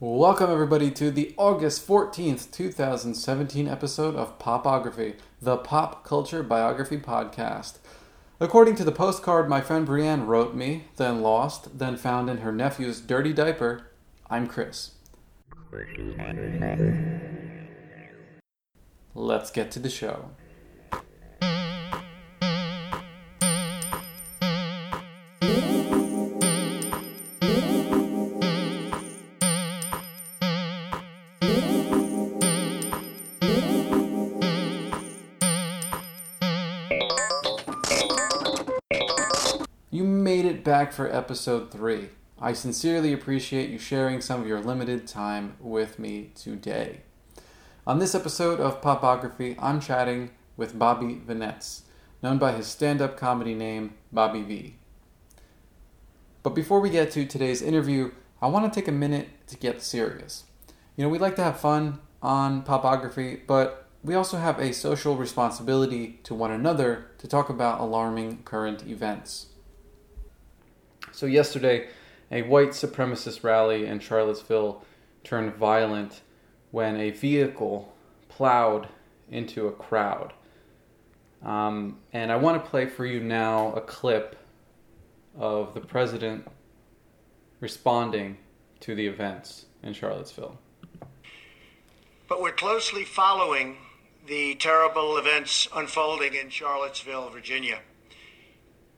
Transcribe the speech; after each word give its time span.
Welcome, 0.00 0.48
everybody, 0.48 0.92
to 0.92 1.10
the 1.10 1.34
August 1.36 1.84
14th, 1.84 2.52
2017 2.52 3.66
episode 3.66 4.14
of 4.14 4.38
Popography, 4.38 5.16
the 5.42 5.56
pop 5.56 6.04
culture 6.04 6.44
biography 6.44 6.98
podcast. 6.98 7.78
According 8.38 8.76
to 8.76 8.84
the 8.84 8.92
postcard 8.92 9.48
my 9.48 9.60
friend 9.60 9.84
Brienne 9.84 10.24
wrote 10.24 10.54
me, 10.54 10.84
then 10.98 11.20
lost, 11.20 11.80
then 11.80 11.96
found 11.96 12.30
in 12.30 12.38
her 12.38 12.52
nephew's 12.52 13.00
dirty 13.00 13.32
diaper, 13.32 13.90
I'm 14.30 14.46
Chris. 14.46 14.92
Let's 19.16 19.50
get 19.50 19.72
to 19.72 19.80
the 19.80 19.90
show. 19.90 20.30
Back 40.88 40.94
for 40.94 41.14
episode 41.14 41.70
3. 41.70 42.08
I 42.40 42.54
sincerely 42.54 43.12
appreciate 43.12 43.68
you 43.68 43.78
sharing 43.78 44.22
some 44.22 44.40
of 44.40 44.46
your 44.46 44.62
limited 44.62 45.06
time 45.06 45.54
with 45.60 45.98
me 45.98 46.30
today. 46.34 47.02
On 47.86 47.98
this 47.98 48.14
episode 48.14 48.58
of 48.58 48.80
Popography, 48.80 49.54
I'm 49.58 49.80
chatting 49.80 50.30
with 50.56 50.78
Bobby 50.78 51.20
Vinetz, 51.26 51.82
known 52.22 52.38
by 52.38 52.52
his 52.52 52.68
stand 52.68 53.02
up 53.02 53.18
comedy 53.18 53.54
name, 53.54 53.96
Bobby 54.10 54.40
V. 54.40 54.76
But 56.42 56.54
before 56.54 56.80
we 56.80 56.88
get 56.88 57.10
to 57.10 57.26
today's 57.26 57.60
interview, 57.60 58.12
I 58.40 58.46
want 58.46 58.72
to 58.72 58.80
take 58.80 58.88
a 58.88 58.92
minute 58.92 59.28
to 59.48 59.58
get 59.58 59.82
serious. 59.82 60.44
You 60.96 61.04
know, 61.04 61.10
we 61.10 61.18
like 61.18 61.36
to 61.36 61.44
have 61.44 61.60
fun 61.60 61.98
on 62.22 62.62
Popography, 62.62 63.42
but 63.46 63.88
we 64.02 64.14
also 64.14 64.38
have 64.38 64.58
a 64.58 64.72
social 64.72 65.18
responsibility 65.18 66.20
to 66.22 66.32
one 66.32 66.50
another 66.50 67.08
to 67.18 67.28
talk 67.28 67.50
about 67.50 67.78
alarming 67.78 68.42
current 68.44 68.86
events. 68.86 69.48
So, 71.18 71.26
yesterday, 71.26 71.88
a 72.30 72.42
white 72.42 72.68
supremacist 72.68 73.42
rally 73.42 73.86
in 73.86 73.98
Charlottesville 73.98 74.84
turned 75.24 75.52
violent 75.56 76.20
when 76.70 76.94
a 76.94 77.10
vehicle 77.10 77.92
plowed 78.28 78.86
into 79.28 79.66
a 79.66 79.72
crowd. 79.72 80.32
Um, 81.44 81.98
and 82.12 82.30
I 82.30 82.36
want 82.36 82.62
to 82.62 82.70
play 82.70 82.86
for 82.86 83.04
you 83.04 83.18
now 83.18 83.72
a 83.72 83.80
clip 83.80 84.36
of 85.36 85.74
the 85.74 85.80
president 85.80 86.46
responding 87.58 88.38
to 88.78 88.94
the 88.94 89.08
events 89.08 89.66
in 89.82 89.94
Charlottesville. 89.94 90.56
But 92.28 92.40
we're 92.40 92.52
closely 92.52 93.02
following 93.02 93.78
the 94.28 94.54
terrible 94.54 95.16
events 95.16 95.66
unfolding 95.74 96.34
in 96.34 96.48
Charlottesville, 96.50 97.30
Virginia. 97.30 97.80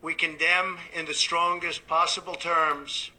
We 0.03 0.15
condemn 0.15 0.79
in 0.95 1.05
the 1.05 1.15
strongest 1.15 1.87
possible 1.87 2.35
terms 2.35 3.11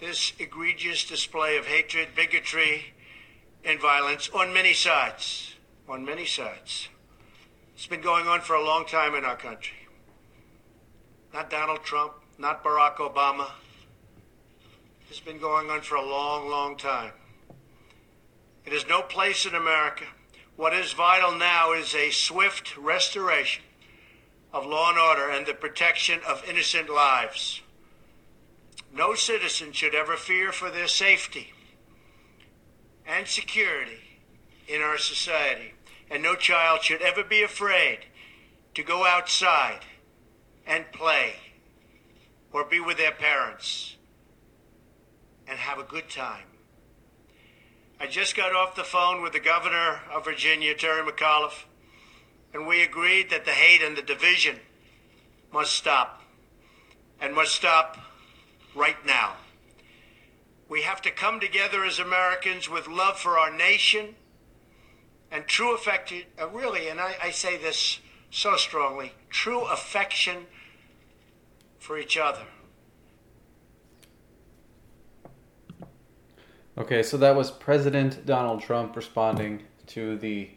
this 0.00 0.32
egregious 0.38 1.04
display 1.04 1.56
of 1.56 1.66
hatred, 1.66 2.08
bigotry, 2.14 2.94
and 3.64 3.80
violence 3.80 4.30
on 4.32 4.54
many 4.54 4.72
sides. 4.72 5.56
On 5.88 6.04
many 6.04 6.24
sides. 6.24 6.88
It's 7.74 7.86
been 7.86 8.00
going 8.00 8.26
on 8.26 8.40
for 8.40 8.54
a 8.54 8.64
long 8.64 8.86
time 8.86 9.14
in 9.14 9.24
our 9.24 9.36
country. 9.36 9.76
Not 11.34 11.50
Donald 11.50 11.82
Trump, 11.82 12.12
not 12.38 12.64
Barack 12.64 12.96
Obama. 12.96 13.50
It's 15.10 15.20
been 15.20 15.38
going 15.38 15.68
on 15.68 15.82
for 15.82 15.96
a 15.96 16.04
long, 16.04 16.48
long 16.48 16.76
time. 16.76 17.12
It 18.64 18.72
has 18.72 18.86
no 18.86 19.02
place 19.02 19.46
in 19.46 19.54
America. 19.54 20.04
What 20.56 20.72
is 20.72 20.92
vital 20.92 21.32
now 21.36 21.72
is 21.72 21.94
a 21.94 22.10
swift 22.10 22.76
restoration 22.76 23.64
of 24.52 24.66
law 24.66 24.90
and 24.90 24.98
order 24.98 25.30
and 25.30 25.46
the 25.46 25.54
protection 25.54 26.20
of 26.26 26.48
innocent 26.48 26.88
lives. 26.88 27.60
No 28.94 29.14
citizen 29.14 29.72
should 29.72 29.94
ever 29.94 30.16
fear 30.16 30.52
for 30.52 30.70
their 30.70 30.88
safety 30.88 31.52
and 33.06 33.26
security 33.26 34.18
in 34.66 34.80
our 34.82 34.98
society, 34.98 35.74
and 36.10 36.22
no 36.22 36.34
child 36.34 36.82
should 36.82 37.02
ever 37.02 37.22
be 37.22 37.42
afraid 37.42 38.00
to 38.74 38.82
go 38.82 39.06
outside 39.06 39.80
and 40.66 40.90
play 40.92 41.34
or 42.52 42.64
be 42.64 42.80
with 42.80 42.96
their 42.96 43.12
parents 43.12 43.96
and 45.46 45.58
have 45.58 45.78
a 45.78 45.82
good 45.82 46.08
time. 46.08 46.44
I 48.00 48.06
just 48.06 48.36
got 48.36 48.54
off 48.54 48.76
the 48.76 48.84
phone 48.84 49.22
with 49.22 49.32
the 49.32 49.40
governor 49.40 50.00
of 50.12 50.24
Virginia, 50.24 50.74
Terry 50.74 51.02
McAuliffe, 51.02 51.64
and 52.52 52.66
we 52.66 52.82
agreed 52.82 53.30
that 53.30 53.44
the 53.44 53.50
hate 53.50 53.82
and 53.82 53.96
the 53.96 54.02
division 54.02 54.56
must 55.52 55.72
stop 55.72 56.22
and 57.20 57.34
must 57.34 57.52
stop 57.52 57.98
right 58.74 59.04
now. 59.06 59.34
We 60.68 60.82
have 60.82 61.00
to 61.02 61.10
come 61.10 61.40
together 61.40 61.84
as 61.84 61.98
Americans 61.98 62.68
with 62.68 62.86
love 62.86 63.18
for 63.18 63.38
our 63.38 63.50
nation 63.50 64.14
and 65.30 65.46
true 65.46 65.74
affection, 65.74 66.22
uh, 66.40 66.48
really, 66.48 66.88
and 66.88 67.00
I, 67.00 67.16
I 67.22 67.30
say 67.30 67.56
this 67.56 68.00
so 68.30 68.56
strongly 68.56 69.12
true 69.30 69.62
affection 69.62 70.46
for 71.78 71.98
each 71.98 72.16
other. 72.16 72.44
Okay, 76.76 77.02
so 77.02 77.16
that 77.16 77.34
was 77.34 77.50
President 77.50 78.24
Donald 78.24 78.62
Trump 78.62 78.94
responding 78.94 79.64
to 79.88 80.16
the 80.18 80.50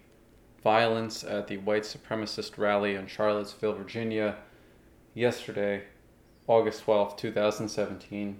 violence 0.63 1.23
at 1.23 1.47
the 1.47 1.57
white 1.57 1.83
supremacist 1.83 2.57
rally 2.57 2.95
in 2.95 3.07
Charlottesville, 3.07 3.73
Virginia, 3.73 4.37
yesterday, 5.13 5.83
August 6.47 6.85
12th, 6.85 7.17
2017. 7.17 8.39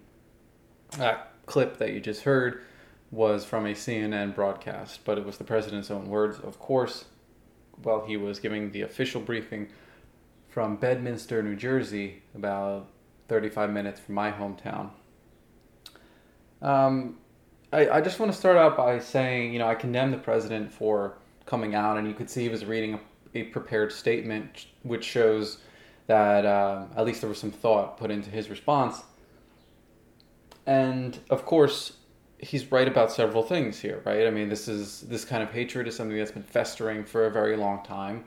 That 0.97 1.31
clip 1.45 1.77
that 1.77 1.93
you 1.93 1.99
just 1.99 2.23
heard 2.23 2.61
was 3.09 3.43
from 3.43 3.65
a 3.65 3.73
CNN 3.73 4.35
broadcast, 4.35 5.01
but 5.03 5.17
it 5.17 5.25
was 5.25 5.37
the 5.37 5.43
president's 5.43 5.91
own 5.91 6.05
words, 6.05 6.39
of 6.39 6.59
course, 6.59 7.05
while 7.83 8.05
he 8.05 8.15
was 8.17 8.39
giving 8.39 8.71
the 8.71 8.81
official 8.81 9.21
briefing 9.21 9.67
from 10.47 10.75
Bedminster, 10.75 11.41
New 11.41 11.55
Jersey, 11.55 12.21
about 12.35 12.87
35 13.27 13.71
minutes 13.71 13.99
from 13.99 14.15
my 14.15 14.31
hometown. 14.31 14.91
Um, 16.61 17.17
I, 17.73 17.89
I 17.89 18.01
just 18.01 18.19
want 18.19 18.31
to 18.31 18.37
start 18.37 18.57
out 18.57 18.77
by 18.77 18.99
saying, 18.99 19.53
you 19.53 19.59
know, 19.59 19.67
I 19.67 19.75
condemn 19.75 20.11
the 20.11 20.17
president 20.17 20.71
for 20.71 21.17
coming 21.51 21.75
out, 21.75 21.97
and 21.97 22.07
you 22.07 22.15
could 22.15 22.29
see 22.29 22.41
he 22.41 22.49
was 22.49 22.65
reading 22.65 22.95
a, 22.95 23.39
a 23.39 23.43
prepared 23.43 23.91
statement, 23.91 24.65
which 24.81 25.03
shows 25.03 25.59
that 26.07 26.45
uh, 26.45 26.85
at 26.97 27.05
least 27.05 27.21
there 27.21 27.29
was 27.29 27.37
some 27.37 27.51
thought 27.51 27.97
put 27.97 28.09
into 28.09 28.31
his 28.31 28.49
response. 28.49 29.03
And 30.65 31.19
of 31.29 31.45
course, 31.45 31.93
he's 32.39 32.71
right 32.71 32.87
about 32.87 33.11
several 33.11 33.43
things 33.43 33.79
here, 33.79 34.01
right? 34.05 34.25
I 34.25 34.31
mean, 34.31 34.49
this 34.49 34.67
is 34.67 35.01
this 35.01 35.23
kind 35.25 35.43
of 35.43 35.51
hatred 35.51 35.87
is 35.87 35.95
something 35.95 36.17
that's 36.17 36.31
been 36.31 36.41
festering 36.43 37.03
for 37.03 37.27
a 37.27 37.31
very 37.31 37.55
long 37.55 37.83
time. 37.83 38.23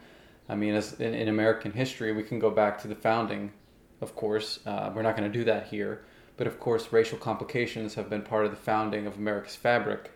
I 0.49 0.55
mean, 0.55 0.75
as 0.75 1.01
in, 1.01 1.15
in 1.15 1.29
American 1.29 1.73
history, 1.73 2.13
we 2.13 2.23
can 2.23 2.39
go 2.39 2.51
back 2.51 2.81
to 2.83 2.89
the 2.89 2.95
founding, 2.95 3.53
of 4.01 4.15
course. 4.15 4.61
Uh, 4.67 4.93
we're 4.95 5.03
not 5.03 5.17
going 5.17 5.31
to 5.33 5.39
do 5.39 5.45
that 5.45 5.67
here 5.67 6.05
but 6.37 6.47
of 6.47 6.59
course, 6.59 6.93
racial 6.93 7.19
complications 7.19 7.95
have 7.95 8.11
been 8.11 8.23
part 8.23 8.45
of 8.45 8.51
the 8.51 8.57
founding 8.57 9.07
of 9.07 9.17
America's 9.17 9.57
fabric 9.57 10.11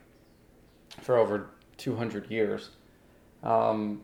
for 1.00 1.16
over 1.16 1.50
200 1.76 2.30
years. 2.30 2.70
Um, 3.42 4.02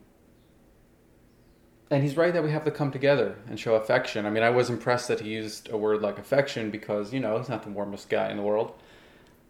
and 1.91 2.03
he's 2.03 2.17
right 2.17 2.33
that 2.33 2.43
we 2.43 2.51
have 2.51 2.65
to 2.65 2.71
come 2.71 2.91
together 2.91 3.37
and 3.49 3.59
show 3.59 3.75
affection. 3.75 4.27
I 4.27 4.31
mean, 4.31 4.43
I 4.43 4.51
was 4.51 4.71
impressed 4.71 5.09
that 5.09 5.21
he 5.21 5.31
used 5.31 5.69
a 5.71 5.77
word 5.77 6.03
like 6.03 6.19
affection 6.19 6.71
because, 6.71 7.13
you 7.13 7.21
know, 7.21 7.39
he's 7.39 7.49
not 7.49 7.63
the 7.63 7.71
warmest 7.71 8.09
guy 8.09 8.31
in 8.31 8.37
the 8.37 8.43
world. 8.43 8.75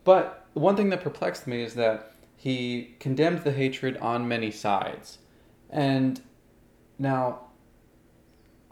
But 0.05 0.47
one 0.53 0.77
thing 0.77 0.91
that 0.91 1.03
perplexed 1.03 1.47
me 1.47 1.63
is 1.63 1.75
that 1.75 2.13
he 2.37 2.95
condemned 3.01 3.45
the 3.45 3.53
hatred 3.53 3.97
on 3.99 4.29
many 4.29 4.51
sides. 4.51 5.19
And 5.71 6.21
now, 6.99 7.41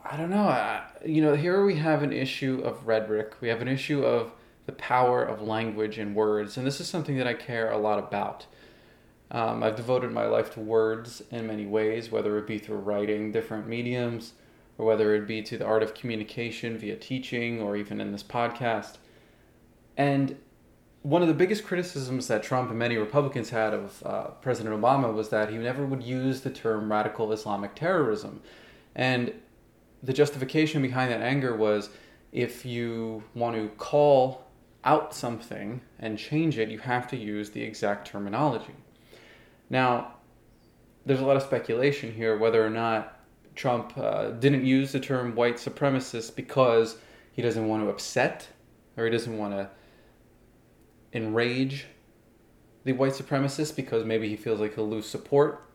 I 0.04 0.16
don't 0.16 0.30
know. 0.30 0.48
I, 0.48 0.82
you 1.04 1.22
know, 1.22 1.34
here 1.34 1.64
we 1.64 1.76
have 1.76 2.02
an 2.02 2.12
issue 2.12 2.60
of 2.64 2.86
rhetoric. 2.86 3.40
We 3.40 3.48
have 3.48 3.62
an 3.62 3.68
issue 3.68 4.04
of 4.04 4.32
the 4.66 4.72
power 4.72 5.22
of 5.24 5.40
language 5.40 5.98
and 5.98 6.14
words, 6.14 6.56
and 6.56 6.66
this 6.66 6.80
is 6.80 6.88
something 6.88 7.16
that 7.16 7.26
I 7.26 7.34
care 7.34 7.70
a 7.70 7.78
lot 7.78 7.98
about. 7.98 8.46
Um, 9.32 9.62
I've 9.62 9.76
devoted 9.76 10.12
my 10.12 10.26
life 10.26 10.52
to 10.54 10.60
words 10.60 11.22
in 11.30 11.46
many 11.46 11.64
ways, 11.64 12.12
whether 12.12 12.36
it 12.38 12.46
be 12.46 12.58
through 12.58 12.76
writing 12.76 13.32
different 13.32 13.66
mediums, 13.66 14.34
or 14.76 14.84
whether 14.84 15.14
it 15.14 15.26
be 15.26 15.42
to 15.42 15.56
the 15.56 15.64
art 15.64 15.82
of 15.82 15.94
communication 15.94 16.76
via 16.76 16.96
teaching, 16.96 17.60
or 17.60 17.74
even 17.74 17.98
in 17.98 18.12
this 18.12 18.22
podcast. 18.22 18.98
And 19.96 20.36
one 21.00 21.22
of 21.22 21.28
the 21.28 21.34
biggest 21.34 21.64
criticisms 21.64 22.28
that 22.28 22.42
Trump 22.42 22.68
and 22.68 22.78
many 22.78 22.96
Republicans 22.98 23.50
had 23.50 23.72
of 23.72 24.02
uh, 24.04 24.24
President 24.42 24.78
Obama 24.78 25.12
was 25.12 25.30
that 25.30 25.48
he 25.48 25.56
never 25.56 25.86
would 25.86 26.02
use 26.02 26.42
the 26.42 26.50
term 26.50 26.92
radical 26.92 27.32
Islamic 27.32 27.74
terrorism. 27.74 28.42
And 28.94 29.32
the 30.02 30.12
justification 30.12 30.82
behind 30.82 31.10
that 31.10 31.22
anger 31.22 31.56
was 31.56 31.88
if 32.32 32.66
you 32.66 33.24
want 33.34 33.56
to 33.56 33.68
call 33.78 34.44
out 34.84 35.14
something 35.14 35.80
and 35.98 36.18
change 36.18 36.58
it, 36.58 36.68
you 36.68 36.78
have 36.78 37.08
to 37.08 37.16
use 37.16 37.50
the 37.50 37.62
exact 37.62 38.06
terminology. 38.06 38.74
Now, 39.70 40.14
there's 41.04 41.20
a 41.20 41.24
lot 41.24 41.36
of 41.36 41.42
speculation 41.42 42.12
here 42.12 42.38
whether 42.38 42.64
or 42.64 42.70
not 42.70 43.18
Trump 43.54 43.96
uh, 43.96 44.30
didn't 44.30 44.64
use 44.64 44.92
the 44.92 45.00
term 45.00 45.34
white 45.34 45.56
supremacist 45.56 46.36
because 46.36 46.96
he 47.32 47.42
doesn't 47.42 47.66
want 47.66 47.82
to 47.82 47.90
upset 47.90 48.48
or 48.96 49.04
he 49.04 49.10
doesn't 49.10 49.36
want 49.36 49.54
to 49.54 49.70
enrage 51.12 51.86
the 52.84 52.92
white 52.92 53.12
supremacists 53.12 53.74
because 53.74 54.04
maybe 54.04 54.28
he 54.28 54.36
feels 54.36 54.60
like 54.60 54.74
he'll 54.74 54.88
lose 54.88 55.08
support. 55.08 55.68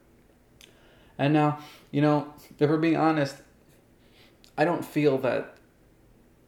And 1.17 1.33
now, 1.33 1.59
you 1.91 2.01
know, 2.01 2.33
if 2.59 2.69
we're 2.69 2.77
being 2.77 2.97
honest, 2.97 3.37
I 4.57 4.65
don't 4.65 4.83
feel 4.83 5.17
that. 5.19 5.53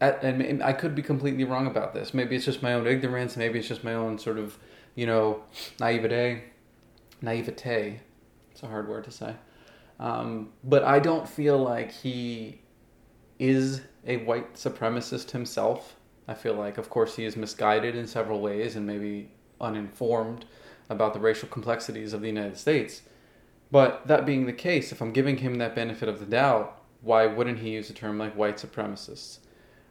At, 0.01 0.23
and 0.23 0.63
I 0.63 0.71
could 0.71 0.95
be 0.95 1.01
completely 1.01 1.43
wrong 1.43 1.67
about 1.67 1.93
this. 1.93 2.13
Maybe 2.13 2.35
it's 2.35 2.45
just 2.45 2.63
my 2.63 2.73
own 2.73 2.87
ignorance. 2.87 3.35
Maybe 3.35 3.59
it's 3.59 3.67
just 3.67 3.83
my 3.83 3.93
own 3.93 4.17
sort 4.17 4.37
of, 4.37 4.57
you 4.95 5.05
know, 5.05 5.43
naivete. 5.77 6.43
Naivete. 7.21 7.99
It's 8.51 8.63
a 8.63 8.67
hard 8.67 8.87
word 8.87 9.03
to 9.05 9.11
say. 9.11 9.35
Um, 9.99 10.49
but 10.63 10.83
I 10.83 10.99
don't 10.99 11.27
feel 11.27 11.57
like 11.57 11.91
he 11.91 12.61
is 13.37 13.81
a 14.05 14.17
white 14.17 14.55
supremacist 14.55 15.31
himself. 15.31 15.95
I 16.27 16.33
feel 16.33 16.53
like, 16.53 16.77
of 16.77 16.89
course, 16.89 17.15
he 17.15 17.25
is 17.25 17.35
misguided 17.35 17.95
in 17.95 18.07
several 18.07 18.39
ways 18.39 18.75
and 18.75 18.85
maybe 18.85 19.31
uninformed 19.59 20.45
about 20.89 21.13
the 21.13 21.19
racial 21.19 21.49
complexities 21.49 22.13
of 22.13 22.21
the 22.21 22.27
United 22.27 22.57
States. 22.57 23.01
But 23.71 24.07
that 24.07 24.25
being 24.25 24.45
the 24.45 24.53
case, 24.53 24.91
if 24.91 25.01
I'm 25.01 25.11
giving 25.11 25.37
him 25.37 25.55
that 25.55 25.75
benefit 25.75 26.09
of 26.09 26.19
the 26.19 26.25
doubt, 26.25 26.81
why 27.01 27.25
wouldn't 27.27 27.59
he 27.59 27.71
use 27.71 27.89
a 27.89 27.93
term 27.93 28.17
like 28.17 28.35
white 28.35 28.57
supremacists? 28.57 29.39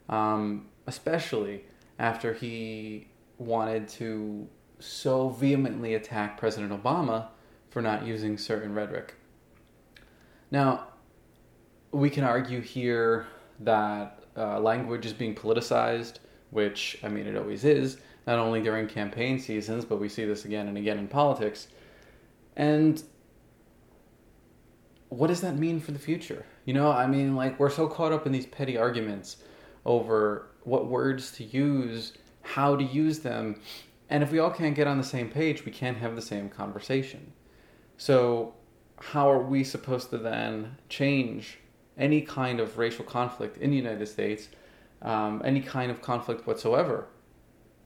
Um, 0.08 0.66
especially 0.86 1.64
after 1.98 2.32
he 2.32 3.08
wanted 3.38 3.88
to 3.88 4.48
so 4.78 5.28
vehemently 5.30 5.94
attack 5.94 6.38
President 6.38 6.72
Obama 6.72 7.28
for 7.70 7.82
not 7.82 8.06
using 8.06 8.38
certain 8.38 8.75
rhetoric. 8.75 9.14
Now, 10.50 10.88
we 11.92 12.10
can 12.10 12.25
argue 12.25 12.60
here 12.60 13.26
that 13.60 14.22
uh, 14.36 14.60
language 14.60 15.04
is 15.04 15.12
being 15.12 15.34
politicized, 15.34 16.19
which, 16.50 16.98
I 17.02 17.08
mean, 17.08 17.26
it 17.26 17.36
always 17.36 17.64
is, 17.64 17.98
not 18.26 18.38
only 18.38 18.62
during 18.62 18.86
campaign 18.86 19.38
seasons, 19.38 19.84
but 19.84 20.00
we 20.00 20.08
see 20.08 20.25
this 20.25 20.44
again 20.44 20.69
and 20.69 20.78
again 20.78 20.98
in 20.98 21.08
politics. 21.08 21.69
And 22.56 23.02
what 25.08 25.28
does 25.28 25.40
that 25.40 25.56
mean 25.56 25.80
for 25.80 25.92
the 25.92 25.98
future? 25.98 26.44
You 26.64 26.75
know, 26.75 26.90
I 26.90 27.06
mean, 27.06 27.34
like, 27.34 27.58
we're 27.58 27.70
so 27.70 27.88
caught 27.88 28.12
up 28.12 28.26
in 28.26 28.32
these 28.32 28.46
petty 28.46 28.76
arguments 28.76 29.38
over 29.84 30.48
what 30.64 30.86
words 30.86 31.30
to 31.32 31.44
use, 31.44 32.12
how 32.42 32.76
to 32.76 32.84
use 32.84 33.20
them, 33.20 33.60
and 34.10 34.22
if 34.22 34.32
we 34.32 34.38
all 34.38 34.50
can't 34.50 34.75
get 34.75 34.87
on 34.87 34.99
the 34.99 35.05
same 35.05 35.28
page, 35.28 35.64
we 35.64 35.72
can't 35.72 35.99
have 35.99 36.16
the 36.16 36.22
same 36.22 36.49
conversation. 36.49 37.32
So, 37.96 38.55
how 39.00 39.31
are 39.31 39.43
we 39.43 39.62
supposed 39.64 40.10
to 40.10 40.19
then 40.19 40.76
change 40.88 41.58
any 41.96 42.20
kind 42.22 42.58
of 42.58 42.78
racial 42.78 43.05
conflict 43.05 43.56
in 43.58 43.70
the 43.70 43.76
United 43.76 44.06
States, 44.06 44.49
um, 45.02 45.43
any 45.44 45.60
kind 45.60 45.90
of 45.90 46.00
conflict 46.00 46.46
whatsoever 46.46 47.06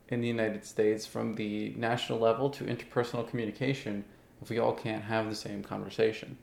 in 0.08 0.20
the 0.20 0.28
United 0.28 0.64
States, 0.64 1.06
from 1.06 1.34
the 1.34 1.74
national 1.76 2.18
level 2.18 2.50
to 2.50 2.64
interpersonal 2.64 3.28
communication, 3.28 4.04
if 4.40 4.50
we 4.50 4.58
all 4.58 4.72
can't 4.72 5.04
have 5.04 5.28
the 5.28 5.34
same 5.34 5.62
conversation? 5.62 6.38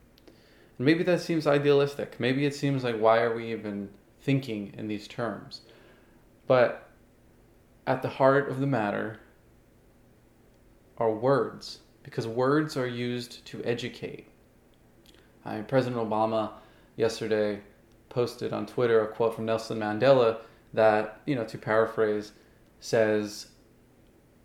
And 0.77 0.85
maybe 0.85 1.03
that 1.03 1.21
seems 1.21 1.47
idealistic. 1.47 2.19
Maybe 2.19 2.45
it 2.45 2.55
seems 2.55 2.83
like, 2.83 2.99
why 2.99 3.21
are 3.21 3.35
we 3.35 3.51
even 3.51 3.89
thinking 4.21 4.73
in 4.77 4.87
these 4.87 5.07
terms? 5.07 5.61
But 6.47 6.89
at 7.85 8.01
the 8.01 8.09
heart 8.09 8.49
of 8.49 8.59
the 8.59 8.67
matter 8.67 9.19
are 10.99 11.11
words, 11.11 11.79
because 12.03 12.27
words 12.27 12.75
are 12.77 12.87
used 12.87 13.45
to 13.45 13.63
educate. 13.63 14.27
I, 15.45 15.61
President 15.61 16.01
Obama 16.01 16.51
yesterday 16.97 17.61
posted 18.09 18.51
on 18.53 18.65
Twitter 18.65 19.01
a 19.01 19.07
quote 19.07 19.35
from 19.35 19.45
Nelson 19.45 19.79
Mandela 19.79 20.39
that, 20.73 21.21
you 21.25 21.35
know, 21.35 21.45
to 21.45 21.57
paraphrase, 21.57 22.33
says 22.79 23.47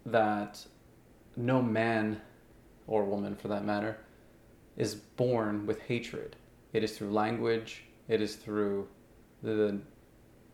that 0.06 0.64
no 1.36 1.60
man 1.60 2.20
or 2.86 3.04
woman 3.04 3.34
for 3.34 3.48
that 3.48 3.64
matter 3.64 3.98
is 4.76 4.94
born 4.94 5.66
with 5.66 5.80
hatred. 5.82 6.36
It 6.72 6.84
is 6.84 6.96
through 6.96 7.12
language, 7.12 7.84
it 8.08 8.20
is 8.20 8.36
through 8.36 8.88
the 9.42 9.80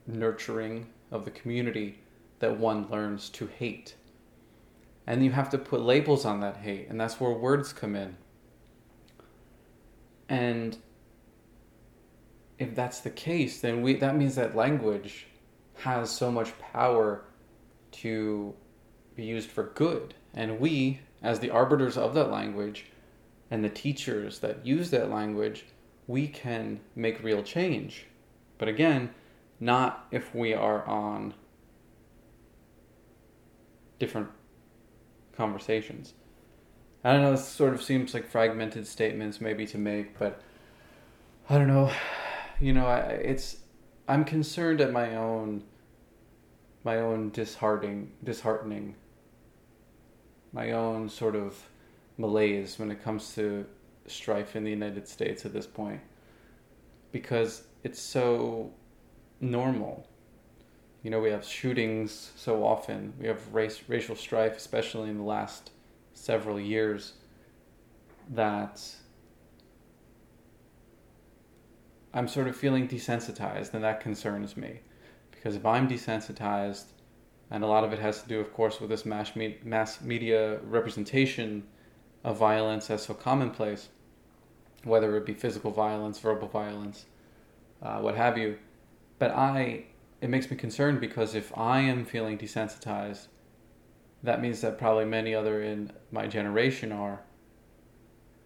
nurturing 0.06 0.87
of 1.11 1.25
the 1.25 1.31
community 1.31 1.99
that 2.38 2.58
one 2.58 2.88
learns 2.91 3.29
to 3.31 3.47
hate. 3.47 3.94
And 5.11 5.25
you 5.25 5.33
have 5.33 5.51
to 5.51 5.59
put 5.59 5.81
labels 5.81 6.25
on 6.25 6.39
that 6.39 6.59
hate, 6.59 6.87
and 6.89 7.01
that's 7.01 7.19
where 7.19 7.33
words 7.33 7.73
come 7.73 7.97
in. 7.97 8.17
And 10.29 10.79
if 12.61 12.77
that's 12.77 13.01
the 13.01 13.11
case, 13.11 13.61
then 13.61 13.83
we 13.83 13.95
that 13.95 14.15
means 14.15 14.37
that 14.37 14.55
language 14.55 15.27
has 15.79 16.12
so 16.12 16.31
much 16.31 16.57
power 16.61 17.25
to 17.91 18.55
be 19.17 19.25
used 19.25 19.51
for 19.51 19.73
good. 19.75 20.15
And 20.33 20.61
we, 20.61 21.01
as 21.25 21.41
the 21.41 21.51
arbiters 21.51 21.97
of 21.97 22.15
that 22.15 22.31
language, 22.31 22.87
and 23.51 23.65
the 23.65 23.69
teachers 23.69 24.39
that 24.39 24.65
use 24.65 24.91
that 24.91 25.11
language, 25.11 25.65
we 26.07 26.29
can 26.29 26.79
make 26.95 27.21
real 27.25 27.43
change. 27.43 28.07
But 28.59 28.69
again, 28.69 29.11
not 29.59 30.07
if 30.12 30.33
we 30.37 30.55
are 30.55 30.87
on 30.87 31.35
different 33.99 34.29
conversations. 35.40 36.12
I 37.02 37.14
don't 37.14 37.22
know, 37.22 37.31
this 37.31 37.48
sort 37.48 37.72
of 37.72 37.82
seems 37.82 38.12
like 38.12 38.28
fragmented 38.28 38.87
statements 38.87 39.40
maybe 39.40 39.66
to 39.69 39.78
make, 39.78 40.19
but 40.19 40.42
I 41.48 41.56
don't 41.56 41.69
know. 41.69 41.90
You 42.60 42.75
know, 42.75 42.87
I, 42.87 42.98
it's 42.98 43.56
I'm 44.06 44.25
concerned 44.26 44.82
at 44.82 44.92
my 44.92 45.16
own 45.16 45.62
my 46.84 46.98
own 46.98 47.31
disheartening 47.31 48.12
disheartening 48.22 48.96
my 50.52 50.72
own 50.72 51.08
sort 51.08 51.37
of 51.37 51.56
malaise 52.19 52.78
when 52.78 52.90
it 52.90 53.02
comes 53.02 53.34
to 53.37 53.64
strife 54.06 54.56
in 54.56 54.64
the 54.64 54.70
United 54.70 55.08
States 55.08 55.46
at 55.46 55.54
this 55.54 55.66
point 55.66 56.02
because 57.12 57.62
it's 57.82 58.00
so 58.00 58.70
normal. 59.40 60.06
You 61.02 61.11
know, 61.11 61.20
we 61.20 61.31
have 61.31 61.44
shootings 61.44 62.32
so 62.37 62.64
often. 62.64 63.14
We 63.19 63.26
have 63.26 63.55
race 63.55 63.82
racial 63.88 64.17
strife, 64.17 64.56
especially 64.56 65.09
in 65.09 65.16
the 65.16 65.25
last 65.25 65.71
several 66.12 66.61
years, 66.61 67.14
that 68.28 68.83
I'm 72.12 72.28
sort 72.28 72.49
of 72.49 72.57
feeling 72.57 72.87
desensitized, 72.87 73.73
and 73.73 73.83
that 73.85 74.00
concerns 74.00 74.57
me. 74.57 74.80
Because 75.30 75.57
if 75.57 75.64
I'm 75.64 75.88
desensitized, 75.88 76.87
and 77.50 77.64
a 77.64 77.66
lot 77.66 77.83
of 77.83 77.92
it 77.92 77.99
has 77.99 78.23
to 78.23 78.28
do, 78.28 78.40
of 78.40 78.52
course, 78.52 78.80
with 78.80 78.90
this 78.90 79.07
mass, 79.07 79.35
me- 79.35 79.59
mass 79.64 80.00
media 80.02 80.59
representation 80.59 81.66
of 82.25 82.37
violence 82.37 82.90
as 82.90 83.04
so 83.04 83.14
commonplace, 83.14 83.88
whether 84.85 85.16
it 85.16 85.25
be 85.25 85.35
physical 85.35 85.71
violence, 85.71 86.19
verbal 86.19 86.49
violence, 86.49 87.07
uh, 87.83 87.99
what 88.00 88.16
have 88.16 88.37
you. 88.37 88.59
But 89.19 89.30
I, 89.30 89.85
it 90.21 90.29
makes 90.29 90.50
me 90.50 90.57
concerned 90.57 91.00
because 91.00 91.35
if 91.35 91.57
I 91.57 91.81
am 91.81 92.05
feeling 92.05 92.37
desensitized, 92.37 93.29
that 94.23 94.43
means 94.43 94.61
that 94.61 94.79
probably 94.79 95.07
many 95.07 95.35
other 95.35 95.62
in 95.62 95.93
my 96.11 96.27
generation 96.27 96.93
are. 96.93 97.23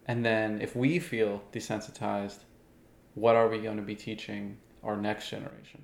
And 0.05 0.23
then 0.25 0.61
if 0.61 0.75
we 0.75 0.99
feel 0.99 1.43
desensitized, 1.51 2.39
what 3.13 3.35
are 3.35 3.49
we 3.49 3.59
going 3.59 3.77
to 3.77 3.83
be 3.83 3.95
teaching 3.95 4.57
our 4.83 4.95
next 4.95 5.29
generation? 5.29 5.83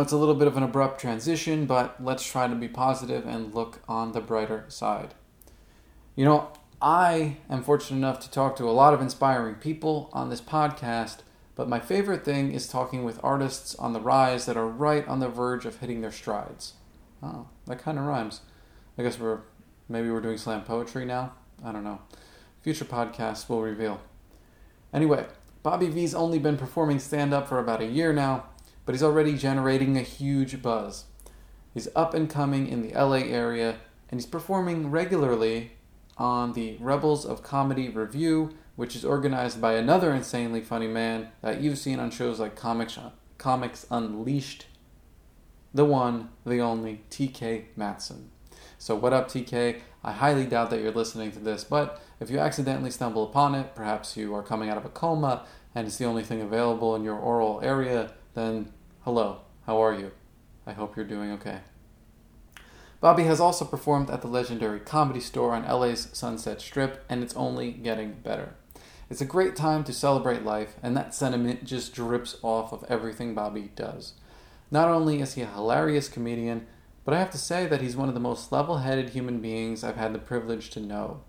It's 0.00 0.12
a 0.12 0.16
little 0.16 0.34
bit 0.34 0.46
of 0.46 0.56
an 0.56 0.62
abrupt 0.62 1.00
transition, 1.00 1.66
but 1.66 2.02
let's 2.02 2.24
try 2.24 2.46
to 2.46 2.54
be 2.54 2.68
positive 2.68 3.26
and 3.26 3.54
look 3.54 3.80
on 3.88 4.12
the 4.12 4.20
brighter 4.20 4.64
side. 4.68 5.14
You 6.14 6.24
know, 6.24 6.52
I 6.82 7.38
am 7.48 7.62
fortunate 7.62 7.98
enough 7.98 8.20
to 8.20 8.30
talk 8.30 8.56
to 8.56 8.68
a 8.68 8.72
lot 8.72 8.94
of 8.94 9.00
inspiring 9.00 9.56
people 9.56 10.10
on 10.12 10.30
this 10.30 10.40
podcast, 10.40 11.18
but 11.54 11.68
my 11.68 11.80
favorite 11.80 12.24
thing 12.24 12.52
is 12.52 12.66
talking 12.66 13.04
with 13.04 13.20
artists 13.22 13.74
on 13.74 13.92
the 13.92 14.00
rise 14.00 14.46
that 14.46 14.56
are 14.56 14.66
right 14.66 15.06
on 15.06 15.20
the 15.20 15.28
verge 15.28 15.66
of 15.66 15.80
hitting 15.80 16.00
their 16.00 16.12
strides. 16.12 16.74
Oh, 17.22 17.48
that 17.66 17.82
kind 17.82 17.98
of 17.98 18.04
rhymes. 18.04 18.40
I 18.96 19.02
guess 19.02 19.18
we're 19.18 19.40
maybe 19.88 20.10
we're 20.10 20.20
doing 20.20 20.38
slam 20.38 20.62
poetry 20.62 21.04
now. 21.04 21.32
I 21.64 21.72
don't 21.72 21.84
know. 21.84 22.00
Future 22.62 22.84
podcasts 22.84 23.48
will 23.48 23.62
reveal. 23.62 24.00
Anyway, 24.92 25.26
Bobby 25.62 25.88
V's 25.88 26.14
only 26.14 26.38
been 26.38 26.56
performing 26.56 26.98
stand 26.98 27.34
up 27.34 27.48
for 27.48 27.58
about 27.58 27.82
a 27.82 27.86
year 27.86 28.12
now, 28.12 28.44
but 28.84 28.94
he's 28.94 29.02
already 29.02 29.36
generating 29.36 29.96
a 29.96 30.02
huge 30.02 30.60
buzz. 30.62 31.04
He's 31.72 31.88
up 31.94 32.14
and 32.14 32.28
coming 32.28 32.66
in 32.66 32.82
the 32.82 32.92
LA 32.92 33.18
area, 33.18 33.76
and 34.10 34.20
he's 34.20 34.26
performing 34.26 34.90
regularly 34.90 35.72
on 36.16 36.52
the 36.52 36.76
Rebels 36.80 37.24
of 37.24 37.42
Comedy 37.42 37.88
Review, 37.88 38.50
which 38.76 38.96
is 38.96 39.04
organized 39.04 39.60
by 39.60 39.74
another 39.74 40.12
insanely 40.12 40.60
funny 40.60 40.88
man 40.88 41.28
that 41.42 41.60
you've 41.60 41.78
seen 41.78 41.98
on 41.98 42.10
shows 42.10 42.40
like 42.40 42.56
Comics, 42.56 42.98
Comics 43.38 43.86
Unleashed, 43.90 44.66
the 45.72 45.84
one, 45.84 46.30
the 46.44 46.60
only, 46.60 47.02
TK 47.10 47.66
Matson. 47.76 48.30
So, 48.78 48.96
what 48.96 49.12
up, 49.12 49.28
TK? 49.28 49.80
I 50.02 50.12
highly 50.12 50.46
doubt 50.46 50.70
that 50.70 50.80
you're 50.80 50.92
listening 50.92 51.30
to 51.32 51.38
this, 51.38 51.64
but 51.64 52.02
if 52.18 52.30
you 52.30 52.38
accidentally 52.38 52.90
stumble 52.90 53.24
upon 53.24 53.54
it, 53.54 53.74
perhaps 53.74 54.16
you 54.16 54.34
are 54.34 54.42
coming 54.42 54.70
out 54.70 54.78
of 54.78 54.84
a 54.84 54.88
coma 54.88 55.44
and 55.74 55.86
it's 55.86 55.98
the 55.98 56.04
only 56.04 56.22
thing 56.22 56.40
available 56.40 56.96
in 56.96 57.04
your 57.04 57.18
oral 57.18 57.60
area, 57.62 58.12
then 58.34 58.72
hello, 59.02 59.40
how 59.66 59.82
are 59.82 59.94
you? 59.94 60.12
I 60.66 60.72
hope 60.72 60.96
you're 60.96 61.04
doing 61.04 61.32
okay. 61.32 61.60
Bobby 63.00 63.24
has 63.24 63.40
also 63.40 63.64
performed 63.64 64.10
at 64.10 64.20
the 64.20 64.28
legendary 64.28 64.78
Comedy 64.78 65.20
Store 65.20 65.52
on 65.52 65.66
LA's 65.66 66.08
Sunset 66.12 66.60
Strip, 66.60 67.04
and 67.08 67.22
it's 67.22 67.34
only 67.34 67.72
getting 67.72 68.12
better. 68.12 68.54
It's 69.08 69.22
a 69.22 69.26
great 69.26 69.56
time 69.56 69.84
to 69.84 69.92
celebrate 69.92 70.44
life, 70.44 70.76
and 70.82 70.96
that 70.96 71.14
sentiment 71.14 71.64
just 71.64 71.94
drips 71.94 72.36
off 72.42 72.72
of 72.72 72.84
everything 72.88 73.34
Bobby 73.34 73.70
does. 73.74 74.12
Not 74.70 74.88
only 74.88 75.20
is 75.20 75.34
he 75.34 75.42
a 75.42 75.46
hilarious 75.46 76.08
comedian, 76.08 76.66
but 77.04 77.14
I 77.14 77.18
have 77.18 77.30
to 77.30 77.38
say 77.38 77.66
that 77.66 77.80
he's 77.80 77.96
one 77.96 78.08
of 78.08 78.14
the 78.14 78.20
most 78.20 78.52
level 78.52 78.78
headed 78.78 79.10
human 79.10 79.40
beings 79.40 79.82
I've 79.82 79.96
had 79.96 80.12
the 80.12 80.18
privilege 80.18 80.70
to 80.70 80.80
know. 80.80 81.22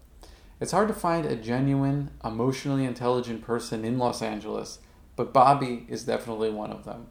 It's 0.60 0.74
hard 0.74 0.90
to 0.90 0.94
find 0.94 1.26
a 1.26 1.36
genuine, 1.36 2.12
emotionally 2.24 2.86
intelligent 2.86 3.42
person 3.42 3.84
in 3.84 3.98
Los 3.98 4.22
Angeles, 4.22 4.78
but 5.16 5.34
Bobby 5.34 5.86
is 5.88 6.04
definitely 6.04 6.50
one 6.50 6.72
of 6.72 6.86
them. 6.86 7.08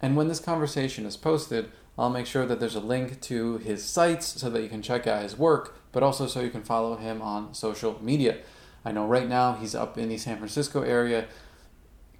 And 0.00 0.16
when 0.16 0.28
this 0.28 0.40
conversation 0.40 1.06
is 1.06 1.16
posted, 1.16 1.70
I'll 1.98 2.10
make 2.10 2.26
sure 2.26 2.46
that 2.46 2.60
there's 2.60 2.76
a 2.76 2.80
link 2.80 3.20
to 3.22 3.58
his 3.58 3.84
sites 3.84 4.40
so 4.40 4.48
that 4.50 4.62
you 4.62 4.68
can 4.68 4.82
check 4.82 5.06
out 5.06 5.22
his 5.22 5.36
work, 5.36 5.76
but 5.90 6.02
also 6.02 6.26
so 6.26 6.40
you 6.40 6.50
can 6.50 6.62
follow 6.62 6.96
him 6.96 7.20
on 7.20 7.54
social 7.54 7.98
media. 8.02 8.38
I 8.84 8.92
know 8.92 9.06
right 9.06 9.28
now 9.28 9.54
he's 9.54 9.74
up 9.74 9.98
in 9.98 10.08
the 10.08 10.18
San 10.18 10.36
Francisco 10.36 10.82
area 10.82 11.26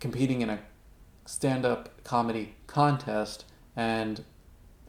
competing 0.00 0.42
in 0.42 0.50
a 0.50 0.58
stand 1.26 1.64
up 1.64 2.02
comedy 2.04 2.54
contest, 2.66 3.44
and 3.76 4.24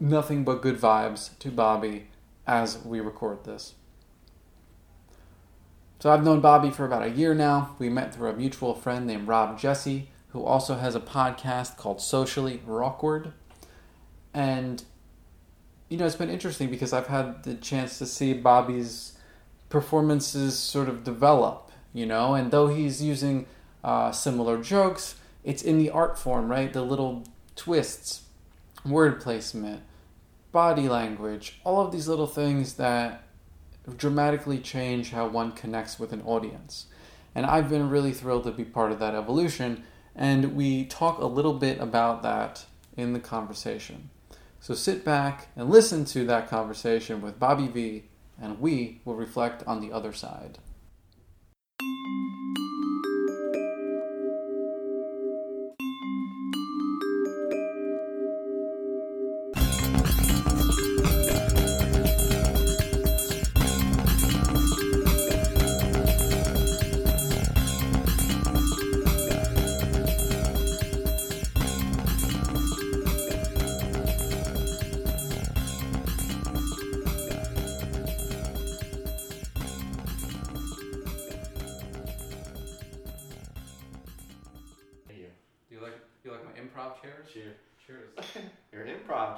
nothing 0.00 0.42
but 0.42 0.62
good 0.62 0.76
vibes 0.76 1.38
to 1.38 1.50
Bobby 1.50 2.08
as 2.46 2.78
we 2.84 2.98
record 2.98 3.44
this. 3.44 3.74
So 6.00 6.10
I've 6.10 6.24
known 6.24 6.40
Bobby 6.40 6.70
for 6.70 6.86
about 6.86 7.02
a 7.02 7.10
year 7.10 7.34
now. 7.34 7.76
We 7.78 7.90
met 7.90 8.14
through 8.14 8.30
a 8.30 8.32
mutual 8.32 8.74
friend 8.74 9.06
named 9.06 9.28
Rob 9.28 9.58
Jesse, 9.58 10.08
who 10.28 10.42
also 10.42 10.76
has 10.76 10.94
a 10.94 11.00
podcast 11.00 11.76
called 11.76 12.00
Socially 12.00 12.62
Awkward. 12.66 13.34
And 14.32 14.82
you 15.90 15.98
know, 15.98 16.06
it's 16.06 16.16
been 16.16 16.30
interesting 16.30 16.70
because 16.70 16.94
I've 16.94 17.08
had 17.08 17.42
the 17.42 17.54
chance 17.54 17.98
to 17.98 18.06
see 18.06 18.32
Bobby's 18.32 19.18
performances 19.68 20.58
sort 20.58 20.88
of 20.88 21.04
develop, 21.04 21.70
you 21.92 22.06
know, 22.06 22.34
and 22.34 22.50
though 22.50 22.68
he's 22.68 23.02
using 23.02 23.44
uh, 23.84 24.10
similar 24.10 24.62
jokes, 24.62 25.16
it's 25.44 25.62
in 25.62 25.76
the 25.76 25.90
art 25.90 26.18
form, 26.18 26.48
right? 26.48 26.72
The 26.72 26.80
little 26.80 27.24
twists, 27.56 28.22
word 28.86 29.20
placement, 29.20 29.82
body 30.50 30.88
language, 30.88 31.60
all 31.62 31.84
of 31.84 31.92
these 31.92 32.08
little 32.08 32.26
things 32.26 32.74
that 32.74 33.24
dramatically 33.96 34.58
change 34.58 35.10
how 35.10 35.28
one 35.28 35.52
connects 35.52 35.98
with 35.98 36.12
an 36.12 36.22
audience. 36.22 36.86
And 37.34 37.46
I've 37.46 37.70
been 37.70 37.90
really 37.90 38.12
thrilled 38.12 38.44
to 38.44 38.50
be 38.50 38.64
part 38.64 38.92
of 38.92 38.98
that 38.98 39.14
evolution, 39.14 39.84
and 40.14 40.56
we 40.56 40.84
talk 40.84 41.18
a 41.18 41.26
little 41.26 41.54
bit 41.54 41.80
about 41.80 42.22
that 42.22 42.66
in 42.96 43.12
the 43.12 43.20
conversation. 43.20 44.10
So 44.60 44.74
sit 44.74 45.04
back 45.04 45.48
and 45.56 45.70
listen 45.70 46.04
to 46.06 46.24
that 46.26 46.48
conversation 46.48 47.22
with 47.22 47.38
Bobby 47.38 47.68
V, 47.68 48.04
and 48.40 48.60
we 48.60 49.00
will 49.04 49.14
reflect 49.14 49.62
on 49.66 49.80
the 49.80 49.92
other 49.92 50.12
side. 50.12 50.58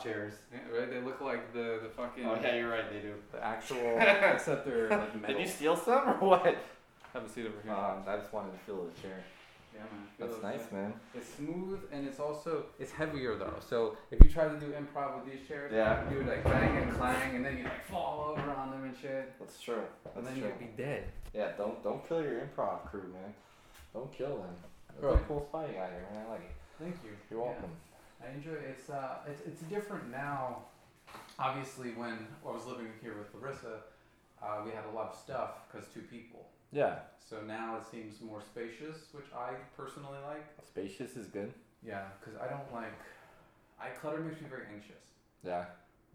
Chairs. 0.03 0.35
Yeah, 0.53 0.79
right. 0.79 0.91
They 0.91 1.01
look 1.01 1.21
like 1.21 1.53
the 1.53 1.81
the 1.83 1.89
fucking. 1.97 2.25
Oh 2.27 2.39
yeah, 2.43 2.57
you're 2.57 2.71
right. 2.71 2.91
They 2.93 3.01
do. 3.01 3.15
The 3.33 3.45
actual, 3.45 3.99
except 3.99 4.65
they're 4.67 4.89
like 4.89 5.15
metal. 5.21 5.37
Did 5.37 5.47
you 5.47 5.53
steal 5.53 5.77
some 5.77 6.09
or 6.09 6.15
what? 6.15 6.57
Have 7.13 7.25
a 7.25 7.29
seat 7.29 7.47
over 7.47 7.57
here. 7.63 7.73
Um, 7.73 8.03
I 8.07 8.17
just 8.17 8.33
wanted 8.33 8.53
to 8.53 8.59
feel 8.65 8.85
the 8.87 9.01
chair. 9.03 9.23
yeah, 9.75 9.81
man. 9.83 10.07
That's 10.19 10.43
nice, 10.43 10.73
man. 10.73 10.93
It's 11.15 11.29
smooth 11.35 11.81
and 11.93 12.07
it's 12.09 12.19
also 12.21 12.65
it's 12.79 12.91
heavier 12.93 13.37
though. 13.37 13.57
So 13.69 13.97
if 14.11 14.23
you 14.25 14.31
try 14.31 14.49
to 14.49 14.59
do 14.59 14.73
improv 14.73 15.17
with 15.23 15.31
these 15.31 15.47
chairs, 15.47 15.71
Yeah. 15.75 16.09
you 16.11 16.19
would 16.19 16.27
like 16.27 16.43
bang 16.45 16.77
and 16.83 16.93
clang, 16.97 17.37
and 17.37 17.45
then 17.45 17.59
you 17.59 17.65
like 17.65 17.85
fall 17.85 18.31
over 18.31 18.51
on 18.53 18.71
them 18.71 18.85
and 18.85 18.97
shit, 18.97 19.33
That's 19.39 19.61
true. 19.61 19.75
and 20.15 20.25
That's 20.25 20.27
then 20.29 20.39
true. 20.39 20.49
you'd 20.49 20.77
be 20.77 20.83
dead. 20.83 21.05
Yeah, 21.35 21.53
don't 21.59 21.83
don't 21.83 22.07
kill 22.09 22.23
your 22.23 22.41
improv 22.41 22.87
crew, 22.91 23.03
man. 23.13 23.35
Don't 23.93 24.11
kill 24.13 24.37
them. 24.39 24.55
That's 24.89 25.03
Right. 25.05 25.15
a 25.15 25.19
cool 25.29 25.41
spot 25.49 25.69
you 25.69 25.75
got 25.75 25.91
here, 25.91 26.07
man. 26.13 26.25
I 26.27 26.31
like 26.31 26.41
it. 26.41 26.51
Thank 26.79 26.97
you. 27.05 27.11
You're 27.31 27.47
Yeah. 27.47 27.61
I 28.23 28.35
enjoy 28.35 28.53
it. 28.53 28.77
It's 28.79 28.91
uh, 28.91 29.17
it's, 29.29 29.43
it's 29.47 29.63
different 29.63 30.11
now. 30.11 30.65
Obviously, 31.39 31.91
when 31.91 32.27
I 32.47 32.51
was 32.51 32.67
living 32.67 32.89
here 33.03 33.15
with 33.19 33.35
Larissa, 33.35 33.81
uh, 34.43 34.63
we 34.65 34.71
had 34.71 34.85
a 34.85 34.95
lot 34.95 35.11
of 35.11 35.17
stuff 35.19 35.51
because 35.71 35.89
two 35.93 36.03
people. 36.03 36.47
Yeah. 36.73 37.01
So 37.29 37.41
now 37.43 37.77
it 37.77 37.85
seems 37.91 38.21
more 38.21 38.41
spacious, 38.41 39.09
which 39.13 39.27
I 39.37 39.55
personally 39.77 40.19
like. 40.27 40.45
Spacious 40.67 41.17
is 41.17 41.27
good. 41.27 41.53
Yeah, 41.85 42.05
because 42.21 42.41
I 42.41 42.49
don't 42.49 42.73
like. 42.73 42.93
I 43.81 43.89
clutter 43.89 44.21
makes 44.21 44.41
me 44.41 44.49
very 44.49 44.67
anxious. 44.73 45.03
Yeah. 45.45 45.65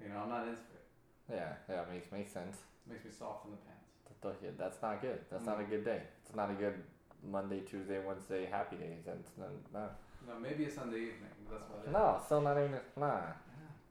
You 0.02 0.10
know, 0.10 0.22
I'm 0.24 0.30
not 0.30 0.42
into 0.44 0.54
it. 0.54 0.86
Yeah. 1.34 1.54
Yeah. 1.70 1.82
Makes 1.92 2.12
makes 2.12 2.32
sense. 2.32 2.58
makes 2.90 3.04
me 3.04 3.12
soft 3.12 3.46
in 3.46 3.52
the 3.52 3.58
pants. 3.58 3.78
That's 4.08 4.24
not 4.24 4.42
good. 4.42 4.58
That's 4.58 5.46
not 5.46 5.58
not 5.58 5.62
a 5.62 5.70
good 5.70 5.86
day. 5.86 6.02
It's 6.26 6.36
not 6.36 6.50
a 6.50 6.54
good 6.54 6.76
Monday, 7.24 7.62
Tuesday, 7.62 8.00
Wednesday 8.06 8.46
happy 8.46 8.78
days. 8.78 9.04
That's 9.06 9.32
not, 9.38 9.50
no. 9.74 9.90
No, 10.28 10.34
maybe 10.42 10.66
a 10.66 10.72
Sunday 10.72 10.98
evening. 10.98 11.32
That's 11.50 11.64
it. 11.88 11.92
No, 11.92 12.20
still 12.26 12.42
not 12.42 12.58
even 12.58 12.80
nah. 12.98 13.22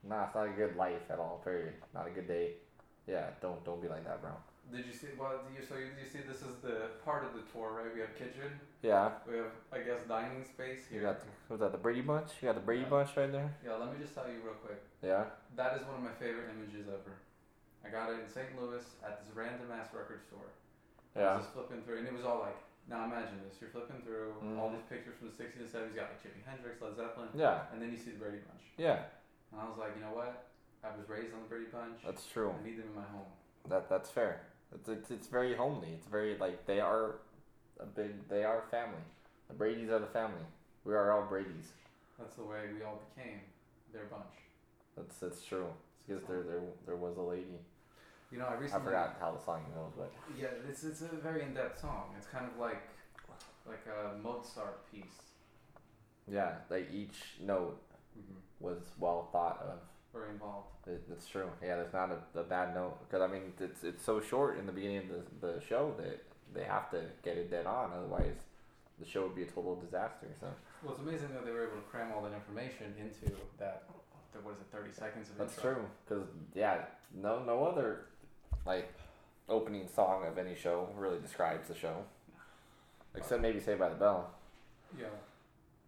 Nah, 0.09 0.25
it's 0.27 0.35
not 0.35 0.47
a 0.47 0.51
good 0.51 0.77
life 0.77 1.11
at 1.11 1.19
all. 1.19 1.41
Period. 1.43 1.73
Not 1.95 2.07
a 2.07 2.11
good 2.11 2.29
day. 2.29 2.53
Yeah, 3.07 3.31
don't 3.41 3.65
don't 3.65 3.81
be 3.81 3.89
like 3.89 4.05
that, 4.05 4.21
bro. 4.21 4.31
Did 4.71 4.85
you 4.85 4.93
see? 4.93 5.15
Well, 5.19 5.31
did 5.47 5.55
you, 5.55 5.63
so 5.63 5.79
you, 5.79 5.95
you 5.95 6.07
see, 6.11 6.27
this 6.27 6.43
is 6.43 6.59
the 6.61 6.91
part 7.07 7.23
of 7.23 7.35
the 7.39 7.43
tour, 7.55 7.71
right? 7.79 7.95
We 7.95 8.01
have 8.03 8.19
kitchen. 8.19 8.51
Yeah. 8.83 9.15
We 9.23 9.39
have, 9.39 9.55
I 9.71 9.79
guess, 9.79 10.03
dining 10.11 10.43
space 10.43 10.91
You 10.91 10.99
here. 10.99 11.15
got 11.15 11.23
the, 11.23 11.31
was 11.55 11.61
that 11.63 11.71
the 11.71 11.79
Brady 11.79 12.03
Bunch? 12.03 12.35
You 12.43 12.51
got 12.51 12.59
the 12.59 12.67
Brady 12.67 12.83
Yeah. 12.83 12.91
Bunch 12.91 13.15
right 13.17 13.31
there. 13.31 13.55
Yeah, 13.65 13.79
let 13.79 13.95
me 13.95 14.03
just 14.03 14.15
tell 14.15 14.27
you 14.27 14.43
real 14.43 14.59
quick. 14.59 14.83
Yeah. 15.07 15.31
That 15.55 15.79
is 15.79 15.87
one 15.87 15.95
of 15.95 16.03
my 16.03 16.11
favorite 16.19 16.51
images 16.51 16.91
ever. 16.91 17.15
I 17.87 17.95
got 17.95 18.11
it 18.11 18.19
in 18.19 18.27
St. 18.27 18.51
Louis 18.59 18.83
at 19.07 19.23
this 19.23 19.31
random 19.39 19.71
ass 19.71 19.95
record 19.95 20.19
store. 20.27 20.51
Yeah. 21.15 21.31
I 21.31 21.35
was 21.39 21.47
just 21.47 21.55
flipping 21.55 21.87
through, 21.87 22.03
and 22.03 22.07
it 22.11 22.15
was 22.15 22.27
all 22.27 22.43
like, 22.43 22.59
now 22.89 23.05
imagine 23.05 23.41
this: 23.49 23.61
you're 23.61 23.71
flipping 23.71 24.01
through 24.03 24.35
all 24.59 24.71
Mhm. 24.71 24.75
these 24.77 24.87
pictures 24.89 25.17
from 25.19 25.29
the 25.29 25.35
'60s 25.35 25.61
and 25.61 25.69
'70s. 25.69 25.95
You 25.95 26.01
got 26.01 26.11
like 26.11 26.23
Jimi 26.23 26.43
Hendrix, 26.45 26.81
Led 26.81 26.97
Zeppelin, 26.97 27.29
Yeah. 27.35 27.67
and 27.73 27.81
then 27.83 27.91
you 27.91 27.97
see 27.99 28.13
the 28.13 28.19
Brady 28.19 28.39
Bunch. 28.39 28.63
Yeah. 28.77 29.05
And 29.53 29.61
I 29.61 29.69
was 29.69 29.79
like, 29.79 29.95
you 29.97 30.03
know 30.03 30.13
what? 30.15 30.47
I 30.85 30.97
was 30.97 31.09
raised 31.09 31.35
on 31.35 31.43
the 31.43 31.49
Brady 31.49 31.67
Bunch. 31.67 32.03
That's 32.05 32.27
true. 32.29 32.51
I 32.53 32.63
need 32.63 32.79
them 32.79 32.89
in 32.89 32.95
my 32.95 33.03
home. 33.05 33.27
That 33.69 33.89
that's 33.89 34.11
fair. 34.11 34.41
It's, 34.73 34.89
it's 34.89 35.11
it's 35.11 35.27
very 35.29 35.55
homely. 35.55 35.93
It's 35.95 36.07
very 36.07 36.37
like 36.39 36.67
they 36.67 36.81
are 36.81 37.17
a 37.81 37.87
big. 37.87 38.29
They 38.29 38.45
are 38.45 38.63
family. 38.71 39.03
The 39.49 39.55
Brady's 39.55 39.91
are 39.91 39.99
the 39.99 40.07
family. 40.07 40.45
We 40.85 40.95
are 40.95 41.11
all 41.13 41.27
Brady's. 41.27 41.73
That's 42.19 42.35
the 42.37 42.45
way 42.45 42.73
we 42.73 42.83
all 42.83 43.01
became 43.15 43.41
their 43.93 44.05
bunch. 44.07 44.23
That's 44.97 45.19
that's 45.19 45.45
true. 45.45 45.67
It's 45.89 46.07
because 46.07 46.27
there 46.29 46.43
there 46.45 46.63
there 46.87 46.97
was 46.97 47.17
a 47.17 47.23
lady. 47.23 47.59
You 48.37 48.43
know, 48.43 48.49
I 48.49 48.53
I 48.53 48.57
recently. 48.57 48.85
forgot 48.85 49.17
how 49.19 49.33
the 49.33 49.41
song 49.43 49.65
goes, 49.75 49.93
but 49.97 50.13
Yeah, 50.39 50.49
it's 50.69 50.85
it's 50.85 51.01
a 51.01 51.07
very 51.07 51.41
in-depth 51.43 51.81
song. 51.81 52.15
It's 52.19 52.27
kind 52.27 52.45
of 52.45 52.59
like 52.61 52.83
like 53.67 53.81
a 53.87 54.19
Mozart 54.23 54.91
piece. 54.93 55.23
yeah, 56.29 56.57
like 56.71 56.89
each 56.93 57.17
note 57.41 57.81
Mm-hmm. 58.19 58.65
was 58.65 58.79
well 58.99 59.29
thought 59.31 59.61
of. 59.63 59.79
Very 60.15 60.31
involved. 60.31 60.69
It, 60.87 61.03
it's 61.13 61.27
true. 61.29 61.51
Yeah, 61.63 61.77
there's 61.77 61.93
not 61.93 62.11
a, 62.11 62.41
a 62.41 62.45
bad 62.45 62.75
note 62.75 62.97
because 63.07 63.23
I 63.23 63.27
mean 63.33 63.53
it's 63.61 63.85
it's 63.85 64.05
so 64.05 64.21
short 64.21 64.59
in 64.59 64.65
the 64.67 64.73
beginning 64.73 64.99
of 64.99 65.09
the 65.41 65.47
the 65.47 65.61
show 65.67 65.95
that 65.99 66.23
they 66.55 66.65
have 66.65 66.91
to 66.93 67.01
get 67.23 67.37
it 67.39 67.51
dead 67.51 67.65
on, 67.67 67.91
otherwise 67.93 68.37
the 68.99 69.07
show 69.07 69.23
would 69.25 69.35
be 69.37 69.43
a 69.45 69.47
total 69.47 69.77
disaster. 69.77 70.29
So 70.41 70.47
Well, 70.83 70.93
it's 70.95 71.01
amazing 71.03 71.29
that 71.35 71.45
they 71.47 71.53
were 71.53 71.65
able 71.69 71.77
to 71.77 71.89
cram 71.91 72.13
all 72.15 72.23
that 72.23 72.33
information 72.35 72.95
into 72.99 73.35
that. 73.59 73.83
that 74.33 74.43
what 74.43 74.55
is 74.55 74.61
it? 74.61 74.67
Thirty 74.73 74.93
seconds 74.93 75.29
of 75.31 75.37
that's 75.39 75.57
intro. 75.57 75.75
true. 75.75 75.85
Because 76.09 76.29
yeah, 76.55 76.85
no 77.15 77.43
no 77.45 77.65
other 77.65 78.07
like 78.67 78.93
opening 79.49 79.87
song 79.89 80.27
of 80.27 80.39
any 80.39 80.55
show 80.57 80.89
really 80.97 81.19
describes 81.21 81.69
the 81.69 81.75
show, 81.75 82.05
except 83.15 83.41
maybe 83.43 83.61
Saved 83.61 83.79
by 83.81 83.89
the 83.89 83.95
Bell. 83.95 84.31
Yeah. 84.99 85.07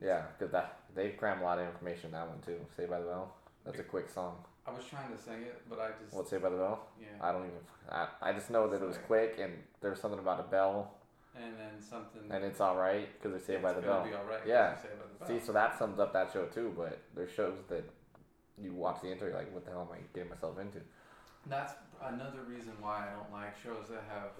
Yeah, 0.01 0.23
because 0.39 0.53
that 0.53 0.79
they 0.95 1.11
cram 1.11 1.41
a 1.41 1.45
lot 1.45 1.59
of 1.59 1.67
information 1.67 2.07
in 2.07 2.13
that 2.13 2.29
one 2.29 2.39
too. 2.45 2.59
Saved 2.77 2.91
by 2.91 3.01
the 3.01 3.07
Bell. 3.07 3.33
That's 3.65 3.79
a 3.81 3.85
quick 3.85 4.09
song. 4.09 4.37
I 4.67 4.71
was 4.71 4.85
trying 4.85 5.11
to 5.17 5.21
sing 5.23 5.43
it, 5.43 5.63
but 5.69 5.81
I 5.81 5.89
just 6.03 6.15
What 6.15 6.29
Saved 6.29 6.43
by 6.43 6.51
the 6.51 6.57
Bell? 6.57 6.81
yeah. 7.01 7.07
I 7.21 7.33
don't 7.33 7.43
even. 7.47 7.59
I, 7.91 8.09
I 8.21 8.33
just 8.33 8.51
know 8.51 8.69
that 8.69 8.83
it 8.83 8.87
was 8.87 8.99
quick 9.07 9.39
and 9.41 9.53
there's 9.81 10.01
something 10.01 10.21
about 10.21 10.41
a 10.41 10.43
bell 10.43 10.93
and 11.35 11.55
then 11.59 11.81
something. 11.81 12.21
and 12.31 12.45
it's 12.45 12.61
all 12.61 12.77
right 12.77 13.09
because 13.15 13.33
they're 13.33 13.55
Saved 13.57 13.63
by 13.63 13.73
the 13.73 13.81
Bell. 13.81 14.05
Be 14.05 14.13
all 14.13 14.25
right 14.25 14.41
Yeah. 14.47 14.77
Saved 14.77 14.95
by 14.99 15.05
the 15.25 15.25
Bell. 15.27 15.41
See, 15.41 15.45
so 15.45 15.53
that 15.53 15.79
sums 15.79 15.99
up 15.99 16.13
that 16.13 16.33
show 16.33 16.45
too. 16.47 16.73
But 16.77 16.99
there's 17.17 17.33
shows 17.33 17.57
that 17.69 17.85
you 18.63 18.73
watch 18.75 19.01
the 19.03 19.11
intro, 19.11 19.29
you're 19.29 19.37
like, 19.37 19.53
what 19.55 19.65
the 19.65 19.71
hell 19.71 19.89
am 19.91 19.97
I 19.97 20.01
getting 20.15 20.31
myself 20.31 20.59
into? 20.59 20.79
That's 21.49 21.75
another 22.03 22.43
reason 22.49 22.73
why 22.81 23.09
I 23.09 23.17
don't 23.17 23.33
like 23.33 23.55
shows 23.63 23.89
that 23.91 24.05
have. 24.09 24.31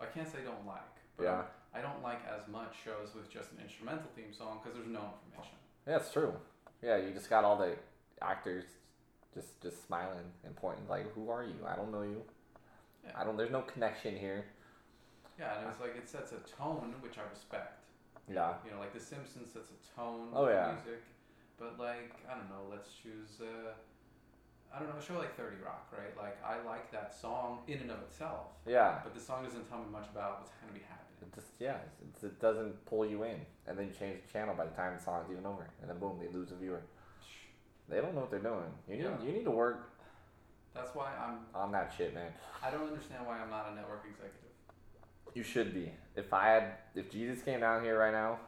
I 0.00 0.06
can't 0.06 0.28
say 0.30 0.38
don't 0.44 0.66
like, 0.66 0.80
but 1.16 1.24
Yeah, 1.24 1.42
I 1.74 1.80
don't 1.80 2.02
like 2.02 2.20
as 2.26 2.46
much 2.50 2.74
shows 2.84 3.14
with 3.14 3.30
just 3.30 3.52
an 3.52 3.58
instrumental 3.62 4.08
theme 4.16 4.32
song 4.36 4.60
because 4.62 4.76
there's 4.78 4.88
no 4.90 5.14
information. 5.26 5.56
yeah, 5.86 5.96
it's 5.96 6.12
true. 6.12 6.34
Yeah, 6.82 6.96
you 6.96 7.10
just 7.12 7.30
got 7.30 7.44
all 7.44 7.56
the 7.56 7.76
actors 8.22 8.64
just 9.34 9.60
just 9.60 9.84
smiling 9.86 10.26
and 10.44 10.54
pointing 10.56 10.86
like, 10.88 11.12
who 11.14 11.30
are 11.30 11.44
you? 11.44 11.54
I 11.66 11.76
don't 11.76 11.92
know 11.92 12.02
you. 12.02 12.22
Yeah. 13.04 13.12
I 13.16 13.24
don't. 13.24 13.36
There's 13.36 13.50
no 13.50 13.62
connection 13.62 14.16
here. 14.16 14.44
Yeah, 15.38 15.58
and 15.60 15.68
it's 15.70 15.80
like 15.80 15.96
it 15.96 16.08
sets 16.08 16.32
a 16.32 16.38
tone 16.56 16.94
which 17.00 17.18
I 17.18 17.22
respect. 17.32 17.80
Yeah, 18.32 18.54
You 18.64 18.70
know, 18.72 18.78
like 18.80 18.94
The 18.94 19.00
Simpsons 19.00 19.52
sets 19.52 19.68
a 19.68 20.00
tone 20.00 20.28
Oh, 20.32 20.48
yeah. 20.48 20.72
music, 20.72 21.02
but 21.58 21.78
like 21.78 22.14
I 22.30 22.34
don't 22.38 22.48
know, 22.48 22.64
let's 22.70 22.88
choose. 23.02 23.36
Uh, 23.40 23.72
I 24.74 24.80
don't 24.80 24.88
know, 24.88 24.98
a 24.98 25.02
show 25.02 25.14
like 25.18 25.36
Thirty 25.36 25.56
Rock, 25.64 25.86
right? 25.92 26.16
Like 26.16 26.36
I 26.44 26.56
like 26.66 26.90
that 26.90 27.14
song 27.14 27.60
in 27.68 27.78
and 27.78 27.90
of 27.90 27.98
itself, 28.02 28.48
yeah. 28.66 28.98
but 29.04 29.14
the 29.14 29.20
song 29.20 29.44
doesn't 29.44 29.68
tell 29.68 29.78
me 29.78 29.84
much 29.92 30.06
about 30.12 30.40
what's 30.40 30.50
going 30.60 30.72
to 30.74 30.78
be 30.78 30.84
happening. 30.84 31.14
It 31.22 31.34
just 31.34 31.52
yeah, 31.60 31.76
it's, 32.08 32.24
it 32.24 32.40
doesn't 32.40 32.84
pull 32.86 33.06
you 33.06 33.22
in, 33.22 33.36
and 33.68 33.78
then 33.78 33.86
you 33.86 33.92
change 33.96 34.18
the 34.26 34.32
channel 34.32 34.54
by 34.54 34.64
the 34.64 34.72
time 34.72 34.96
the 34.96 35.02
song's 35.02 35.30
even 35.30 35.46
over, 35.46 35.70
and 35.80 35.88
then 35.88 35.98
boom, 35.98 36.18
they 36.20 36.26
lose 36.36 36.50
a 36.50 36.56
viewer. 36.56 36.82
They 37.88 38.00
don't 38.00 38.14
know 38.14 38.22
what 38.22 38.30
they're 38.30 38.40
doing. 38.40 38.72
You 38.88 38.96
need 38.96 39.04
Yeah. 39.04 39.22
you 39.24 39.32
need 39.32 39.44
to 39.44 39.50
work 39.50 39.90
That's 40.74 40.94
why 40.94 41.12
I'm. 41.22 41.38
on 41.54 41.70
that 41.72 41.92
shit, 41.96 42.12
man. 42.14 42.32
I 42.62 42.70
don't 42.70 42.88
understand 42.88 43.26
why 43.26 43.38
I'm 43.38 43.50
not 43.50 43.68
a 43.70 43.74
network 43.76 44.04
executive. 44.08 44.40
You 45.34 45.42
should 45.42 45.72
be. 45.74 45.92
If 46.16 46.32
I 46.32 46.46
had, 46.48 46.64
if 46.94 47.10
Jesus 47.10 47.42
came 47.42 47.60
down 47.60 47.82
here 47.84 47.98
right 47.98 48.12
now, 48.12 48.38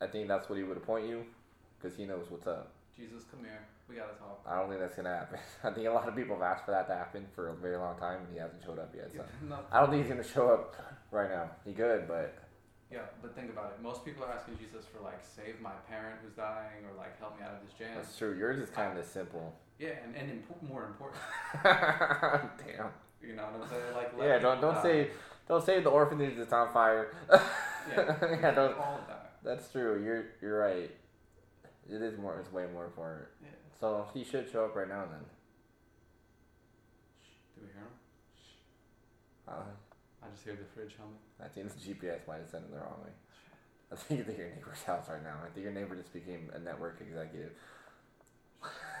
I 0.00 0.06
think 0.06 0.26
that's 0.28 0.48
what 0.48 0.56
he 0.58 0.64
would 0.64 0.76
appoint 0.76 1.06
you, 1.08 1.24
because 1.80 1.96
he 1.96 2.04
knows 2.04 2.26
what's 2.30 2.46
up. 2.46 2.72
Jesus, 2.96 3.24
come 3.30 3.40
here. 3.40 3.66
We 3.88 3.96
gotta 3.96 4.14
talk. 4.14 4.40
I 4.48 4.58
don't 4.58 4.68
think 4.68 4.80
that's 4.80 4.94
gonna 4.96 5.14
happen. 5.14 5.38
I 5.64 5.70
think 5.70 5.86
a 5.86 5.90
lot 5.90 6.08
of 6.08 6.16
people 6.16 6.36
have 6.36 6.42
asked 6.42 6.64
for 6.64 6.70
that 6.70 6.86
to 6.88 6.94
happen 6.94 7.26
for 7.34 7.48
a 7.50 7.54
very 7.54 7.76
long 7.76 7.96
time, 7.98 8.20
and 8.24 8.32
he 8.32 8.38
hasn't 8.38 8.62
showed 8.64 8.78
up 8.78 8.94
yet. 8.96 9.10
So 9.12 9.22
I 9.72 9.80
don't 9.80 9.90
think 9.90 10.02
he's 10.02 10.10
gonna 10.10 10.24
show 10.26 10.48
up 10.48 10.74
right 11.10 11.30
now. 11.30 11.50
He 11.66 11.72
could, 11.72 12.08
but 12.08 12.34
yeah, 12.90 13.00
but 13.20 13.34
think 13.34 13.50
about 13.50 13.74
it. 13.76 13.82
Most 13.82 14.04
people 14.04 14.24
are 14.24 14.30
asking 14.32 14.56
Jesus 14.58 14.86
for 14.86 15.02
like 15.02 15.20
save 15.22 15.60
my 15.60 15.72
parent 15.88 16.16
who's 16.22 16.32
dying 16.32 16.84
or 16.88 16.96
like 16.96 17.18
help 17.18 17.38
me 17.38 17.44
out 17.44 17.52
of 17.54 17.60
this 17.66 17.72
jam. 17.78 17.90
that's 17.96 18.16
true. 18.16 18.34
Yours 18.38 18.58
is 18.58 18.70
kind 18.70 18.98
of 18.98 19.04
simple. 19.04 19.54
Yeah, 19.78 19.90
and, 20.04 20.14
and 20.16 20.30
impo- 20.44 20.68
more 20.68 20.84
important, 20.84 21.20
Damn. 21.64 22.90
you 23.20 23.34
know 23.34 23.42
what 23.42 23.62
I'm 23.64 23.68
saying? 23.68 23.82
Like 23.94 24.12
Yeah, 24.18 24.38
don't 24.38 24.60
don't 24.60 24.74
die. 24.74 24.82
say 24.82 25.10
don't 25.48 25.64
say 25.64 25.80
the 25.82 25.90
orphanage 25.90 26.36
that's 26.36 26.52
on 26.52 26.72
fire. 26.72 27.12
Yeah, 27.30 28.14
yeah, 28.22 28.50
don't. 28.52 28.78
all 28.78 28.98
of 29.02 29.06
that. 29.08 29.32
That's 29.44 29.70
true. 29.72 30.02
You're 30.02 30.26
you're 30.40 30.58
right. 30.58 30.90
It 31.90 32.00
is 32.00 32.16
more. 32.18 32.38
It's 32.40 32.50
way 32.52 32.64
more 32.72 32.86
important. 32.86 33.26
Yeah. 33.42 33.48
So 33.80 34.06
he 34.14 34.24
should 34.24 34.50
show 34.50 34.64
up 34.64 34.76
right 34.76 34.88
now 34.88 35.04
then. 35.10 35.20
Do 37.56 37.62
we 37.62 37.66
hear 37.68 37.82
him? 37.82 37.88
Uh, 39.48 40.24
I 40.24 40.30
just 40.32 40.44
hear 40.44 40.54
the 40.54 40.64
fridge 40.74 40.94
humming. 40.98 41.18
I 41.42 41.48
think 41.48 41.68
the 41.68 41.94
GPS 41.94 42.26
might 42.26 42.38
have 42.38 42.48
sent 42.48 42.64
it 42.64 42.70
the 42.70 42.78
wrong 42.78 43.00
way. 43.04 43.10
I 43.92 43.96
think 43.96 44.20
you're 44.20 44.30
at 44.30 44.38
your 44.38 44.48
neighbor's 44.48 44.82
house 44.86 45.08
right 45.08 45.22
now. 45.22 45.36
I 45.44 45.50
think 45.50 45.64
your 45.64 45.72
neighbor 45.72 45.96
just 45.96 46.12
became 46.12 46.50
a 46.54 46.58
network 46.58 47.00
executive. 47.00 47.52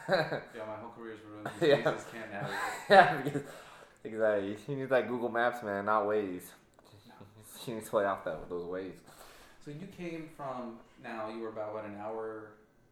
Yeah, 0.08 0.40
my 0.66 0.76
whole 0.80 0.90
career's 0.96 1.20
ruined. 1.26 1.48
Yeah. 1.62 1.90
Jesus 1.90 2.06
can't 2.12 2.30
navigate. 2.30 2.58
yeah, 2.90 3.16
because 3.22 3.42
exactly. 4.04 4.56
You 4.68 4.76
need 4.76 4.88
that 4.90 5.08
Google 5.08 5.30
Maps, 5.30 5.62
man, 5.62 5.86
not 5.86 6.04
Waze. 6.04 6.42
You 7.66 7.74
need 7.74 7.84
to 7.84 7.90
play 7.90 8.04
off 8.04 8.24
that 8.24 8.38
with 8.40 8.50
those 8.50 8.66
Waze. 8.66 8.98
So 9.64 9.70
you 9.70 9.86
came 9.96 10.28
from 10.36 10.76
now. 11.02 11.30
You 11.30 11.40
were 11.40 11.48
about 11.48 11.72
what 11.72 11.86
an 11.86 11.96
hour, 11.98 12.50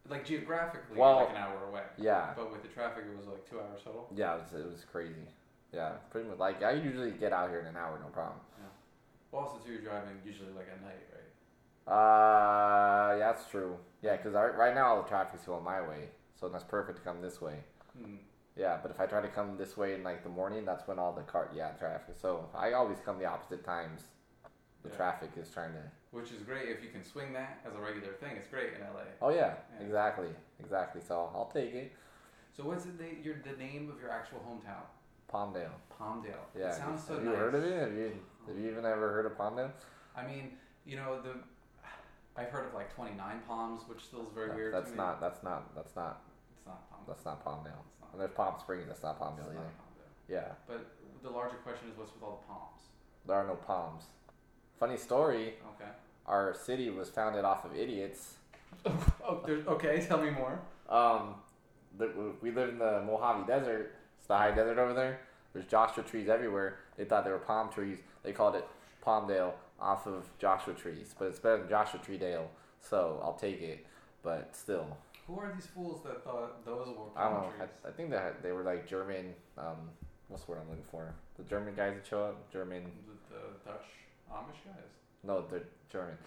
like 0.09 0.25
geographically, 0.25 0.97
Well- 0.97 1.15
like 1.17 1.29
an 1.29 1.37
hour 1.37 1.65
away. 1.69 1.83
Yeah, 1.97 2.33
But 2.35 2.51
with 2.51 2.61
the 2.61 2.67
traffic, 2.69 3.05
it 3.09 3.15
was 3.17 3.27
like 3.27 3.47
two 3.49 3.59
hours 3.59 3.81
total. 3.83 4.07
yeah, 4.13 4.35
it 4.35 4.41
was, 4.41 4.53
it 4.53 4.69
was 4.69 4.83
crazy. 4.85 5.27
Yeah, 5.71 5.93
pretty 6.11 6.29
much. 6.29 6.37
Like 6.37 6.61
I 6.61 6.71
usually 6.71 7.11
get 7.11 7.33
out 7.33 7.49
here 7.49 7.59
in 7.61 7.65
an 7.67 7.77
hour, 7.77 7.97
no 7.99 8.07
problem. 8.09 8.39
Yeah. 8.59 8.65
Well, 9.31 9.43
also 9.43 9.57
too, 9.65 9.71
you're 9.73 9.81
driving 9.81 10.19
usually 10.25 10.51
like 10.51 10.67
at 10.71 10.81
night, 10.83 11.01
right? 11.11 11.23
Uh, 11.91 13.15
yeah, 13.17 13.31
that's 13.31 13.47
true. 13.49 13.77
Yeah, 14.01 14.15
because 14.17 14.33
right 14.33 14.75
now 14.75 14.87
all 14.95 15.01
the 15.01 15.07
traffic's 15.09 15.45
going 15.45 15.63
my 15.63 15.81
way, 15.81 16.09
so 16.39 16.47
that's 16.47 16.63
perfect 16.63 16.99
to 16.99 17.03
come 17.03 17.21
this 17.21 17.41
way. 17.41 17.63
Hmm. 17.97 18.17
Yeah, 18.55 18.77
but 18.81 18.91
if 18.91 18.99
I 18.99 19.07
try 19.07 19.21
to 19.21 19.27
come 19.29 19.57
this 19.57 19.75
way 19.75 19.95
in 19.95 20.03
like 20.03 20.21
the 20.23 20.29
morning, 20.29 20.63
that's 20.63 20.87
when 20.87 20.99
all 20.99 21.11
the 21.13 21.23
car 21.23 21.49
yeah 21.55 21.71
traffic. 21.71 22.15
So 22.21 22.49
I 22.55 22.73
always 22.73 22.99
come 23.03 23.17
the 23.17 23.25
opposite 23.25 23.63
times. 23.65 24.01
The 24.83 24.89
Yeah. 24.89 24.95
traffic 24.95 25.31
is 25.37 25.49
trying 25.49 25.73
to. 25.73 25.81
Which 26.11 26.31
is 26.31 26.43
great 26.43 26.69
if 26.69 26.83
you 26.83 26.89
can 26.89 27.03
swing 27.03 27.33
that 27.33 27.59
as 27.65 27.73
a 27.73 27.79
regular 27.79 28.13
thing. 28.13 28.35
It's 28.35 28.47
great 28.49 28.73
in 28.73 28.81
LA. 28.81 29.05
Oh 29.21 29.29
yeah, 29.29 29.55
Yeah. 29.79 29.85
exactly, 29.85 30.29
exactly. 30.59 31.01
So 31.01 31.31
I'll 31.33 31.49
take 31.51 31.73
it. 31.73 31.91
So 32.55 32.63
what's 32.65 32.85
the 32.85 33.15
your 33.23 33.35
the 33.43 33.53
name 33.53 33.89
of 33.89 33.99
your 34.01 34.11
actual 34.11 34.39
hometown? 34.39 34.83
Palmdale. 35.31 35.71
Palmdale. 35.99 36.45
Yeah. 36.55 36.67
It 36.69 36.73
sounds 36.75 37.03
so 37.03 37.15
have 37.15 37.23
nice. 37.23 37.31
you 37.33 37.39
heard 37.39 37.55
of 37.55 37.63
it? 37.63 37.79
Have 37.81 37.93
you 37.93 38.25
have 38.47 38.57
you 38.59 38.69
even 38.71 38.85
ever 38.85 39.11
heard 39.11 39.25
of 39.25 39.37
Palmdale? 39.37 39.71
I 40.15 40.25
mean, 40.27 40.57
you 40.85 40.97
know 40.97 41.21
the. 41.21 41.35
I've 42.35 42.49
heard 42.49 42.65
of 42.67 42.73
like 42.73 42.93
29 42.93 43.41
Palms, 43.47 43.81
which 43.87 44.03
still 44.03 44.23
is 44.23 44.33
very 44.33 44.49
No, 44.49 44.55
weird 44.55 44.73
that's 44.73 44.87
to 44.87 44.91
me. 44.91 44.97
not. 44.97 45.21
That's 45.21 45.43
not. 45.43 45.73
That's 45.75 45.95
not. 45.95 46.21
It's 46.57 46.65
not 46.65 46.89
Palm. 46.89 47.01
That's 47.07 47.25
not 47.25 47.45
Palmdale. 47.45 47.79
It's 47.87 48.01
not. 48.01 48.09
And 48.11 48.21
there's 48.21 48.31
Palm 48.31 48.59
Springs. 48.59 48.87
That's 48.87 49.03
not 49.03 49.19
Palmdale 49.19 49.53
not. 49.53 49.63
Palmdale. 49.63 50.09
Yeah. 50.27 50.51
But 50.67 50.85
the 51.21 51.29
larger 51.29 51.57
question 51.57 51.89
is, 51.89 51.97
what's 51.97 52.11
with 52.13 52.23
all 52.23 52.41
the 52.41 52.47
palms? 52.47 52.81
There 53.25 53.35
are 53.37 53.45
no 53.47 53.55
palms. 53.55 54.03
Funny 54.79 54.97
story. 54.97 55.53
Okay. 55.75 55.89
Our 56.25 56.53
city 56.53 56.89
was 56.89 57.09
founded 57.09 57.45
off 57.45 57.65
of 57.65 57.75
idiots. 57.75 58.35
Oh, 59.25 59.41
okay. 59.67 60.05
Tell 60.05 60.21
me 60.21 60.29
more. 60.31 60.59
Um, 60.89 61.35
we 62.41 62.51
live 62.51 62.69
in 62.69 62.77
the 62.79 63.01
Mojave 63.05 63.47
Desert. 63.47 63.93
It's 64.17 64.27
the 64.27 64.35
high 64.35 64.51
desert 64.51 64.77
over 64.77 64.93
there. 64.93 65.21
There's 65.53 65.65
Joshua 65.65 66.03
trees 66.03 66.27
everywhere. 66.27 66.79
They 66.97 67.05
thought 67.05 67.23
they 67.23 67.31
were 67.31 67.37
palm 67.37 67.69
trees. 67.71 67.99
They 68.23 68.33
called 68.33 68.55
it 68.55 68.67
Palmdale 69.05 69.53
off 69.79 70.07
of 70.07 70.25
Joshua 70.39 70.73
trees, 70.73 71.15
but 71.17 71.29
it's 71.29 71.39
better 71.39 71.59
than 71.59 71.69
Joshua 71.69 71.99
Tree 72.01 72.17
Dale. 72.17 72.49
So 72.81 73.21
I'll 73.23 73.35
take 73.35 73.61
it. 73.61 73.85
But 74.23 74.53
still, 74.55 74.97
Who 75.27 75.39
are 75.39 75.51
these 75.55 75.67
fools 75.67 76.01
that 76.03 76.23
thought 76.25 76.65
those 76.65 76.87
were 76.87 76.93
palm 76.93 77.11
I 77.15 77.23
don't 77.29 77.33
know. 77.43 77.49
trees? 77.57 77.69
I, 77.85 77.87
I 77.87 77.91
think 77.91 78.09
that 78.09 78.43
they 78.43 78.51
were 78.51 78.63
like 78.63 78.87
German. 78.89 79.33
Um, 79.57 79.89
what's 80.27 80.43
the 80.43 80.51
word 80.51 80.59
I'm 80.63 80.69
looking 80.69 80.83
for? 80.91 81.13
The 81.37 81.43
German 81.43 81.75
guys 81.75 81.93
that 81.95 82.05
show 82.05 82.23
up. 82.25 82.51
German. 82.51 82.83
The, 83.29 83.35
the 83.35 83.71
Dutch 83.71 83.85
Amish 84.31 84.63
guys. 84.65 84.91
No, 85.23 85.43
they're 85.49 85.63
German. 85.91 86.17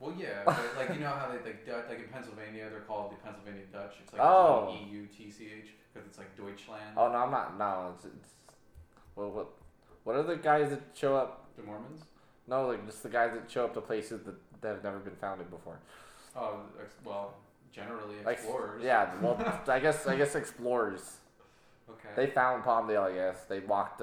Well, 0.00 0.14
yeah, 0.18 0.42
but 0.46 0.58
like 0.76 0.94
you 0.94 1.00
know 1.00 1.08
how 1.10 1.28
they 1.28 1.42
like 1.44 1.66
Dutch, 1.66 1.86
like 1.88 1.98
in 1.98 2.08
Pennsylvania 2.08 2.68
they're 2.70 2.80
called 2.80 3.12
the 3.12 3.16
Pennsylvania 3.16 3.64
Dutch. 3.72 3.94
It's 4.02 4.12
like 4.12 4.22
Oh. 4.22 4.76
E 4.80 4.88
U 4.92 5.06
T 5.06 5.30
C 5.30 5.48
H 5.58 5.68
because 5.92 6.06
it's 6.08 6.18
like 6.18 6.36
Deutschland. 6.36 6.94
Oh 6.96 7.08
no, 7.10 7.16
I'm 7.18 7.30
not. 7.30 7.58
No, 7.58 7.92
it's, 7.96 8.04
it's 8.04 8.34
well, 9.16 9.30
what? 9.30 9.48
What 10.04 10.16
are 10.16 10.22
the 10.22 10.36
guys 10.36 10.70
that 10.70 10.80
show 10.94 11.16
up? 11.16 11.46
The 11.56 11.62
Mormons. 11.64 12.02
No, 12.46 12.66
like 12.68 12.86
just 12.86 13.02
the 13.02 13.08
guys 13.08 13.32
that 13.34 13.50
show 13.50 13.64
up 13.64 13.74
to 13.74 13.80
places 13.80 14.22
that, 14.24 14.34
that 14.62 14.68
have 14.74 14.84
never 14.84 14.98
been 15.00 15.16
founded 15.16 15.50
before. 15.50 15.78
Oh, 16.36 16.60
ex- 16.80 16.94
well, 17.04 17.34
generally 17.72 18.14
Like 18.24 18.36
explorers. 18.38 18.82
yeah, 18.82 19.10
well, 19.20 19.36
I 19.68 19.80
guess 19.80 20.06
I 20.06 20.16
guess 20.16 20.34
explorers. 20.36 21.16
Okay. 21.90 22.08
They 22.16 22.26
found 22.28 22.62
Palmdale. 22.64 23.02
I 23.10 23.12
guess 23.14 23.44
they 23.48 23.58
walked 23.60 24.00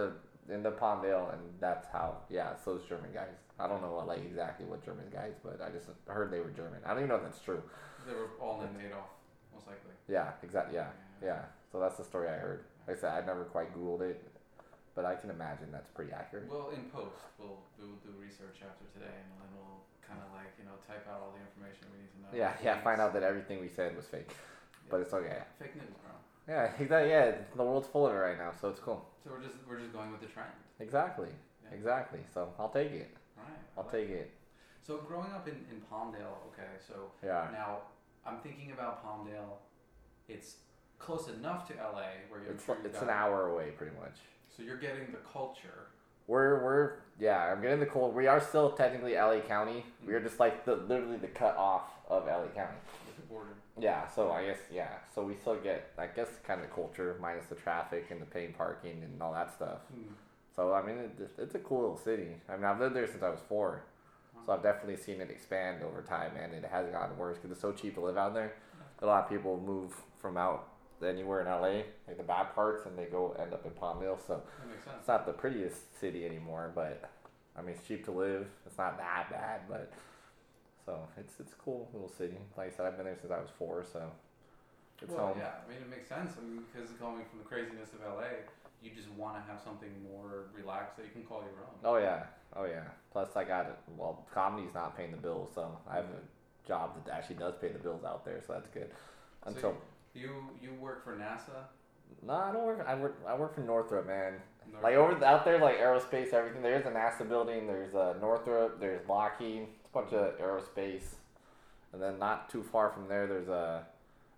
to, 0.47 0.53
into 0.53 0.71
Palmdale, 0.71 1.33
and 1.33 1.41
that's 1.59 1.87
how. 1.91 2.17
Yeah, 2.29 2.51
it's 2.51 2.63
those 2.63 2.81
German 2.87 3.11
guys. 3.13 3.35
I 3.59 3.67
don't 3.67 3.81
know 3.81 3.93
what 3.93 4.07
like 4.07 4.19
exactly 4.19 4.65
what 4.65 4.83
German 4.83 5.05
guys, 5.11 5.33
but 5.43 5.61
I 5.61 5.69
just 5.69 5.87
heard 6.07 6.31
they 6.31 6.39
were 6.39 6.51
German. 6.51 6.79
I 6.85 6.89
don't 6.89 6.99
even 6.99 7.09
know 7.09 7.15
if 7.15 7.23
that's 7.23 7.39
true. 7.39 7.61
They 8.05 8.13
were 8.13 8.29
all 8.39 8.59
named 8.59 8.77
Adolf, 8.85 9.09
most 9.53 9.67
likely. 9.67 9.95
Yeah, 10.07 10.31
exactly. 10.43 10.75
Yeah, 10.75 10.89
yeah. 11.23 11.41
So 11.71 11.79
that's 11.79 11.97
the 11.97 12.03
story 12.03 12.29
I 12.29 12.37
heard. 12.37 12.65
Like 12.87 12.97
I 12.97 12.99
said, 12.99 13.11
I 13.11 13.25
never 13.25 13.45
quite 13.45 13.73
googled 13.75 14.01
it, 14.01 14.21
but 14.93 15.05
I 15.05 15.15
can 15.15 15.29
imagine 15.29 15.71
that's 15.71 15.89
pretty 15.89 16.11
accurate. 16.11 16.51
Well, 16.51 16.69
in 16.75 16.85
post, 16.91 17.23
we'll 17.39 17.59
we'll 17.79 17.97
do 18.03 18.11
research 18.19 18.61
after 18.61 18.85
today, 18.93 19.15
and 19.15 19.31
then 19.39 19.49
we'll 19.55 19.81
kind 20.05 20.19
of 20.19 20.29
like 20.35 20.51
you 20.59 20.65
know 20.65 20.75
type 20.85 21.07
out 21.09 21.23
all 21.23 21.33
the 21.33 21.41
information 21.41 21.87
we 21.95 22.03
need 22.03 22.11
to 22.13 22.19
know. 22.21 22.31
Yeah, 22.35 22.53
yeah. 22.63 22.83
Find 22.83 23.01
out 23.01 23.13
that 23.13 23.23
everything 23.23 23.59
we 23.59 23.69
said 23.69 23.95
was 23.95 24.05
fake, 24.05 24.29
but 24.89 24.99
it's 24.99 25.13
okay. 25.13 25.41
Fake 25.57 25.75
news, 25.75 25.95
bro. 26.03 26.13
Yeah, 26.47 26.71
exactly. 26.79 27.09
Yeah, 27.09 27.35
the 27.55 27.63
world's 27.63 27.87
full 27.87 28.07
of 28.07 28.13
it 28.13 28.17
right 28.17 28.37
now, 28.37 28.51
so 28.59 28.69
it's 28.69 28.79
cool. 28.79 29.05
So 29.23 29.31
we're 29.31 29.41
just 29.41 29.55
we're 29.67 29.79
just 29.79 29.93
going 29.93 30.11
with 30.11 30.21
the 30.21 30.27
trend. 30.27 30.49
Exactly, 30.79 31.29
Yeah. 31.63 31.75
exactly. 31.77 32.19
So 32.33 32.53
I'll 32.59 32.69
take 32.69 32.91
it. 32.91 33.15
Right. 33.37 33.45
I'll 33.77 33.83
like 33.83 33.91
take 33.91 34.09
it. 34.09 34.31
So 34.85 34.97
growing 34.97 35.31
up 35.31 35.47
in, 35.47 35.55
in 35.71 35.81
Palmdale, 35.91 36.37
okay, 36.53 36.69
so 36.87 36.93
Yeah. 37.25 37.47
now 37.51 37.77
I'm 38.25 38.37
thinking 38.39 38.71
about 38.71 39.03
Palmdale. 39.03 39.57
It's 40.27 40.57
close 40.99 41.27
enough 41.27 41.67
to 41.69 41.73
LA 41.75 42.03
where 42.29 42.41
you're 42.43 42.51
It's 42.53 42.65
sure 42.65 42.77
it's 42.83 42.93
you've 42.93 43.03
an 43.03 43.09
hour 43.09 43.47
away, 43.49 43.71
pretty 43.71 43.95
much. 43.99 44.17
So 44.55 44.63
you're 44.63 44.77
getting 44.77 45.11
the 45.11 45.17
culture. 45.31 45.87
We're 46.27 46.63
we're 46.63 46.91
yeah. 47.19 47.51
I'm 47.51 47.61
getting 47.61 47.79
the 47.79 47.85
cold. 47.85 48.13
We 48.15 48.27
are 48.27 48.39
still 48.41 48.71
technically 48.71 49.13
LA 49.15 49.39
County. 49.41 49.85
We 50.05 50.13
Mm. 50.13 50.17
are 50.17 50.21
just 50.21 50.39
like 50.39 50.65
the 50.65 50.75
literally 50.75 51.17
the 51.17 51.27
cut 51.27 51.55
off 51.57 51.83
of 52.07 52.25
LA 52.27 52.47
County. 52.55 52.77
with 53.07 53.15
the 53.15 53.21
border. 53.23 53.55
Yeah. 53.79 54.07
So 54.07 54.31
I 54.31 54.45
guess 54.45 54.59
yeah. 54.71 54.89
So 55.13 55.23
we 55.23 55.35
still 55.35 55.57
get 55.57 55.91
I 55.97 56.07
guess 56.07 56.27
kind 56.45 56.61
of 56.61 56.73
culture 56.73 57.17
minus 57.21 57.45
the 57.47 57.55
traffic 57.55 58.07
and 58.11 58.21
the 58.21 58.25
paying 58.25 58.53
parking 58.53 59.03
and 59.03 59.21
all 59.21 59.33
that 59.33 59.53
stuff. 59.53 59.79
Hmm. 59.93 60.13
So 60.55 60.73
I 60.73 60.81
mean, 60.85 60.97
it, 60.97 61.29
it's 61.37 61.55
a 61.55 61.59
cool 61.59 61.81
little 61.81 61.97
city. 61.97 62.29
I 62.47 62.55
mean, 62.55 62.65
I've 62.65 62.79
lived 62.79 62.95
there 62.95 63.07
since 63.07 63.23
I 63.23 63.29
was 63.29 63.41
four, 63.49 63.83
so 64.45 64.53
I've 64.53 64.63
definitely 64.63 64.95
seen 64.97 65.19
it 65.19 65.29
expand 65.29 65.83
over 65.83 66.01
time, 66.01 66.31
and 66.41 66.53
it 66.53 66.63
hasn't 66.71 66.93
gotten 66.93 67.17
worse 67.17 67.37
because 67.37 67.51
it's 67.51 67.61
so 67.61 67.73
cheap 67.73 67.95
to 67.95 68.01
live 68.01 68.17
out 68.17 68.33
there. 68.33 68.53
A 69.01 69.05
lot 69.05 69.25
of 69.25 69.29
people 69.29 69.59
move 69.59 69.91
from 70.17 70.37
out 70.37 70.69
anywhere 71.05 71.41
in 71.41 71.47
LA, 71.47 71.83
like 72.07 72.17
the 72.17 72.23
bad 72.23 72.55
parts, 72.55 72.85
and 72.85 72.97
they 72.97 73.05
go 73.05 73.35
end 73.37 73.53
up 73.53 73.65
in. 73.65 73.71
So 73.75 74.41
That 74.59 74.69
makes 74.69 74.85
sense. 74.85 74.95
it's 74.99 75.07
not 75.09 75.25
the 75.25 75.33
prettiest 75.33 75.99
city 75.99 76.25
anymore, 76.25 76.71
but 76.73 77.09
I 77.57 77.61
mean, 77.61 77.75
it's 77.75 77.85
cheap 77.85 78.05
to 78.05 78.11
live. 78.11 78.47
It's 78.65 78.77
not 78.77 78.97
that 78.97 79.29
bad, 79.29 79.61
but 79.69 79.91
so 80.85 80.99
it's 81.17 81.39
it's 81.39 81.53
a 81.53 81.55
cool 81.55 81.89
little 81.93 82.09
city. 82.09 82.37
Like 82.57 82.73
I 82.73 82.75
said, 82.75 82.85
I've 82.85 82.95
been 82.97 83.05
there 83.05 83.17
since 83.19 83.31
I 83.31 83.39
was 83.39 83.49
four, 83.57 83.83
so 83.91 84.03
it's 85.01 85.11
well, 85.11 85.27
home. 85.27 85.37
yeah, 85.39 85.51
I 85.65 85.69
mean, 85.69 85.81
it 85.81 85.89
makes 85.89 86.07
sense. 86.07 86.33
I 86.37 86.43
mean, 86.43 86.63
because 86.71 86.89
going 86.91 87.23
from 87.29 87.39
the 87.39 87.45
craziness 87.45 87.89
of 87.93 87.99
LA, 88.05 88.45
you 88.81 88.91
just 88.95 89.09
want 89.11 89.35
to 89.35 89.41
have 89.51 89.59
something 89.61 89.89
more 90.11 90.45
relaxed 90.55 90.97
that 90.97 91.05
you 91.05 91.11
can 91.11 91.23
call 91.23 91.39
your 91.41 91.65
own. 91.65 91.75
Oh 91.83 91.97
yeah, 91.97 92.23
oh 92.55 92.65
yeah. 92.65 92.83
Plus, 93.11 93.35
I 93.35 93.43
got 93.43 93.65
it. 93.65 93.75
Well, 93.97 94.25
comedy's 94.33 94.73
not 94.73 94.95
paying 94.95 95.11
the 95.11 95.17
bills, 95.17 95.49
so 95.55 95.77
I 95.89 95.95
have 95.95 96.05
a 96.05 96.67
job 96.67 96.91
that 97.05 97.13
actually 97.13 97.35
does 97.37 97.55
pay 97.59 97.69
the 97.69 97.79
bills 97.79 98.03
out 98.03 98.23
there, 98.25 98.41
so 98.45 98.53
that's 98.53 98.67
good. 98.69 98.89
So 99.43 99.49
Until 99.49 99.77
you 100.13 100.29
you 100.61 100.73
work 100.79 101.03
for 101.03 101.15
NASA. 101.15 101.65
no, 102.25 102.33
I 102.33 102.51
don't 102.51 102.63
work. 102.65 102.85
I 102.87 102.95
work. 102.95 103.19
I 103.27 103.35
work 103.35 103.55
for 103.55 103.61
Northrop, 103.61 104.07
man. 104.07 104.33
North- 104.71 104.83
Like 104.83 104.95
over 104.95 105.23
out 105.25 105.45
there, 105.45 105.59
like 105.59 105.77
aerospace, 105.79 106.33
everything. 106.33 106.61
There's 106.61 106.85
a 106.85 106.89
NASA 106.91 107.27
building. 107.27 107.67
There's 107.67 107.93
uh, 107.93 108.15
Northrop. 108.21 108.79
There's 108.79 109.07
Lockheed. 109.07 109.67
Bunch 109.95 110.11
of 110.11 110.37
aerospace, 110.39 111.15
and 111.93 112.01
then 112.01 112.19
not 112.19 112.49
too 112.49 112.61
far 112.63 112.89
from 112.89 113.07
there, 113.07 113.27
there's 113.27 113.47
a 113.47 113.87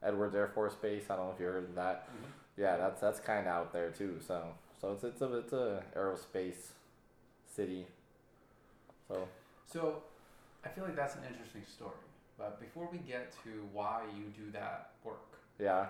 Edwards 0.04 0.36
Air 0.36 0.50
Force 0.50 0.76
Base. 0.76 1.06
I 1.10 1.16
don't 1.16 1.26
know 1.26 1.34
if 1.34 1.40
you 1.40 1.48
heard 1.48 1.64
of 1.64 1.74
that. 1.74 2.08
Mhm. 2.10 2.30
Yeah, 2.58 2.78
that's 2.78 3.02
that's 3.02 3.20
kind 3.20 3.48
of 3.48 3.48
out 3.48 3.74
there 3.74 3.90
too. 3.90 4.20
So 4.20 4.54
so 4.80 4.92
it's 4.92 5.04
it's 5.04 5.20
a 5.20 5.38
it's 5.38 5.54
a 5.54 5.84
aerospace 5.96 6.74
city. 7.48 7.88
So 9.08 9.28
So, 9.66 10.04
I 10.64 10.70
feel 10.70 10.84
like 10.84 10.96
that's 10.96 11.16
an 11.16 11.24
interesting 11.28 11.66
story. 11.66 12.06
But 12.38 12.60
before 12.60 12.88
we 12.92 13.00
get 13.00 13.32
to 13.44 13.68
why 13.74 14.04
you 14.16 14.26
do 14.26 14.52
that 14.52 14.92
work, 15.04 15.40
yeah. 15.58 15.88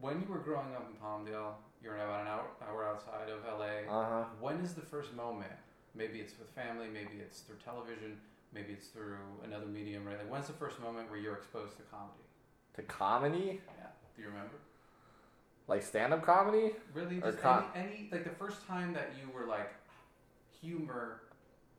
when 0.00 0.20
you 0.20 0.26
were 0.26 0.40
growing 0.40 0.74
up 0.74 0.90
in 0.90 0.96
Palmdale, 0.96 1.54
you're 1.80 1.94
about 1.94 2.22
an 2.22 2.26
hour, 2.26 2.46
hour 2.68 2.84
outside 2.88 3.28
of 3.28 3.44
LA. 3.46 3.88
Uh 3.88 4.04
huh. 4.08 4.24
When 4.40 4.56
is 4.64 4.74
the 4.74 4.82
first 4.82 5.14
moment? 5.14 5.52
Maybe 5.94 6.18
it's 6.18 6.36
with 6.36 6.48
family, 6.50 6.88
maybe 6.88 7.20
it's 7.20 7.42
through 7.42 7.58
television, 7.64 8.18
maybe 8.54 8.72
it's 8.72 8.86
through 8.88 9.16
another 9.44 9.66
medium, 9.66 10.04
right? 10.06 10.16
Like, 10.18 10.30
when's 10.30 10.46
the 10.46 10.52
first 10.54 10.80
moment 10.80 11.10
where 11.10 11.18
you're 11.18 11.34
exposed 11.34 11.76
to 11.76 11.82
comedy? 11.84 12.22
To 12.76 12.82
comedy, 12.82 13.60
Yeah. 13.78 13.86
Do 14.16 14.22
you 14.22 14.28
remember? 14.28 14.54
like 15.66 15.82
stand 15.82 16.12
up 16.12 16.22
comedy. 16.22 16.72
Really? 16.92 17.20
Just 17.20 17.40
com- 17.40 17.64
any, 17.74 17.86
any, 17.88 18.08
like 18.12 18.24
the 18.24 18.30
first 18.30 18.66
time 18.66 18.92
that 18.92 19.12
you 19.18 19.32
were 19.32 19.46
like, 19.46 19.72
humor, 20.60 21.22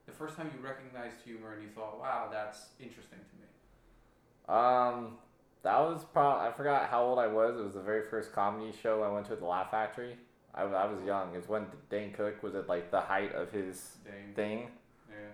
the 0.08 0.12
first 0.12 0.36
time 0.36 0.50
you 0.58 0.66
recognized 0.66 1.18
humor 1.24 1.54
and 1.54 1.62
you 1.64 1.70
thought, 1.70 2.00
wow, 2.00 2.28
that's 2.32 2.70
interesting 2.80 3.20
to 3.20 3.36
me. 3.38 4.58
Um, 4.60 5.18
that 5.64 5.80
was 5.80 6.04
probably 6.14 6.48
I 6.48 6.52
forgot 6.52 6.90
how 6.90 7.04
old 7.04 7.20
I 7.20 7.28
was. 7.28 7.58
It 7.60 7.64
was 7.64 7.74
the 7.76 7.82
very 7.82 8.04
first 8.10 8.32
comedy 8.34 8.72
show 8.82 9.04
I 9.04 9.10
went 9.10 9.28
to 9.28 9.34
at 9.34 9.40
the 9.40 9.46
Laugh 9.46 9.70
Factory. 9.72 10.18
I, 10.54 10.64
was- 10.64 10.74
I 10.74 10.86
was 10.86 11.04
young. 11.06 11.36
It's 11.36 11.48
when 11.50 11.66
Dane 11.90 12.12
Cook 12.14 12.42
was 12.44 12.56
at 12.56 12.68
like 12.68 12.90
the 12.92 13.02
height 13.02 13.34
of 13.34 13.52
his 13.52 13.98
Dang. 14.06 14.34
thing. 14.36 14.68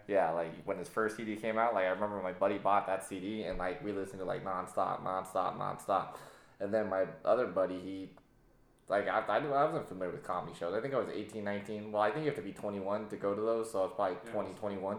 Yeah. 0.07 0.15
Yeah, 0.15 0.31
like 0.31 0.51
when 0.65 0.77
his 0.77 0.87
first 0.87 1.17
CD 1.17 1.35
came 1.35 1.57
out, 1.57 1.73
like 1.73 1.85
I 1.85 1.89
remember 1.89 2.21
my 2.21 2.33
buddy 2.33 2.57
bought 2.57 2.87
that 2.87 3.03
CD 3.03 3.43
and 3.43 3.57
like 3.57 3.83
we 3.83 3.91
listened 3.91 4.19
to 4.19 4.25
like 4.25 4.43
nonstop, 4.43 5.03
nonstop, 5.03 5.57
nonstop. 5.57 6.15
And 6.59 6.73
then 6.73 6.89
my 6.89 7.05
other 7.25 7.47
buddy, 7.47 7.79
he 7.79 8.09
like 8.87 9.07
I, 9.07 9.19
I, 9.19 9.37
I 9.37 9.65
wasn't 9.65 9.87
familiar 9.87 10.11
with 10.11 10.23
comedy 10.23 10.53
shows. 10.59 10.73
I 10.73 10.81
think 10.81 10.93
I 10.93 10.97
was 10.97 11.09
18, 11.13 11.43
19. 11.43 11.91
Well, 11.91 12.01
I 12.01 12.11
think 12.11 12.25
you 12.25 12.29
have 12.29 12.35
to 12.35 12.43
be 12.43 12.51
21 12.51 13.07
to 13.09 13.15
go 13.15 13.33
to 13.33 13.41
those, 13.41 13.71
so 13.71 13.79
I 13.79 13.81
was 13.83 13.91
probably 13.95 14.17
Yeah. 14.25 14.31
20, 14.31 14.53
21. 14.55 14.97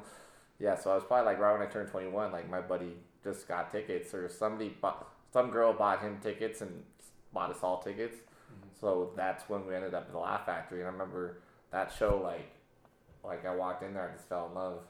Yeah, 0.58 0.76
so 0.76 0.92
I 0.92 0.94
was 0.94 1.04
probably 1.04 1.26
like 1.26 1.38
right 1.38 1.52
when 1.52 1.66
I 1.66 1.70
turned 1.70 1.90
21, 1.90 2.32
like 2.32 2.48
my 2.48 2.60
buddy 2.60 2.96
just 3.22 3.46
got 3.46 3.70
tickets 3.70 4.14
or 4.14 4.28
somebody 4.28 4.70
bought 4.80 5.08
some 5.32 5.50
girl 5.50 5.72
bought 5.72 6.00
him 6.00 6.18
tickets 6.22 6.60
and 6.60 6.82
bought 7.32 7.50
us 7.50 7.58
all 7.62 7.82
tickets. 7.82 8.16
Mm-hmm. 8.16 8.68
So 8.80 9.12
that's 9.16 9.48
when 9.48 9.66
we 9.66 9.74
ended 9.74 9.94
up 9.94 10.06
at 10.06 10.12
the 10.12 10.18
Laugh 10.18 10.46
Factory, 10.46 10.80
and 10.80 10.88
I 10.88 10.92
remember 10.92 11.38
that 11.70 11.92
show 11.96 12.20
like 12.22 12.50
like 13.24 13.46
I 13.46 13.54
walked 13.54 13.82
in 13.82 13.94
there, 13.94 14.08
I 14.08 14.16
just 14.16 14.28
fell 14.28 14.48
in 14.48 14.54
love 14.54 14.80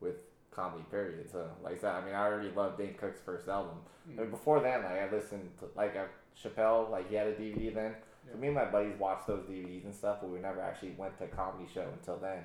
with 0.00 0.16
comedy. 0.50 0.84
Period. 0.90 1.30
So 1.30 1.48
like 1.62 1.74
I 1.74 1.80
said, 1.80 1.90
I 1.94 2.04
mean, 2.04 2.14
I 2.14 2.24
already 2.26 2.50
loved 2.50 2.78
Dane 2.78 2.94
Cook's 2.94 3.20
first 3.20 3.48
album. 3.48 3.78
I 4.16 4.20
mean, 4.22 4.30
before 4.30 4.60
then, 4.60 4.82
like 4.84 4.92
I 4.92 5.10
listened 5.12 5.50
to 5.58 5.66
like 5.76 5.96
uh, 5.96 6.04
Chappelle, 6.40 6.90
like 6.90 7.08
he 7.08 7.16
had 7.16 7.26
a 7.26 7.34
DVD 7.34 7.74
then. 7.74 7.94
So 8.30 8.38
me 8.38 8.48
and 8.48 8.56
my 8.56 8.64
buddies 8.64 8.98
watched 8.98 9.26
those 9.26 9.42
DVDs 9.44 9.84
and 9.84 9.94
stuff, 9.94 10.18
but 10.20 10.30
we 10.30 10.38
never 10.38 10.60
actually 10.60 10.94
went 10.96 11.16
to 11.18 11.24
a 11.24 11.28
comedy 11.28 11.68
show 11.72 11.86
until 11.92 12.16
then, 12.16 12.42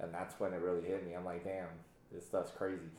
and 0.00 0.12
that's 0.12 0.38
when 0.40 0.52
it 0.52 0.60
really 0.60 0.82
hit 0.82 1.06
me. 1.06 1.14
I'm 1.14 1.24
like, 1.24 1.44
damn, 1.44 1.68
this 2.12 2.26
stuff's 2.26 2.50
crazy. 2.50 2.90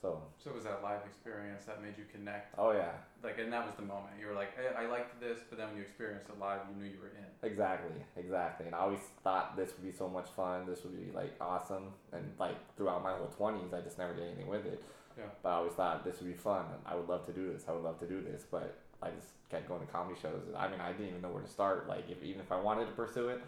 So, 0.00 0.22
So 0.38 0.50
it 0.50 0.56
was 0.56 0.64
that 0.64 0.82
live 0.82 1.00
experience 1.04 1.64
that 1.64 1.82
made 1.82 1.96
you 1.98 2.04
connect, 2.12 2.54
oh 2.58 2.70
yeah, 2.72 2.92
like, 3.26 3.38
and 3.38 3.52
that 3.52 3.66
was 3.66 3.74
the 3.76 3.82
moment 3.82 4.14
you 4.20 4.26
were 4.26 4.34
like, 4.34 4.56
hey, 4.56 4.68
I 4.78 4.86
liked 4.86 5.20
this, 5.20 5.38
but 5.50 5.58
then 5.58 5.68
when 5.68 5.76
you 5.76 5.82
experienced 5.82 6.28
it 6.28 6.38
live, 6.38 6.60
you 6.70 6.76
knew 6.82 6.88
you 6.88 7.00
were 7.00 7.08
in. 7.08 7.26
exactly, 7.42 7.98
exactly. 8.16 8.66
And 8.66 8.74
I 8.74 8.78
always 8.78 9.00
thought 9.24 9.56
this 9.56 9.70
would 9.74 9.84
be 9.84 9.92
so 9.92 10.08
much 10.08 10.28
fun. 10.36 10.66
This 10.66 10.82
would 10.84 10.96
be 10.96 11.10
like 11.12 11.34
awesome. 11.40 11.90
And 12.12 12.24
like 12.38 12.56
throughout 12.76 13.02
my 13.02 13.12
whole 13.12 13.26
twenties, 13.36 13.72
I 13.74 13.80
just 13.80 13.98
never 13.98 14.14
did 14.14 14.24
anything 14.24 14.46
with 14.48 14.64
it. 14.64 14.82
Yeah. 15.18 15.24
But 15.42 15.48
I 15.50 15.52
always 15.56 15.72
thought 15.72 16.04
this 16.04 16.20
would 16.20 16.28
be 16.28 16.38
fun. 16.38 16.66
And 16.72 16.80
I 16.86 16.94
would 16.94 17.08
love 17.08 17.26
to 17.26 17.32
do 17.32 17.52
this. 17.52 17.64
I 17.68 17.72
would 17.72 17.82
love 17.82 17.98
to 18.00 18.06
do 18.06 18.22
this. 18.22 18.44
But 18.50 18.76
I 19.02 19.10
just 19.10 19.28
kept 19.50 19.66
going 19.68 19.80
to 19.80 19.86
comedy 19.92 20.18
shows. 20.20 20.42
I 20.56 20.68
mean, 20.68 20.80
I 20.80 20.92
didn't 20.92 21.08
even 21.08 21.22
know 21.22 21.30
where 21.30 21.42
to 21.42 21.48
start. 21.48 21.88
Like, 21.88 22.04
if, 22.08 22.22
even 22.22 22.40
if 22.40 22.52
I 22.52 22.60
wanted 22.60 22.86
to 22.86 22.92
pursue 22.92 23.28
it. 23.30 23.40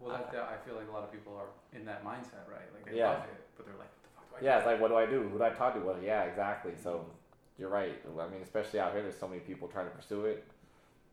Well, 0.00 0.10
that, 0.16 0.32
that, 0.32 0.48
I 0.48 0.56
feel 0.66 0.76
like 0.76 0.88
a 0.88 0.92
lot 0.92 1.04
of 1.04 1.12
people 1.12 1.36
are 1.36 1.50
in 1.78 1.84
that 1.84 2.02
mindset, 2.04 2.48
right? 2.50 2.64
Like 2.74 2.90
they 2.90 2.96
Yeah. 2.98 3.10
love 3.10 3.24
it, 3.24 3.40
but 3.56 3.66
they're 3.66 3.76
like, 3.76 3.92
what 3.92 4.02
the 4.02 4.08
fuck 4.16 4.40
do 4.40 4.46
I 4.46 4.48
Yeah, 4.48 4.54
do? 4.54 4.58
it's 4.60 4.66
like, 4.66 4.80
what 4.80 4.88
do 4.88 4.96
I 4.96 5.04
do? 5.06 5.28
Who 5.28 5.36
do 5.38 5.44
I 5.44 5.50
talk 5.50 5.74
to? 5.74 5.80
Well, 5.80 5.96
yeah, 6.02 6.22
exactly. 6.22 6.72
So 6.82 7.04
you're 7.60 7.68
right. 7.68 7.94
I 8.18 8.28
mean, 8.28 8.40
especially 8.42 8.80
out 8.80 8.92
here, 8.92 9.02
there's 9.02 9.18
so 9.18 9.28
many 9.28 9.40
people 9.40 9.68
trying 9.68 9.84
to 9.84 9.94
pursue 9.94 10.24
it. 10.24 10.44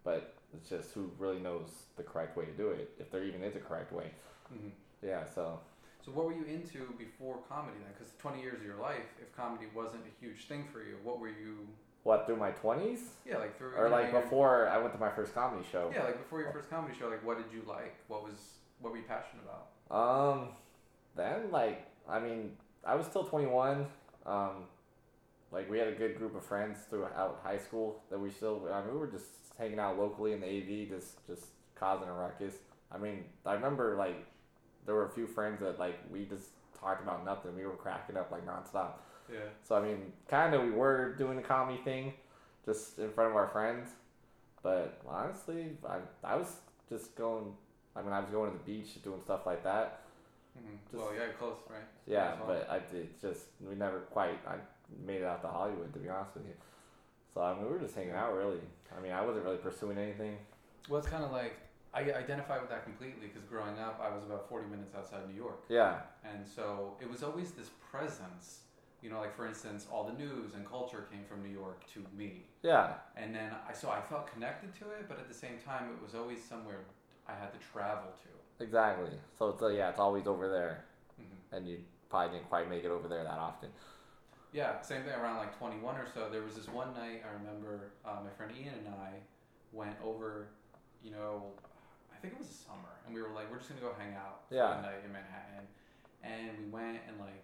But 0.03 0.33
it's 0.53 0.69
just 0.69 0.93
who 0.93 1.11
really 1.19 1.39
knows 1.39 1.67
the 1.97 2.03
correct 2.03 2.37
way 2.37 2.45
to 2.45 2.51
do 2.53 2.69
it, 2.69 2.89
if 2.97 3.11
there 3.11 3.23
even 3.25 3.43
is 3.43 3.55
a 3.57 3.59
correct 3.59 3.91
way. 3.91 4.11
Mhm. 4.53 4.71
Yeah, 5.01 5.25
so. 5.25 5.59
So 6.03 6.13
what 6.13 6.25
were 6.25 6.31
you 6.31 6.45
into 6.45 6.93
before 6.97 7.39
comedy 7.49 7.77
then? 7.83 7.91
Because 7.91 8.13
20 8.17 8.41
years 8.41 8.61
of 8.61 8.65
your 8.65 8.77
life, 8.77 9.03
if 9.21 9.35
comedy 9.35 9.65
wasn't 9.75 10.03
a 10.05 10.25
huge 10.25 10.47
thing 10.47 10.63
for 10.71 10.81
you, 10.81 10.95
what 11.03 11.19
were 11.19 11.27
you? 11.27 11.67
What, 12.03 12.25
through 12.25 12.37
my 12.37 12.51
20s? 12.51 13.09
Yeah, 13.25 13.39
like 13.39 13.57
through. 13.57 13.75
Or 13.75 13.89
like 13.89 14.13
before 14.13 14.69
I 14.69 14.77
went 14.77 14.93
to 14.93 14.99
my 14.99 15.09
first 15.09 15.33
comedy 15.33 15.65
show? 15.69 15.91
Yeah, 15.93 16.03
like 16.03 16.17
before 16.17 16.39
your 16.39 16.53
first 16.53 16.69
comedy 16.69 16.95
show, 16.97 17.09
like 17.09 17.25
what 17.25 17.37
did 17.37 17.51
you 17.53 17.63
like? 17.67 17.95
What 18.07 18.23
was 18.23 18.59
what 18.79 18.91
were 18.91 18.97
you 18.97 19.03
passionate 19.03 19.43
about? 19.43 19.67
Um, 19.91 20.49
then 21.17 21.51
like 21.51 21.85
I 22.07 22.19
mean, 22.21 22.55
I 22.85 22.95
was 22.95 23.05
still 23.07 23.25
twenty 23.25 23.47
one. 23.47 23.87
Um, 24.25 24.63
like 25.51 25.69
we 25.69 25.77
had 25.79 25.87
a 25.87 25.93
good 25.93 26.17
group 26.17 26.35
of 26.35 26.43
friends 26.43 26.77
throughout 26.89 27.39
high 27.43 27.57
school 27.57 28.01
that 28.09 28.19
we 28.19 28.29
still. 28.29 28.67
I 28.71 28.81
mean, 28.81 28.93
we 28.93 28.99
were 28.99 29.07
just 29.07 29.25
hanging 29.57 29.79
out 29.79 29.97
locally 29.97 30.33
in 30.33 30.41
the 30.41 30.47
AV, 30.47 30.89
just 30.89 31.25
just 31.27 31.45
causing 31.75 32.07
a 32.09 32.13
ruckus. 32.13 32.55
I 32.91 32.97
mean, 32.97 33.25
I 33.45 33.53
remember 33.53 33.95
like 33.97 34.25
there 34.85 34.95
were 34.95 35.05
a 35.05 35.11
few 35.11 35.27
friends 35.27 35.59
that 35.61 35.79
like 35.79 35.97
we 36.11 36.25
just 36.25 36.49
talked 36.79 37.01
about 37.01 37.25
nothing. 37.25 37.55
We 37.55 37.65
were 37.65 37.75
cracking 37.75 38.17
up 38.17 38.31
like 38.31 38.45
nonstop. 38.45 38.93
Yeah. 39.31 39.39
So 39.63 39.75
I 39.75 39.81
mean, 39.81 40.13
kind 40.29 40.53
of 40.53 40.63
we 40.63 40.71
were 40.71 41.13
doing 41.17 41.37
the 41.37 41.43
comedy 41.43 41.79
thing, 41.83 42.13
just 42.65 42.99
in 42.99 43.11
front 43.11 43.31
of 43.31 43.35
our 43.35 43.47
friends. 43.49 43.89
But 44.63 44.99
honestly, 45.07 45.77
I 45.87 45.99
I 46.23 46.35
was 46.35 46.57
just 46.89 47.15
going. 47.15 47.53
I 47.95 48.01
mean, 48.03 48.13
I 48.13 48.19
was 48.19 48.29
going 48.29 48.51
to 48.51 48.57
the 48.57 48.63
beach, 48.63 49.01
doing 49.03 49.19
stuff 49.23 49.45
like 49.45 49.63
that. 49.63 50.01
hmm 50.55 50.75
Just- 50.91 51.03
well, 51.03 51.13
yeah, 51.15 51.31
close, 51.39 51.57
right? 51.69 51.81
Yeah, 52.05 52.35
but 52.45 52.69
I 52.69 52.79
did 52.79 53.19
just 53.19 53.45
we 53.67 53.75
never 53.75 53.99
quite 54.01 54.37
I 54.47 54.55
made 55.05 55.21
it 55.21 55.25
out 55.25 55.41
to 55.41 55.47
Hollywood 55.47 55.93
to 55.93 55.99
be 55.99 56.09
honest 56.09 56.35
with 56.35 56.45
you. 56.45 56.53
So 57.33 57.41
I 57.41 57.53
mean, 57.53 57.63
we 57.65 57.69
were 57.71 57.79
just 57.79 57.95
hanging 57.95 58.11
out 58.13 58.33
really. 58.35 58.59
I 58.97 59.01
mean, 59.01 59.11
I 59.11 59.21
wasn't 59.25 59.45
really 59.45 59.57
pursuing 59.57 59.97
anything. 59.97 60.37
Well, 60.89 60.99
it's 60.99 61.07
kind 61.09 61.23
of 61.23 61.31
like 61.31 61.57
I 61.93 62.01
identify 62.01 62.59
with 62.59 62.69
that 62.69 62.83
completely 62.83 63.27
because 63.27 63.43
growing 63.49 63.79
up, 63.79 63.99
I 64.03 64.13
was 64.13 64.23
about 64.23 64.47
40 64.49 64.67
minutes 64.67 64.91
outside 64.95 65.27
New 65.27 65.35
York. 65.35 65.63
Yeah, 65.69 65.99
And 66.23 66.45
so 66.47 66.95
it 67.01 67.09
was 67.09 67.23
always 67.23 67.51
this 67.51 67.69
presence. 67.91 68.61
You 69.01 69.09
know, 69.11 69.19
like 69.19 69.35
for 69.35 69.45
instance, 69.47 69.87
all 69.91 70.03
the 70.03 70.13
news 70.13 70.53
and 70.55 70.65
culture 70.67 71.05
came 71.11 71.23
from 71.29 71.43
New 71.43 71.53
York 71.53 71.83
to 71.93 72.03
me. 72.17 72.45
yeah, 72.63 72.93
And 73.15 73.33
then 73.35 73.51
I 73.69 73.73
so 73.73 73.89
I 73.89 74.01
felt 74.01 74.31
connected 74.31 74.73
to 74.79 74.85
it, 74.91 75.07
but 75.07 75.19
at 75.19 75.27
the 75.27 75.33
same 75.33 75.57
time, 75.63 75.89
it 75.95 76.01
was 76.03 76.15
always 76.15 76.43
somewhere 76.43 76.85
I 77.27 77.33
had 77.33 77.51
to 77.53 77.59
travel 77.71 78.09
to. 78.23 78.63
exactly. 78.63 79.11
So 79.37 79.49
it's 79.49 79.61
uh, 79.61 79.67
yeah, 79.69 79.89
it's 79.89 79.99
always 79.99 80.27
over 80.27 80.49
there, 80.49 80.85
hmm 81.17 81.55
and 81.55 81.67
you 81.67 81.79
probably 82.09 82.37
didn't 82.37 82.49
quite 82.49 82.69
make 82.69 82.83
it 82.83 82.91
over 82.91 83.07
there 83.07 83.23
that 83.23 83.37
often. 83.37 83.69
Yeah, 84.53 84.81
same 84.81 85.03
thing 85.03 85.13
around 85.13 85.37
like 85.37 85.57
21 85.57 85.95
or 85.97 86.07
so. 86.13 86.29
There 86.31 86.41
was 86.41 86.55
this 86.55 86.67
one 86.67 86.93
night 86.93 87.21
I 87.27 87.33
remember 87.33 87.91
uh, 88.05 88.17
my 88.23 88.31
friend 88.31 88.51
Ian 88.57 88.73
and 88.85 88.87
I 88.95 89.11
went 89.73 89.95
over, 90.03 90.47
you 91.03 91.11
know, 91.11 91.51
I 92.13 92.17
think 92.19 92.33
it 92.33 92.39
was 92.39 92.47
summer, 92.49 92.97
and 93.05 93.13
we 93.13 93.21
were 93.21 93.29
like, 93.35 93.51
we're 93.51 93.57
just 93.57 93.69
gonna 93.69 93.81
go 93.81 93.91
hang 93.99 94.15
out 94.15 94.43
Yeah. 94.49 94.75
the 94.77 94.81
night 94.81 95.01
in 95.05 95.11
Manhattan, 95.11 95.67
and 96.23 96.57
we 96.57 96.65
went 96.71 96.97
and 97.07 97.19
like, 97.19 97.43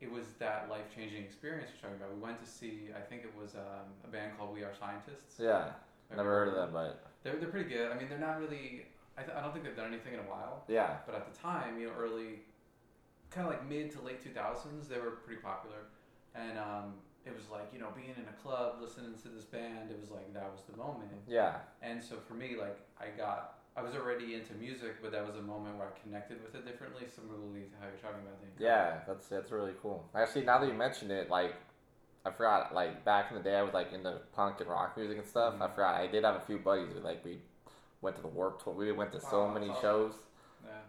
it 0.00 0.10
was 0.10 0.24
that 0.38 0.68
life 0.70 0.86
changing 0.94 1.22
experience 1.22 1.70
you're 1.70 1.90
talking 1.90 2.02
about. 2.02 2.14
We 2.14 2.20
went 2.22 2.40
to 2.42 2.48
see, 2.48 2.88
I 2.96 3.00
think 3.00 3.22
it 3.22 3.34
was 3.38 3.54
um, 3.54 3.90
a 4.04 4.08
band 4.08 4.32
called 4.38 4.54
We 4.54 4.62
Are 4.64 4.72
Scientists. 4.78 5.38
Yeah, 5.38 5.74
Have 6.08 6.16
never 6.18 6.30
heard 6.30 6.48
of 6.48 6.54
them, 6.54 6.70
but 6.72 7.04
They're 7.22 7.36
they're 7.36 7.50
pretty 7.50 7.68
good. 7.68 7.92
I 7.92 7.98
mean, 7.98 8.08
they're 8.08 8.18
not 8.18 8.40
really. 8.40 8.86
I, 9.18 9.22
th- 9.22 9.36
I 9.36 9.42
don't 9.42 9.52
think 9.52 9.64
they've 9.64 9.76
done 9.76 9.90
anything 9.92 10.14
in 10.14 10.20
a 10.20 10.30
while. 10.30 10.62
yeah, 10.68 10.98
But 11.04 11.16
at 11.16 11.26
the 11.32 11.36
time, 11.36 11.78
you 11.80 11.88
know, 11.88 11.92
early, 11.98 12.38
kind 13.30 13.46
of 13.46 13.52
like 13.52 13.68
mid 13.68 13.90
to 13.92 14.00
late 14.00 14.22
2000s, 14.24 14.88
they 14.88 14.98
were 14.98 15.12
pretty 15.24 15.40
popular. 15.40 15.88
And 16.34 16.58
um, 16.58 16.94
it 17.24 17.34
was 17.34 17.48
like, 17.50 17.68
you 17.72 17.78
know, 17.80 17.88
being 17.94 18.14
in 18.16 18.24
a 18.28 18.36
club, 18.42 18.76
listening 18.80 19.14
to 19.22 19.28
this 19.28 19.44
band, 19.44 19.90
it 19.90 19.98
was 20.00 20.10
like 20.10 20.32
that 20.34 20.50
was 20.50 20.62
the 20.70 20.76
moment. 20.76 21.10
yeah, 21.28 21.56
And 21.82 22.02
so 22.02 22.16
for 22.26 22.34
me, 22.34 22.56
like, 22.58 22.78
I 23.00 23.06
got, 23.16 23.58
I 23.76 23.82
was 23.82 23.94
already 23.94 24.34
into 24.34 24.54
music, 24.54 25.02
but 25.02 25.12
that 25.12 25.26
was 25.26 25.36
a 25.36 25.42
moment 25.42 25.76
where 25.78 25.88
I 25.88 26.00
connected 26.00 26.42
with 26.42 26.54
it 26.54 26.66
differently, 26.66 27.04
similarly 27.14 27.62
to 27.70 27.76
how 27.80 27.86
you're 27.88 27.98
talking 28.02 28.22
about 28.26 28.40
things. 28.40 28.54
yeah. 28.58 29.00
That's 29.06 29.28
that's 29.28 29.50
really 29.52 29.74
cool. 29.82 30.04
Actually, 30.14 30.44
now 30.44 30.58
that 30.58 30.66
you 30.66 30.74
mention 30.74 31.10
it, 31.10 31.30
like 31.30 31.54
I 32.26 32.30
forgot, 32.30 32.74
like 32.74 33.04
back 33.04 33.30
in 33.30 33.36
the 33.36 33.42
day, 33.42 33.56
I 33.56 33.62
was 33.62 33.74
like 33.74 33.92
into 33.92 34.20
punk 34.34 34.60
and 34.60 34.68
rock 34.68 34.96
music 34.96 35.18
and 35.18 35.26
stuff. 35.26 35.54
Mhm. 35.54 35.62
I 35.62 35.68
forgot. 35.68 35.94
I 35.94 36.06
did 36.08 36.24
have 36.24 36.36
a 36.36 36.40
few 36.40 36.58
buddies 36.58 36.92
who 36.92 37.00
like 37.00 37.24
we 37.24 37.38
went 38.00 38.16
to 38.16 38.22
the 38.22 38.28
Warped 38.28 38.64
Tour. 38.64 38.74
We 38.74 38.90
went 38.92 39.12
to 39.12 39.20
so 39.20 39.48
many 39.48 39.68
that's 39.68 39.80
shows. 39.80 40.14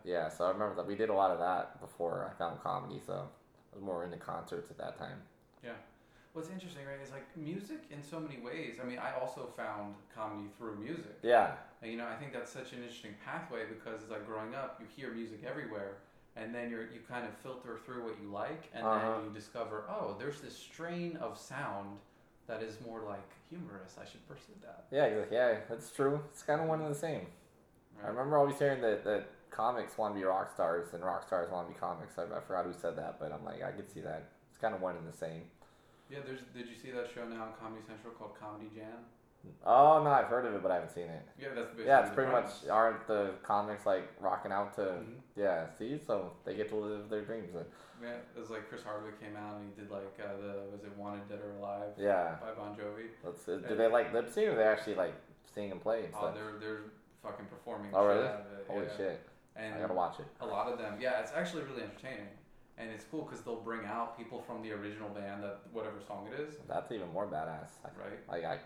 Yeah. 0.03 0.29
So 0.29 0.45
I 0.45 0.51
remember 0.51 0.75
that 0.75 0.87
we 0.87 0.95
did 0.95 1.09
a 1.09 1.13
lot 1.13 1.31
of 1.31 1.39
that 1.39 1.79
before 1.81 2.29
I 2.33 2.37
found 2.37 2.61
comedy. 2.61 2.99
So 3.05 3.13
I 3.13 3.75
was 3.75 3.83
more 3.83 4.03
into 4.03 4.17
concerts 4.17 4.69
at 4.71 4.77
that 4.77 4.97
time. 4.97 5.17
Yeah. 5.63 5.71
What's 6.33 6.49
interesting, 6.51 6.85
right, 6.85 6.99
is 7.03 7.11
like 7.11 7.25
music 7.35 7.79
in 7.91 8.03
so 8.03 8.19
many 8.19 8.37
ways. 8.39 8.75
I 8.81 8.85
mean, 8.85 8.99
I 8.99 9.19
also 9.19 9.49
found 9.57 9.95
comedy 10.15 10.47
through 10.57 10.75
music. 10.77 11.17
Yeah, 11.23 11.53
And, 11.81 11.91
you 11.91 11.97
know, 11.97 12.05
I 12.05 12.15
think 12.15 12.33
that's 12.33 12.51
such 12.51 12.71
an 12.71 12.79
interesting 12.79 13.15
pathway 13.25 13.61
because 13.67 14.01
it's 14.03 14.11
like 14.11 14.25
growing 14.27 14.53
up, 14.53 14.79
you 14.79 14.85
hear 14.95 15.11
music 15.11 15.39
everywhere, 15.45 15.95
and 16.35 16.53
then 16.53 16.69
you're 16.69 16.83
you 16.83 16.99
kind 17.09 17.25
of 17.25 17.33
filter 17.37 17.77
through 17.83 18.03
what 18.05 18.15
you 18.21 18.29
like, 18.31 18.69
and 18.75 18.85
Uh-huh. 18.85 19.15
then 19.15 19.23
you 19.25 19.31
discover, 19.33 19.85
oh, 19.89 20.15
there's 20.19 20.39
this 20.39 20.55
strain 20.55 21.17
of 21.17 21.37
sound 21.37 21.97
that 22.45 22.61
is 22.61 22.77
more 22.85 23.01
like 23.01 23.27
humorous. 23.49 23.97
I 23.99 24.05
should 24.05 24.25
pursue 24.27 24.53
that. 24.61 24.85
yeah, 24.91 25.25
yeah. 25.31 25.57
That's 25.67 25.89
true. 25.91 26.21
It's 26.31 26.43
kind 26.43 26.61
of 26.61 26.67
one 26.67 26.79
and 26.81 26.93
the 26.93 26.99
same. 26.99 27.25
I 28.03 28.07
remember 28.07 28.37
always 28.37 28.57
hearing 28.59 28.81
that, 28.81 29.03
that 29.03 29.27
comics 29.51 29.97
want 29.97 30.13
to 30.15 30.19
be 30.19 30.25
rock 30.25 30.51
stars 30.53 30.93
and 30.93 31.03
rock 31.03 31.25
stars 31.27 31.51
want 31.51 31.67
to 31.67 31.73
be 31.73 31.79
comics. 31.79 32.17
I, 32.17 32.23
I 32.23 32.39
forgot 32.41 32.65
who 32.65 32.73
said 32.73 32.95
that, 32.97 33.19
but 33.19 33.31
I'm 33.31 33.43
like, 33.45 33.63
I 33.63 33.71
could 33.71 33.91
see 33.91 34.01
that. 34.01 34.29
It's 34.51 34.59
kind 34.59 34.73
of 34.75 34.81
one 34.81 34.95
and 34.95 35.07
the 35.07 35.15
same. 35.15 35.43
Yeah, 36.09 36.19
there's. 36.25 36.39
Did 36.55 36.67
you 36.67 36.75
see 36.75 36.91
that 36.91 37.07
show 37.13 37.25
now 37.27 37.43
on 37.43 37.49
Comedy 37.59 37.83
Central 37.87 38.13
called 38.13 38.31
Comedy 38.39 38.69
Jam? 38.75 39.05
Oh 39.65 40.01
no, 40.03 40.09
I've 40.09 40.25
heard 40.25 40.45
of 40.45 40.53
it, 40.53 40.61
but 40.61 40.69
I 40.69 40.75
haven't 40.75 40.91
seen 40.91 41.05
it. 41.07 41.21
Yeah, 41.39 41.49
that's 41.55 41.69
basically 41.69 41.85
Yeah, 41.85 42.01
it's 42.05 42.13
pretty 42.13 42.29
much 42.31 42.49
aren't 42.69 43.07
the 43.07 43.31
comics 43.41 43.85
like 43.85 44.11
rocking 44.19 44.51
out 44.51 44.73
to 44.75 44.81
Mhm. 44.81 45.15
yeah. 45.37 45.67
See, 45.77 45.97
so 46.05 46.33
they 46.43 46.55
get 46.55 46.67
to 46.69 46.75
live 46.75 47.09
their 47.09 47.21
dreams. 47.21 47.55
Yeah, 48.03 48.09
it 48.35 48.39
was 48.39 48.49
like 48.49 48.67
Chris 48.67 48.83
Hardwick 48.83 49.17
came 49.21 49.37
out 49.37 49.55
and 49.57 49.69
he 49.73 49.81
did 49.81 49.89
like 49.91 50.19
uh, 50.21 50.35
the 50.41 50.63
was 50.71 50.83
it 50.83 50.91
Wanted 50.97 51.29
Dead 51.29 51.39
or 51.39 51.51
Alive 51.57 51.93
Yeah, 51.97 52.35
by 52.41 52.51
Bon 52.51 52.75
Jovi. 52.75 53.07
let's. 53.23 53.47
Uh, 53.47 53.61
do 53.65 53.75
they 53.77 53.87
like 53.87 54.11
lip 54.13 54.29
sync 54.29 54.49
or 54.49 54.55
they 54.55 54.63
actually 54.63 54.95
like 54.95 55.13
sing 55.53 55.71
and 55.71 55.79
play 55.81 56.03
and 56.05 56.13
Oh, 56.15 56.17
stuff? 56.19 56.35
they're 56.35 56.59
they're 56.59 56.81
fucking 57.23 57.45
performing. 57.45 57.91
Oh, 57.93 58.05
really? 58.07 58.27
out 58.27 58.41
of 58.41 58.59
it. 58.59 58.65
Holy 58.67 58.85
yeah. 58.87 58.97
shit! 58.97 59.21
And 59.59 59.75
I 59.75 59.79
gotta 59.79 59.93
watch 59.93 60.19
it. 60.19 60.25
a 60.41 60.45
lot 60.45 60.67
of 60.71 60.77
them, 60.79 60.95
yeah, 61.01 61.19
it's 61.19 61.31
actually 61.35 61.63
really 61.63 61.83
entertaining, 61.83 62.27
and 62.77 62.89
it's 62.89 63.03
cool 63.11 63.23
because 63.23 63.41
they'll 63.41 63.59
bring 63.61 63.85
out 63.85 64.17
people 64.17 64.41
from 64.47 64.61
the 64.61 64.71
original 64.71 65.09
band 65.09 65.43
that 65.43 65.59
whatever 65.73 65.97
song 66.07 66.27
it 66.31 66.39
is, 66.39 66.55
That's 66.67 66.91
even 66.91 67.11
more 67.11 67.27
badass. 67.27 67.69
I, 67.83 67.89
right? 67.99 68.19
like 68.29 68.45
I 68.45 68.59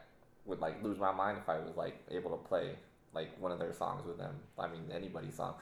would 0.46 0.60
like 0.60 0.84
lose 0.84 1.00
my 1.00 1.12
mind 1.12 1.40
if 1.42 1.50
I 1.50 1.58
was 1.60 1.76
like 1.76 1.96
able 2.12 2.30
to 2.32 2.38
play 2.48 2.76
like 3.14 3.30
one 3.40 3.52
of 3.52 3.60
their 3.60 3.74
songs 3.74 4.06
with 4.06 4.18
them. 4.18 4.36
I 4.60 4.68
mean 4.68 4.84
anybody's 4.94 5.36
song. 5.36 5.56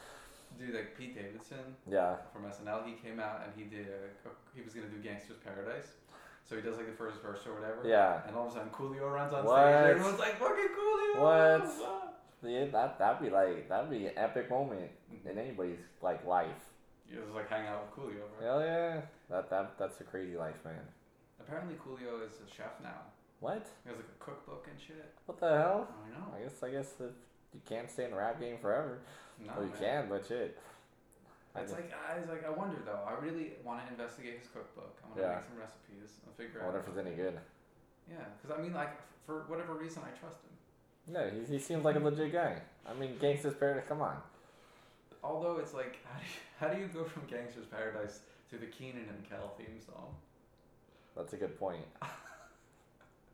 Dude, 0.59 0.75
like 0.75 0.97
Pete 0.97 1.15
Davidson 1.15 1.75
Yeah. 1.89 2.15
from 2.33 2.43
SNL, 2.43 2.85
he 2.85 2.93
came 2.93 3.19
out 3.21 3.41
and 3.45 3.53
he 3.55 3.63
did 3.73 3.87
a, 3.87 4.29
he 4.53 4.61
was 4.61 4.73
gonna 4.73 4.87
do 4.89 4.97
Gangsta's 4.97 5.37
Paradise, 5.45 5.93
so 6.43 6.57
he 6.57 6.61
does 6.61 6.75
like 6.75 6.87
the 6.87 6.97
first 6.97 7.21
verse 7.21 7.39
or 7.47 7.53
whatever. 7.53 7.87
Yeah. 7.87 8.19
And 8.27 8.35
all 8.35 8.47
of 8.47 8.51
a 8.51 8.55
sudden, 8.55 8.69
Coolio 8.71 9.09
runs 9.13 9.31
on 9.33 9.45
What? 9.45 9.61
stage. 9.61 9.91
Everyone's 9.95 10.19
like, 10.19 10.35
"Fucking 10.37 10.71
Coolio!" 10.77 11.21
What? 11.21 12.10
Ah. 12.43 12.47
Yeah, 12.47 12.65
that 12.65 12.99
that'd 12.99 13.21
be 13.21 13.29
like 13.29 13.69
that'd 13.69 13.89
be 13.89 14.07
an 14.07 14.13
epic 14.17 14.49
moment 14.49 14.89
in 15.25 15.37
anybody's 15.37 15.79
like 16.01 16.25
life. 16.25 16.65
You 17.09 17.19
just 17.21 17.31
like 17.35 17.49
hang 17.49 17.67
out 17.67 17.83
with 17.85 17.95
Coolio, 18.05 18.23
bro. 18.39 18.47
Hell 18.47 18.61
yeah. 18.61 19.01
That 19.29 19.49
that 19.49 19.77
that's 19.77 19.99
a 20.01 20.03
crazy 20.03 20.37
life, 20.37 20.55
man. 20.65 20.79
Apparently, 21.39 21.75
Coolio 21.75 22.25
is 22.25 22.33
a 22.45 22.49
chef 22.55 22.71
now. 22.81 23.01
What? 23.39 23.65
He 23.83 23.89
has 23.89 23.97
like 23.97 24.07
a 24.07 24.23
cookbook 24.23 24.67
and 24.69 24.79
shit. 24.79 25.13
What 25.25 25.39
the 25.39 25.49
hell? 25.49 25.87
I 25.89 26.09
don't 26.09 26.19
know. 26.19 26.37
I 26.37 26.43
guess 26.43 26.63
I 26.63 26.69
guess 26.71 26.93
if 26.99 27.11
you 27.53 27.61
can't 27.67 27.89
stay 27.89 28.05
in 28.05 28.11
the 28.11 28.17
rap 28.17 28.39
game 28.39 28.57
forever. 28.61 28.99
No, 29.39 29.53
well, 29.57 29.65
you 29.65 29.71
man. 29.81 30.05
can, 30.05 30.09
but 30.09 30.25
shit. 30.27 30.57
I 31.55 31.61
It's 31.61 31.73
like 31.73 31.91
I 31.91 32.19
was 32.19 32.29
like 32.29 32.45
I 32.45 32.49
wonder 32.49 32.77
though. 32.85 33.01
I 33.05 33.13
really 33.23 33.53
want 33.65 33.83
to 33.83 33.91
investigate 33.91 34.39
his 34.39 34.47
cookbook. 34.47 34.95
I 35.03 35.07
want 35.07 35.17
to 35.17 35.21
Yeah. 35.21 35.35
make 35.35 35.45
some 35.49 35.59
recipes 35.59 36.09
and 36.25 36.31
figure 36.37 36.61
I 36.61 36.63
out. 36.63 36.73
wonder 36.73 36.79
if 36.79 36.87
it's 36.87 36.97
any 37.05 37.15
good. 37.17 37.35
Yeah, 38.09 38.23
because 38.41 38.55
I 38.57 38.61
mean, 38.61 38.73
like 38.73 38.95
for 39.25 39.43
whatever 39.51 39.73
reason, 39.73 40.01
I 40.05 40.13
trust 40.17 40.41
him. 40.47 40.53
No, 41.07 41.29
he, 41.29 41.53
he 41.53 41.59
seems 41.59 41.83
like 41.83 41.95
a 41.95 41.99
legit 41.99 42.31
guy. 42.31 42.61
I 42.87 42.93
mean, 42.93 43.17
Gangsta's 43.21 43.55
Paradise. 43.55 43.83
Come 43.87 44.01
on. 44.01 44.17
Although 45.23 45.57
it's 45.57 45.73
like, 45.73 45.99
how 46.05 46.19
do 46.19 46.25
you, 46.25 46.31
how 46.59 46.67
do 46.73 46.79
you 46.81 46.87
go 46.87 47.03
from 47.07 47.23
Gangsta's 47.23 47.65
Paradise 47.69 48.21
to 48.49 48.57
the 48.57 48.65
Kenan 48.65 49.05
and 49.09 49.29
Kel 49.29 49.53
theme 49.57 49.79
song? 49.85 50.15
That's 51.15 51.33
a 51.33 51.37
good 51.37 51.59
point. 51.59 51.83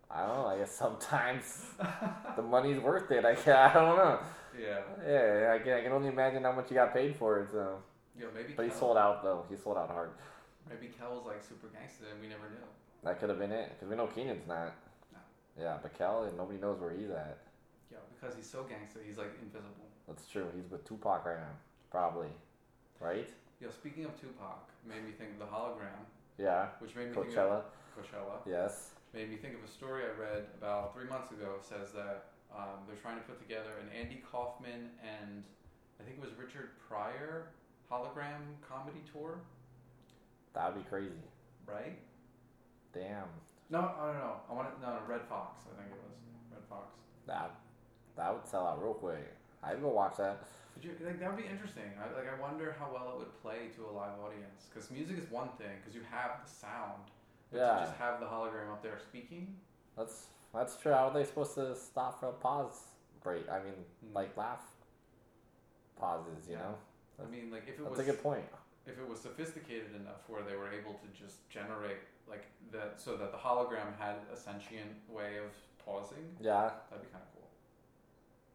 I 0.09 0.25
don't 0.25 0.35
know. 0.37 0.47
I 0.47 0.57
guess 0.57 0.71
sometimes 0.75 1.65
the 2.35 2.41
money's 2.41 2.79
worth 2.79 3.11
it. 3.11 3.25
I, 3.25 3.31
I 3.31 3.73
don't 3.73 3.97
know. 3.97 4.19
Yeah, 4.59 4.79
Yeah, 5.05 5.53
I 5.53 5.59
can, 5.59 5.73
I 5.73 5.81
can 5.81 5.91
only 5.91 6.07
imagine 6.07 6.43
how 6.43 6.51
much 6.51 6.71
you 6.71 6.75
got 6.75 6.93
paid 6.93 7.15
for 7.15 7.41
it. 7.41 7.49
So, 7.51 7.77
yo, 8.19 8.27
maybe. 8.33 8.53
but 8.55 8.65
he 8.65 8.71
sold 8.71 8.97
out 8.97 9.21
though. 9.23 9.45
He 9.49 9.55
sold 9.55 9.77
out 9.77 9.89
hard. 9.89 10.09
Maybe 10.67 10.91
Kel 10.97 11.11
was 11.15 11.25
like 11.27 11.43
super 11.43 11.67
gangster 11.67 12.05
and 12.11 12.19
we 12.21 12.27
never 12.27 12.49
knew. 12.49 12.65
That 13.03 13.19
could 13.19 13.29
have 13.29 13.37
been 13.37 13.51
it 13.51 13.69
because 13.73 13.89
we 13.89 13.95
know 13.95 14.07
Kenan's 14.07 14.47
not. 14.47 14.73
No. 15.13 15.19
Yeah, 15.61 15.77
but 15.81 15.95
Kel, 15.97 16.23
and 16.23 16.35
nobody 16.37 16.59
knows 16.59 16.79
where 16.79 16.91
he's 16.91 17.09
at. 17.11 17.37
Yeah, 17.91 17.97
because 18.13 18.35
he's 18.35 18.49
so 18.49 18.63
gangster, 18.63 18.99
he's 19.05 19.17
like 19.17 19.31
invisible. 19.41 19.87
That's 20.07 20.27
true. 20.27 20.47
He's 20.55 20.69
with 20.69 20.85
Tupac 20.85 21.25
right 21.25 21.39
now, 21.39 21.55
probably. 21.91 22.29
Right? 22.99 23.29
Yo, 23.61 23.69
speaking 23.69 24.05
of 24.05 24.19
Tupac, 24.19 24.69
made 24.87 25.03
me 25.05 25.11
think 25.11 25.31
of 25.33 25.39
the 25.39 25.45
hologram, 25.45 26.01
Yeah. 26.37 26.67
which 26.79 26.95
made 26.95 27.09
me 27.09 27.13
think 27.15 27.27
of 27.27 27.33
Coachella. 27.33 27.61
Coachella. 27.97 28.37
Yes. 28.45 28.91
made 29.13 29.29
me 29.29 29.37
think 29.37 29.55
of 29.55 29.63
a 29.63 29.67
story 29.71 30.03
I 30.03 30.19
read 30.19 30.45
about 30.57 30.93
three 30.93 31.07
months 31.09 31.31
ago. 31.31 31.55
Says 31.61 31.91
that 31.93 32.25
um, 32.55 32.85
they're 32.87 32.97
trying 33.01 33.17
to 33.17 33.23
put 33.23 33.39
together 33.39 33.71
an 33.81 33.89
Andy 33.97 34.21
Kaufman 34.31 34.89
and 35.01 35.43
I 35.99 36.03
think 36.03 36.17
it 36.17 36.21
was 36.21 36.31
Richard 36.37 36.69
Pryor 36.87 37.49
hologram 37.91 38.41
comedy 38.67 39.01
tour, 39.11 39.39
That'd 40.53 40.75
be 40.83 40.89
crazy. 40.89 41.23
right? 41.65 41.97
Damn. 42.93 43.25
No, 43.69 43.79
I 43.99 44.05
don't 44.07 44.15
know. 44.17 44.33
I 44.49 44.53
want 44.53 44.73
to, 44.73 44.81
no 44.81 44.97
Redd 45.07 45.21
Foxx. 45.29 45.63
I 45.71 45.81
think 45.81 45.91
it 45.93 45.99
was 46.01 46.17
Redd 46.51 46.63
Foxx. 46.69 46.93
That 47.27 47.51
that 48.17 48.33
would 48.33 48.45
sell 48.47 48.67
out 48.67 48.81
real 48.83 48.93
quick. 48.93 49.33
I'd 49.63 49.81
go 49.81 49.89
watch 49.89 50.17
that. 50.17 50.43
Would 50.75 50.83
you 50.83 50.91
like 51.05 51.19
that 51.19 51.29
would 51.35 51.41
be 51.43 51.49
interesting? 51.49 51.89
I, 51.99 52.13
like 52.15 52.27
I 52.29 52.39
wonder 52.39 52.75
how 52.79 52.89
well 52.93 53.13
it 53.13 53.17
would 53.19 53.41
play 53.41 53.69
to 53.77 53.85
a 53.85 53.91
live 53.91 54.19
audience 54.23 54.67
because 54.69 54.91
music 54.91 55.17
is 55.17 55.29
one 55.31 55.49
thing 55.57 55.73
because 55.81 55.95
you 55.95 56.01
have 56.11 56.31
the 56.43 56.49
sound, 56.49 57.01
but 57.51 57.57
Yeah. 57.59 57.73
to 57.73 57.85
just 57.85 57.97
have 57.97 58.19
the 58.19 58.25
hologram 58.27 58.71
up 58.71 58.83
there 58.83 58.99
speaking. 58.99 59.57
That's 59.97 60.27
that's 60.53 60.77
true. 60.77 60.93
How 60.93 61.07
are 61.09 61.13
they 61.13 61.23
supposed 61.25 61.55
to 61.55 61.75
stop 61.75 62.19
for 62.19 62.29
a 62.29 62.33
pause 62.33 62.89
break? 63.23 63.49
I 63.49 63.59
mean, 63.63 63.73
Hmm. 64.05 64.13
like 64.13 64.35
laugh 64.37 64.63
pauses. 65.99 66.47
You 66.47 66.53
Yeah. 66.55 66.59
know. 66.61 66.75
I 67.23 67.25
mean, 67.25 67.49
like 67.51 67.63
if 67.67 67.79
it 67.79 67.83
That's 67.83 67.97
was 67.97 67.99
a 68.07 68.11
good 68.11 68.21
point. 68.21 68.45
if 68.85 68.97
it 68.99 69.07
was 69.07 69.19
sophisticated 69.19 69.95
enough 69.95 70.29
where 70.29 70.43
they 70.43 70.55
were 70.55 70.71
able 70.71 70.93
to 70.93 71.07
just 71.07 71.47
generate 71.49 71.97
like 72.27 72.45
that 72.71 72.99
so 73.01 73.17
that 73.17 73.31
the 73.31 73.37
hologram 73.37 73.97
had 73.97 74.15
a 74.31 74.35
sentient 74.35 74.95
way 75.09 75.37
of 75.37 75.51
pausing 75.83 76.37
Yeah, 76.39 76.71
that'd 76.89 77.03
be 77.05 77.11
kind 77.11 77.23
of 77.23 77.33
cool 77.33 77.36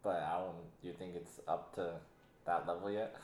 but 0.02 0.16
I 0.16 0.38
don't. 0.38 0.54
You 0.82 0.92
think 0.92 1.14
it's 1.16 1.40
up 1.46 1.74
to 1.76 1.92
that 2.46 2.66
level 2.66 2.90
yet? 2.90 3.14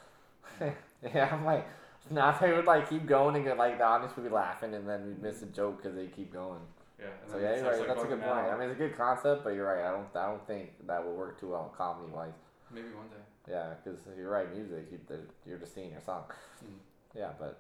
yeah, 0.60 1.28
I'm 1.32 1.44
like, 1.44 1.66
now 2.10 2.30
they 2.38 2.52
would 2.52 2.64
like 2.66 2.88
keep 2.88 3.06
going 3.06 3.36
and 3.36 3.44
get 3.44 3.56
like 3.58 3.78
the 3.78 3.84
audience 3.84 4.14
would 4.16 4.24
be 4.24 4.30
laughing 4.30 4.74
and 4.74 4.88
then 4.88 5.06
we'd 5.06 5.22
miss 5.22 5.42
a 5.42 5.46
joke 5.46 5.78
because 5.82 5.94
they 5.96 6.06
keep 6.06 6.32
going. 6.32 6.60
yeah 6.98 7.06
So 7.30 7.38
yeah, 7.38 7.56
you're 7.56 7.64
right. 7.70 7.78
like, 7.78 7.88
That's 7.88 8.02
a 8.04 8.06
good 8.06 8.20
point. 8.20 8.32
out. 8.32 8.50
I 8.52 8.58
mean, 8.58 8.70
it's 8.70 8.78
a 8.80 8.82
good 8.88 8.96
concept, 8.96 9.44
but 9.44 9.50
you're 9.54 9.66
right. 9.66 9.84
I 9.86 9.90
don't. 9.92 10.08
I 10.16 10.26
don't 10.26 10.46
think 10.46 10.70
that 10.86 11.04
will 11.04 11.14
work 11.14 11.38
too 11.40 11.50
well 11.50 11.72
comedy 11.76 12.10
wise. 12.12 12.32
maybe 12.72 12.88
one 12.88 13.08
day 13.08 13.52
Yeah, 13.52 13.74
because 13.82 14.00
if 14.10 14.16
you're 14.16 14.30
right. 14.30 14.52
Music, 14.54 14.86
you, 14.92 14.98
the- 15.08 15.26
you're 15.46 15.58
just 15.58 15.74
singing 15.74 15.92
your 15.92 16.00
song. 16.00 16.24
Mhm. 16.64 16.78
Yeah, 17.14 17.30
but 17.38 17.58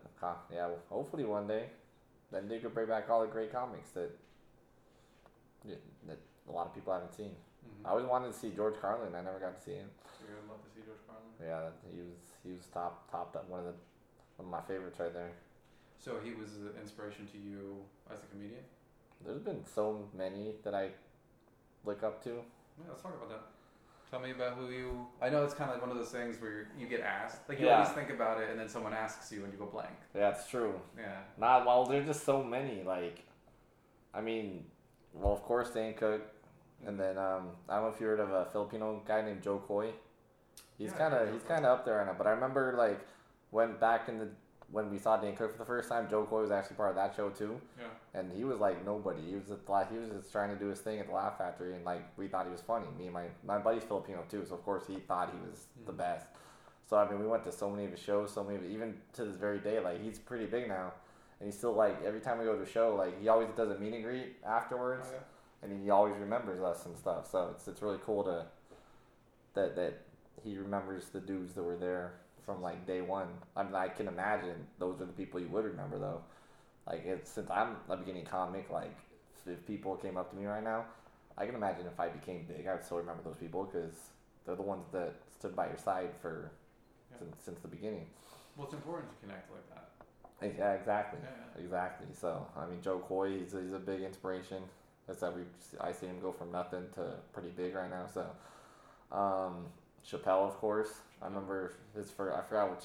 yeah, 0.52 0.66
well, 0.66 0.78
hopefully 0.90 1.24
one 1.24 1.46
day, 1.48 1.70
then 2.30 2.48
they 2.48 2.58
could 2.58 2.74
bring 2.74 2.86
back 2.86 3.08
all 3.10 3.22
the 3.22 3.26
great 3.26 3.50
comics 3.52 3.90
that 3.90 4.10
that 6.06 6.18
a 6.48 6.52
lot 6.52 6.66
of 6.66 6.74
people 6.74 6.92
haven't 6.92 7.14
seen. 7.14 7.32
Mm-hmm. 7.68 7.86
I 7.86 7.90
always 7.90 8.06
wanted 8.06 8.32
to 8.32 8.38
see 8.38 8.50
George 8.50 8.74
Carlin. 8.80 9.14
I 9.14 9.22
never 9.22 9.38
got 9.38 9.56
to 9.58 9.62
see 9.62 9.72
him. 9.72 9.88
we 10.26 10.34
would 10.34 10.48
love 10.48 10.62
to 10.64 10.70
see 10.74 10.80
George 10.84 11.02
Carlin 11.06 11.28
Yeah, 11.40 11.70
he 11.94 12.00
was 12.00 12.18
he 12.44 12.50
was 12.52 12.66
top 12.72 13.10
top 13.10 13.36
one 13.48 13.60
of 13.60 13.66
the 13.66 13.74
One 14.36 14.46
of 14.46 14.50
my 14.50 14.62
favorites 14.62 14.98
right 15.00 15.12
there. 15.12 15.32
So 15.98 16.16
he 16.22 16.32
was 16.32 16.54
an 16.56 16.72
inspiration 16.80 17.26
to 17.32 17.38
you 17.38 17.76
as 18.12 18.18
a 18.22 18.26
comedian. 18.26 18.62
There's 19.24 19.40
been 19.40 19.64
so 19.64 20.08
many 20.16 20.54
that 20.64 20.74
I 20.74 20.90
look 21.84 22.02
up 22.02 22.22
to. 22.24 22.30
Yeah, 22.30 22.84
let's 22.88 23.02
talk 23.02 23.14
about 23.16 23.28
that. 23.30 23.42
Tell 24.10 24.20
me 24.20 24.30
about 24.30 24.54
who 24.56 24.70
you. 24.70 25.06
I 25.20 25.28
know 25.28 25.44
it's 25.44 25.52
kind 25.54 25.68
of 25.70 25.76
like 25.76 25.82
one 25.82 25.90
of 25.90 25.98
those 25.98 26.10
things 26.12 26.40
where 26.40 26.68
you 26.78 26.86
get 26.86 27.00
asked, 27.00 27.46
like 27.48 27.60
you 27.60 27.66
Yeah. 27.66 27.78
always 27.80 27.90
think 27.90 28.10
about 28.10 28.40
it, 28.40 28.48
and 28.48 28.58
then 28.58 28.68
someone 28.68 28.94
asks 28.94 29.30
you, 29.32 29.44
and 29.44 29.52
you 29.52 29.58
go 29.58 29.66
blank. 29.66 29.90
Yeah, 30.14 30.30
it's 30.30 30.48
true. 30.48 30.80
Yeah. 30.96 31.18
Not 31.36 31.66
well. 31.66 31.84
There's 31.84 32.06
just 32.06 32.24
so 32.24 32.42
many. 32.42 32.82
Like, 32.84 33.24
I 34.14 34.20
mean, 34.22 34.64
well, 35.12 35.32
of 35.32 35.42
course, 35.42 35.70
Dane 35.70 35.94
Cook, 35.94 36.22
and 36.86 36.98
then 36.98 37.18
um, 37.18 37.48
I 37.68 37.76
don't 37.76 37.84
know 37.84 37.92
if 37.94 38.00
you 38.00 38.06
heard 38.06 38.20
of 38.20 38.30
a 38.30 38.46
Filipino 38.46 39.02
guy 39.06 39.22
named 39.22 39.42
Jo 39.42 39.58
Koy. 39.66 39.90
He's 40.78 40.90
Yeah, 40.90 40.96
kind 40.98 41.14
of 41.14 41.32
he's 41.32 41.42
kind 41.42 41.64
of 41.64 41.78
up 41.78 41.84
there 41.84 41.96
right 41.98 42.06
now. 42.06 42.14
But 42.16 42.26
I 42.26 42.30
remember 42.30 42.74
like 42.76 43.00
when 43.50 43.76
back 43.78 44.08
in 44.08 44.18
the 44.18 44.28
when 44.70 44.90
we 44.90 44.98
saw 44.98 45.16
Dane 45.16 45.34
Cook 45.34 45.52
for 45.52 45.58
the 45.58 45.64
first 45.64 45.88
time, 45.88 46.08
Jo 46.10 46.24
Koy 46.26 46.42
was 46.42 46.50
actually 46.50 46.76
part 46.76 46.90
of 46.90 46.96
that 46.96 47.14
show 47.16 47.30
too, 47.30 47.58
Yeah. 47.80 47.86
and 48.20 48.30
he 48.30 48.44
was 48.44 48.58
like 48.58 48.84
nobody. 48.84 49.22
He 49.22 49.34
was 49.34 49.50
at 49.50 49.64
the, 49.66 49.84
he 49.90 49.96
was 49.98 50.10
just 50.10 50.30
trying 50.30 50.50
to 50.50 50.56
do 50.56 50.66
his 50.68 50.80
thing 50.80 50.98
at 50.98 51.06
the 51.06 51.12
Laugh 51.14 51.38
Factory, 51.38 51.74
and 51.74 51.84
like 51.84 52.02
we 52.18 52.28
thought 52.28 52.44
he 52.46 52.52
was 52.52 52.60
funny. 52.60 52.86
Me 52.98 53.04
and 53.06 53.14
my 53.14 53.24
my 53.46 53.58
buddy's 53.58 53.84
Filipino 53.84 54.24
too, 54.30 54.44
so 54.46 54.54
of 54.54 54.64
course 54.64 54.84
he 54.86 54.96
thought 54.96 55.30
he 55.32 55.38
was 55.50 55.66
the 55.86 55.92
Mhm. 55.92 55.96
best. 55.96 56.26
So 56.86 56.96
I 56.96 57.08
mean, 57.10 57.18
we 57.20 57.26
went 57.26 57.44
to 57.44 57.52
so 57.52 57.68
many 57.70 57.86
of 57.86 57.90
his 57.92 58.00
shows, 58.00 58.30
so 58.32 58.44
many 58.44 58.56
of 58.56 58.64
even 58.64 58.94
to 59.14 59.24
this 59.24 59.36
very 59.36 59.58
day. 59.58 59.80
Like 59.80 60.00
he's 60.02 60.18
pretty 60.18 60.46
big 60.46 60.68
now, 60.68 60.92
and 61.40 61.46
he's 61.48 61.56
still 61.56 61.72
like 61.72 62.02
every 62.04 62.20
time 62.20 62.38
we 62.38 62.44
go 62.44 62.54
to 62.54 62.62
a 62.62 62.66
show, 62.66 62.94
like 62.94 63.18
he 63.20 63.28
always 63.28 63.48
does 63.56 63.70
a 63.70 63.78
meet 63.78 63.94
and 63.94 64.04
greet 64.04 64.36
afterwards, 64.46 65.06
Oh, 65.10 65.14
yeah. 65.14 65.20
And 65.62 65.82
he 65.82 65.90
always 65.90 66.14
remembers 66.18 66.60
us 66.60 66.86
and 66.86 66.96
stuff. 66.96 67.30
So 67.30 67.50
it's 67.54 67.66
it's 67.68 67.82
really 67.82 67.98
cool 68.04 68.24
to 68.24 68.46
that 69.54 69.74
that 69.76 70.00
he 70.44 70.56
remembers 70.56 71.08
the 71.08 71.20
dudes 71.20 71.54
that 71.54 71.62
were 71.62 71.76
there 71.76 72.14
from 72.46 72.62
like 72.62 72.86
day 72.86 73.00
one. 73.00 73.28
I 73.56 73.62
mean, 73.64 73.74
I 73.74 73.88
can 73.88 74.08
imagine 74.08 74.66
those 74.78 75.00
are 75.00 75.04
the 75.06 75.12
people 75.12 75.40
you 75.40 75.48
would 75.48 75.64
remember 75.64 75.98
though. 75.98 76.22
Like 76.86 77.04
it's 77.04 77.30
since 77.30 77.50
I'm 77.50 77.76
a 77.88 77.96
beginning 77.96 78.24
comic, 78.24 78.70
like 78.70 78.96
if 79.46 79.66
people 79.66 79.96
came 79.96 80.16
up 80.16 80.30
to 80.30 80.36
me 80.36 80.46
right 80.46 80.62
now, 80.62 80.84
I 81.36 81.46
can 81.46 81.54
imagine 81.54 81.86
if 81.86 81.98
I 81.98 82.08
became 82.08 82.46
big, 82.46 82.66
I 82.66 82.74
would 82.74 82.84
still 82.84 82.98
remember 82.98 83.22
those 83.22 83.36
people 83.36 83.64
because 83.64 83.94
they're 84.46 84.56
the 84.56 84.62
ones 84.62 84.86
that 84.92 85.14
stood 85.38 85.54
by 85.56 85.66
your 85.68 85.78
side 85.78 86.10
for 86.22 86.50
Yeah. 87.10 87.18
since, 87.18 87.36
since 87.44 87.60
the 87.60 87.68
beginning. 87.68 88.06
Well, 88.56 88.66
it's 88.66 88.74
important 88.74 89.10
to 89.10 89.26
connect 89.26 89.50
like 89.50 89.68
that. 89.70 90.56
Yeah, 90.56 90.72
exactly, 90.74 91.20
Yeah. 91.22 91.62
exactly. 91.62 92.06
So 92.12 92.46
I 92.56 92.66
mean, 92.66 92.80
Jo 92.80 93.00
Koy, 93.00 93.38
he's 93.40 93.52
he's 93.52 93.72
a 93.72 93.78
big 93.78 94.02
inspiration. 94.02 94.62
That's 95.08 95.20
that 95.20 95.34
we 95.34 95.42
I 95.80 95.90
see 95.90 96.06
him 96.06 96.20
go 96.20 96.30
from 96.30 96.52
nothing 96.52 96.84
to 96.94 97.14
pretty 97.32 97.48
big 97.48 97.74
right 97.74 97.90
now. 97.90 98.06
So 98.12 98.26
um, 99.10 99.64
Chappelle, 100.06 100.46
of 100.46 100.54
course, 100.58 100.92
I 101.22 101.26
remember 101.26 101.72
his 101.96 102.10
first. 102.10 102.36
I 102.36 102.42
forgot 102.42 102.70
which. 102.70 102.84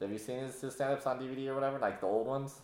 Have 0.00 0.12
you 0.12 0.18
seen 0.18 0.38
his, 0.38 0.60
his 0.60 0.74
stand-ups 0.74 1.06
on 1.06 1.18
DVD 1.18 1.48
or 1.48 1.54
whatever? 1.54 1.78
Like 1.78 2.00
the 2.00 2.06
old 2.06 2.26
ones. 2.26 2.60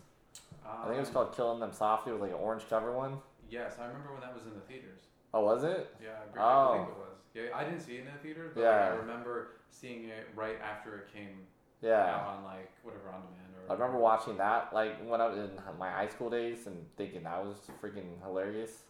I 0.65 0.85
think 0.85 0.97
it 0.97 1.01
was 1.01 1.09
Um, 1.09 1.15
called 1.15 1.35
"Killing 1.37 1.61
Them 1.61 1.73
Softly" 1.73 2.13
with 2.13 2.21
like 2.21 2.31
an 2.31 2.37
orange 2.37 2.63
cover 2.69 2.93
one. 2.93 3.19
Yes, 3.51 3.77
I 3.81 3.87
remember 3.87 4.13
when 4.13 4.21
that 4.21 4.35
was 4.35 4.45
in 4.45 4.55
the 4.55 4.61
theaters. 4.61 5.01
Oh, 5.33 5.45
was 5.45 5.65
it? 5.65 5.95
Yeah, 6.03 6.11
I. 6.37 6.39
Oh. 6.39 6.43
I 6.45 6.77
believe 6.77 6.89
it 6.89 6.99
was. 6.99 7.19
Yeah, 7.35 7.43
I 7.57 7.65
didn't 7.65 7.81
see 7.81 7.97
it 7.97 8.01
in 8.01 8.07
the 8.07 8.19
theaters, 8.23 8.53
but 8.55 8.63
like, 8.65 8.73
I 8.75 8.89
remember 8.95 9.49
seeing 9.71 10.05
it 10.05 10.29
right 10.37 10.59
after 10.63 10.97
it 10.99 11.13
came 11.13 11.47
out 11.83 12.39
on 12.39 12.45
like 12.45 12.71
whatever 12.83 13.09
on 13.11 13.23
demand. 13.23 13.54
I 13.68 13.72
remember 13.72 13.98
watching 13.98 14.37
that 14.38 14.72
like 14.72 14.98
when 15.09 15.20
I 15.20 15.27
was 15.29 15.38
in 15.38 15.50
my 15.79 15.90
high 15.90 16.09
school 16.09 16.31
days 16.31 16.66
and 16.66 16.77
thinking 16.96 17.24
that 17.24 17.44
was 17.44 17.57
freaking 17.83 18.20
hilarious. 18.22 18.83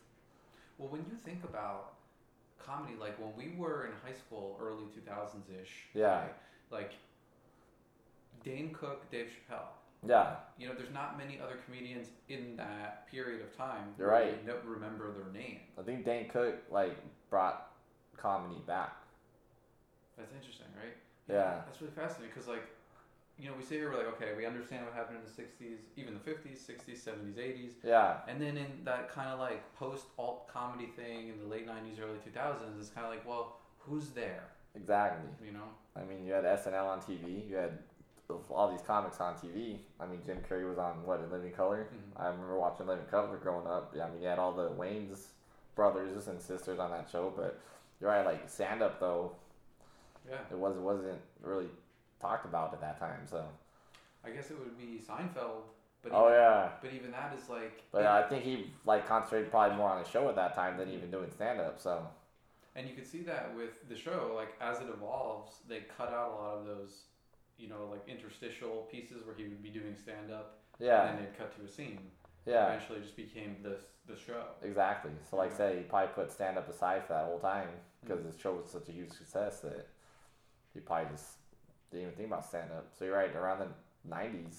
Well, 0.78 0.88
when 0.88 1.04
you 1.08 1.16
think 1.24 1.44
about 1.44 1.94
comedy, 2.58 2.94
like 2.98 3.18
when 3.18 3.34
we 3.37 3.56
were 3.56 3.87
in 3.87 3.92
high 4.04 4.16
school, 4.16 4.58
early 4.60 4.84
two 4.94 5.00
thousands 5.00 5.46
ish. 5.50 5.87
Yeah. 5.94 6.24
Like 6.70 6.92
Dane 8.44 8.70
Cook, 8.72 9.10
Dave 9.10 9.26
Chappelle. 9.26 9.68
Yeah, 10.06 10.37
You 10.58 10.68
know, 10.68 10.74
there's 10.74 10.92
not 10.92 11.16
many 11.16 11.40
other 11.42 11.56
comedians 11.64 12.08
in 12.28 12.56
that 12.56 13.10
period 13.10 13.40
of 13.40 13.56
time. 13.56 13.94
You're 13.98 14.10
right. 14.10 14.37
You 14.44 14.52
don't 14.52 14.62
remember 14.64 15.10
their 15.12 15.32
name. 15.32 15.60
I 15.78 15.82
think 15.82 16.04
Dane 16.04 16.28
Cook 16.28 16.56
like 16.70 16.94
brought 17.30 17.70
comedy 18.18 18.60
back. 18.66 18.96
That's 20.18 20.32
interesting, 20.32 20.66
right? 20.76 20.94
Yeah. 21.28 21.62
That's 21.64 21.80
really 21.80 21.94
fascinating 21.94 22.32
because, 22.34 22.48
like, 22.48 22.64
you 23.38 23.49
know, 23.49 23.55
we 23.57 23.62
sit 23.64 23.79
here, 23.79 23.90
we're 23.90 23.99
like, 23.99 24.07
okay, 24.14 24.33
we 24.37 24.47
understand 24.47 24.85
what 24.85 24.94
happened 24.94 25.18
in 25.18 25.25
the 25.25 25.31
60s, 25.42 25.79
even 25.97 26.14
the 26.14 26.20
50s, 26.31 26.59
60s, 26.59 26.99
70s, 27.05 27.37
80s. 27.37 27.73
Yeah, 27.83 28.18
And 28.29 28.40
then 28.40 28.57
in 28.57 28.66
that 28.85 29.11
kind 29.11 29.29
of 29.29 29.38
like 29.40 29.61
post 29.75 30.05
alt 30.18 30.47
comedy 30.49 30.87
thing 30.97 31.29
in 31.29 31.38
the 31.40 31.47
late 31.47 31.66
90s, 31.66 32.01
early 32.01 32.18
2000s, 32.18 32.79
it's 32.79 32.90
kind 32.90 33.07
of 33.07 33.12
like, 33.12 33.27
well, 33.27 33.57
who's 33.79 34.09
there? 34.11 34.44
exactly. 34.77 35.29
You 35.44 35.53
know? 35.53 35.68
I 35.97 36.03
mean, 36.05 36.25
you 36.27 36.33
had 36.33 36.44
SNL 36.44 36.87
on 36.87 37.01
TV. 37.01 37.49
You 37.49 37.57
had 37.57 37.79
all 38.51 38.70
these 38.70 38.81
comics 38.87 39.20
on 39.20 39.35
TV. 39.35 39.79
I 40.01 40.07
mean, 40.07 40.20
Jim 40.27 40.38
Carrey 40.49 40.68
was 40.68 40.79
on 40.79 41.05
what 41.05 41.20
in 41.20 41.31
Living 41.31 41.53
Color. 41.53 41.88
Mhm. 41.92 42.20
I 42.20 42.27
remember 42.29 42.59
watching 42.59 42.87
Living 42.87 43.05
Color 43.07 43.37
growing 43.37 43.66
up. 43.66 43.94
Yeah, 43.94 44.07
I 44.07 44.11
mean, 44.11 44.23
you 44.23 44.27
had 44.29 44.38
all 44.40 44.53
the 44.53 44.70
Wayans 44.70 45.27
brothers 45.77 46.27
and 46.29 46.40
sisters 46.40 46.79
on 46.79 46.90
that 46.90 47.09
show. 47.11 47.33
But 47.37 47.61
you're 48.01 48.11
right, 48.11 48.25
like 48.25 48.49
stand 48.49 48.83
up 48.83 48.99
though, 48.99 49.33
Yeah. 50.29 50.38
it 50.51 50.57
was 50.59 50.77
wasn't 50.79 51.20
really 51.42 51.68
talked 52.24 52.46
about 52.46 52.72
at 52.72 52.80
that 52.80 52.98
time. 52.98 53.26
So. 53.30 53.44
I 54.26 54.30
guess 54.30 54.50
it 54.50 54.58
would 54.58 54.78
be 54.78 55.00
Seinfeld. 55.06 55.64
But 56.02 56.12
Oh 56.12 56.26
even, 56.28 56.38
yeah. 56.38 56.68
But 56.82 56.92
even 56.92 57.10
that 57.12 57.34
is 57.38 57.48
like. 57.48 57.82
But 57.92 58.06
I 58.06 58.22
think 58.28 58.44
he 58.44 58.70
like 58.84 59.06
concentrated 59.06 59.50
probably 59.50 59.76
more 59.76 59.90
on 59.90 60.02
the 60.02 60.08
show 60.08 60.28
at 60.28 60.37
that 60.37 60.54
time 60.54 60.76
than 60.76 60.90
even 60.90 61.10
doing 61.10 61.30
stand 61.30 61.60
up. 61.60 61.80
So 61.80 62.06
And 62.76 62.88
you 62.88 62.94
could 62.94 63.06
see 63.06 63.22
that 63.22 63.54
with 63.56 63.88
the 63.88 63.96
show, 63.96 64.32
like 64.34 64.54
as 64.60 64.80
it 64.80 64.88
evolves, 64.88 65.52
they 65.68 65.80
cut 65.96 66.10
out 66.12 66.32
a 66.32 66.34
lot 66.42 66.54
of 66.58 66.66
those, 66.66 66.92
you 67.58 67.68
know, 67.68 67.88
like 67.90 68.02
interstitial 68.08 68.88
pieces 68.90 69.24
where 69.24 69.34
he 69.34 69.44
would 69.44 69.62
be 69.62 69.70
doing 69.70 69.96
stand 69.96 70.30
up, 70.30 70.58
yeah, 70.78 71.08
and 71.08 71.18
then 71.18 71.24
they'd 71.24 71.38
cut 71.38 71.56
to 71.58 71.64
a 71.64 71.68
scene. 71.68 72.00
yeah, 72.46 72.66
Eventually, 72.66 73.00
just 73.00 73.16
became 73.16 73.56
this 73.62 73.80
the 74.06 74.16
show. 74.16 74.44
exactly. 74.62 75.12
So 75.30 75.37
like 75.37 75.50
Yeah. 75.52 75.56
say 75.56 75.76
he 75.78 75.82
probably 75.84 76.12
put 76.14 76.30
stand 76.30 76.58
up 76.58 76.68
aside 76.68 77.04
for 77.06 77.14
that 77.14 77.24
whole 77.24 77.38
time 77.38 77.68
because 78.02 78.22
his 78.24 78.34
mm-hmm. 78.34 78.42
show 78.42 78.54
was 78.54 78.68
such 78.70 78.88
a 78.90 78.92
huge 78.92 79.12
success 79.12 79.60
that 79.60 79.88
he 80.74 80.80
probably 80.80 81.08
just 81.10 81.38
didn't 81.90 82.03
even 82.03 82.14
think 82.14 82.29
about 82.29 82.44
stand 82.44 82.70
up. 82.73 82.88
So 82.99 83.05
you're 83.05 83.16
right. 83.16 83.35
Around 83.35 83.61
the 83.61 84.14
'90s, 84.14 84.59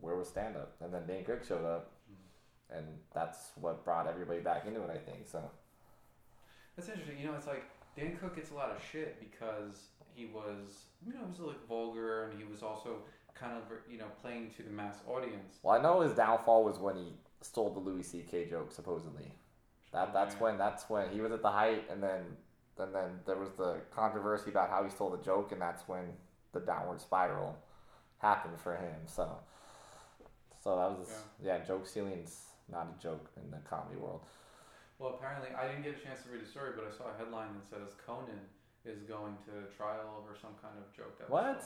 where 0.00 0.16
was 0.16 0.28
stand 0.28 0.56
up? 0.56 0.74
And 0.80 0.92
then 0.92 1.06
Dane 1.06 1.24
Cook 1.24 1.44
showed 1.44 1.64
up, 1.64 1.92
and 2.70 2.84
that's 3.14 3.50
what 3.60 3.84
brought 3.84 4.06
everybody 4.06 4.40
back 4.40 4.66
into 4.66 4.82
it. 4.82 4.90
I 4.90 4.98
think 4.98 5.26
so. 5.26 5.42
That's 6.76 6.88
interesting. 6.88 7.18
You 7.18 7.26
know, 7.28 7.34
it's 7.34 7.46
like 7.46 7.64
Dane 7.96 8.16
Cook 8.20 8.36
gets 8.36 8.50
a 8.50 8.54
lot 8.54 8.70
of 8.70 8.76
shit 8.92 9.18
because 9.20 9.88
he 10.14 10.26
was, 10.26 10.84
you 11.06 11.12
know, 11.12 11.20
he 11.24 11.30
was 11.30 11.40
like 11.40 11.66
vulgar, 11.66 12.24
and 12.24 12.38
he 12.38 12.44
was 12.44 12.62
also 12.62 12.98
kind 13.34 13.52
of, 13.56 13.62
you 13.90 13.98
know, 13.98 14.06
playing 14.22 14.50
to 14.56 14.62
the 14.62 14.70
mass 14.70 14.98
audience. 15.06 15.58
Well, 15.62 15.78
I 15.78 15.82
know 15.82 16.00
his 16.00 16.12
downfall 16.12 16.64
was 16.64 16.78
when 16.78 16.96
he 16.96 17.12
stole 17.42 17.70
the 17.70 17.80
Louis 17.80 18.02
C.K. 18.02 18.46
joke, 18.48 18.72
supposedly. 18.72 19.32
That 19.92 20.12
that's 20.12 20.34
when 20.40 20.58
that's 20.58 20.90
when 20.90 21.08
he 21.10 21.20
was 21.20 21.32
at 21.32 21.42
the 21.42 21.50
height, 21.50 21.84
and 21.90 22.02
then 22.02 22.20
and 22.78 22.94
then 22.94 23.20
there 23.24 23.36
was 23.36 23.50
the 23.56 23.76
controversy 23.94 24.50
about 24.50 24.68
how 24.68 24.84
he 24.84 24.90
stole 24.90 25.10
the 25.10 25.22
joke, 25.22 25.52
and 25.52 25.60
that's 25.60 25.88
when 25.88 26.04
the 26.60 26.66
downward 26.66 27.00
spiral 27.00 27.56
happened 28.18 28.58
for 28.58 28.74
him. 28.76 28.96
So, 29.06 29.28
so 30.62 30.76
that 30.76 30.90
was 30.98 31.08
yeah, 31.42 31.58
joke 31.58 31.86
stealing's 31.86 32.46
not 32.70 32.88
a 32.98 33.02
joke 33.02 33.30
in 33.36 33.50
the 33.50 33.58
comedy 33.68 33.96
world. 33.96 34.20
Well, 34.98 35.20
apparently, 35.20 35.50
I 35.52 35.68
didn't 35.68 35.84
get 35.84 36.00
a 36.00 36.00
chance 36.00 36.24
to 36.24 36.32
read 36.32 36.42
the 36.42 36.48
story, 36.48 36.72
but 36.74 36.88
I 36.88 36.90
saw 36.96 37.12
a 37.12 37.16
headline 37.18 37.52
that 37.60 37.68
says 37.68 37.92
Conan 38.06 38.40
is 38.86 39.02
going 39.02 39.36
to 39.44 39.68
trial 39.76 40.16
over 40.16 40.32
some 40.40 40.56
kind 40.62 40.72
of 40.80 40.88
joke 40.96 41.18
that 41.18 41.28
was 41.28 41.44
What? 41.44 41.64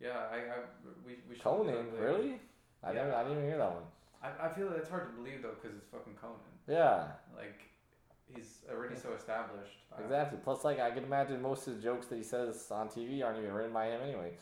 Yeah, 0.00 0.30
I, 0.30 0.36
I 0.36 0.56
we 1.04 1.18
we 1.28 1.34
Conan, 1.34 1.90
really? 1.98 2.38
I 2.84 2.92
Yeah. 2.92 3.10
never, 3.10 3.14
I 3.14 3.22
didn't 3.24 3.38
even 3.38 3.48
hear 3.50 3.58
that 3.58 3.74
one. 3.74 3.88
I, 4.22 4.46
I 4.46 4.48
feel 4.54 4.70
that's 4.70 4.88
hard 4.88 5.10
to 5.10 5.14
believe 5.18 5.42
though 5.42 5.58
because 5.60 5.76
it's 5.76 5.90
fucking 5.90 6.14
Conan. 6.14 6.38
Yeah, 6.68 7.10
Like 7.34 7.66
he's 8.34 8.58
already 8.70 8.96
so 8.96 9.12
established. 9.12 9.78
Exactly. 9.98 10.38
Plus, 10.42 10.64
like 10.64 10.80
I 10.80 10.90
can 10.90 11.04
imagine 11.04 11.40
most 11.42 11.66
of 11.66 11.76
the 11.76 11.82
jokes 11.82 12.06
that 12.08 12.16
he 12.16 12.22
says 12.22 12.66
on 12.70 12.88
TV 12.88 13.24
aren't 13.24 13.38
even 13.38 13.52
written 13.52 13.72
by 13.72 13.86
him 13.86 14.00
anyway. 14.02 14.32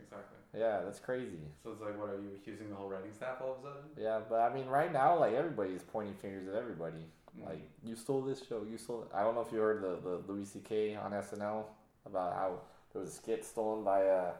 exactly. 0.00 0.36
Yeah, 0.56 0.80
that's 0.84 0.98
crazy. 0.98 1.38
So 1.62 1.72
it's 1.72 1.82
like, 1.82 1.98
what 1.98 2.08
are 2.08 2.20
you 2.20 2.30
accusing 2.34 2.70
the 2.70 2.76
whole 2.76 2.88
writing 2.88 3.12
staff 3.12 3.36
all 3.42 3.52
of 3.52 3.58
a 3.58 3.62
sudden? 3.62 3.90
Yeah, 3.98 4.20
but 4.28 4.40
I 4.40 4.54
mean, 4.54 4.66
right 4.66 4.92
now, 4.92 5.18
like 5.18 5.34
everybody's 5.34 5.82
pointing 5.82 6.14
fingers 6.14 6.48
at 6.48 6.54
everybody. 6.54 7.04
Mm. 7.38 7.46
Like 7.46 7.70
you 7.84 7.94
stole 7.96 8.22
this 8.22 8.42
show, 8.46 8.64
you 8.68 8.78
stole. 8.78 9.06
I 9.14 9.22
don't 9.22 9.34
know 9.34 9.42
if 9.42 9.52
you 9.52 9.58
heard 9.58 9.82
the 9.82 9.98
the 10.02 10.32
Louis 10.32 10.46
C.K. 10.46 10.96
on 10.96 11.12
SNL 11.12 11.64
about 12.06 12.32
how 12.34 12.60
there 12.92 13.02
was 13.02 13.12
a 13.12 13.14
skit 13.14 13.44
stolen 13.44 13.84
by 13.84 14.06
uh, 14.06 14.32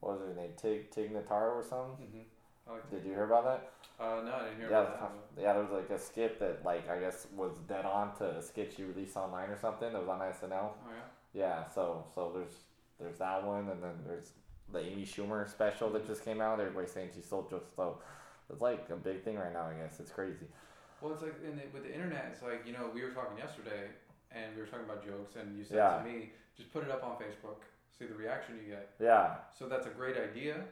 what 0.00 0.18
was 0.18 0.28
her 0.28 0.34
name, 0.34 0.52
Tig 0.56 0.90
Tig 0.90 1.12
Notaro 1.12 1.56
or 1.56 1.64
something. 1.68 2.06
Mm-hmm. 2.06 2.18
Like 2.70 2.90
Did 2.90 3.04
you 3.04 3.12
hear 3.12 3.24
about 3.24 3.44
that? 3.44 3.70
Uh, 4.02 4.22
no, 4.24 4.32
I 4.34 4.44
didn't 4.44 4.58
hear 4.60 4.70
Yeah, 4.70 4.80
about 4.82 5.00
that. 5.36 5.42
yeah. 5.42 5.52
There 5.52 5.62
was 5.62 5.70
like 5.72 5.90
a 5.90 5.98
skit 5.98 6.38
that 6.40 6.64
like 6.64 6.88
I 6.88 6.98
guess 6.98 7.26
was 7.36 7.52
dead 7.68 7.84
on 7.84 8.14
to 8.18 8.38
a 8.38 8.42
skit 8.42 8.72
she 8.76 8.84
released 8.84 9.16
online 9.16 9.50
or 9.50 9.58
something. 9.58 9.92
That 9.92 10.00
was 10.00 10.08
on 10.08 10.20
SNL. 10.20 10.52
Oh 10.52 10.74
yeah. 10.90 11.00
Yeah, 11.32 11.68
so 11.68 12.04
so 12.14 12.32
there's 12.34 12.54
there's 12.98 13.18
that 13.18 13.44
one, 13.46 13.68
and 13.68 13.82
then 13.82 13.92
there's 14.06 14.30
the 14.72 14.80
Amy 14.80 15.04
Schumer 15.04 15.48
special 15.48 15.90
that 15.90 16.06
just 16.06 16.24
came 16.24 16.40
out. 16.40 16.60
Everybody's 16.60 16.92
saying 16.92 17.10
she 17.14 17.20
stole 17.22 17.46
jokes. 17.50 17.72
So 17.76 17.98
it's 18.50 18.60
like 18.62 18.88
a 18.90 18.96
big 18.96 19.22
thing 19.22 19.36
right 19.36 19.52
now. 19.52 19.66
I 19.66 19.74
guess 19.74 20.00
it's 20.00 20.10
crazy. 20.10 20.46
Well, 21.00 21.12
it's 21.12 21.22
like 21.22 21.34
in 21.44 21.56
the, 21.56 21.62
with 21.72 21.84
the 21.84 21.92
internet, 21.94 22.28
it's 22.32 22.42
like 22.42 22.66
you 22.66 22.72
know 22.72 22.90
we 22.94 23.02
were 23.02 23.10
talking 23.10 23.36
yesterday, 23.38 23.88
and 24.32 24.54
we 24.56 24.60
were 24.62 24.66
talking 24.68 24.86
about 24.86 25.04
jokes, 25.04 25.36
and 25.36 25.56
you 25.58 25.64
said 25.64 25.76
Yeah. 25.76 25.98
to 25.98 26.04
me, 26.04 26.30
just 26.56 26.72
put 26.72 26.84
it 26.84 26.90
up 26.90 27.04
on 27.04 27.12
Facebook, 27.16 27.62
see 27.98 28.06
the 28.06 28.14
reaction 28.14 28.58
you 28.64 28.72
get. 28.74 28.90
Yeah, 29.00 29.36
So 29.56 29.66
that's 29.68 29.86
a 29.86 29.90
great 29.90 30.16
idea, 30.16 30.64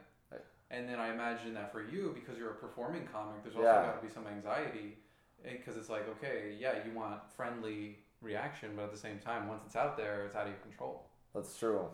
And 0.71 0.87
then 0.87 0.99
I 0.99 1.11
imagine 1.11 1.53
that 1.55 1.71
for 1.71 1.81
you, 1.81 2.11
because 2.13 2.37
you're 2.37 2.51
a 2.51 2.55
performing 2.55 3.07
comic, 3.11 3.41
there's 3.43 3.55
also 3.55 3.67
Yeah. 3.67 3.85
got 3.87 3.99
to 4.01 4.07
be 4.07 4.13
some 4.13 4.27
anxiety, 4.27 4.97
eh, 5.43 5.53
because 5.57 5.77
it's 5.77 5.89
like, 5.89 6.07
okay, 6.09 6.55
yeah, 6.59 6.85
you 6.85 6.91
want 6.93 7.19
friendly 7.31 7.99
reaction, 8.21 8.75
but 8.75 8.83
at 8.83 8.91
the 8.91 8.97
same 8.97 9.19
time, 9.19 9.47
once 9.47 9.63
it's 9.65 9.75
out 9.75 9.97
there, 9.97 10.25
it's 10.25 10.35
out 10.35 10.43
of 10.43 10.49
your 10.49 10.59
control. 10.59 11.09
That's 11.33 11.57
true. 11.57 11.89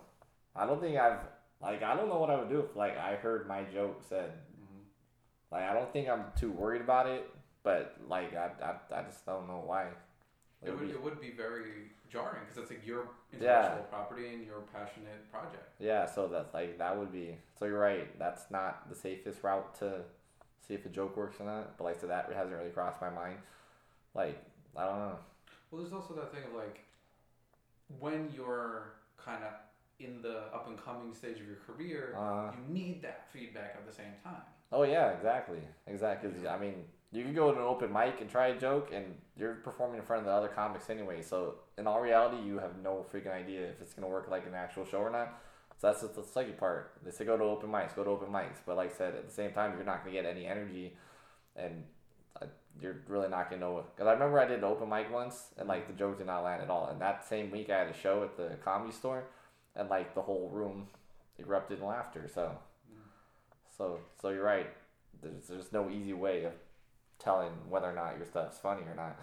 I 0.56 0.66
don't 0.66 0.82
think 0.82 0.98
I've 0.98 1.20
like 1.62 1.84
I 1.84 1.96
don't 1.96 2.10
know 2.10 2.20
what 2.20 2.30
I 2.30 2.36
would 2.38 2.50
do 2.50 2.60
if 2.60 2.76
like 2.76 2.98
I 2.98 3.16
heard 3.16 3.48
my 3.48 3.64
joke 3.64 4.02
said. 4.08 4.32
Mm-hmm. 4.32 4.82
Like 5.52 5.64
I 5.64 5.74
don't 5.74 5.92
think 5.92 6.10
I'm 6.10 6.26
too 6.38 6.52
worried 6.52 6.82
about 6.82 7.08
it, 7.08 7.30
but 7.64 7.96
like 8.08 8.36
I 8.36 8.52
I, 8.62 9.00
I 9.00 9.04
just 9.04 9.26
don't 9.26 9.48
know 9.48 9.64
why. 9.66 9.88
It 10.66 10.70
It'd 10.70 10.80
be- 10.80 10.92
it 10.92 11.02
would 11.02 11.22
be 11.22 11.32
very 11.32 11.92
jarring 12.10 12.42
because 12.46 12.58
it's 12.58 12.72
like 12.72 12.86
your 12.86 13.08
Yeah. 13.32 13.38
intellectual 13.66 13.84
property 13.90 14.34
and 14.34 14.46
your 14.46 14.62
passionate 14.74 15.30
project. 15.32 15.70
yeah, 15.80 16.06
so 16.06 16.28
that's 16.28 16.54
like 16.54 16.78
that 16.78 16.98
would 16.98 17.12
be. 17.12 17.38
So 17.60 17.66
you're 17.66 17.80
right. 17.80 18.18
That's 18.18 18.50
not 18.52 18.90
the 18.90 18.96
safest 18.96 19.44
route 19.44 19.76
to 19.76 20.04
see 20.62 20.74
if 20.74 20.86
a 20.86 20.90
joke 20.90 21.16
works 21.18 21.40
or 21.40 21.44
not. 21.46 21.78
But 21.78 21.84
like 21.86 22.00
so 22.00 22.08
that 22.08 22.32
hasn't 22.32 22.56
really 22.56 22.72
crossed 22.72 23.02
my 23.02 23.10
mind. 23.10 23.40
Like 24.14 24.38
I 24.76 24.86
don't 24.86 25.00
know. 25.00 25.20
Well, 25.72 25.82
there's 25.82 25.94
also 25.94 26.14
that 26.16 26.32
thing 26.34 26.44
of 26.46 26.54
like 26.54 26.80
when 28.00 28.32
you're 28.36 28.94
kind 29.18 29.44
of 29.44 29.54
in 30.00 30.22
the 30.22 30.40
up 30.54 30.68
and 30.68 30.78
coming 30.78 31.14
stage 31.14 31.40
of 31.40 31.48
your 31.48 31.58
career, 31.58 32.16
Uh, 32.18 32.52
you 32.52 32.74
need 32.74 33.02
that 33.02 33.28
feedback 33.30 33.76
at 33.76 33.86
the 33.86 33.92
same 33.94 34.14
time. 34.24 34.42
Oh 34.72 34.84
yeah, 34.84 35.12
exactly, 35.12 35.62
exactly. 35.88 36.48
I 36.48 36.58
mean, 36.58 36.88
you 37.12 37.24
can 37.24 37.34
go 37.34 37.52
to 37.52 37.58
an 37.58 37.66
open 37.66 37.94
mic 37.94 38.20
and 38.22 38.30
try 38.30 38.48
a 38.48 38.60
joke, 38.60 38.90
and 38.94 39.06
you're 39.38 39.56
performing 39.56 40.00
in 40.00 40.06
front 40.06 40.22
of 40.22 40.26
the 40.26 40.32
other 40.32 40.48
comics 40.48 40.90
anyway. 40.90 41.22
So 41.22 41.56
in 41.78 41.88
all 41.88 42.02
reality, 42.02 42.38
you 42.46 42.60
have 42.60 42.78
no 42.84 43.06
freaking 43.12 43.34
idea 43.34 43.62
if 43.70 43.82
it's 43.82 43.94
gonna 43.94 44.08
work 44.08 44.28
like 44.30 44.46
an 44.46 44.54
actual 44.54 44.86
show 44.86 45.00
or 45.00 45.10
not. 45.10 45.42
So 45.78 45.88
that's 45.88 46.02
the 46.02 46.22
sucky 46.22 46.58
part. 46.58 46.94
They 47.04 47.12
say 47.12 47.26
go 47.26 47.38
to 47.38 47.44
open 47.44 47.70
mics, 47.70 47.96
go 47.96 48.04
to 48.04 48.10
open 48.10 48.30
mics, 48.30 48.58
but 48.66 48.78
like 48.78 48.94
I 48.94 48.98
said, 48.98 49.16
at 49.16 49.28
the 49.28 49.34
same 49.34 49.52
time, 49.52 49.74
you're 49.76 49.86
not 49.86 50.04
gonna 50.04 50.16
get 50.16 50.26
any 50.26 50.46
energy, 50.46 50.96
and 51.56 51.84
uh, 52.42 52.46
you're 52.82 53.02
really 53.08 53.28
not 53.28 53.50
gonna 53.50 53.62
know. 53.62 53.84
Because 53.96 54.08
I 54.08 54.14
remember 54.14 54.40
I 54.40 54.46
did 54.46 54.60
an 54.60 54.64
open 54.64 54.90
mic 54.90 55.12
once, 55.12 55.48
and 55.58 55.68
like 55.68 55.88
the 55.88 55.94
joke 55.94 56.18
did 56.18 56.28
not 56.28 56.44
land 56.44 56.62
at 56.62 56.70
all. 56.70 56.88
And 56.88 57.00
that 57.02 57.28
same 57.28 57.52
week, 57.52 57.70
I 57.70 57.80
had 57.80 57.88
a 57.88 57.94
show 57.94 58.24
at 58.24 58.38
the 58.38 58.56
comedy 58.64 58.94
store, 58.94 59.26
and 59.76 59.90
like 59.90 60.16
the 60.16 60.22
whole 60.22 60.50
room 60.50 60.88
erupted 61.38 61.80
in 61.80 61.86
laughter. 61.86 62.30
So. 62.34 62.58
So, 63.78 64.00
so 64.22 64.30
you're 64.30 64.44
right. 64.44 64.70
There's, 65.22 65.48
there's 65.48 65.74
no 65.74 65.90
easy 65.90 66.14
way 66.14 66.46
of 66.46 66.54
telling 67.20 67.52
whether 67.70 67.90
or 67.90 67.94
not 67.94 68.18
your 68.18 68.26
stuff's 68.26 68.58
funny 68.58 68.84
or 68.84 68.96
not. 68.96 69.18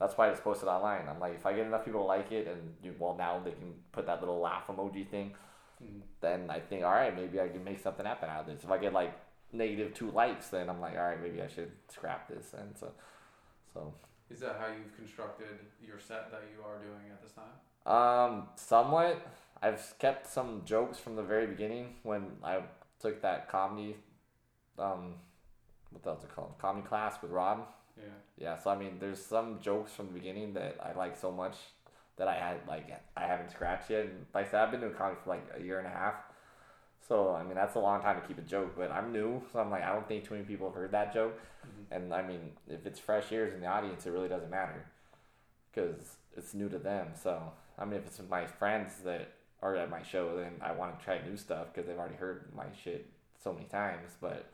That's 0.00 0.16
why 0.18 0.26
i 0.26 0.30
it's 0.30 0.40
posted 0.40 0.68
online. 0.68 1.08
I'm 1.08 1.20
like, 1.20 1.34
if 1.34 1.46
I 1.46 1.52
get 1.52 1.66
enough 1.66 1.84
people 1.84 2.00
to 2.00 2.06
like 2.06 2.32
it, 2.32 2.46
and 2.48 2.74
you, 2.82 2.94
well, 2.98 3.14
now 3.16 3.40
they 3.44 3.52
can 3.52 3.74
put 3.92 4.06
that 4.06 4.20
little 4.20 4.40
laugh 4.40 4.66
emoji 4.66 5.08
thing, 5.08 5.34
Mhm. 5.82 6.02
then 6.20 6.50
I 6.50 6.60
think, 6.60 6.84
all 6.84 6.92
right, 6.92 7.14
maybe 7.14 7.40
I 7.40 7.48
can 7.48 7.62
make 7.64 7.78
something 7.80 8.04
happen 8.04 8.28
out 8.28 8.40
of 8.40 8.46
this. 8.46 8.64
If 8.64 8.70
I 8.70 8.78
get 8.78 8.92
like 8.92 9.12
negative 9.52 9.94
two 9.94 10.10
likes, 10.10 10.48
then 10.48 10.68
I'm 10.68 10.80
like, 10.80 10.96
all 10.96 11.04
right, 11.04 11.20
maybe 11.20 11.40
I 11.42 11.48
should 11.48 11.72
scrap 11.88 12.28
this. 12.28 12.54
And 12.54 12.76
so, 12.76 12.92
so 13.72 13.94
Is 14.30 14.40
that 14.40 14.56
how 14.58 14.66
you've 14.66 14.94
constructed 14.96 15.58
your 15.80 15.98
set 15.98 16.30
that 16.32 16.42
you 16.52 16.62
are 16.64 16.78
doing 16.78 17.10
at 17.12 17.22
this 17.22 17.32
time? 17.32 17.52
Um, 17.86 18.48
somewhat. 18.56 19.24
I've 19.62 19.94
kept 19.98 20.26
some 20.26 20.62
jokes 20.64 20.98
from 20.98 21.16
the 21.16 21.22
very 21.22 21.46
beginning 21.46 21.96
when 22.02 22.38
I 22.42 22.62
took 22.98 23.22
that 23.22 23.48
comedy, 23.48 23.96
um, 24.78 25.14
what 25.94 26.06
else 26.10 26.24
it 26.24 26.34
called? 26.34 26.54
Comedy 26.58 26.86
class 26.86 27.14
with 27.22 27.30
Rob. 27.30 27.66
Yeah. 27.96 28.04
Yeah, 28.36 28.58
so 28.58 28.70
I 28.70 28.76
mean, 28.76 28.96
there's 28.98 29.24
some 29.24 29.60
jokes 29.60 29.92
from 29.92 30.06
the 30.08 30.12
beginning 30.12 30.54
that 30.54 30.76
I 30.82 30.92
like 30.98 31.16
so 31.16 31.30
much 31.30 31.56
that 32.16 32.28
I 32.28 32.34
had 32.34 32.56
like 32.68 32.86
I 33.16 33.26
haven't 33.26 33.50
scratched 33.50 33.90
yet. 33.90 34.06
And 34.06 34.26
like 34.34 34.48
I 34.48 34.50
said, 34.50 34.60
I've 34.62 34.70
been 34.70 34.80
doing 34.80 34.94
comedy 34.94 35.18
for 35.22 35.30
like 35.30 35.46
a 35.56 35.62
year 35.62 35.78
and 35.78 35.86
a 35.86 35.90
half. 35.90 36.14
So 37.08 37.34
I 37.34 37.42
mean, 37.44 37.54
that's 37.54 37.76
a 37.76 37.80
long 37.80 38.02
time 38.02 38.20
to 38.20 38.26
keep 38.26 38.38
a 38.38 38.42
joke. 38.42 38.74
But 38.76 38.90
I'm 38.90 39.12
new, 39.12 39.42
so 39.52 39.60
I'm 39.60 39.70
like, 39.70 39.84
I 39.84 39.92
don't 39.92 40.06
think 40.08 40.26
too 40.26 40.34
many 40.34 40.46
people 40.46 40.66
have 40.68 40.74
heard 40.74 40.92
that 40.92 41.12
joke. 41.14 41.38
Mhm. 41.64 41.96
And 41.96 42.14
I 42.14 42.22
mean, 42.22 42.52
if 42.68 42.84
it's 42.86 42.98
fresh 42.98 43.30
ears 43.30 43.54
in 43.54 43.60
the 43.60 43.66
audience, 43.66 44.06
it 44.06 44.10
really 44.10 44.28
doesn't 44.28 44.50
matter 44.50 44.86
because 45.72 46.16
it's 46.36 46.54
new 46.54 46.68
to 46.68 46.78
them. 46.78 47.08
So 47.20 47.52
I 47.78 47.84
mean, 47.84 48.00
if 48.00 48.06
it's 48.06 48.20
my 48.28 48.46
friends 48.46 48.94
that 49.04 49.28
are 49.62 49.76
at 49.76 49.88
my 49.90 50.02
show, 50.02 50.36
then 50.36 50.52
I 50.60 50.72
want 50.72 50.98
to 50.98 51.04
try 51.04 51.20
new 51.24 51.36
stuff 51.36 51.68
because 51.72 51.86
they've 51.86 51.98
already 51.98 52.16
heard 52.16 52.52
my 52.54 52.66
shit 52.82 53.06
so 53.42 53.52
many 53.52 53.66
times. 53.66 54.10
But 54.20 54.46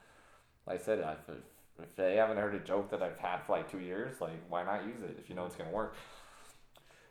like 0.67 0.79
I 0.79 0.83
said, 0.83 0.99
if, 0.99 1.35
if, 1.35 1.83
if 1.83 1.95
they 1.95 2.15
haven't 2.15 2.37
heard 2.37 2.55
a 2.55 2.59
joke 2.59 2.89
that 2.91 3.01
I've 3.01 3.17
had 3.17 3.39
for 3.45 3.53
like 3.57 3.69
two 3.71 3.79
years, 3.79 4.21
like 4.21 4.33
why 4.49 4.63
not 4.63 4.85
use 4.85 5.01
it 5.01 5.17
if 5.19 5.29
you 5.29 5.35
know 5.35 5.45
it's 5.45 5.55
gonna 5.55 5.71
work? 5.71 5.95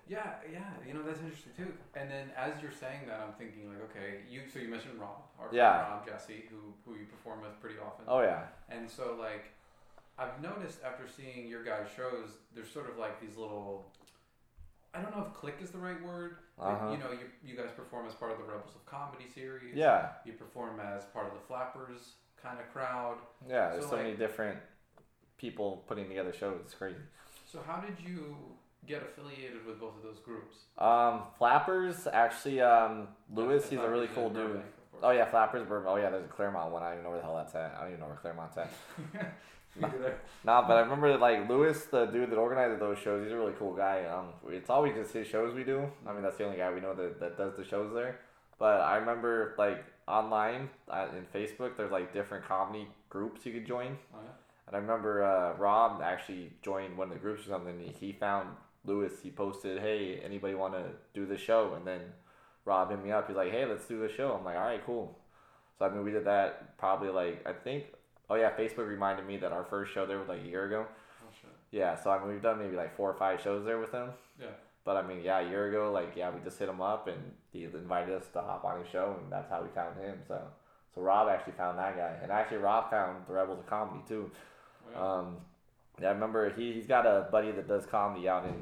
Yeah, 0.09 0.35
yeah, 0.53 0.65
you 0.87 0.93
know 0.93 1.03
that's 1.05 1.21
interesting 1.21 1.53
too. 1.57 1.73
And 1.95 2.11
then 2.11 2.31
as 2.37 2.61
you're 2.61 2.73
saying 2.73 3.07
that, 3.07 3.21
I'm 3.25 3.33
thinking 3.35 3.69
like, 3.69 3.81
okay, 3.91 4.23
you 4.29 4.43
so 4.53 4.59
you 4.59 4.69
mentioned 4.69 4.99
Rob, 4.99 5.23
our 5.39 5.49
Yeah. 5.53 5.83
Rob 5.89 6.05
Jesse, 6.07 6.45
who 6.51 6.75
who 6.85 6.99
you 6.99 7.07
perform 7.07 7.43
with 7.43 7.59
pretty 7.61 7.77
often. 7.79 8.05
Oh 8.09 8.21
yeah, 8.23 8.43
And 8.69 8.91
so 8.91 9.17
like, 9.21 9.53
I've 10.19 10.41
noticed 10.43 10.79
after 10.85 11.05
seeing 11.07 11.47
your 11.49 11.63
guys' 11.63 11.87
shows, 11.97 12.29
there's 12.55 12.71
sort 12.71 12.89
of 12.91 12.99
like 12.99 13.21
these 13.21 13.37
little. 13.37 13.93
I 14.93 15.01
don't 15.01 15.17
know 15.17 15.25
if 15.29 15.33
"click" 15.35 15.59
is 15.63 15.71
the 15.71 15.79
right 15.79 16.03
word. 16.03 16.39
but, 16.59 16.65
Uh-huh. 16.65 16.91
You 16.91 16.99
know, 16.99 17.13
you, 17.13 17.27
you 17.45 17.57
guys 17.57 17.71
perform 17.77 18.09
as 18.09 18.15
part 18.15 18.33
of 18.33 18.39
the 18.39 18.45
Rebels 18.45 18.75
of 18.75 18.85
Comedy 18.87 19.27
series. 19.33 19.77
yeah, 19.77 20.09
You 20.25 20.33
perform 20.33 20.81
as 20.81 21.05
part 21.05 21.27
of 21.29 21.35
the 21.35 21.41
Flappers 21.47 22.15
kind 22.43 22.59
of 22.59 22.71
crowd. 22.73 23.17
yeah. 23.49 23.71
There's 23.71 23.85
So, 23.85 23.91
so, 23.91 23.97
like- 23.97 24.05
many 24.07 24.17
different 24.17 24.59
people 25.39 25.85
putting 25.89 26.09
together 26.09 26.33
shows. 26.33 26.59
It's 26.65 26.75
crazy. 26.75 26.99
So 27.51 27.61
how 27.67 27.81
did 27.81 27.97
you 27.99 28.37
get 28.87 29.03
affiliated 29.03 29.65
with 29.67 29.81
both 29.81 29.97
of 29.97 30.03
those 30.03 30.19
groups? 30.25 30.57
Um, 30.79 31.23
Flappers 31.39 32.07
actually. 32.13 32.61
Um, 32.61 33.09
Lewis, 33.35 33.69
he's 33.69 33.79
a 33.81 33.89
really 33.89 34.09
cool 34.09 34.29
dude. 34.31 34.47
Burbank. 34.49 34.65
Oh 35.03 35.11
yeah, 35.11 35.25
Flappers 35.25 35.67
Burbank. 35.67 35.89
Oh 35.91 35.97
yeah, 35.97 36.11
there's 36.11 36.25
a 36.25 36.29
Claremont 36.29 36.71
one. 36.73 36.83
I 36.83 36.91
don't 36.91 36.95
even 36.99 37.05
know 37.05 37.11
where 37.11 37.19
the 37.21 37.25
hell 37.25 37.37
that's 37.37 37.55
at. 37.55 37.75
I 37.77 37.81
don't 37.83 37.89
even 37.89 38.01
know 38.01 38.07
where 38.07 38.17
Claremont's 38.17 38.57
at. 38.59 38.71
Either. 39.83 40.17
Nah, 40.45 40.67
but 40.67 40.77
I 40.77 40.81
remember 40.81 41.17
like 41.17 41.49
Lewis, 41.49 41.85
the 41.85 42.07
dude 42.07 42.31
that 42.31 42.37
organized 42.37 42.81
those 42.81 42.99
shows. 42.99 43.23
He's 43.25 43.33
a 43.33 43.37
really 43.37 43.53
cool 43.59 43.73
guy. 43.73 44.05
Um, 44.05 44.27
it's 44.49 44.69
always 44.69 44.95
just 44.95 45.13
his 45.13 45.27
shows 45.27 45.55
we 45.55 45.63
do. 45.65 45.91
I 46.07 46.13
mean, 46.13 46.23
that's 46.23 46.37
the 46.37 46.45
only 46.45 46.57
guy 46.59 46.73
we 46.73 46.81
know 46.81 46.95
that, 46.95 47.21
that 47.21 47.39
does 47.39 47.55
the 47.57 47.65
shows 47.65 47.95
there. 47.95 48.19
But 48.59 48.81
I 48.81 48.97
remember 48.97 49.55
like 49.59 49.85
online 50.11 50.69
uh, 50.89 51.07
in 51.17 51.25
Facebook, 51.35 51.77
there's 51.77 51.93
like 51.93 52.13
different 52.13 52.45
comedy 52.45 52.89
groups 53.09 53.47
you 53.47 53.53
could 53.53 53.67
join. 53.67 53.97
Oh, 54.15 54.19
yeah. 54.23 54.31
And 54.67 54.77
I 54.77 54.79
remember 54.79 55.25
uh, 55.25 55.57
Rob 55.57 56.03
actually 56.03 56.53
joined 56.63 56.97
one 56.97 57.09
of 57.09 57.15
the 57.15 57.21
groups 57.21 57.47
or 57.47 57.51
something. 57.51 57.79
He 57.99 58.13
found 58.13 58.49
Lewis. 58.85 59.15
He 59.23 59.31
posted, 59.31 59.81
"Hey, 59.81 60.21
anybody 60.25 60.55
want 60.55 60.75
to 60.75 60.85
do 61.15 61.27
the 61.27 61.37
show?" 61.39 61.75
And 61.75 61.87
then 61.87 62.01
Rob 62.65 62.91
hit 62.91 63.03
me 63.03 63.11
up. 63.11 63.27
He's 63.27 63.37
like, 63.37 63.51
"Hey, 63.51 63.65
let's 63.65 63.87
do 63.87 64.01
the 64.01 64.09
show." 64.09 64.33
I'm 64.33 64.45
like, 64.45 64.57
"All 64.57 64.65
right, 64.65 64.85
cool." 64.85 65.19
So 65.79 65.87
I 65.87 65.91
mean, 65.91 66.05
we 66.05 66.11
did 66.11 66.25
that 66.27 66.79
probably 66.79 67.09
like 67.09 67.47
I 67.47 67.53
think. 67.53 67.85
Oh 68.29 68.37
yeah, 68.37 68.51
Facebook 68.57 68.87
reminded 68.87 69.27
me 69.27 69.39
that 69.39 69.51
our 69.51 69.65
first 69.65 69.93
show 69.93 70.07
there 70.07 70.19
was 70.19 70.29
like 70.29 70.43
a 70.43 70.47
year 70.49 70.67
ago. 70.67 70.87
Oh. 70.87 71.49
Yeah, 71.73 71.97
so 71.97 72.11
I 72.11 72.19
mean, 72.21 72.29
we've 72.29 72.43
done 72.43 72.59
maybe 72.59 72.77
like 72.77 72.97
four 72.97 73.11
or 73.11 73.19
five 73.19 73.41
shows 73.41 73.65
there 73.65 73.79
with 73.79 73.91
him. 73.91 74.11
Yeah. 74.41 74.47
But 74.85 74.97
I 74.97 75.07
mean, 75.07 75.21
yeah, 75.23 75.41
a 75.41 75.49
year 75.49 75.69
ago, 75.69 75.93
like 75.93 76.13
yeah, 76.17 76.31
we 76.31 76.41
just 76.43 76.59
hit 76.59 76.69
him 76.69 76.81
up 76.81 77.07
and 77.07 77.19
he 77.53 77.65
invited 77.65 78.15
us 78.15 78.29
to 78.33 78.41
hop 78.41 78.65
on 78.65 78.81
his 78.81 78.89
show, 78.89 79.17
and 79.23 79.31
that's 79.31 79.51
how 79.51 79.63
we 79.63 79.69
found 79.75 79.99
him. 80.01 80.19
So, 80.27 80.41
so 80.95 81.01
Rob 81.03 81.29
actually 81.29 81.53
found 81.53 81.79
that 81.79 81.97
guy, 81.97 82.17
and 82.23 82.33
actually 82.33 82.59
Rob 82.59 82.91
found 82.91 83.27
the 83.27 83.35
Rebels 83.35 83.59
of 83.59 83.67
Comedy 83.67 84.03
too. 84.09 84.31
Um, 84.97 85.37
yeah, 86.01 86.09
I 86.09 86.13
remember 86.13 86.51
he 86.51 86.73
he's 86.73 86.87
got 86.87 87.07
a 87.07 87.29
buddy 87.31 87.53
that 87.53 87.69
does 87.69 87.85
comedy 87.87 88.29
out 88.29 88.47
in 88.47 88.53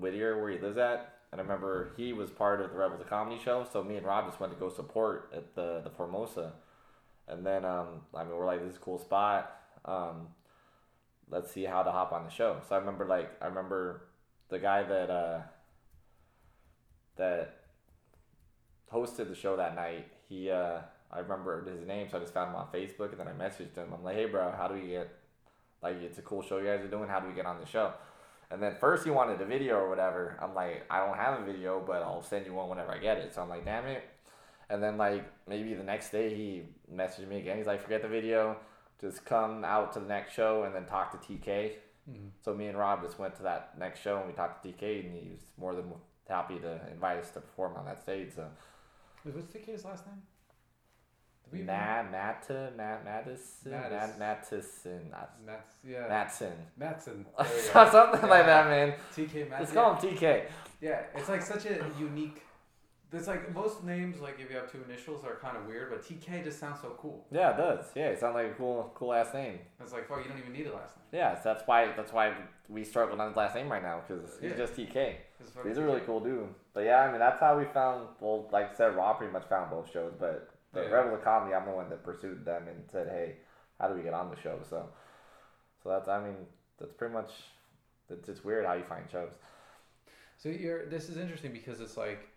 Whittier 0.00 0.40
where 0.40 0.50
he 0.50 0.58
lives 0.58 0.76
at, 0.76 1.18
and 1.30 1.40
I 1.40 1.44
remember 1.44 1.92
he 1.96 2.12
was 2.12 2.30
part 2.30 2.60
of 2.60 2.70
the 2.70 2.76
Rebels 2.76 3.00
of 3.00 3.08
Comedy 3.08 3.40
show. 3.42 3.64
So 3.72 3.84
me 3.84 3.96
and 3.96 4.04
Rob 4.04 4.26
just 4.26 4.40
went 4.40 4.52
to 4.52 4.58
go 4.58 4.68
support 4.68 5.30
at 5.34 5.54
the 5.54 5.82
the 5.84 5.90
Formosa, 5.90 6.52
and 7.28 7.46
then 7.46 7.64
um, 7.64 8.00
I 8.14 8.24
mean 8.24 8.34
we're 8.36 8.46
like 8.46 8.60
this 8.60 8.72
is 8.72 8.76
a 8.76 8.80
cool 8.80 8.98
spot. 8.98 9.56
Um, 9.84 10.28
let's 11.30 11.52
see 11.52 11.64
how 11.64 11.82
to 11.84 11.92
hop 11.92 12.12
on 12.12 12.24
the 12.24 12.30
show. 12.30 12.60
So 12.68 12.74
I 12.74 12.78
remember 12.78 13.06
like 13.06 13.30
I 13.40 13.46
remember 13.46 14.02
the 14.48 14.58
guy 14.58 14.82
that 14.82 15.10
uh, 15.10 15.40
that 17.20 17.54
hosted 18.92 19.28
the 19.28 19.34
show 19.34 19.56
that 19.56 19.74
night. 19.74 20.08
He 20.28 20.50
uh, 20.50 20.80
I 21.12 21.18
remember 21.20 21.64
his 21.64 21.86
name, 21.86 22.08
so 22.10 22.18
I 22.18 22.20
just 22.20 22.34
found 22.34 22.50
him 22.50 22.56
on 22.56 22.68
Facebook, 22.72 23.10
and 23.10 23.20
then 23.20 23.28
I 23.28 23.32
messaged 23.32 23.74
him. 23.74 23.92
I'm 23.94 24.04
like, 24.04 24.16
hey 24.16 24.26
bro, 24.26 24.52
how 24.56 24.68
do 24.68 24.74
we 24.74 24.88
get 24.88 25.10
like 25.82 25.96
it's 26.02 26.18
a 26.18 26.22
cool 26.22 26.42
show 26.42 26.58
you 26.58 26.66
guys 26.66 26.84
are 26.84 26.88
doing. 26.88 27.08
How 27.08 27.20
do 27.20 27.28
we 27.28 27.34
get 27.34 27.46
on 27.46 27.60
the 27.60 27.66
show? 27.66 27.92
And 28.50 28.60
then 28.62 28.74
first 28.80 29.04
he 29.04 29.10
wanted 29.10 29.40
a 29.40 29.44
video 29.44 29.76
or 29.76 29.88
whatever. 29.88 30.36
I'm 30.42 30.54
like, 30.54 30.84
I 30.90 31.06
don't 31.06 31.16
have 31.16 31.40
a 31.40 31.44
video, 31.44 31.82
but 31.86 32.02
I'll 32.02 32.22
send 32.22 32.46
you 32.46 32.54
one 32.54 32.68
whenever 32.68 32.92
I 32.92 32.98
get 32.98 33.18
it. 33.18 33.32
So 33.32 33.42
I'm 33.42 33.48
like, 33.48 33.64
damn 33.64 33.86
it. 33.86 34.02
And 34.68 34.82
then 34.82 34.98
like 34.98 35.24
maybe 35.48 35.74
the 35.74 35.84
next 35.84 36.10
day 36.10 36.34
he 36.34 36.62
messaged 36.92 37.28
me 37.28 37.38
again. 37.38 37.56
He's 37.58 37.66
like, 37.66 37.82
forget 37.82 38.02
the 38.02 38.08
video, 38.08 38.56
just 39.00 39.24
come 39.24 39.64
out 39.64 39.92
to 39.94 40.00
the 40.00 40.06
next 40.06 40.34
show 40.34 40.64
and 40.64 40.74
then 40.74 40.84
talk 40.84 41.12
to 41.12 41.32
TK. 41.32 41.72
Mhm. 42.10 42.30
So 42.40 42.54
me 42.54 42.66
and 42.66 42.76
Rob 42.76 43.02
just 43.02 43.18
went 43.18 43.36
to 43.36 43.42
that 43.44 43.78
next 43.78 44.00
show 44.00 44.18
and 44.18 44.26
we 44.26 44.32
talked 44.32 44.62
to 44.62 44.68
TK 44.68 45.06
and 45.06 45.14
he 45.14 45.30
was 45.30 45.40
more 45.56 45.74
than 45.74 45.92
happy 46.30 46.58
to 46.58 46.80
invite 46.90 47.18
us 47.18 47.30
to 47.32 47.40
perform 47.40 47.76
on 47.76 47.84
that 47.86 48.00
stage. 48.00 48.30
So 48.34 48.46
What's 49.24 49.46
TK's 49.52 49.84
last 49.84 50.06
name? 50.06 50.22
Matt, 51.66 52.12
Matta, 52.12 52.70
Matt, 52.76 53.04
Mattis, 53.04 53.66
Matt, 53.66 53.90
Mattis. 53.90 54.18
Mattisson, 54.18 55.10
Mats, 55.44 55.74
yeah. 55.84 56.06
Matson. 56.08 56.52
Matson. 56.78 57.26
Something 57.72 58.28
like 58.30 58.46
that, 58.46 58.68
man. 58.68 58.94
TK 59.16 59.50
Matson. 59.50 59.58
Let's 59.58 59.72
call 59.72 59.94
him 59.96 60.16
TK. 60.16 60.44
Yeah, 60.80 61.02
it's 61.16 61.28
like 61.28 61.42
such 61.42 61.66
a 61.66 61.84
unique 61.98 62.42
It's 63.12 63.26
like 63.26 63.52
most 63.52 63.82
names, 63.82 64.20
like 64.20 64.38
if 64.38 64.48
you 64.48 64.56
have 64.56 64.70
two 64.70 64.78
initials, 64.88 65.24
are 65.24 65.36
kind 65.42 65.56
of 65.56 65.66
weird, 65.66 65.90
but 65.90 66.04
TK 66.04 66.44
just 66.44 66.60
sounds 66.60 66.80
so 66.80 66.94
cool. 66.96 67.26
Yeah, 67.32 67.50
it 67.52 67.56
does. 67.56 67.84
Yeah, 67.96 68.06
it 68.10 68.20
sounds 68.20 68.34
like 68.36 68.52
a 68.52 68.54
cool, 68.54 68.92
cool 68.94 69.12
ass 69.12 69.34
name. 69.34 69.58
It's 69.80 69.92
like, 69.92 70.06
fuck, 70.08 70.22
you 70.22 70.30
don't 70.30 70.38
even 70.38 70.52
need 70.52 70.68
a 70.68 70.72
last 70.72 70.94
name. 70.96 71.06
Yeah, 71.20 71.34
so 71.34 71.52
that's 71.52 71.66
why 71.66 71.90
that's 71.96 72.12
why 72.12 72.32
we 72.68 72.84
struggled 72.84 73.18
on 73.20 73.26
his 73.26 73.36
last 73.36 73.56
name 73.56 73.68
right 73.68 73.82
now 73.82 74.02
because 74.06 74.38
he's 74.40 74.52
Yeah. 74.52 74.56
just 74.56 74.74
TK. 74.74 75.16
It's 75.40 75.50
fucking 75.52 75.70
He's 75.70 75.78
a 75.78 75.82
really 75.82 76.00
cool 76.00 76.20
dude. 76.20 76.48
But 76.74 76.84
yeah, 76.84 77.00
I 77.00 77.10
mean 77.10 77.20
that's 77.20 77.40
how 77.40 77.58
we 77.58 77.64
found. 77.66 78.08
Well, 78.20 78.48
like 78.52 78.72
I 78.72 78.74
said, 78.74 78.94
Rob 78.96 79.18
pretty 79.18 79.32
much 79.32 79.44
found 79.48 79.70
both 79.70 79.90
shows. 79.92 80.12
But 80.18 80.50
the 80.72 80.82
Yeah. 80.82 80.88
Rebel 80.90 81.14
of 81.14 81.24
Comedy, 81.24 81.54
I'm 81.54 81.64
the 81.66 81.72
one 81.72 81.88
that 81.90 82.02
pursued 82.04 82.44
them 82.44 82.68
and 82.68 82.88
said, 82.90 83.08
"Hey, 83.08 83.36
how 83.80 83.88
do 83.88 83.94
we 83.94 84.02
get 84.02 84.14
on 84.14 84.30
the 84.30 84.40
show?" 84.40 84.58
So, 84.68 84.88
so 85.82 85.88
that's 85.88 86.08
I 86.08 86.22
mean 86.22 86.36
that's 86.78 86.92
pretty 86.92 87.14
much. 87.14 87.32
It's, 88.08 88.28
it's 88.28 88.44
weird 88.44 88.66
how 88.66 88.72
you 88.74 88.82
find 88.84 89.04
shows. 89.10 89.32
So 90.36 90.48
you're 90.48 90.86
this 90.86 91.08
is 91.08 91.16
interesting 91.16 91.52
because 91.52 91.80
it's 91.80 91.96
like 91.96 92.28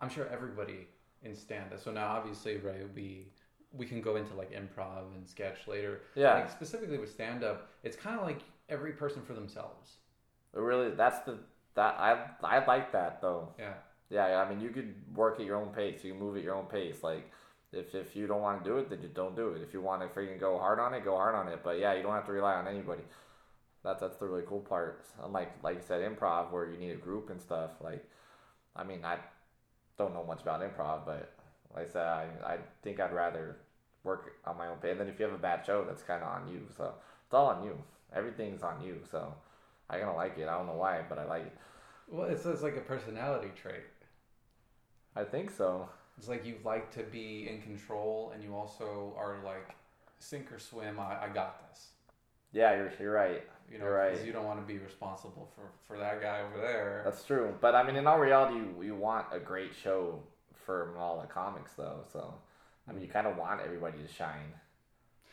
I'm 0.00 0.08
sure 0.10 0.26
everybody 0.28 0.88
in 1.22 1.34
stand 1.34 1.72
up. 1.72 1.80
So 1.80 1.90
now 1.90 2.08
obviously 2.08 2.56
right, 2.58 2.82
we 2.94 3.26
we 3.72 3.86
can 3.86 4.00
go 4.00 4.16
into 4.16 4.34
like 4.34 4.52
improv 4.52 5.14
and 5.14 5.26
sketch 5.28 5.68
later. 5.68 6.00
Yeah. 6.14 6.34
Like 6.34 6.50
specifically 6.50 6.98
with 6.98 7.10
stand 7.10 7.44
up, 7.44 7.68
it's 7.82 7.96
kind 7.96 8.18
of 8.18 8.26
like 8.26 8.40
every 8.68 8.92
person 8.92 9.22
for 9.22 9.34
themselves. 9.34 9.96
But 10.52 10.62
really, 10.62 10.90
that's 10.90 11.20
the 11.20 11.38
that 11.74 11.94
I 11.98 12.26
I 12.42 12.64
like 12.64 12.92
that 12.92 13.20
though. 13.20 13.54
Yeah. 13.58 13.74
Yeah, 14.10 14.40
I 14.40 14.48
mean, 14.48 14.60
you 14.60 14.70
could 14.70 14.92
work 15.14 15.38
at 15.38 15.46
your 15.46 15.56
own 15.56 15.68
pace. 15.72 16.02
You 16.02 16.10
can 16.10 16.20
move 16.20 16.36
at 16.36 16.42
your 16.42 16.56
own 16.56 16.66
pace. 16.66 17.02
Like, 17.02 17.30
if 17.72 17.94
if 17.94 18.16
you 18.16 18.26
don't 18.26 18.40
want 18.40 18.64
to 18.64 18.68
do 18.68 18.78
it, 18.78 18.90
then 18.90 19.00
just 19.00 19.14
don't 19.14 19.36
do 19.36 19.50
it. 19.50 19.62
If 19.62 19.72
you 19.72 19.80
want 19.80 20.02
to 20.02 20.08
freaking 20.08 20.40
go 20.40 20.58
hard 20.58 20.80
on 20.80 20.94
it, 20.94 21.04
go 21.04 21.16
hard 21.16 21.36
on 21.36 21.46
it. 21.48 21.60
But 21.62 21.78
yeah, 21.78 21.94
you 21.94 22.02
don't 22.02 22.14
have 22.14 22.26
to 22.26 22.32
rely 22.32 22.54
on 22.54 22.66
anybody. 22.66 23.02
That's 23.84 24.00
that's 24.00 24.16
the 24.16 24.26
really 24.26 24.42
cool 24.46 24.60
part. 24.60 25.04
Unlike 25.22 25.62
like 25.62 25.76
you 25.76 25.82
said, 25.86 26.02
improv 26.02 26.50
where 26.50 26.68
you 26.70 26.76
need 26.76 26.90
a 26.90 26.96
group 26.96 27.30
and 27.30 27.40
stuff. 27.40 27.70
Like, 27.80 28.04
I 28.74 28.82
mean, 28.82 29.04
I 29.04 29.18
don't 29.96 30.12
know 30.12 30.24
much 30.24 30.42
about 30.42 30.60
improv, 30.60 31.06
but 31.06 31.32
like 31.74 31.88
I 31.88 31.92
said, 31.92 32.06
I 32.06 32.26
I 32.44 32.58
think 32.82 32.98
I'd 32.98 33.12
rather 33.12 33.58
work 34.02 34.32
on 34.44 34.58
my 34.58 34.66
own 34.66 34.78
pace. 34.78 34.92
And 34.92 35.00
then 35.00 35.08
if 35.08 35.20
you 35.20 35.26
have 35.26 35.34
a 35.34 35.38
bad 35.38 35.64
show, 35.64 35.84
that's 35.84 36.02
kind 36.02 36.22
of 36.22 36.28
on 36.28 36.48
you. 36.48 36.66
So 36.76 36.94
it's 37.24 37.34
all 37.34 37.46
on 37.46 37.62
you. 37.64 37.80
Everything's 38.12 38.64
on 38.64 38.82
you. 38.82 38.96
So 39.08 39.32
I 39.90 39.98
kind 39.98 40.08
of 40.10 40.16
like 40.16 40.38
it. 40.38 40.48
I 40.48 40.56
don't 40.56 40.66
know 40.66 40.74
why, 40.74 41.02
but 41.08 41.18
I 41.18 41.24
like 41.24 41.46
it. 41.46 41.56
Well, 42.08 42.28
it's, 42.28 42.44
it's 42.46 42.62
like 42.62 42.76
a 42.76 42.80
personality 42.80 43.50
trait. 43.60 43.82
I 45.16 45.24
think 45.24 45.50
so. 45.50 45.88
It's 46.18 46.28
like 46.28 46.44
you 46.46 46.56
like 46.64 46.90
to 46.92 47.02
be 47.02 47.48
in 47.48 47.60
control, 47.62 48.30
and 48.34 48.42
you 48.42 48.54
also 48.54 49.14
are 49.18 49.38
like 49.44 49.74
sink 50.18 50.52
or 50.52 50.58
swim. 50.58 50.98
I, 51.00 51.24
I 51.24 51.28
got 51.32 51.68
this. 51.70 51.88
Yeah, 52.52 52.74
you're 52.76 52.92
you're 53.00 53.12
right. 53.12 53.42
You 53.70 53.78
know, 53.78 53.84
You're 53.84 53.94
right. 53.94 54.16
'cause 54.16 54.24
you 54.26 54.32
don't 54.32 54.44
want 54.44 54.60
to 54.60 54.66
be 54.66 54.78
responsible 54.78 55.48
for 55.54 55.70
for 55.86 55.98
that 55.98 56.20
guy 56.20 56.40
over 56.40 56.60
there. 56.60 57.02
That's 57.04 57.24
true. 57.24 57.54
But 57.60 57.74
I 57.74 57.82
mean, 57.84 57.96
in 57.96 58.06
all 58.06 58.18
reality, 58.18 58.56
you, 58.56 58.74
you 58.82 58.94
want 58.96 59.26
a 59.32 59.38
great 59.38 59.70
show 59.74 60.20
from 60.66 60.96
all 60.96 61.20
the 61.20 61.26
comics, 61.26 61.72
though. 61.76 62.00
So, 62.12 62.34
I 62.88 62.92
mean, 62.92 63.02
you 63.02 63.08
kind 63.08 63.26
of 63.26 63.36
want 63.36 63.60
everybody 63.64 63.98
to 63.98 64.12
shine. 64.12 64.52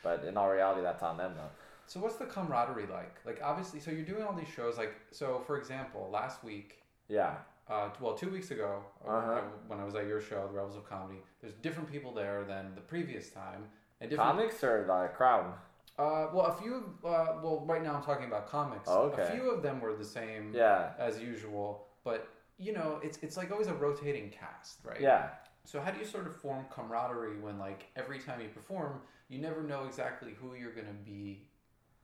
But 0.02 0.24
in 0.24 0.36
all 0.36 0.48
reality, 0.48 0.82
that's 0.82 1.02
on 1.02 1.16
them, 1.16 1.32
though. 1.36 1.50
So 1.88 2.00
what's 2.00 2.16
the 2.16 2.26
camaraderie 2.26 2.86
like? 2.86 3.16
Like 3.24 3.40
obviously, 3.42 3.80
so 3.80 3.90
you're 3.90 4.04
doing 4.04 4.22
all 4.22 4.34
these 4.34 4.48
shows. 4.48 4.76
Like 4.76 4.94
so, 5.10 5.40
for 5.46 5.56
example, 5.58 6.08
last 6.12 6.44
week, 6.44 6.82
Yeah. 7.08 7.36
uh, 7.68 7.88
well, 7.98 8.14
two 8.14 8.30
weeks 8.30 8.50
ago, 8.50 8.84
uh, 9.06 9.08
Uh-huh. 9.10 9.40
When 9.66 9.80
I 9.80 9.84
was 9.84 9.94
at 9.94 10.06
your 10.06 10.20
show, 10.20 10.46
The 10.46 10.52
Rebels 10.52 10.76
of 10.76 10.84
Comedy, 10.88 11.22
there's 11.40 11.54
different 11.54 11.90
people 11.90 12.12
there 12.12 12.44
than 12.44 12.74
the 12.74 12.82
previous 12.82 13.30
time, 13.30 13.68
and 14.00 14.10
different. 14.10 14.30
Comics 14.32 14.62
or 14.62 14.84
the 14.86 15.08
crowd? 15.16 15.54
Uh, 15.98 16.28
well, 16.32 16.46
a 16.46 16.52
few. 16.54 16.94
Uh, 17.02 17.38
well, 17.42 17.64
right 17.66 17.82
now 17.82 17.94
I'm 17.96 18.02
talking 18.02 18.26
about 18.26 18.46
comics. 18.48 18.88
Oh, 18.88 19.04
okay. 19.10 19.22
A 19.22 19.30
few 19.32 19.50
of 19.50 19.62
them 19.62 19.80
were 19.80 19.94
the 19.96 20.04
same 20.04 20.52
Yeah. 20.52 20.92
as 20.98 21.18
usual, 21.20 21.88
but 22.04 22.28
you 22.58 22.72
know, 22.72 23.00
it's 23.02 23.18
it's 23.22 23.36
like 23.38 23.50
always 23.50 23.68
a 23.68 23.74
rotating 23.74 24.28
cast, 24.30 24.84
right? 24.84 25.00
Yeah. 25.00 25.30
So 25.64 25.80
how 25.80 25.90
do 25.90 25.98
you 25.98 26.04
sort 26.04 26.26
of 26.26 26.36
form 26.36 26.66
camaraderie 26.70 27.38
when 27.40 27.58
like 27.58 27.86
every 27.96 28.18
time 28.18 28.40
you 28.40 28.48
perform, 28.48 29.00
you 29.28 29.38
never 29.40 29.62
know 29.62 29.84
exactly 29.86 30.34
who 30.34 30.54
you're 30.54 30.72
going 30.72 30.86
to 30.86 30.92
be 30.92 31.47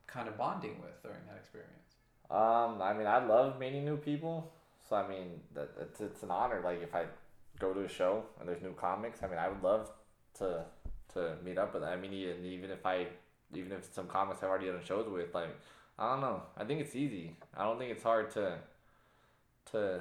kind 0.06 0.28
of 0.28 0.36
bonding 0.36 0.80
with 0.80 1.02
during 1.02 1.18
that 1.26 1.36
experience? 1.36 1.70
Um, 2.30 2.80
I 2.82 2.94
mean, 2.94 3.06
I 3.06 3.24
love 3.24 3.58
meeting 3.58 3.84
new 3.84 3.96
people. 3.96 4.52
So 4.88 4.96
I 4.96 5.08
mean, 5.08 5.40
that 5.54 5.70
it's 5.80 6.00
it's 6.00 6.22
an 6.22 6.30
honor. 6.30 6.60
Like 6.64 6.82
if 6.82 6.94
I 6.94 7.04
go 7.58 7.72
to 7.72 7.80
a 7.84 7.88
show 7.88 8.24
and 8.38 8.48
there's 8.48 8.62
new 8.62 8.74
comics, 8.74 9.22
I 9.22 9.28
mean, 9.28 9.38
I 9.38 9.48
would 9.48 9.62
love 9.62 9.90
to 10.38 10.64
to 11.14 11.36
meet 11.44 11.58
up 11.58 11.72
with. 11.72 11.82
Them. 11.82 11.92
I 11.92 11.96
mean, 11.96 12.12
even 12.12 12.44
even 12.44 12.70
if 12.70 12.84
I 12.84 13.06
even 13.54 13.72
if 13.72 13.84
some 13.92 14.06
comics 14.06 14.42
I've 14.42 14.50
already 14.50 14.66
done 14.66 14.80
shows 14.84 15.08
with, 15.08 15.34
like 15.34 15.56
I 15.98 16.12
don't 16.12 16.20
know. 16.20 16.42
I 16.56 16.64
think 16.64 16.80
it's 16.80 16.96
easy. 16.96 17.36
I 17.56 17.64
don't 17.64 17.78
think 17.78 17.92
it's 17.92 18.02
hard 18.02 18.30
to 18.32 18.58
to 19.72 20.00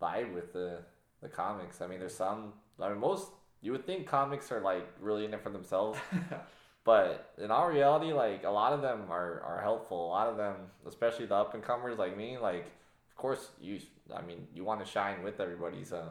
vibe 0.00 0.34
with 0.34 0.52
the 0.52 0.78
the 1.22 1.28
comics. 1.28 1.80
I 1.80 1.86
mean, 1.86 2.00
there's 2.00 2.14
some. 2.14 2.52
I 2.80 2.88
mean, 2.90 2.98
most 2.98 3.28
you 3.62 3.72
would 3.72 3.86
think 3.86 4.06
comics 4.06 4.52
are 4.52 4.60
like 4.60 4.86
really 5.00 5.24
in 5.24 5.34
it 5.34 5.42
for 5.42 5.50
themselves. 5.50 5.98
But 6.86 7.32
in 7.36 7.50
all 7.50 7.68
reality, 7.68 8.12
like 8.12 8.44
a 8.44 8.50
lot 8.50 8.72
of 8.72 8.80
them 8.80 9.10
are, 9.10 9.42
are 9.42 9.60
helpful. 9.60 10.06
A 10.06 10.12
lot 10.18 10.28
of 10.28 10.36
them, 10.36 10.54
especially 10.86 11.26
the 11.26 11.34
up 11.34 11.52
and 11.52 11.62
comers 11.62 11.98
like 11.98 12.16
me, 12.16 12.38
like 12.38 12.66
of 13.10 13.16
course 13.16 13.48
you. 13.60 13.80
I 14.14 14.22
mean, 14.22 14.46
you 14.54 14.62
want 14.62 14.78
to 14.84 14.90
shine 14.90 15.24
with 15.24 15.40
everybody. 15.40 15.84
So, 15.84 16.08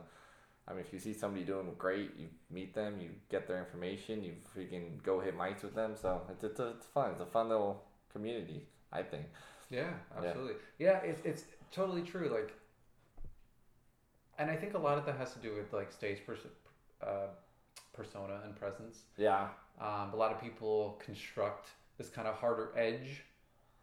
I 0.67 0.73
mean, 0.73 0.81
if 0.81 0.91
you 0.91 0.99
see 0.99 1.13
somebody 1.13 1.45
doing 1.45 1.73
great, 1.77 2.11
you 2.19 2.27
meet 2.51 2.75
them, 2.75 2.99
you 2.99 3.11
get 3.31 3.47
their 3.47 3.57
information, 3.57 4.21
you 4.21 4.33
freaking 4.53 5.01
go 5.01 5.21
hit 5.21 5.37
mics 5.37 5.63
with 5.63 5.75
them. 5.75 5.93
So 5.99 6.21
it's 6.29 6.43
it's, 6.43 6.59
it's 6.59 6.85
fun. 6.87 7.11
It's 7.11 7.21
a 7.21 7.25
fun 7.25 7.47
little 7.47 7.81
community. 8.11 8.67
I 8.91 9.01
think. 9.01 9.25
Yeah, 9.69 9.93
absolutely. 10.17 10.55
Yeah, 10.77 10.97
it's 10.99 11.21
it's 11.23 11.45
totally 11.71 12.01
true. 12.01 12.29
Like, 12.33 12.53
and 14.37 14.51
I 14.51 14.57
think 14.57 14.73
a 14.73 14.77
lot 14.77 14.97
of 14.97 15.05
that 15.05 15.15
has 15.15 15.31
to 15.33 15.39
do 15.39 15.55
with 15.55 15.71
like 15.71 15.93
stage 15.93 16.19
pers- 16.25 16.51
uh, 17.01 17.27
persona 17.93 18.41
and 18.43 18.53
presence. 18.57 19.03
Yeah. 19.17 19.47
Um, 19.79 20.11
a 20.13 20.15
lot 20.15 20.31
of 20.31 20.39
people 20.41 20.99
construct 21.03 21.69
this 21.97 22.09
kind 22.09 22.27
of 22.27 22.35
harder 22.35 22.71
edge, 22.77 23.23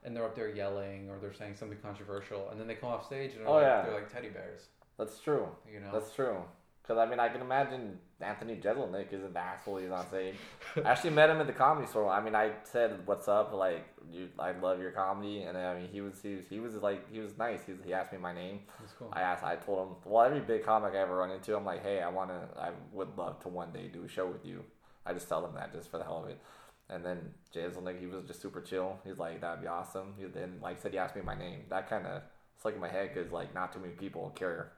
and 0.03 0.17
they're 0.17 0.25
up 0.25 0.35
there 0.35 0.49
yelling 0.55 1.09
or 1.11 1.19
they're 1.19 1.33
saying 1.35 1.57
something 1.57 1.79
controversial, 1.79 2.49
and 2.51 2.59
then 2.61 2.67
they 2.67 2.75
come 2.75 2.89
off 2.91 3.07
stage 3.07 3.33
and 3.33 3.41
they're, 3.41 3.49
Oh, 3.49 3.55
like, 3.55 3.63
yeah. 3.63 3.83
they're 3.83 3.95
like 3.95 4.13
teddy 4.13 4.29
bears. 4.29 4.69
That's 4.99 5.19
true. 5.19 5.49
You 5.73 5.81
know. 5.81 5.91
That's 5.93 6.13
true. 6.15 6.37
Because 6.83 6.99
I 6.99 7.07
mean, 7.09 7.21
I 7.21 7.29
can 7.29 7.41
imagine 7.41 7.97
Anthony 8.21 8.57
Jeselnik 8.57 9.13
is 9.13 9.23
an 9.23 9.37
asshole. 9.37 9.77
He's 9.77 9.91
on 9.93 10.05
stage. 10.09 10.35
I 10.77 10.81
actually 10.91 11.11
met 11.11 11.31
him 11.31 11.41
at 11.41 11.47
the 11.47 11.53
comedy 11.53 11.87
store. 11.87 12.11
I 12.11 12.21
mean, 12.21 12.35
I 12.35 12.51
said, 12.65 13.07
"What's 13.07 13.29
up?" 13.29 13.53
Like, 13.53 13.87
you, 14.11 14.29
I 14.37 14.51
love 14.51 14.81
your 14.81 14.91
comedy, 14.91 15.43
and 15.43 15.57
I 15.57 15.79
mean, 15.79 15.89
he 15.93 16.01
was 16.01 16.21
he 16.21 16.35
was, 16.35 16.45
he 16.51 16.59
was 16.59 16.75
like 16.75 17.09
he 17.13 17.21
was 17.21 17.39
nice. 17.39 17.61
He, 17.65 17.73
was, 17.73 17.83
he 17.85 17.95
asked 17.95 18.13
me 18.13 18.19
my 18.19 18.35
name. 18.35 18.61
That's 18.81 18.93
cool. 18.95 19.11
I 19.13 19.21
asked. 19.21 19.45
I 19.45 19.55
told 19.55 19.87
him. 19.89 19.95
Well, 20.05 20.25
every 20.25 20.41
big 20.41 20.65
comic 20.65 20.95
I 20.95 20.99
ever 20.99 21.17
run 21.17 21.31
into, 21.31 21.57
I'm 21.57 21.65
like, 21.65 21.85
"Hey, 21.85 22.01
I 22.03 22.09
wanna. 22.09 22.49
I 22.59 22.71
would 22.93 23.17
love 23.17 23.39
to 23.43 23.49
one 23.49 23.71
day 23.73 23.87
do 23.87 24.03
a 24.03 24.09
show 24.09 24.27
with 24.27 24.45
you." 24.45 24.65
I 25.05 25.13
just 25.13 25.29
tell 25.29 25.43
them 25.43 25.55
that 25.55 25.73
just 25.73 25.91
for 25.91 25.99
the 25.99 26.05
hell 26.05 26.23
of 26.25 26.31
it. 26.31 26.41
And 26.89 27.05
then 27.05 27.33
Jeselnik, 27.55 27.99
he 27.99 28.07
was 28.07 28.25
just 28.27 28.43
super 28.43 28.61
chill. 28.61 28.99
He's 29.05 29.19
like, 29.19 29.41
"That'd 29.41 29.63
be 29.63 29.69
awesome." 29.69 30.15
He 30.19 30.25
then, 30.27 30.59
like 30.63 30.79
I 30.79 30.83
said, 30.83 30.93
he 30.93 30.99
asked 30.99 31.17
me 31.17 31.23
my 31.23 31.37
name. 31.37 31.61
That 31.71 31.89
kind 31.89 32.07
of 32.07 32.23
stuck 32.59 32.75
in 32.75 32.81
my 32.81 32.89
head 32.89 33.11
because 33.15 33.33
like 33.33 33.55
not 33.55 33.73
too 33.73 33.81
many 33.81 33.95
people 33.95 34.31
care 34.35 34.73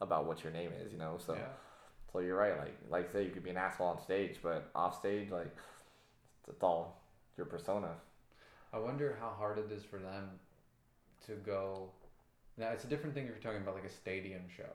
about 0.00 0.26
what 0.26 0.42
your 0.42 0.52
name 0.52 0.70
is, 0.84 0.92
you 0.92 0.98
know. 0.98 1.18
So. 1.24 1.34
yeah. 1.34 1.48
So 2.12 2.18
you're 2.18 2.36
right. 2.36 2.58
Like 2.58 2.76
like 2.90 3.08
I 3.08 3.12
say, 3.12 3.24
you 3.24 3.30
could 3.30 3.44
be 3.44 3.50
an 3.50 3.56
asshole 3.56 3.86
on 3.86 4.02
stage, 4.02 4.36
but 4.42 4.70
off 4.74 4.98
stage, 4.98 5.30
like 5.30 5.54
it's 6.48 6.62
all 6.62 7.00
your 7.36 7.46
persona. 7.46 7.94
I 8.72 8.78
wonder 8.78 9.16
how 9.20 9.30
hard 9.30 9.58
it 9.58 9.70
is 9.72 9.84
for 9.84 9.98
them 9.98 10.28
to 11.26 11.32
go. 11.32 11.88
Now 12.58 12.68
it's 12.68 12.84
a 12.84 12.86
different 12.86 13.14
thing 13.14 13.24
if 13.24 13.30
you're 13.30 13.38
talking 13.38 13.62
about 13.62 13.74
like 13.74 13.84
a 13.84 13.90
stadium 13.90 14.42
show, 14.54 14.68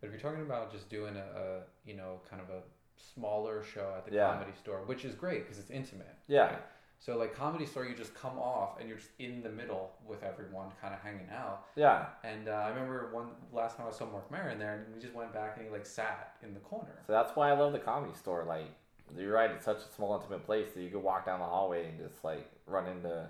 but 0.00 0.08
if 0.08 0.12
you're 0.12 0.20
talking 0.20 0.44
about 0.44 0.70
just 0.70 0.90
doing 0.90 1.16
a, 1.16 1.40
a 1.40 1.60
you 1.86 1.96
know 1.96 2.20
kind 2.28 2.42
of 2.42 2.50
a 2.50 2.60
smaller 2.96 3.62
show 3.62 3.94
at 3.96 4.04
the 4.06 4.12
Yeah. 4.12 4.32
comedy 4.32 4.52
store, 4.52 4.82
which 4.86 5.04
is 5.04 5.14
great 5.14 5.42
because 5.44 5.58
it's 5.58 5.70
intimate. 5.70 6.14
Yeah. 6.26 6.46
right? 6.46 6.62
So 6.98 7.16
like 7.18 7.34
comedy 7.34 7.66
store, 7.66 7.84
you 7.84 7.96
just 7.96 8.14
come 8.14 8.38
off 8.38 8.78
and 8.78 8.88
you're 8.88 8.98
just 8.98 9.10
in 9.18 9.42
the 9.42 9.48
middle 9.48 9.90
with 10.06 10.22
everyone, 10.22 10.68
kind 10.80 10.94
of 10.94 11.00
hanging 11.00 11.28
out. 11.30 11.64
Yeah. 11.74 12.06
And 12.22 12.48
uh, 12.48 12.52
I 12.52 12.68
remember 12.68 13.08
one 13.12 13.30
last 13.52 13.76
time 13.76 13.86
I 13.88 13.90
saw 13.90 14.06
Marc 14.06 14.30
Maron 14.30 14.58
there, 14.60 14.74
and 14.74 14.94
we 14.94 15.00
just 15.00 15.12
went 15.12 15.32
back 15.32 15.56
and 15.56 15.66
he 15.66 15.72
like 15.72 15.84
sat 15.84 16.36
in 16.44 16.54
the 16.54 16.60
corner. 16.60 17.02
So 17.06 17.12
that's 17.12 17.34
why 17.34 17.48
I 17.50 17.54
love 17.54 17.72
the 17.72 17.80
comedy 17.80 18.14
store. 18.14 18.44
Like 18.44 18.66
you're 19.16 19.32
right. 19.32 19.50
It's 19.50 19.64
such 19.64 19.78
a 19.78 19.92
small, 19.96 20.14
intimate 20.14 20.46
place 20.46 20.68
that 20.74 20.80
you 20.80 20.90
could 20.90 21.02
walk 21.02 21.26
down 21.26 21.40
the 21.40 21.44
hallway 21.46 21.86
and 21.88 21.98
just 21.98 22.22
like 22.24 22.48
run 22.66 22.86
into 22.86 23.28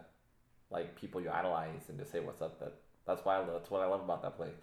like 0.70 0.94
people 0.94 1.20
you 1.22 1.30
idolize 1.30 1.88
and 1.88 1.98
just 1.98 2.12
say 2.12 2.20
what's 2.20 2.42
up. 2.42 2.58
That 2.60 2.74
that's 3.06 3.24
why 3.24 3.36
I 3.36 3.38
love, 3.38 3.52
that's 3.54 3.70
what 3.70 3.80
I 3.80 3.86
love 3.86 4.02
about 4.02 4.20
that 4.22 4.36
place. 4.36 4.54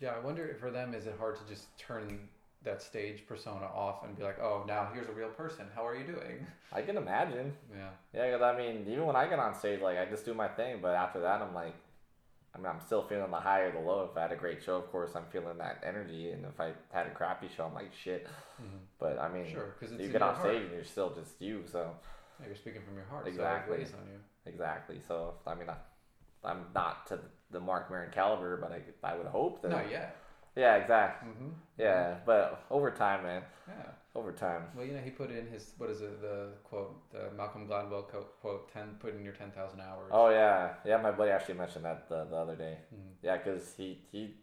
Yeah, 0.00 0.12
I 0.14 0.18
wonder 0.18 0.46
if 0.48 0.58
for 0.60 0.70
them 0.70 0.94
is 0.94 1.06
it 1.06 1.14
hard 1.18 1.36
to 1.36 1.46
just 1.46 1.76
turn 1.78 2.28
that 2.66 2.82
stage 2.82 3.26
persona 3.26 3.64
off 3.64 4.04
and 4.04 4.14
be 4.18 4.22
like, 4.22 4.38
oh, 4.40 4.64
now 4.68 4.90
here's 4.92 5.08
a 5.08 5.12
real 5.12 5.30
person. 5.30 5.66
How 5.74 5.86
are 5.86 5.96
you 5.96 6.04
doing? 6.04 6.46
I 6.72 6.82
can 6.82 6.96
imagine. 6.98 7.54
Yeah. 7.74 7.88
Yeah, 8.12 8.26
because 8.26 8.42
I 8.42 8.56
mean, 8.58 8.84
even 8.88 9.06
when 9.06 9.16
I 9.16 9.26
get 9.28 9.38
on 9.38 9.54
stage, 9.54 9.80
like 9.80 9.96
I 9.98 10.04
just 10.04 10.24
do 10.26 10.34
my 10.34 10.48
thing, 10.48 10.80
but 10.82 10.94
after 10.94 11.20
that, 11.20 11.40
I'm 11.40 11.54
like, 11.54 11.74
I 12.54 12.58
mean, 12.58 12.66
I'm 12.66 12.80
still 12.80 13.02
feeling 13.02 13.30
the 13.30 13.36
high 13.36 13.60
or 13.60 13.72
the 13.72 13.78
low. 13.80 14.08
If 14.10 14.16
I 14.16 14.22
had 14.22 14.32
a 14.32 14.36
great 14.36 14.62
show, 14.62 14.76
of 14.76 14.90
course, 14.90 15.10
I'm 15.14 15.24
feeling 15.30 15.58
that 15.58 15.82
energy, 15.86 16.30
and 16.32 16.44
if 16.44 16.58
I 16.60 16.72
had 16.90 17.06
a 17.06 17.10
crappy 17.10 17.48
show, 17.54 17.64
I'm 17.66 17.74
like 17.74 17.92
shit. 17.94 18.26
But 18.98 19.18
I 19.18 19.28
mean, 19.28 19.44
Mm-hmm. 19.44 19.52
Sure, 19.54 19.74
'cause 19.78 19.92
it's 19.92 20.02
you 20.02 20.08
get 20.08 20.22
heart. 20.22 20.38
stage 20.40 20.62
and 20.62 20.72
you're 20.72 20.84
still 20.84 21.10
just 21.10 21.40
you. 21.40 21.64
So 21.70 21.90
Yeah, 22.40 22.46
you're 22.46 22.56
speaking 22.56 22.82
from 22.82 22.96
your 22.96 23.04
heart. 23.06 23.26
Exactly. 23.28 23.84
So 23.84 23.96
on 23.98 24.08
you. 24.08 24.18
exactly. 24.46 25.00
So 25.06 25.34
I 25.46 25.54
mean, 25.54 25.68
I, 25.70 25.76
I'm 26.44 26.66
not 26.74 27.06
to 27.08 27.18
the 27.50 27.60
Marc 27.60 27.90
Maron 27.90 28.10
caliber, 28.10 28.56
but 28.56 28.72
I, 28.72 28.80
I 29.12 29.16
would 29.16 29.26
hope 29.26 29.62
that 29.62 29.70
Not 29.70 29.90
yet. 29.90 30.16
Yeah, 30.56 30.76
exactly. 30.76 31.28
Mm-hmm. 31.28 31.48
Yeah, 31.78 32.14
but 32.24 32.64
over 32.70 32.90
time, 32.90 33.22
man. 33.22 33.42
Yeah. 33.68 33.74
Over 34.14 34.32
time. 34.32 34.62
Well, 34.74 34.86
you 34.86 34.94
know, 34.94 35.00
he 35.00 35.10
put 35.10 35.30
in 35.30 35.46
his 35.46 35.72
what 35.76 35.90
is 35.90 36.00
it? 36.00 36.22
The 36.22 36.48
quote, 36.64 37.10
the 37.12 37.30
Malcolm 37.36 37.68
Gladwell 37.68 38.08
quote, 38.08 38.40
quote 38.40 38.72
ten, 38.72 38.96
put 38.98 39.14
in 39.14 39.22
your 39.22 39.34
ten 39.34 39.50
thousand 39.50 39.80
hours. 39.82 40.10
Oh 40.10 40.30
yeah, 40.30 40.70
yeah. 40.86 40.96
My 40.96 41.10
buddy 41.10 41.30
actually 41.30 41.56
mentioned 41.58 41.84
that 41.84 42.08
the, 42.08 42.24
the 42.24 42.36
other 42.36 42.56
day. 42.56 42.78
Mhm. 42.94 43.12
Yeah, 43.22 43.36
because 43.36 43.74
he 43.76 43.98
he 44.10 44.34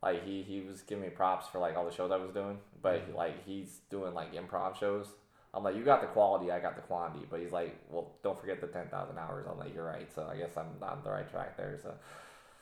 like 0.00 0.24
he 0.24 0.42
he 0.42 0.60
was 0.60 0.82
giving 0.82 1.02
me 1.02 1.10
props 1.10 1.48
for 1.48 1.58
like 1.58 1.76
all 1.76 1.84
the 1.84 1.90
shows 1.90 2.12
I 2.12 2.16
was 2.16 2.30
doing, 2.30 2.58
but 2.80 3.10
Mhm. 3.10 3.16
like 3.16 3.44
he's 3.44 3.80
doing 3.90 4.14
like 4.14 4.32
improv 4.34 4.76
shows. 4.76 5.08
I'm 5.52 5.64
like, 5.64 5.74
you 5.74 5.82
got 5.82 6.00
the 6.02 6.06
quality, 6.08 6.52
I 6.52 6.60
got 6.60 6.76
the 6.76 6.82
quantity. 6.82 7.26
But 7.28 7.40
he's 7.40 7.50
like, 7.52 7.74
well, 7.90 8.12
don't 8.22 8.38
forget 8.38 8.60
the 8.60 8.68
ten 8.68 8.86
thousand 8.88 9.18
hours. 9.18 9.46
I'm 9.50 9.58
like, 9.58 9.74
you're 9.74 9.84
right. 9.84 10.08
So 10.14 10.28
I 10.30 10.36
guess 10.36 10.56
I'm 10.56 10.80
on 10.80 11.02
the 11.02 11.10
right 11.10 11.28
track 11.28 11.56
there. 11.56 11.76
So 11.82 11.92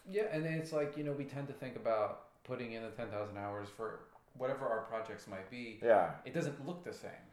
Yeah, 0.08 0.28
and 0.32 0.42
then 0.42 0.54
it's 0.54 0.72
like 0.72 0.96
you 0.96 1.04
know 1.04 1.12
we 1.12 1.24
tend 1.24 1.48
to 1.48 1.52
think 1.52 1.76
about 1.76 2.25
putting 2.46 2.72
in 2.72 2.82
the 2.82 2.90
ten 2.90 3.08
thousand 3.08 3.36
hours 3.38 3.68
for 3.76 4.00
whatever 4.38 4.66
our 4.66 4.82
projects 4.82 5.26
might 5.26 5.50
be. 5.50 5.78
yeah, 5.82 6.10
It 6.24 6.34
doesn't 6.34 6.66
look 6.66 6.84
the 6.84 6.92
same, 6.92 7.24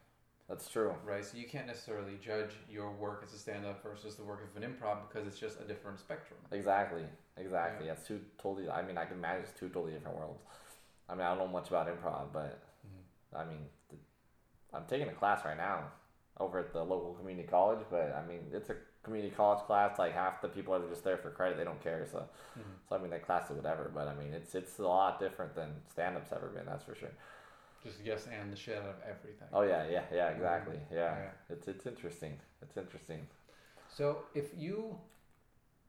that's 0.49 0.67
true. 0.69 0.93
right? 1.05 1.23
So 1.23 1.37
you 1.37 1.45
can't 1.47 1.67
necessarily 1.67 2.13
judge 2.21 2.51
your 2.71 2.91
work 2.91 3.23
as 3.25 3.33
a 3.33 3.37
stand-up 3.37 3.83
versus 3.83 4.15
the 4.15 4.23
work 4.23 4.41
of 4.49 4.61
an 4.61 4.67
improv 4.69 4.97
because 5.07 5.27
it's 5.27 5.37
just 5.39 5.59
a 5.59 5.65
different 5.65 5.99
spectrum. 5.99 6.39
Exactly, 6.51 7.03
exactly. 7.37 7.87
That's 7.87 8.07
two 8.07 8.21
totally. 8.41 8.69
I 8.69 8.81
mean, 8.81 8.97
I 8.97 9.05
can 9.05 9.17
imagine 9.17 9.43
it's 9.43 9.59
two 9.59 9.67
totally 9.69 9.91
different 9.93 10.17
worlds. 10.17 10.41
I 11.09 11.13
mean, 11.15 11.21
I 11.25 11.29
don't 11.35 11.39
know 11.39 11.47
much 11.47 11.67
about 11.67 11.87
improv, 11.87 12.31
but 12.31 12.63
Mhm. 12.87 13.39
I 13.39 13.43
mean, 13.45 13.65
the, 13.89 13.97
I'm 14.73 14.85
taking 14.85 15.09
a 15.09 15.13
class 15.13 15.43
right 15.45 15.57
now 15.57 15.91
over 16.39 16.59
at 16.59 16.71
the 16.73 16.83
local 16.83 17.13
community 17.15 17.47
college. 17.47 17.85
But 17.91 18.13
I 18.15 18.25
mean, 18.25 18.49
it's 18.53 18.69
a 18.69 18.77
community 19.03 19.33
college 19.35 19.59
class. 19.65 19.99
Like 19.99 20.13
half 20.13 20.41
the 20.41 20.47
people 20.49 20.73
are 20.73 20.87
just 20.89 21.03
there 21.03 21.17
for 21.17 21.29
credit; 21.29 21.57
they 21.57 21.63
don't 21.63 21.81
care. 21.83 22.05
So, 22.11 22.27
Mhm. 22.57 22.63
so 22.89 22.95
I 22.95 22.99
mean, 22.99 23.11
that 23.11 23.25
class 23.25 23.49
is 23.51 23.57
whatever. 23.57 23.91
But 23.93 24.07
I 24.07 24.15
mean, 24.15 24.33
it's 24.33 24.55
it's 24.55 24.79
a 24.79 24.83
lot 24.87 25.19
different 25.19 25.53
than 25.55 25.81
stand 25.89 26.17
up's 26.17 26.31
ever 26.31 26.47
been. 26.49 26.65
That's 26.65 26.83
for 26.83 26.95
sure. 26.95 27.11
Just 27.83 27.99
yes 27.99 28.27
and 28.27 28.51
the 28.51 28.55
shit 28.55 28.77
out 28.77 28.85
of 28.89 28.95
everything. 29.03 29.47
Oh 29.51 29.63
yeah, 29.63 29.85
yeah, 29.89 30.05
yeah, 30.11 30.29
exactly. 30.29 30.79
Yeah, 30.91 31.17
Yeah. 31.17 31.31
it's 31.49 31.67
it's 31.67 31.85
interesting. 31.85 32.39
It's 32.61 32.77
interesting. 32.77 33.27
So 33.89 34.23
if 34.33 34.57
you 34.57 34.97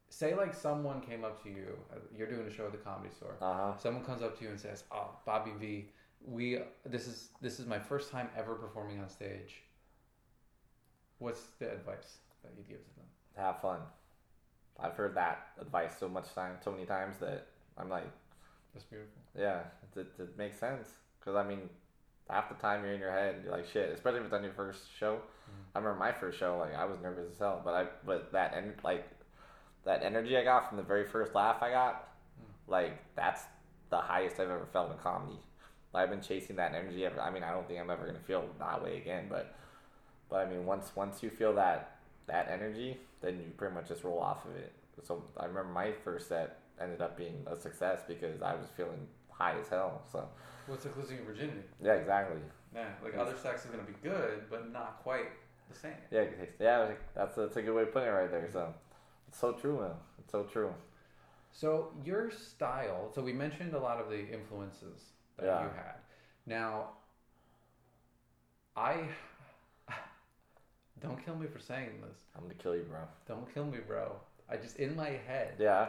say 0.09 0.35
like 0.35 0.55
someone 0.55 1.01
came 1.01 1.25
up 1.25 1.43
to 1.45 1.49
you, 1.49 1.79
uh, 1.93 1.97
you're 2.17 2.29
doing 2.29 2.47
a 2.47 2.51
show 2.51 2.67
at 2.67 2.73
the 2.73 2.79
comedy 2.79 3.11
store. 3.15 3.37
Uh 3.41 3.55
huh. 3.55 3.77
Someone 3.79 4.05
comes 4.05 4.23
up 4.23 4.37
to 4.39 4.45
you 4.45 4.51
and 4.51 4.61
says, 4.61 4.85
"Oh, 4.91 5.11
Bobby 5.25 5.53
V, 5.61 5.89
we 6.27 6.59
this 6.85 7.07
is 7.07 7.31
this 7.41 7.61
is 7.61 7.67
my 7.67 7.79
first 7.79 8.11
time 8.11 8.29
ever 8.37 8.55
performing 8.57 8.99
on 9.01 9.09
stage." 9.09 9.63
What's 11.19 11.43
the 11.61 11.71
advice 11.73 12.19
that 12.43 12.53
you'd 12.57 12.69
give 12.69 12.85
to 12.85 12.95
them? 12.97 13.04
Have 13.37 13.61
fun. 13.61 13.81
I've 14.81 14.95
heard 14.95 15.15
that 15.17 15.49
advice 15.61 15.93
so 15.99 16.09
much 16.09 16.33
time, 16.35 16.57
so 16.65 16.71
many 16.71 16.85
times 16.85 17.17
that 17.21 17.47
I'm 17.79 17.89
like. 17.89 18.11
That's 18.73 18.85
beautiful. 18.85 19.23
Yeah, 19.39 19.61
it, 19.95 20.01
it, 20.01 20.23
it 20.23 20.39
makes 20.39 20.59
sense. 20.59 20.89
Because, 21.19 21.37
I 21.37 21.47
mean, 21.49 21.69
half 22.29 22.49
the 22.49 22.55
time 22.57 22.83
you're 22.83 22.93
in 22.93 23.01
your 23.01 23.13
head, 23.13 23.43
you're 23.45 23.53
like, 23.53 23.69
shit, 23.73 23.91
especially 23.91 24.21
if 24.21 24.27
it's 24.27 24.35
on 24.35 24.43
your 24.43 24.53
first 24.53 24.83
show. 24.99 25.15
Mm-hmm. 25.15 25.77
I 25.77 25.79
remember 25.79 25.99
my 25.99 26.13
first 26.13 26.39
show, 26.39 26.59
like, 26.59 26.75
I 26.75 26.85
was 26.85 26.99
nervous 27.01 27.33
as 27.33 27.39
hell. 27.39 27.63
But, 27.65 27.75
I, 27.75 27.87
but 28.05 28.33
that, 28.33 28.55
en- 28.57 28.75
like, 28.83 29.07
that 29.85 30.03
energy 30.03 30.37
I 30.37 30.45
got 30.45 30.69
from 30.69 30.77
the 30.77 30.83
very 30.83 31.07
first 31.07 31.35
laugh 31.35 31.63
I 31.63 31.71
got, 31.71 32.09
mm. 32.41 32.71
like, 32.71 32.99
that's 33.15 33.43
the 33.91 33.99
highest 33.99 34.41
I've 34.41 34.51
ever 34.51 34.67
felt 34.73 34.91
in 34.91 34.99
comedy. 34.99 35.39
I've 35.95 36.11
been 36.11 36.21
chasing 36.21 36.57
that 36.57 36.75
energy 36.75 37.07
ever. 37.07 37.21
I 37.21 37.31
mean, 37.31 37.45
I 37.45 37.53
don't 37.53 37.69
think 37.69 37.79
I'm 37.79 37.91
ever 37.91 38.03
going 38.03 38.17
to 38.17 38.25
feel 38.25 38.45
that 38.59 38.83
way 38.83 38.97
again. 38.97 39.27
But, 39.31 39.55
but 40.29 40.45
I 40.45 40.51
mean, 40.51 40.67
once 40.67 40.91
once 40.97 41.23
you 41.23 41.31
feel 41.31 41.55
that 41.55 41.99
that 42.27 42.49
energy, 42.51 42.99
then 43.25 43.39
you 43.39 43.51
pretty 43.57 43.75
much 43.75 43.89
just 43.89 44.05
roll 44.05 44.21
off 44.21 44.45
of 44.45 44.55
it. 44.57 44.73
So 45.03 45.25
I 45.39 45.47
remember 45.47 45.73
my 45.73 45.93
first 46.05 46.29
set 46.29 46.61
ended 46.81 47.01
up 47.01 47.17
being 47.17 47.45
a 47.47 47.57
success 47.57 48.01
because 48.07 48.43
I 48.43 48.55
was 48.55 48.67
feeling 48.77 49.07
high 49.31 49.59
as 49.59 49.69
hell. 49.69 50.03
So 50.11 50.29
What's 50.67 50.85
like 50.85 50.97
losing 50.97 51.17
your 51.17 51.27
virginity? 51.27 51.61
yeah, 51.83 51.95
exactly. 51.95 52.39
Yeah, 52.75 52.89
like 53.03 53.17
other 53.17 53.37
sex 53.37 53.65
is 53.65 53.71
gonna 53.71 53.83
be 53.85 53.95
good, 54.03 54.45
but 54.51 54.73
not 54.73 55.01
quite 55.03 55.27
the 55.73 55.79
same. 55.79 55.93
Yeah, 56.11 56.25
yeah, 56.61 56.91
that's 57.15 57.37
that's 57.37 57.57
a 57.57 57.63
good 57.63 57.75
way 57.75 57.83
of 57.83 57.93
putting 57.93 58.09
it 58.09 58.13
right 58.13 58.31
there. 58.31 58.49
So 58.53 58.73
it's 59.29 59.39
so 59.39 59.53
true, 59.53 59.81
man. 59.81 59.91
It's 60.19 60.33
so 60.33 60.43
true. 60.45 60.73
So 61.53 61.93
your 62.05 62.31
style. 62.31 63.11
So 63.15 63.23
we 63.23 63.33
mentioned 63.33 63.75
a 63.75 63.79
lot 63.79 64.01
of 64.01 64.09
the 64.11 64.19
influences 64.29 65.13
that 65.37 65.47
Yeah. 65.47 65.63
you 65.63 65.69
had. 65.77 65.95
Now, 66.47 66.91
I 68.77 69.09
don't 71.01 71.23
kill 71.25 71.37
me 71.37 71.47
for 71.47 71.59
saying 71.59 71.91
this. 72.03 72.17
I'm 72.37 72.43
gonna 72.43 72.55
kill 72.55 72.75
you, 72.77 72.83
bro. 72.83 73.01
Don't 73.27 73.53
kill 73.53 73.65
me, 73.67 73.79
bro. 73.87 74.13
I 74.49 74.57
just 74.57 74.77
in 74.77 74.95
my 74.97 75.11
head, 75.27 75.55
Yeah, 75.59 75.89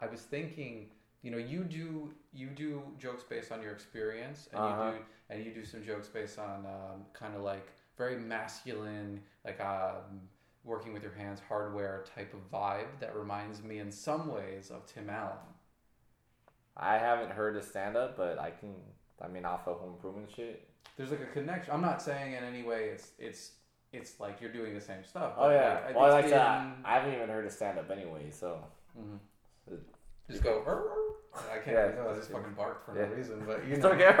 I 0.00 0.06
was 0.06 0.20
thinking. 0.22 0.90
You 1.22 1.32
know, 1.32 1.38
you 1.38 1.64
do 1.64 2.14
you 2.32 2.48
do 2.48 2.82
jokes 2.98 3.24
based 3.24 3.50
on 3.50 3.60
your 3.62 3.72
experience, 3.72 4.48
and 4.52 4.60
Uh-huh. 4.62 4.92
you 4.92 4.98
do 4.98 5.04
and 5.30 5.44
you 5.44 5.52
do 5.52 5.64
some 5.64 5.84
jokes 5.84 6.08
based 6.08 6.38
on 6.38 6.64
um, 6.66 7.04
kind 7.12 7.34
of 7.34 7.42
like 7.42 7.68
very 7.96 8.16
masculine, 8.16 9.20
like 9.44 9.60
um, 9.60 10.20
working 10.64 10.92
with 10.92 11.02
your 11.02 11.12
hands, 11.12 11.40
hardware 11.48 12.04
type 12.14 12.32
of 12.34 12.40
vibe 12.50 12.86
that 13.00 13.16
reminds 13.16 13.62
me 13.62 13.78
in 13.80 13.90
some 13.90 14.28
ways 14.32 14.70
of 14.70 14.86
Tim 14.86 15.10
Allen. 15.10 15.36
I 16.76 16.96
haven't 16.98 17.30
heard 17.32 17.56
his 17.56 17.66
stand 17.66 17.96
up, 17.96 18.16
but 18.16 18.38
I 18.38 18.50
can. 18.50 18.74
I 19.20 19.26
mean, 19.26 19.44
off 19.44 19.66
of 19.66 19.80
home 19.80 19.94
improvement 19.94 20.30
shit. 20.34 20.68
there's 20.96 21.10
like 21.10 21.20
a 21.20 21.26
connection. 21.26 21.74
I'm 21.74 21.82
not 21.82 22.00
saying 22.00 22.34
in 22.34 22.44
any 22.44 22.62
way 22.62 22.90
it's 22.90 23.10
it's 23.18 23.50
it's 23.92 24.20
like 24.20 24.40
you're 24.40 24.52
doing 24.52 24.74
the 24.74 24.80
same 24.80 25.02
stuff. 25.04 25.32
Oh 25.36 25.50
yeah. 25.50 25.80
like, 25.86 25.96
well, 25.96 26.06
it's 26.16 26.24
like 26.24 26.30
that. 26.30 26.76
I 26.84 26.94
haven't 26.94 27.14
even 27.14 27.28
heard 27.28 27.44
his 27.44 27.54
stand 27.54 27.78
up 27.78 27.90
anyway. 27.90 28.30
So 28.30 28.58
Mhm. 28.98 29.18
Just 30.30 30.42
go. 30.42 30.62
"Rrr, 30.66 30.82
rrr." 30.82 31.50
I 31.52 31.58
can't. 31.58 31.76
Yeah, 31.76 31.84
I 31.84 32.04
know 32.04 32.10
I 32.10 32.14
just 32.16 32.30
fucking 32.30 32.52
barked 32.54 32.84
for 32.84 32.98
Yeah. 32.98 33.06
no 33.08 33.14
reason, 33.14 33.44
but 33.46 33.64
you 33.66 33.74
it's 33.74 33.82
know. 33.82 33.92
okay. 33.92 34.14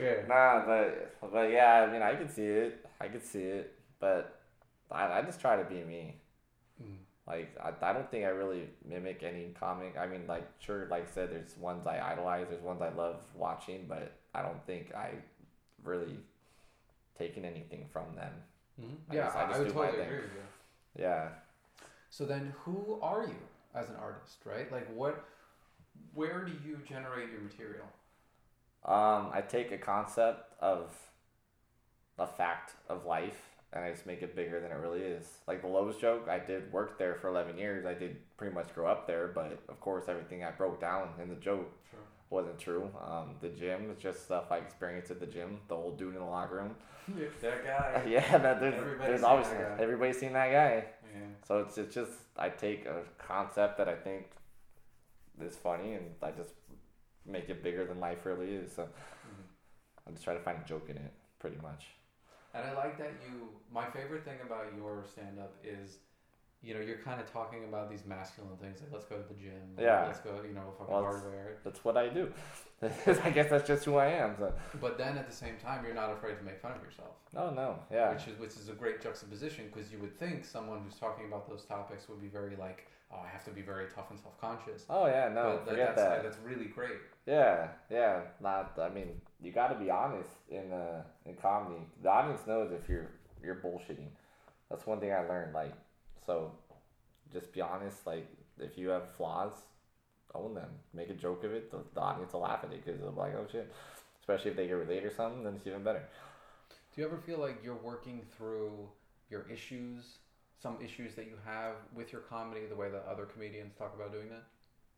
Yeah. 0.00 0.26
Nah, 0.26 0.64
but 0.64 1.16
but 1.32 1.50
yeah, 1.50 1.84
I 1.86 1.92
mean, 1.92 2.02
I 2.02 2.14
could 2.14 2.30
see 2.30 2.46
it. 2.46 2.86
I 3.00 3.08
could 3.08 3.22
see 3.22 3.42
it, 3.42 3.74
but 4.00 4.40
I, 4.90 5.18
I 5.18 5.22
just 5.22 5.40
try 5.40 5.56
to 5.56 5.64
be 5.64 5.82
me. 5.84 6.20
Mm. 6.82 6.96
Like 7.26 7.54
I, 7.62 7.72
I 7.90 7.92
don't 7.92 8.10
think 8.10 8.24
I 8.24 8.28
really 8.28 8.68
mimic 8.84 9.22
any 9.22 9.48
comic. 9.58 9.96
I 9.98 10.06
mean, 10.06 10.26
like 10.26 10.46
sure, 10.58 10.86
like 10.90 11.06
I 11.08 11.10
said, 11.10 11.30
there's 11.30 11.56
ones 11.58 11.86
I 11.86 11.98
idolize, 12.00 12.46
there's 12.48 12.62
ones 12.62 12.80
I 12.80 12.88
love 12.90 13.22
watching, 13.34 13.84
but 13.88 14.12
I 14.34 14.40
don't 14.42 14.64
think 14.66 14.94
I 14.94 15.10
really 15.84 16.16
taken 17.18 17.44
anything 17.44 17.86
from 17.92 18.14
them. 18.14 18.32
Mhm. 18.80 18.96
I 19.10 19.14
Yeah, 19.14 19.24
just- 19.24 19.36
I 19.36 19.40
I, 19.42 19.46
just 19.46 19.54
I 19.56 19.58
would 19.62 19.68
do 19.68 19.74
my 19.74 19.84
totally 19.86 19.98
thing. 20.04 20.08
agree 20.12 20.22
with 20.22 20.34
you. 20.34 20.42
Yeah. 21.02 21.28
So 22.10 22.24
then, 22.24 22.54
who 22.64 22.98
are 23.02 23.24
you 23.26 23.36
as 23.74 23.88
an 23.88 23.96
artist, 23.96 24.38
right? 24.44 24.70
Like, 24.72 24.86
what? 24.94 25.24
Where 26.14 26.44
do 26.44 26.52
you 26.52 26.76
generate 26.86 27.30
your 27.30 27.40
material? 27.40 27.86
Um, 28.84 29.30
I 29.32 29.40
take 29.46 29.72
a 29.72 29.78
concept 29.78 30.54
of 30.60 30.94
a 32.18 32.26
fact 32.26 32.74
of 32.88 33.04
life 33.04 33.50
and 33.72 33.84
I 33.84 33.90
just 33.90 34.06
make 34.06 34.22
it 34.22 34.34
bigger 34.36 34.60
than 34.60 34.70
it 34.70 34.76
really 34.76 35.00
is. 35.02 35.38
Like 35.46 35.60
the 35.60 35.66
Lowe's 35.66 35.96
joke, 35.96 36.28
I 36.28 36.38
did 36.38 36.72
work 36.72 36.98
there 36.98 37.14
for 37.16 37.28
11 37.28 37.58
years. 37.58 37.84
I 37.84 37.94
did 37.94 38.22
pretty 38.36 38.54
much 38.54 38.72
grow 38.74 38.86
up 38.86 39.06
there, 39.06 39.28
but 39.28 39.58
of 39.68 39.80
course, 39.80 40.04
everything 40.08 40.44
I 40.44 40.50
broke 40.52 40.80
down 40.80 41.14
in 41.20 41.28
the 41.28 41.34
joke 41.36 41.68
Sure. 41.90 42.00
Wasn't 42.30 42.58
true. 42.58 42.90
Um, 43.04 43.36
the 43.40 43.48
gym 43.48 43.90
is 43.90 43.98
just 43.98 44.24
stuff 44.24 44.50
I 44.50 44.58
experienced 44.58 45.10
at 45.10 45.20
the 45.20 45.26
gym. 45.26 45.58
The 45.68 45.74
old 45.74 45.98
dude 45.98 46.14
in 46.14 46.20
the 46.20 46.26
locker 46.26 46.56
room. 46.56 46.74
that 47.40 47.64
guy. 47.64 48.02
yeah, 48.08 48.38
that, 48.38 48.60
there's, 48.60 48.74
Everybody's 48.74 49.06
there's 49.06 49.20
seen 49.20 49.28
always 49.28 49.48
that 49.48 49.78
guy. 49.78 49.82
everybody's 49.82 50.18
seen 50.18 50.32
that 50.32 50.50
guy. 50.50 50.84
Yeah. 51.14 51.20
So 51.46 51.58
it's 51.60 51.78
it's 51.78 51.94
just 51.94 52.12
I 52.36 52.48
take 52.48 52.86
a 52.86 53.02
concept 53.18 53.78
that 53.78 53.88
I 53.88 53.94
think 53.94 54.26
is 55.40 55.56
funny 55.56 55.94
and 55.94 56.06
I 56.22 56.30
just 56.32 56.50
make 57.24 57.48
it 57.48 57.62
bigger 57.62 57.84
than 57.84 58.00
life 58.00 58.24
really 58.26 58.54
is. 58.54 58.72
So 58.72 58.88
I 60.06 60.10
just 60.10 60.24
try 60.24 60.34
to 60.34 60.40
find 60.40 60.58
a 60.64 60.68
joke 60.68 60.88
in 60.88 60.96
it, 60.96 61.12
pretty 61.38 61.56
much. 61.62 61.86
And 62.54 62.64
I 62.64 62.74
like 62.74 62.96
that 62.98 63.12
you. 63.26 63.48
My 63.72 63.86
favorite 63.90 64.24
thing 64.24 64.38
about 64.44 64.66
your 64.76 65.04
stand 65.10 65.38
up 65.38 65.54
is, 65.62 65.98
you 66.62 66.74
know, 66.74 66.80
you're 66.80 66.98
kind 66.98 67.20
of 67.20 67.30
talking 67.32 67.64
about 67.64 67.90
these 67.90 68.04
masculine 68.06 68.56
things 68.56 68.80
like 68.80 68.90
let's 68.92 69.04
go 69.06 69.16
to 69.16 69.28
the 69.28 69.34
gym. 69.34 69.52
Yeah. 69.78 70.06
Let's 70.06 70.20
go, 70.20 70.40
you 70.46 70.54
know, 70.54 70.72
fucking 70.78 70.92
Well, 70.94 71.02
hardware. 71.04 71.58
That's 71.64 71.84
what 71.84 71.96
I 71.96 72.08
do. 72.08 72.32
I 72.82 73.30
guess 73.30 73.50
that's 73.50 73.66
just 73.66 73.84
who 73.84 73.96
I 73.96 74.06
am. 74.08 74.36
So 74.38 74.52
But 74.80 74.98
then 74.98 75.16
at 75.16 75.28
the 75.28 75.34
same 75.34 75.56
time, 75.62 75.84
you're 75.84 75.94
not 75.94 76.12
afraid 76.12 76.36
to 76.38 76.44
make 76.44 76.60
fun 76.60 76.72
of 76.72 76.82
yourself. 76.82 77.14
no, 77.32 77.50
no, 77.50 77.78
yeah, 77.90 78.12
Which 78.12 78.26
is 78.28 78.38
which 78.38 78.50
is 78.56 78.68
a 78.68 78.72
great 78.72 79.00
juxtaposition 79.00 79.70
because 79.72 79.92
you 79.92 79.98
would 79.98 80.18
think 80.18 80.44
someone 80.44 80.80
who's 80.84 80.98
talking 80.98 81.26
about 81.26 81.48
those 81.48 81.64
topics 81.64 82.08
would 82.08 82.20
be 82.20 82.28
very 82.28 82.56
like, 82.56 82.86
oh, 83.12 83.18
I 83.24 83.28
have 83.28 83.44
to 83.44 83.50
be 83.50 83.62
very 83.62 83.86
tough 83.94 84.10
and 84.10 84.18
self 84.18 84.38
conscious. 84.40 84.84
oh 84.90 85.06
yeah, 85.06 85.28
no, 85.28 85.60
but 85.64 85.70
forget 85.70 85.94
that's 85.96 86.08
that. 86.08 86.22
that's 86.22 86.38
really 86.44 86.66
great. 86.66 86.98
Yeah, 87.26 87.68
yeah. 87.90 88.20
Not. 88.40 88.78
I 88.80 88.88
mean, 88.90 89.20
you 89.40 89.52
got 89.52 89.68
to 89.68 89.78
be 89.84 89.90
honest 89.90 90.30
in 90.50 90.72
uh, 90.72 91.02
in 91.24 91.34
comedy. 91.34 91.80
The 92.02 92.10
audience 92.10 92.46
knows 92.46 92.72
if 92.72 92.88
you're 92.88 93.08
you're 93.42 93.56
bullshitting. 93.56 94.08
That's 94.70 94.86
one 94.86 94.98
thing 95.00 95.12
I 95.12 95.20
learned. 95.20 95.54
Like, 95.54 95.72
so, 96.26 96.52
just 97.32 97.52
be 97.52 97.60
honest. 97.60 98.06
Like, 98.06 98.26
if 98.58 98.76
you 98.76 98.88
have 98.88 99.08
flaws, 99.16 99.52
own 100.34 100.54
them. 100.54 100.70
Make 100.92 101.10
a 101.10 101.14
joke 101.14 101.44
of 101.44 101.52
it. 101.52 101.70
The, 101.70 101.78
the 101.94 102.00
audience 102.00 102.32
will 102.32 102.40
laugh 102.40 102.60
at 102.64 102.72
it 102.72 102.84
because 102.84 103.00
they'll 103.00 103.12
be 103.12 103.18
like, 103.18 103.34
oh 103.34 103.46
shit. 103.50 103.72
Especially 104.20 104.50
if 104.50 104.56
they 104.56 104.66
can 104.66 104.76
relate 104.76 105.04
or 105.04 105.12
something, 105.14 105.44
then 105.44 105.54
it's 105.54 105.66
even 105.66 105.82
better. 105.82 106.02
Do 106.94 107.00
you 107.00 107.06
ever 107.06 107.16
feel 107.16 107.38
like 107.38 107.58
you're 107.62 107.74
working 107.76 108.22
through 108.36 108.88
your 109.30 109.46
issues, 109.50 110.18
some 110.60 110.78
issues 110.82 111.14
that 111.14 111.26
you 111.26 111.36
have 111.44 111.74
with 111.94 112.12
your 112.12 112.22
comedy, 112.22 112.62
the 112.68 112.76
way 112.76 112.90
that 112.90 113.04
other 113.08 113.24
comedians 113.24 113.74
talk 113.78 113.94
about 113.94 114.12
doing 114.12 114.28
that? 114.30 114.44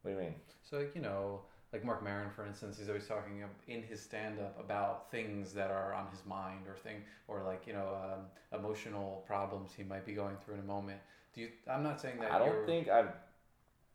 What 0.03 0.13
do 0.13 0.17
you 0.17 0.23
mean? 0.23 0.35
So, 0.63 0.79
like, 0.79 0.95
you 0.95 1.03
know, 1.03 1.41
like 1.73 1.85
Marc 1.85 2.03
Maron, 2.03 2.31
for 2.31 2.47
instance, 2.47 2.79
he's 2.79 2.89
always 2.89 3.07
talking 3.07 3.43
in 3.67 3.83
his 3.83 4.01
stand 4.01 4.41
up 4.41 4.59
about 4.59 5.11
things 5.11 5.53
that 5.53 5.71
are 5.71 5.93
on 5.93 6.07
his 6.11 6.25
mind 6.25 6.67
or 6.67 6.77
thing 6.77 7.03
or 7.27 7.43
like 7.43 7.67
you 7.67 7.75
know 7.75 7.89
um, 8.03 8.59
emotional 8.59 9.23
problems 9.27 9.73
he 9.77 9.83
might 9.83 10.07
be 10.07 10.13
going 10.13 10.37
through 10.45 10.55
in 10.55 10.61
a 10.61 10.65
moment. 10.65 10.99
Do 11.39 11.45
you? 11.45 11.51
I'm 11.71 11.85
not 11.85 12.01
saying 12.01 12.19
that. 12.19 12.33
I 12.33 12.39
don't 12.41 12.67
think 12.67 12.89
I've 12.89 13.13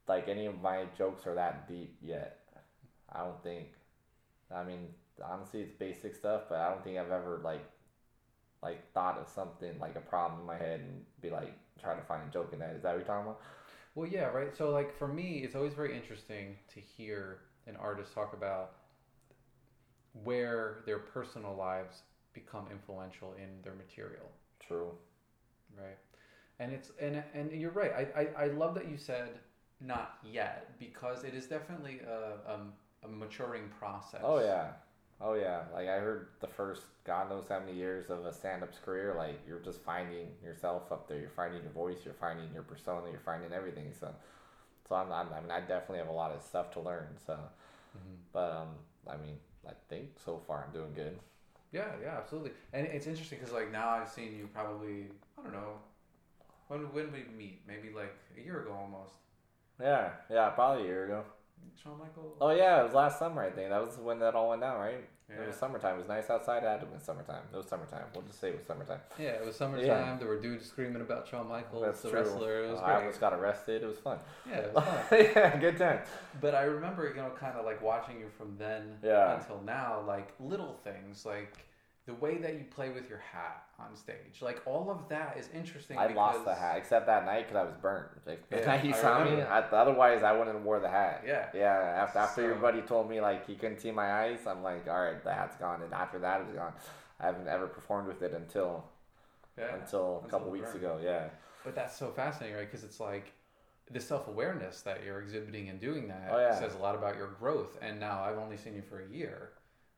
like 0.07 0.29
any 0.29 0.45
of 0.45 0.61
my 0.61 0.85
jokes 0.97 1.27
are 1.27 1.35
that 1.35 1.67
deep 1.67 1.97
yet. 2.01 2.39
I 3.11 3.19
don't 3.19 3.43
think. 3.43 3.67
I 4.49 4.63
mean, 4.63 4.87
honestly, 5.21 5.59
it's 5.59 5.73
basic 5.73 6.15
stuff, 6.15 6.43
but 6.47 6.59
I 6.59 6.69
don't 6.69 6.81
think 6.85 6.97
I've 6.97 7.11
ever 7.11 7.41
like 7.43 7.65
like 8.61 8.89
thought 8.93 9.17
of 9.17 9.27
something 9.27 9.77
like 9.77 9.97
a 9.97 9.99
problem 9.99 10.39
in 10.39 10.47
my 10.47 10.55
head 10.55 10.79
and 10.79 11.03
be 11.21 11.29
like 11.29 11.53
trying 11.81 11.97
to 11.97 12.05
find 12.05 12.21
a 12.25 12.31
joke 12.31 12.51
in 12.53 12.59
that. 12.59 12.75
Is 12.77 12.83
that 12.83 12.91
what 12.91 12.99
you're 12.99 13.07
talking 13.07 13.27
about? 13.27 13.41
Well, 13.95 14.07
yeah, 14.07 14.27
right. 14.27 14.55
So, 14.57 14.69
like 14.69 14.97
for 14.97 15.09
me, 15.09 15.41
it's 15.43 15.53
always 15.53 15.73
very 15.73 15.93
interesting 15.97 16.55
to 16.73 16.79
hear 16.79 17.39
an 17.67 17.75
artist 17.75 18.13
talk 18.13 18.31
about 18.31 18.71
where 20.23 20.77
their 20.85 20.99
personal 20.99 21.55
lives 21.57 22.03
become 22.31 22.67
influential 22.71 23.33
in 23.33 23.61
their 23.63 23.73
material, 23.73 24.31
True. 24.65 24.91
right? 25.77 25.97
And 26.59 26.71
it's 26.71 26.91
and 27.01 27.23
and 27.33 27.51
you're 27.51 27.71
right. 27.71 27.91
I 27.91 28.21
I, 28.21 28.43
I 28.45 28.47
love 28.47 28.75
that 28.75 28.89
you 28.89 28.97
said 28.97 29.39
not 29.81 30.17
yet 30.23 30.79
because 30.79 31.23
it 31.23 31.33
is 31.33 31.47
definitely 31.47 32.01
a 32.01 32.53
um, 32.53 32.73
a 33.03 33.07
maturing 33.07 33.69
process. 33.79 34.21
Oh 34.23 34.39
yeah. 34.39 34.67
Oh 35.21 35.33
yeah. 35.33 35.63
Like 35.73 35.87
I 35.87 35.97
heard 35.99 36.27
the 36.39 36.47
first 36.47 36.83
God 37.05 37.29
knows 37.29 37.45
how 37.49 37.59
many 37.59 37.73
years 37.73 38.09
of 38.09 38.25
a 38.25 38.33
stand 38.33 38.63
up's 38.63 38.77
career, 38.79 39.15
like 39.17 39.39
you're 39.47 39.59
just 39.59 39.79
finding 39.81 40.27
yourself 40.43 40.91
up 40.91 41.07
there. 41.07 41.19
You're 41.19 41.29
finding 41.29 41.61
your 41.63 41.71
voice, 41.71 41.97
you're 42.05 42.13
finding 42.13 42.47
your 42.53 42.63
persona, 42.63 43.09
you're 43.09 43.19
finding 43.19 43.51
everything. 43.51 43.91
So 43.99 44.13
so 44.87 44.95
I'm, 44.95 45.11
I'm 45.11 45.27
I 45.33 45.41
mean 45.41 45.51
I 45.51 45.59
definitely 45.61 45.99
have 45.99 46.09
a 46.09 46.13
lot 46.13 46.31
of 46.31 46.41
stuff 46.41 46.71
to 46.71 46.79
learn. 46.79 47.07
So 47.25 47.33
Mhm. 47.97 48.17
but 48.31 48.51
um 48.51 48.69
I 49.07 49.17
mean 49.17 49.37
I 49.67 49.73
think 49.89 50.09
so 50.23 50.41
far 50.47 50.65
I'm 50.65 50.73
doing 50.73 50.93
good. 50.93 51.17
Yeah, 51.71 51.91
yeah, 52.01 52.17
absolutely. 52.17 52.51
And 52.71 52.85
it's 52.85 53.07
interesting 53.07 53.39
because 53.39 53.53
like 53.53 53.71
now 53.71 53.89
I've 53.89 54.09
seen 54.09 54.35
you 54.37 54.47
probably 54.53 55.07
I 55.37 55.43
don't 55.43 55.53
know 55.53 55.79
when 56.73 56.81
when 56.93 57.11
we 57.11 57.23
meet 57.37 57.61
maybe 57.67 57.93
like 57.93 58.15
a 58.37 58.41
year 58.41 58.61
ago 58.61 58.73
almost. 58.73 59.13
Yeah, 59.81 60.09
yeah, 60.29 60.49
probably 60.49 60.83
a 60.83 60.87
year 60.87 61.05
ago. 61.05 61.23
Shawn 61.81 61.97
Michael. 61.99 62.35
Oh 62.41 62.51
yeah, 62.51 62.81
it 62.81 62.83
was 62.83 62.93
last 62.93 63.19
summer 63.19 63.43
I 63.43 63.49
think. 63.49 63.69
That 63.69 63.81
was 63.85 63.97
when 63.97 64.19
that 64.19 64.35
all 64.35 64.49
went 64.49 64.61
down, 64.61 64.79
right? 64.79 65.03
Yeah. 65.29 65.41
It 65.41 65.47
was 65.47 65.55
summertime. 65.55 65.95
It 65.95 65.99
was 65.99 66.07
nice 66.07 66.29
outside. 66.29 66.63
It 66.63 66.67
had 66.67 66.81
to 66.81 66.85
be 66.85 66.99
summertime. 66.99 67.41
It 67.51 67.55
was 67.55 67.65
summertime. 67.67 68.03
We'll 68.13 68.23
just 68.23 68.39
say 68.41 68.49
it 68.49 68.57
was 68.57 68.67
summertime. 68.67 68.99
Yeah, 69.17 69.29
it 69.29 69.45
was 69.45 69.55
summertime. 69.55 69.87
Yeah. 69.87 70.15
There 70.19 70.27
were 70.27 70.39
dudes 70.39 70.65
screaming 70.65 71.01
about 71.01 71.27
Shawn 71.27 71.47
Michaels, 71.47 71.83
That's 71.85 72.01
the 72.01 72.09
true. 72.09 72.19
wrestler. 72.19 72.65
It 72.65 72.71
was 72.71 72.79
I 72.81 72.85
great. 72.85 72.95
almost 72.97 73.19
got 73.21 73.33
arrested. 73.33 73.81
It 73.83 73.87
was 73.87 73.97
fun. 73.97 74.19
Yeah, 74.47 74.57
it 74.57 74.73
was 74.73 74.83
fun. 75.09 75.19
yeah, 75.35 75.57
good 75.57 75.77
time. 75.77 75.99
but 76.41 76.53
I 76.53 76.63
remember, 76.63 77.07
you 77.09 77.15
know, 77.15 77.31
kind 77.39 77.57
of 77.57 77.65
like 77.65 77.81
watching 77.81 78.19
you 78.19 78.27
from 78.37 78.55
then 78.59 78.97
Yeah. 79.01 79.39
until 79.39 79.61
now, 79.61 80.03
like 80.05 80.27
little 80.39 80.77
things, 80.83 81.25
like 81.25 81.57
the 82.05 82.13
way 82.15 82.37
that 82.37 82.53
you 82.55 82.65
play 82.69 82.89
with 82.89 83.07
your 83.09 83.19
hat 83.19 83.63
on 83.79 83.95
stage, 83.95 84.41
like 84.41 84.61
all 84.65 84.91
of 84.91 85.07
that 85.09 85.37
is 85.37 85.49
interesting. 85.53 85.97
I 85.97 86.07
lost 86.07 86.43
the 86.43 86.53
hat 86.53 86.75
except 86.77 87.05
that 87.05 87.25
night 87.25 87.47
because 87.47 87.55
I 87.55 87.63
was 87.63 87.75
burnt. 87.81 88.07
Like, 88.25 88.49
the 88.49 88.57
Yeah, 88.57 88.65
night 88.65 88.83
you 88.89 88.93
I 88.93 88.97
saw 88.97 89.23
me. 89.23 89.41
I, 89.41 89.59
otherwise 89.61 90.21
I 90.23 90.33
wouldn't 90.33 90.55
have 90.55 90.65
wore 90.65 90.79
the 90.81 90.89
hat. 90.89 91.23
Yeah. 91.25 91.47
Yeah. 91.53 91.77
After 92.03 92.19
after 92.19 92.41
your 92.41 92.55
buddy 92.55 92.81
told 92.81 93.09
me 93.09 93.21
like 93.21 93.47
he 93.47 93.55
couldn't 93.55 93.79
see 93.79 93.91
my 93.91 94.11
eyes, 94.23 94.39
I'm 94.45 94.61
like, 94.63 94.87
all 94.89 95.01
right, 95.01 95.23
the 95.23 95.33
hat's 95.33 95.55
gone. 95.55 95.81
And 95.81 95.93
after 95.93 96.19
that, 96.19 96.41
it 96.41 96.47
was 96.47 96.55
gone. 96.55 96.73
I 97.19 97.27
haven't 97.27 97.47
ever 97.47 97.67
performed 97.67 98.07
with 98.09 98.21
it 98.21 98.33
until 98.33 98.83
Yeah. 99.57 99.75
until 99.75 100.23
a 100.25 100.29
couple 100.29 100.51
weeks 100.51 100.71
burn. 100.71 100.81
ago. 100.81 100.99
Yeah. 101.01 101.29
But 101.63 101.75
that's 101.75 101.95
so 101.97 102.11
fascinating, 102.11 102.57
right? 102.57 102.69
Because 102.69 102.83
it's 102.83 102.99
like 102.99 103.31
the 103.91 103.99
self 104.01 104.27
awareness 104.27 104.81
that 104.81 105.03
you're 105.05 105.21
exhibiting 105.21 105.69
and 105.69 105.79
doing 105.79 106.09
that 106.09 106.29
Oh, 106.33 106.39
yeah. 106.39 106.59
says 106.59 106.75
a 106.75 106.79
lot 106.79 106.95
about 106.95 107.15
your 107.15 107.27
growth. 107.39 107.77
And 107.81 107.97
now 107.99 108.23
I've 108.23 108.37
only 108.37 108.57
seen 108.57 108.75
you 108.75 108.81
for 108.81 108.99
a 109.01 109.07
year, 109.07 109.51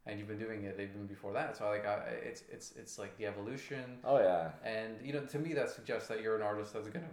and 0.05 0.19
you've 0.19 0.27
been 0.27 0.39
doing 0.39 0.63
it 0.63 0.75
even 0.79 1.07
before 1.07 1.33
that. 1.33 1.57
So 1.57 1.67
like, 1.69 1.85
I, 1.85 1.95
it's 2.23 2.43
it's 2.51 2.73
it's 2.77 2.97
like 2.99 3.17
the 3.17 3.25
evolution, 3.25 3.97
Oh 4.03 4.19
yeah. 4.19 4.49
and 4.63 4.95
you 5.03 5.13
know, 5.13 5.25
to 5.25 5.39
me 5.39 5.53
that 5.53 5.69
suggests 5.69 6.07
that 6.09 6.21
you're 6.21 6.35
an 6.35 6.41
artist 6.41 6.73
that's 6.73 6.87
gonna 6.89 7.05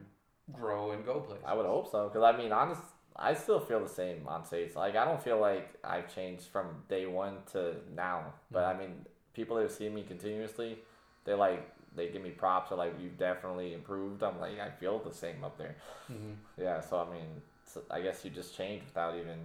grow 0.52 0.92
and 0.92 1.04
go 1.04 1.20
places. 1.20 1.44
I 1.46 1.54
would 1.54 1.66
hope 1.66 1.90
so 1.90 2.08
because 2.08 2.22
I 2.22 2.36
mean, 2.36 2.52
honest, 2.52 2.82
I 3.16 3.34
still 3.34 3.60
feel 3.60 3.80
the 3.80 3.88
same 3.88 4.26
on 4.28 4.44
stage. 4.44 4.74
Like 4.74 4.96
I 4.96 5.04
don't 5.04 5.22
feel 5.22 5.38
like 5.40 5.70
I've 5.84 6.12
changed 6.14 6.44
from 6.46 6.66
day 6.88 7.06
one 7.06 7.38
to 7.52 7.76
now. 7.94 8.34
But 8.50 8.64
I 8.64 8.76
mean, 8.78 9.06
people 9.34 9.56
that 9.56 9.70
seen 9.70 9.94
me 9.94 10.02
continuously, 10.02 10.78
they 11.24 11.34
like 11.34 11.68
they 11.94 12.08
give 12.08 12.22
me 12.22 12.30
props. 12.30 12.70
They're 12.70 12.78
like, 12.78 12.94
"You've 13.00 13.18
definitely 13.18 13.74
improved." 13.74 14.22
I'm 14.22 14.40
like, 14.40 14.58
I 14.58 14.70
feel 14.70 14.98
the 14.98 15.12
same 15.12 15.44
up 15.44 15.56
there. 15.58 15.74
Mhm. 16.10 16.36
Yeah. 16.58 16.80
So 16.80 16.98
I 17.00 17.12
mean, 17.12 17.42
I 17.90 18.00
guess 18.00 18.24
you 18.24 18.30
just 18.30 18.56
change 18.56 18.82
without 18.84 19.14
even 19.16 19.38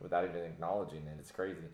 without 0.00 0.24
even 0.24 0.42
acknowledging 0.44 1.06
it. 1.06 1.16
It's 1.18 1.30
crazy. 1.30 1.68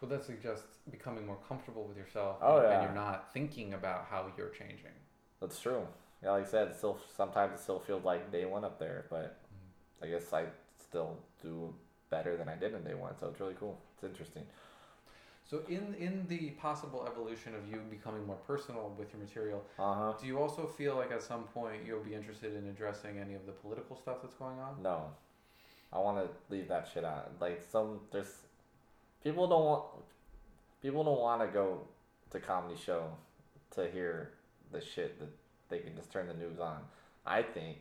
Well, 0.00 0.10
that 0.10 0.24
suggests 0.24 0.66
becoming 0.90 1.26
more 1.26 1.38
comfortable 1.48 1.84
with 1.84 1.96
yourself. 1.96 2.36
Oh, 2.42 2.58
and, 2.58 2.64
yeah. 2.68 2.74
and 2.74 2.82
you're 2.84 2.94
not 2.94 3.32
thinking 3.32 3.74
about 3.74 4.06
how 4.10 4.26
you're 4.36 4.50
changing. 4.50 4.92
That's 5.40 5.58
true. 5.60 5.86
Yeah, 6.22 6.32
like 6.32 6.46
I 6.46 6.48
said, 6.48 6.68
it 6.68 6.76
still 6.76 6.98
sometimes 7.16 7.54
it 7.54 7.62
still 7.62 7.78
feels 7.78 8.04
like 8.04 8.30
day 8.32 8.44
one 8.44 8.64
up 8.64 8.78
there, 8.78 9.06
but 9.10 9.38
I 10.02 10.06
guess 10.06 10.32
I 10.32 10.44
still 10.80 11.18
do 11.42 11.74
better 12.10 12.36
than 12.36 12.48
I 12.48 12.54
did 12.56 12.74
in 12.74 12.82
day 12.84 12.94
one. 12.94 13.14
So 13.18 13.28
it's 13.28 13.40
really 13.40 13.54
cool. 13.58 13.78
It's 13.94 14.04
interesting. 14.04 14.44
So 15.44 15.62
in 15.68 15.94
in 15.94 16.26
the 16.28 16.50
possible 16.50 17.06
evolution 17.10 17.54
of 17.54 17.68
you 17.70 17.80
becoming 17.90 18.26
more 18.26 18.38
personal 18.46 18.94
with 18.98 19.12
your 19.12 19.20
material, 19.22 19.62
Uh 19.78 19.94
huh. 19.94 20.12
do 20.20 20.26
you 20.26 20.38
also 20.38 20.66
feel 20.66 20.96
like 20.96 21.12
at 21.12 21.22
some 21.22 21.44
point 21.44 21.82
you'll 21.86 22.02
be 22.02 22.14
interested 22.14 22.54
in 22.56 22.66
addressing 22.68 23.18
any 23.18 23.34
of 23.34 23.46
the 23.46 23.52
political 23.52 23.96
stuff 23.96 24.18
that's 24.22 24.34
going 24.34 24.58
on? 24.58 24.82
No, 24.82 25.10
I 25.92 25.98
want 25.98 26.18
to 26.18 26.28
leave 26.52 26.68
that 26.68 26.88
shit 26.92 27.04
out. 27.04 27.30
Like 27.40 27.62
some 27.70 28.00
there's 28.10 28.32
people 29.26 29.48
don't 29.48 29.64
want 29.64 29.82
people 30.80 31.02
don't 31.02 31.20
want 31.20 31.40
to 31.40 31.48
go 31.48 31.80
to 32.30 32.38
comedy 32.38 32.76
show 32.80 33.02
to 33.74 33.88
hear 33.90 34.30
the 34.70 34.80
shit 34.80 35.18
that 35.18 35.28
they 35.68 35.80
can 35.80 35.96
just 35.96 36.12
turn 36.12 36.28
the 36.28 36.34
news 36.34 36.60
on. 36.60 36.78
I 37.26 37.42
think. 37.42 37.78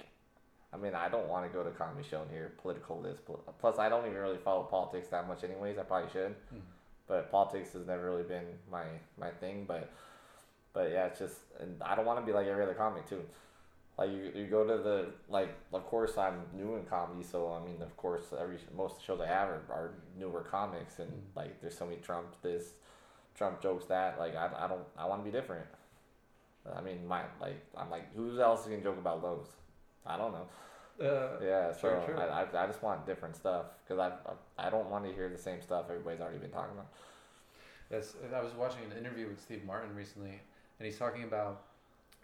I 0.73 0.77
mean, 0.77 0.95
I 0.95 1.07
don't 1.07 1.29
want 1.29 1.45
to 1.49 1.55
go 1.55 1.63
to 1.63 1.69
comedy 1.69 2.05
show 2.09 2.21
and 2.23 2.31
hear 2.31 2.51
political 2.61 2.99
this. 3.01 3.19
Plus, 3.59 3.77
I 3.77 3.87
don't 3.89 4.05
even 4.07 4.17
really 4.17 4.37
follow 4.39 4.63
politics 4.63 5.07
that 5.09 5.27
much, 5.27 5.43
anyways. 5.43 5.77
I 5.77 5.83
probably 5.83 6.09
should, 6.11 6.35
Mhm. 6.53 6.61
but 7.07 7.31
politics 7.31 7.73
has 7.73 7.85
never 7.85 8.03
really 8.09 8.23
been 8.23 8.47
my 8.71 8.85
my 9.17 9.29
thing. 9.29 9.65
But 9.65 9.89
but 10.73 10.89
yeah, 10.91 11.05
it's 11.05 11.19
just, 11.19 11.37
and 11.59 11.81
I 11.83 11.95
don't 11.95 12.05
want 12.05 12.19
to 12.19 12.25
be 12.25 12.33
like 12.33 12.47
every 12.47 12.63
other 12.63 12.73
comic 12.73 13.07
too. 13.07 13.23
Like 13.97 14.09
you, 14.11 14.31
you 14.35 14.47
go 14.47 14.65
to 14.65 14.77
the 14.83 15.07
like. 15.29 15.49
Of 15.71 15.85
course, 15.85 16.17
I'm 16.17 16.41
new 16.53 16.75
in 16.75 16.83
comedy, 16.83 17.23
so 17.23 17.51
I 17.53 17.65
mean, 17.65 17.81
of 17.81 17.95
course, 17.95 18.25
every 18.37 18.57
most 18.75 19.01
shows 19.03 19.21
I 19.21 19.27
have 19.27 19.47
are, 19.47 19.61
are 19.69 19.91
newer 20.19 20.41
comics, 20.41 20.99
and 20.99 21.09
Mm. 21.09 21.35
like 21.35 21.61
there's 21.61 21.77
so 21.77 21.85
many 21.85 21.97
Trump 22.01 22.27
this, 22.41 22.73
Trump 23.35 23.61
jokes 23.61 23.85
that. 23.85 24.19
Like 24.19 24.35
I, 24.35 24.49
I 24.57 24.67
don't, 24.67 24.83
I 24.97 25.05
want 25.05 25.23
to 25.23 25.31
be 25.31 25.35
different. 25.35 25.65
I 26.75 26.81
mean, 26.81 27.07
my 27.07 27.21
like, 27.39 27.63
I'm 27.77 27.89
like, 27.89 28.13
who 28.15 28.39
else 28.41 28.65
can 28.65 28.81
joke 28.83 28.97
about 28.97 29.21
those? 29.21 29.47
I 30.05 30.17
don't 30.17 30.33
know. 30.33 30.47
Uh, 30.99 31.37
Yeah, 31.43 31.71
so 31.71 31.79
Sure, 31.79 32.03
sure. 32.05 32.19
I, 32.19 32.43
I, 32.43 32.63
I 32.63 32.67
just 32.67 32.81
want 32.81 33.05
different 33.05 33.35
stuff 33.35 33.65
because 33.83 33.99
I, 33.99 34.07
I, 34.61 34.67
I 34.67 34.69
don't 34.69 34.89
want 34.89 35.05
to 35.05 35.13
hear 35.13 35.29
the 35.29 35.37
same 35.37 35.61
stuff 35.61 35.85
everybody's 35.89 36.21
already 36.21 36.39
been 36.39 36.51
talking 36.51 36.73
about. 36.73 36.87
That's, 37.89 38.15
I 38.33 38.41
was 38.41 38.53
watching 38.53 38.79
an 38.91 38.97
interview 38.97 39.27
with 39.27 39.39
Steve 39.41 39.63
Martin 39.65 39.93
recently, 39.95 40.39
and 40.79 40.85
he's 40.85 40.97
talking 40.97 41.23
about, 41.23 41.61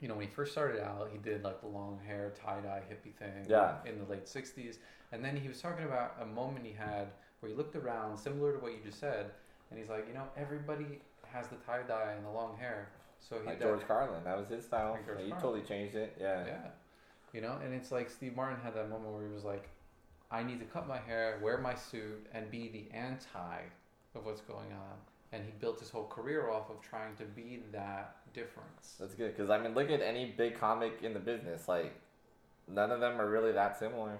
you 0.01 0.07
know, 0.07 0.15
when 0.15 0.27
he 0.27 0.33
first 0.33 0.51
started 0.51 0.81
out, 0.83 1.09
he 1.11 1.17
did 1.19 1.43
like 1.43 1.61
the 1.61 1.67
long 1.67 1.99
hair, 2.05 2.33
tie 2.43 2.59
dye 2.59 2.81
hippie 2.91 3.13
thing 3.15 3.45
Yeah. 3.47 3.75
in 3.85 3.97
the 3.99 4.05
late 4.05 4.25
60s. 4.25 4.79
And 5.11 5.23
then 5.23 5.37
he 5.37 5.47
was 5.47 5.61
talking 5.61 5.85
about 5.85 6.15
a 6.19 6.25
moment 6.25 6.65
he 6.65 6.73
had 6.73 7.07
where 7.39 7.49
he 7.51 7.55
looked 7.55 7.75
around, 7.75 8.17
similar 8.17 8.53
to 8.53 8.59
what 8.59 8.71
you 8.71 8.79
just 8.83 8.99
said, 8.99 9.31
and 9.69 9.79
he's 9.79 9.89
like, 9.89 10.07
you 10.07 10.13
know, 10.13 10.23
everybody 10.35 10.99
has 11.31 11.47
the 11.47 11.55
tie 11.57 11.83
dye 11.83 12.13
and 12.17 12.25
the 12.25 12.29
long 12.29 12.57
hair. 12.57 12.89
So 13.19 13.39
he 13.39 13.45
Like 13.45 13.59
that- 13.59 13.65
George 13.65 13.87
Carlin, 13.87 14.23
that 14.23 14.37
was 14.37 14.47
his 14.49 14.65
style. 14.65 14.93
Like 14.93 15.05
George 15.05 15.21
he 15.21 15.31
totally 15.33 15.61
changed 15.61 15.95
it. 15.95 16.17
Yeah. 16.19 16.45
Yeah. 16.45 16.67
You 17.33 17.41
know, 17.41 17.57
and 17.63 17.73
it's 17.73 17.91
like 17.91 18.09
Steve 18.09 18.35
Martin 18.35 18.59
had 18.61 18.73
that 18.73 18.89
moment 18.89 19.13
where 19.13 19.25
he 19.27 19.31
was 19.33 19.43
like, 19.45 19.69
I 20.31 20.43
need 20.43 20.59
to 20.59 20.65
cut 20.65 20.87
my 20.87 20.97
hair, 20.97 21.39
wear 21.41 21.57
my 21.59 21.75
suit, 21.75 22.25
and 22.33 22.49
be 22.49 22.69
the 22.69 22.95
anti 22.95 23.59
of 24.15 24.25
what's 24.25 24.41
going 24.41 24.71
on. 24.73 24.97
And 25.34 25.45
he 25.45 25.51
built 25.59 25.79
his 25.79 25.89
whole 25.89 26.07
career 26.07 26.49
off 26.49 26.69
of 26.69 26.82
trying 26.82 27.15
to 27.15 27.23
be 27.23 27.63
that 27.71 28.17
difference. 28.34 28.95
That's 28.99 29.13
good 29.13 29.36
because 29.36 29.49
I 29.49 29.59
mean, 29.59 29.73
look 29.73 29.89
at 29.89 30.01
any 30.01 30.34
big 30.38 30.59
comic 30.59 30.99
in 31.01 31.13
the 31.13 31.19
business. 31.19 31.67
Like, 31.67 31.93
none 32.67 32.91
of 32.91 32.99
them 32.99 33.19
are 33.19 33.29
really 33.29 33.51
that 33.53 33.79
similar. 33.79 34.19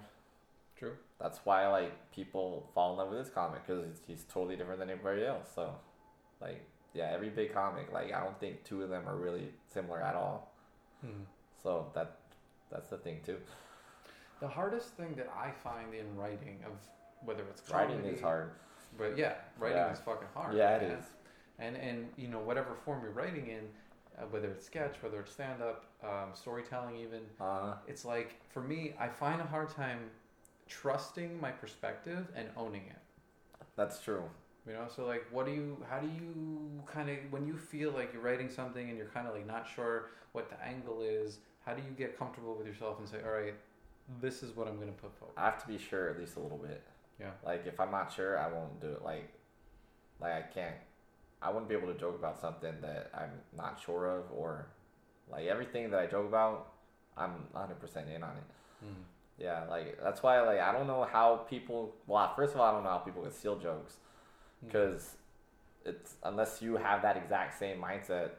True. 0.78 0.92
That's 1.20 1.40
why 1.44 1.68
like 1.68 2.12
people 2.12 2.68
fall 2.74 2.92
in 2.92 2.98
love 2.98 3.10
with 3.10 3.18
this 3.18 3.32
comic 3.32 3.66
because 3.66 3.84
he's 4.06 4.24
totally 4.32 4.56
different 4.56 4.80
than 4.80 4.90
everybody 4.90 5.24
else. 5.24 5.48
So, 5.54 5.74
like, 6.40 6.64
yeah, 6.94 7.10
every 7.12 7.30
big 7.30 7.52
comic, 7.54 7.92
like 7.92 8.12
I 8.12 8.20
don't 8.22 8.38
think 8.40 8.64
two 8.64 8.82
of 8.82 8.88
them 8.90 9.08
are 9.08 9.16
really 9.16 9.50
similar 9.72 10.02
at 10.02 10.14
all. 10.14 10.52
Hmm. 11.00 11.22
So 11.62 11.86
that 11.94 12.16
that's 12.70 12.88
the 12.88 12.98
thing 12.98 13.20
too. 13.24 13.36
The 14.40 14.48
hardest 14.48 14.88
thing 14.96 15.14
that 15.16 15.28
I 15.36 15.50
find 15.50 15.94
in 15.94 16.16
writing, 16.16 16.58
of 16.66 16.72
whether 17.24 17.44
it's 17.44 17.70
Writing 17.70 18.04
is 18.04 18.20
hard. 18.20 18.50
But 18.98 19.16
yeah, 19.16 19.34
writing 19.58 19.78
Yeah. 19.78 19.92
is 19.92 20.00
fucking 20.00 20.28
hard. 20.34 20.54
Yeah, 20.54 20.76
it 20.76 20.82
man. 20.82 20.98
is. 20.98 21.04
And 21.58 21.76
and 21.76 22.08
you 22.16 22.28
know 22.28 22.38
whatever 22.40 22.74
form 22.74 23.02
you're 23.02 23.12
writing 23.12 23.48
in, 23.48 23.68
uh, 24.18 24.22
whether 24.30 24.50
it's 24.50 24.66
sketch, 24.66 24.96
whether 25.02 25.20
it's 25.20 25.32
stand 25.32 25.62
up, 25.62 25.84
um, 26.02 26.30
storytelling, 26.34 26.96
even 26.96 27.20
Uh, 27.40 27.74
it's 27.86 28.04
like 28.04 28.40
for 28.50 28.60
me, 28.62 28.94
I 28.98 29.08
find 29.08 29.40
a 29.40 29.44
hard 29.44 29.68
time 29.70 30.10
trusting 30.68 31.40
my 31.40 31.50
perspective 31.50 32.26
and 32.34 32.48
owning 32.56 32.86
it. 32.88 32.98
That's 33.76 34.00
true. 34.00 34.24
You 34.66 34.74
know, 34.74 34.86
so 34.94 35.04
like, 35.06 35.24
what 35.32 35.44
do 35.46 35.52
you, 35.52 35.84
how 35.90 35.98
do 35.98 36.06
you 36.06 36.82
kind 36.86 37.10
of, 37.10 37.16
when 37.30 37.46
you 37.46 37.56
feel 37.56 37.90
like 37.90 38.12
you're 38.12 38.22
writing 38.22 38.48
something 38.48 38.88
and 38.88 38.96
you're 38.96 39.08
kind 39.08 39.26
of 39.26 39.34
like 39.34 39.46
not 39.46 39.66
sure 39.68 40.10
what 40.32 40.48
the 40.50 40.64
angle 40.64 41.02
is, 41.02 41.38
how 41.66 41.74
do 41.74 41.82
you 41.82 41.90
get 41.96 42.16
comfortable 42.16 42.54
with 42.54 42.66
yourself 42.66 42.98
and 43.00 43.08
say, 43.08 43.18
all 43.24 43.32
right, 43.32 43.54
this 44.20 44.42
is 44.42 44.54
what 44.56 44.68
I'm 44.68 44.76
going 44.76 44.92
to 44.94 45.00
put 45.00 45.12
forward? 45.18 45.34
I 45.36 45.46
have 45.46 45.60
to 45.62 45.66
be 45.68 45.78
sure 45.78 46.10
at 46.10 46.18
least 46.18 46.36
a 46.36 46.40
little 46.40 46.58
bit. 46.58 46.80
Yeah. 47.20 47.30
Like 47.44 47.66
if 47.66 47.78
I'm 47.78 47.90
not 47.90 48.12
sure, 48.12 48.38
I 48.38 48.48
won't 48.52 48.80
do 48.80 48.88
it. 48.88 49.02
Like, 49.02 49.32
like 50.20 50.32
I 50.32 50.42
can't. 50.42 50.74
I 51.40 51.50
wouldn't 51.50 51.68
be 51.68 51.74
able 51.74 51.92
to 51.92 51.98
joke 51.98 52.16
about 52.16 52.40
something 52.40 52.72
that 52.82 53.10
I'm 53.14 53.30
not 53.56 53.80
sure 53.84 54.06
of, 54.18 54.24
or 54.32 54.66
like 55.30 55.46
everything 55.46 55.90
that 55.90 56.00
I 56.00 56.06
joke 56.06 56.28
about, 56.28 56.72
I'm 57.16 57.48
100 57.52 57.80
percent 57.80 58.08
in 58.08 58.22
on 58.22 58.36
it. 58.36 58.86
Mm. 58.86 59.02
Yeah, 59.38 59.64
like 59.68 59.98
that's 60.02 60.22
why 60.22 60.40
like 60.40 60.60
I 60.60 60.72
don't 60.72 60.86
know 60.86 61.06
how 61.10 61.36
people. 61.48 61.94
Well, 62.06 62.32
first 62.36 62.54
of 62.54 62.60
all, 62.60 62.68
I 62.70 62.72
don't 62.72 62.84
know 62.84 62.90
how 62.90 62.98
people 62.98 63.22
can 63.22 63.32
steal 63.32 63.58
jokes 63.58 63.96
Mm. 64.64 64.66
because 64.66 65.16
it's 65.84 66.14
unless 66.22 66.62
you 66.62 66.76
have 66.76 67.02
that 67.02 67.16
exact 67.16 67.58
same 67.58 67.80
mindset, 67.80 68.30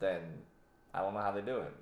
then 0.00 0.20
I 0.92 1.00
don't 1.00 1.14
know 1.14 1.20
how 1.20 1.30
they 1.30 1.40
do 1.40 1.58
it. 1.58 1.72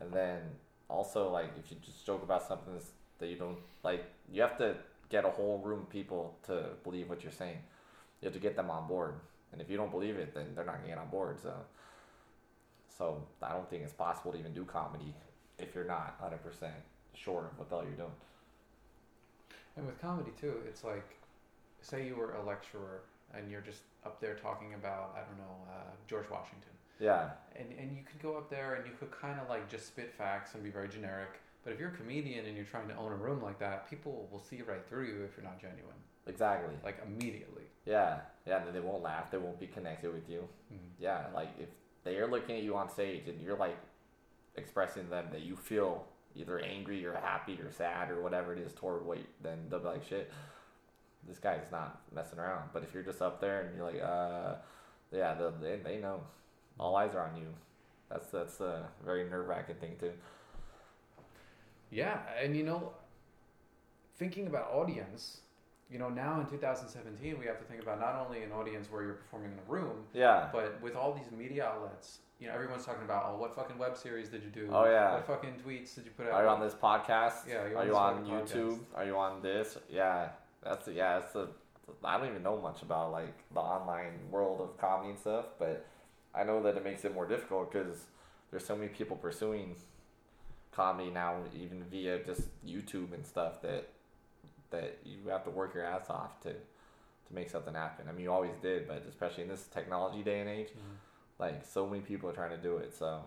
And 0.00 0.12
then 0.12 0.42
also 0.88 1.30
like 1.30 1.50
if 1.58 1.70
you 1.70 1.76
just 1.84 2.06
joke 2.06 2.22
about 2.22 2.46
something 2.46 2.72
that's, 2.72 2.90
that 3.18 3.28
you 3.28 3.36
don't 3.36 3.58
like, 3.82 4.04
you 4.32 4.42
have 4.42 4.56
to 4.58 4.76
get 5.08 5.24
a 5.24 5.30
whole 5.30 5.58
room 5.58 5.80
of 5.80 5.90
people 5.90 6.36
to 6.46 6.70
believe 6.84 7.08
what 7.08 7.22
you're 7.22 7.32
saying. 7.32 7.58
You 8.20 8.26
have 8.26 8.34
to 8.34 8.40
get 8.40 8.56
them 8.56 8.70
on 8.70 8.88
board, 8.88 9.14
and 9.52 9.60
if 9.60 9.70
you 9.70 9.76
don't 9.76 9.90
believe 9.90 10.16
it, 10.16 10.34
then 10.34 10.46
they're 10.54 10.64
not 10.64 10.76
gonna 10.76 10.88
get 10.88 10.98
on 10.98 11.08
board. 11.08 11.38
So, 11.40 11.54
so 12.88 13.22
I 13.42 13.52
don't 13.52 13.68
think 13.68 13.82
it's 13.82 13.92
possible 13.92 14.32
to 14.32 14.38
even 14.38 14.52
do 14.52 14.64
comedy 14.64 15.14
if 15.58 15.74
you're 15.74 15.84
not 15.84 16.16
hundred 16.20 16.42
percent 16.42 16.74
sure 17.14 17.50
of 17.50 17.58
what 17.58 17.68
the 17.68 17.76
hell 17.76 17.84
you're 17.84 17.94
doing. 17.94 18.10
And 19.76 19.86
with 19.86 20.00
comedy 20.00 20.30
too, 20.40 20.54
it's 20.66 20.84
like, 20.84 21.06
say 21.82 22.06
you 22.06 22.16
were 22.16 22.34
a 22.34 22.42
lecturer 22.44 23.02
and 23.34 23.50
you're 23.50 23.60
just 23.60 23.82
up 24.04 24.20
there 24.20 24.34
talking 24.34 24.74
about, 24.74 25.14
I 25.14 25.20
don't 25.20 25.38
know, 25.38 25.56
uh, 25.70 25.90
George 26.08 26.28
Washington. 26.30 26.70
Yeah, 26.98 27.28
And, 27.56 27.68
and 27.78 27.94
you 27.94 28.02
could 28.10 28.22
go 28.22 28.38
up 28.38 28.48
there 28.48 28.76
and 28.76 28.86
you 28.86 28.92
could 28.98 29.10
kind 29.10 29.38
of 29.38 29.50
like 29.50 29.68
just 29.70 29.86
spit 29.86 30.14
facts 30.16 30.54
and 30.54 30.64
be 30.64 30.70
very 30.70 30.88
generic. 30.88 31.28
But 31.66 31.72
if 31.72 31.80
you're 31.80 31.88
a 31.88 31.96
comedian 31.96 32.46
and 32.46 32.54
you're 32.54 32.64
trying 32.64 32.86
to 32.86 32.96
own 32.96 33.10
a 33.10 33.16
room 33.16 33.42
like 33.42 33.58
that, 33.58 33.90
people 33.90 34.28
will 34.30 34.38
see 34.38 34.62
right 34.62 34.86
through 34.88 35.06
you 35.06 35.24
if 35.24 35.36
you're 35.36 35.44
not 35.44 35.60
genuine, 35.60 35.96
exactly. 36.28 36.72
like 36.84 37.02
immediately. 37.04 37.64
Yeah, 37.84 38.20
yeah. 38.46 38.62
They 38.72 38.78
won't 38.78 39.02
laugh. 39.02 39.32
They 39.32 39.38
won't 39.38 39.58
be 39.58 39.66
connected 39.66 40.14
with 40.14 40.30
you. 40.30 40.48
Mhm. 40.72 40.90
Yeah, 41.00 41.26
like 41.34 41.48
if 41.58 41.68
they 42.04 42.18
are 42.18 42.28
looking 42.28 42.54
at 42.54 42.62
you 42.62 42.76
on 42.76 42.88
stage 42.88 43.26
and 43.26 43.40
you're 43.40 43.56
like 43.56 43.76
expressing 44.54 45.10
them 45.10 45.26
that 45.32 45.42
you 45.42 45.56
feel 45.56 46.06
either 46.36 46.60
angry 46.60 47.04
or 47.04 47.14
happy 47.14 47.58
or 47.60 47.72
sad 47.72 48.12
or 48.12 48.22
whatever 48.22 48.52
it 48.52 48.60
is 48.60 48.72
toward 48.72 49.04
what, 49.04 49.18
you, 49.18 49.24
then 49.42 49.58
they'll 49.68 49.80
be 49.80 49.86
like, 49.86 50.04
shit, 50.04 50.32
this 51.26 51.38
guy's 51.40 51.72
not 51.72 52.00
messing 52.14 52.38
around. 52.38 52.70
But 52.72 52.84
if 52.84 52.94
you're 52.94 53.02
just 53.02 53.20
up 53.20 53.40
there 53.40 53.62
and 53.62 53.76
you're 53.76 53.86
like, 53.90 54.00
uh, 54.00 54.54
yeah, 55.10 55.34
they 55.60 55.78
they 55.78 55.96
know, 55.98 56.20
all 56.78 56.94
eyes 56.94 57.16
are 57.16 57.26
on 57.26 57.36
you. 57.36 57.48
That's 58.08 58.30
that's 58.30 58.60
a 58.60 58.88
very 59.04 59.28
nerve 59.28 59.48
wracking 59.48 59.76
thing 59.80 59.96
too. 59.98 60.12
Yeah, 61.90 62.18
and 62.42 62.56
you 62.56 62.62
know, 62.64 62.92
thinking 64.16 64.46
about 64.46 64.70
audience, 64.72 65.40
you 65.90 65.98
know, 65.98 66.08
now 66.08 66.40
in 66.40 66.46
2017, 66.46 67.38
we 67.38 67.46
have 67.46 67.58
to 67.58 67.64
think 67.64 67.82
about 67.82 68.00
not 68.00 68.16
only 68.26 68.42
an 68.42 68.52
audience 68.52 68.88
where 68.90 69.02
you're 69.02 69.14
performing 69.14 69.52
in 69.52 69.58
a 69.58 69.72
room, 69.72 70.04
Yeah, 70.12 70.48
but 70.52 70.80
with 70.82 70.96
all 70.96 71.12
these 71.12 71.30
media 71.36 71.66
outlets, 71.66 72.18
you 72.40 72.48
know, 72.48 72.54
everyone's 72.54 72.84
talking 72.84 73.04
about, 73.04 73.26
oh, 73.28 73.38
what 73.38 73.54
fucking 73.54 73.78
web 73.78 73.96
series 73.96 74.28
did 74.28 74.42
you 74.42 74.50
do? 74.50 74.68
Oh, 74.70 74.84
yeah. 74.84 75.14
What 75.14 75.26
fucking 75.26 75.54
tweets 75.64 75.94
did 75.94 76.04
you 76.04 76.10
put 76.16 76.26
out? 76.26 76.32
Are 76.32 76.42
you 76.42 76.48
on 76.50 76.60
this 76.60 76.74
podcast? 76.74 77.48
Yeah, 77.48 77.62
Are 77.62 77.78
on 77.78 77.86
you 77.86 77.96
on 77.96 78.24
YouTube? 78.26 78.72
podcast. 78.72 78.80
Are 78.94 79.04
you 79.06 79.16
on 79.16 79.42
this? 79.42 79.78
Yeah, 79.88 80.28
that's 80.62 80.88
yeah. 80.88 81.20
That's 81.20 81.32
the. 81.32 81.48
I 82.04 82.18
don't 82.18 82.28
even 82.28 82.42
know 82.42 82.60
much 82.60 82.82
about 82.82 83.12
like 83.12 83.34
the 83.54 83.60
online 83.60 84.18
world 84.30 84.60
of 84.60 84.76
comedy 84.76 85.10
and 85.10 85.18
stuff, 85.18 85.46
but 85.58 85.86
I 86.34 86.42
know 86.44 86.62
that 86.64 86.76
it 86.76 86.84
makes 86.84 87.04
it 87.04 87.14
more 87.14 87.26
difficult 87.26 87.72
because 87.72 88.06
there's 88.50 88.66
so 88.66 88.76
many 88.76 88.88
people 88.88 89.16
pursuing 89.16 89.76
comedy 90.76 91.10
now, 91.10 91.36
even 91.58 91.82
via 91.90 92.18
just 92.22 92.42
YouTube 92.64 93.14
and 93.14 93.26
stuff 93.26 93.62
that 93.62 93.88
that 94.70 94.98
you 95.04 95.16
have 95.30 95.42
to 95.44 95.50
work 95.50 95.74
your 95.74 95.84
ass 95.84 96.10
off 96.10 96.38
to 96.42 96.50
to 96.52 97.34
make 97.34 97.48
something 97.50 97.74
happen. 97.74 98.06
I 98.08 98.12
mean, 98.12 98.22
you 98.24 98.30
always 98.32 98.54
did, 98.62 98.86
but 98.86 99.04
especially 99.08 99.44
in 99.44 99.48
this 99.48 99.64
technology 99.66 100.22
day 100.22 100.40
and 100.40 100.48
age, 100.48 100.68
Mhm. 100.68 100.96
like 101.38 101.64
so 101.64 101.86
many 101.86 102.02
people 102.02 102.28
are 102.30 102.32
trying 102.34 102.50
to 102.50 102.62
do 102.62 102.76
it. 102.76 102.92
So 102.94 103.24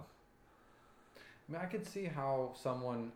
I 1.18 1.52
mean, 1.52 1.62
I 1.62 1.66
could 1.66 1.86
see 1.86 2.06
how 2.06 2.52
someone, 2.56 3.12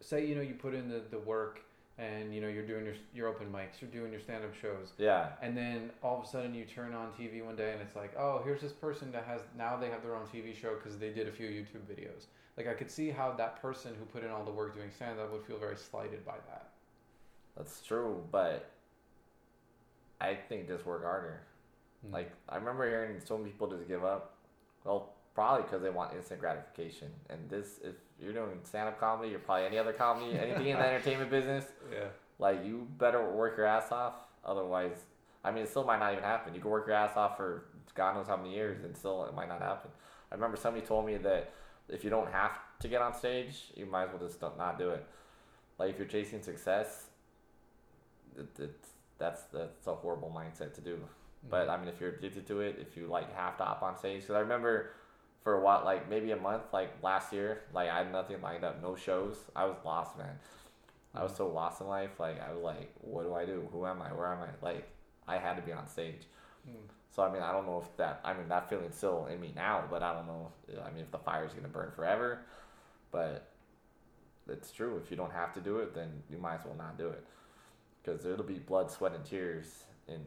say, 0.00 0.26
you 0.26 0.34
know, 0.34 0.42
you 0.42 0.54
put 0.54 0.74
in 0.74 0.88
the, 0.90 1.00
the 1.10 1.18
work 1.18 1.62
and, 1.96 2.34
you 2.34 2.40
know, 2.42 2.48
you're 2.48 2.66
doing 2.66 2.84
your, 2.84 2.94
your 3.14 3.28
open 3.28 3.50
mics, 3.50 3.80
you're 3.80 3.90
doing 3.90 4.12
your 4.12 4.20
stand 4.20 4.44
up 4.44 4.54
shows, 4.54 4.92
yeah, 4.98 5.30
and 5.40 5.56
then 5.56 5.90
all 6.02 6.18
of 6.18 6.24
a 6.24 6.28
sudden 6.28 6.54
you 6.54 6.64
turn 6.66 6.92
on 6.94 7.12
TV 7.12 7.42
one 7.42 7.56
day 7.56 7.72
and 7.72 7.80
it's 7.80 7.96
like, 7.96 8.12
oh, 8.18 8.42
here's 8.44 8.60
this 8.60 8.72
person 8.72 9.10
that 9.12 9.24
has, 9.24 9.40
now 9.56 9.76
they 9.78 9.88
have 9.88 10.02
their 10.02 10.14
own 10.14 10.26
TV 10.26 10.54
show 10.54 10.74
because 10.74 10.98
they 10.98 11.10
did 11.10 11.26
a 11.28 11.32
few 11.32 11.48
YouTube 11.48 11.84
videos. 11.90 12.26
Like, 12.56 12.68
I 12.68 12.74
could 12.74 12.90
see 12.90 13.10
how 13.10 13.32
that 13.32 13.60
person 13.62 13.92
who 13.98 14.04
put 14.04 14.24
in 14.24 14.30
all 14.30 14.44
the 14.44 14.50
work 14.50 14.74
doing 14.74 14.90
stand 14.94 15.18
up 15.18 15.32
would 15.32 15.44
feel 15.44 15.58
very 15.58 15.76
slighted 15.76 16.24
by 16.24 16.36
that. 16.48 16.68
That's 17.56 17.80
true, 17.82 18.22
but 18.30 18.70
I 20.20 20.34
think 20.34 20.68
just 20.68 20.86
work 20.86 21.04
harder. 21.04 21.42
Mm. 22.06 22.12
Like 22.12 22.32
I 22.48 22.56
remember 22.56 22.88
hearing 22.88 23.20
so 23.24 23.36
many 23.36 23.50
people 23.50 23.68
just 23.68 23.88
give 23.88 24.04
up. 24.04 24.34
Well, 24.84 25.10
probably 25.34 25.62
because 25.62 25.82
they 25.82 25.90
want 25.90 26.14
instant 26.14 26.40
gratification. 26.40 27.08
And 27.30 27.48
this, 27.48 27.78
if 27.82 27.94
you're 28.20 28.32
doing 28.32 28.60
stand-up 28.64 28.98
comedy 28.98 29.34
or 29.34 29.38
probably 29.38 29.66
any 29.66 29.78
other 29.78 29.92
comedy, 29.92 30.32
anything 30.38 30.66
in 30.68 30.76
the 30.78 30.86
entertainment 30.86 31.30
business, 31.30 31.64
Yeah. 31.92 32.06
like 32.38 32.64
you 32.64 32.86
better 32.98 33.30
work 33.30 33.56
your 33.56 33.66
ass 33.66 33.92
off. 33.92 34.14
Otherwise, 34.44 34.96
I 35.44 35.50
mean, 35.50 35.64
it 35.64 35.68
still 35.70 35.84
might 35.84 35.98
not 36.00 36.12
even 36.12 36.24
happen. 36.24 36.54
You 36.54 36.60
can 36.60 36.70
work 36.70 36.86
your 36.86 36.96
ass 36.96 37.16
off 37.16 37.36
for 37.36 37.64
God 37.94 38.14
knows 38.16 38.26
how 38.26 38.36
many 38.36 38.54
years, 38.54 38.84
and 38.84 38.96
still 38.96 39.24
it 39.24 39.34
might 39.34 39.48
not 39.48 39.60
happen. 39.60 39.90
I 40.30 40.34
remember 40.34 40.56
somebody 40.56 40.84
told 40.86 41.04
me 41.06 41.16
that 41.18 41.52
if 41.88 42.04
you 42.04 42.10
don't 42.10 42.30
have 42.30 42.58
to 42.80 42.88
get 42.88 43.00
on 43.00 43.14
stage, 43.14 43.72
you 43.76 43.86
might 43.86 44.04
as 44.04 44.10
well 44.10 44.28
just 44.28 44.40
not 44.40 44.78
do 44.78 44.90
it. 44.90 45.06
Like 45.78 45.90
if 45.90 45.98
you're 45.98 46.08
chasing 46.08 46.42
success, 46.42 47.06
it, 48.36 48.48
it's 48.58 48.88
that's 49.18 49.42
that's 49.52 49.86
a 49.86 49.94
horrible 49.94 50.32
mindset 50.34 50.74
to 50.74 50.80
do. 50.80 50.98
But 51.48 51.68
I 51.68 51.76
mean, 51.76 51.88
if 51.88 52.00
you're 52.00 52.10
addicted 52.10 52.46
to 52.48 52.60
it, 52.60 52.78
if 52.80 52.96
you 52.96 53.06
like 53.06 53.34
have 53.34 53.56
to 53.58 53.64
hop 53.64 53.82
on 53.82 53.96
stage, 53.96 54.22
because 54.22 54.36
I 54.36 54.40
remember 54.40 54.90
for 55.42 55.54
a 55.54 55.60
while, 55.60 55.84
like 55.84 56.08
maybe 56.08 56.30
a 56.30 56.36
month, 56.36 56.62
like 56.72 56.90
last 57.02 57.32
year, 57.32 57.62
like 57.74 57.88
I 57.88 57.98
had 57.98 58.12
nothing 58.12 58.40
lined 58.40 58.64
up, 58.64 58.80
no 58.82 58.94
shows. 58.94 59.38
I 59.56 59.64
was 59.64 59.76
lost, 59.84 60.16
man. 60.16 60.38
I 61.14 61.22
was 61.22 61.36
so 61.36 61.48
lost 61.48 61.80
in 61.80 61.88
life. 61.88 62.20
Like 62.20 62.40
I 62.40 62.52
was 62.52 62.62
like, 62.62 62.92
what 63.00 63.24
do 63.24 63.34
I 63.34 63.44
do? 63.44 63.68
Who 63.72 63.86
am 63.86 64.00
I? 64.02 64.12
Where 64.12 64.32
am 64.32 64.38
I? 64.42 64.64
Like 64.64 64.88
I 65.26 65.38
had 65.38 65.56
to 65.56 65.62
be 65.62 65.72
on 65.72 65.86
stage. 65.88 66.22
Mm. 66.68 66.88
So 67.14 67.22
I 67.22 67.30
mean, 67.30 67.42
I 67.42 67.52
don't 67.52 67.66
know 67.66 67.82
if 67.84 67.96
that. 67.98 68.20
I 68.24 68.32
mean, 68.32 68.48
that 68.48 68.70
feeling's 68.70 68.96
still 68.96 69.26
in 69.26 69.40
me 69.40 69.52
now, 69.54 69.84
but 69.90 70.02
I 70.02 70.14
don't 70.14 70.26
know. 70.26 70.50
If, 70.66 70.78
I 70.78 70.90
mean, 70.90 71.02
if 71.02 71.10
the 71.10 71.18
fire's 71.18 71.52
gonna 71.52 71.68
burn 71.68 71.92
forever, 71.94 72.40
but 73.10 73.50
it's 74.48 74.72
true. 74.72 75.00
If 75.04 75.10
you 75.10 75.16
don't 75.16 75.32
have 75.32 75.52
to 75.54 75.60
do 75.60 75.78
it, 75.78 75.94
then 75.94 76.08
you 76.30 76.38
might 76.38 76.56
as 76.56 76.64
well 76.64 76.74
not 76.76 76.96
do 76.96 77.08
it, 77.08 77.24
because 78.02 78.24
it'll 78.24 78.44
be 78.44 78.58
blood, 78.58 78.90
sweat, 78.90 79.12
and 79.14 79.24
tears 79.24 79.84
in 80.08 80.20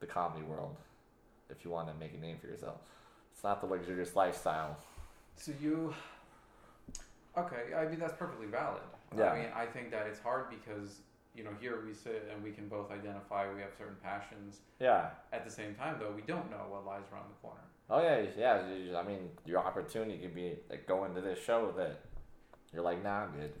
the 0.00 0.06
comedy 0.06 0.44
world 0.44 0.76
if 1.50 1.64
you 1.64 1.70
want 1.70 1.86
to 1.86 1.94
make 1.94 2.14
a 2.14 2.18
name 2.18 2.36
for 2.40 2.48
yourself. 2.48 2.78
It's 3.32 3.44
not 3.44 3.60
the 3.60 3.66
luxurious 3.66 4.16
lifestyle. 4.16 4.76
So 5.36 5.52
you, 5.60 5.94
okay? 7.38 7.74
I 7.76 7.86
mean 7.86 8.00
that's 8.00 8.14
perfectly 8.14 8.46
valid. 8.46 8.82
Yeah. 9.16 9.30
I 9.30 9.38
mean 9.38 9.48
I 9.54 9.66
think 9.66 9.90
that 9.92 10.06
it's 10.06 10.18
hard 10.20 10.46
because 10.50 10.98
you 11.34 11.44
know 11.44 11.50
here 11.60 11.82
we 11.86 11.94
sit 11.94 12.28
and 12.32 12.42
we 12.42 12.50
can 12.50 12.68
both 12.68 12.90
identify 12.90 13.52
we 13.52 13.60
have 13.60 13.72
certain 13.76 13.96
passions. 14.02 14.58
Yeah. 14.80 15.10
At 15.32 15.44
the 15.44 15.50
same 15.50 15.74
time 15.74 15.96
though, 15.98 16.12
we 16.14 16.22
don't 16.22 16.50
know 16.50 16.64
what 16.68 16.84
lies 16.84 17.04
around 17.12 17.26
the 17.30 17.40
corner. 17.40 17.62
Oh 17.90 18.02
yeah, 18.02 18.24
yeah. 18.38 18.98
I 18.98 19.02
mean, 19.02 19.30
your 19.44 19.58
opportunity 19.58 20.18
could 20.18 20.34
be 20.34 20.56
like 20.70 20.86
going 20.86 21.14
to 21.14 21.20
this 21.20 21.42
show 21.42 21.72
that 21.76 22.00
you're 22.72 22.82
like, 22.82 23.02
nah, 23.02 23.24
I'm 23.24 23.32
good. 23.32 23.52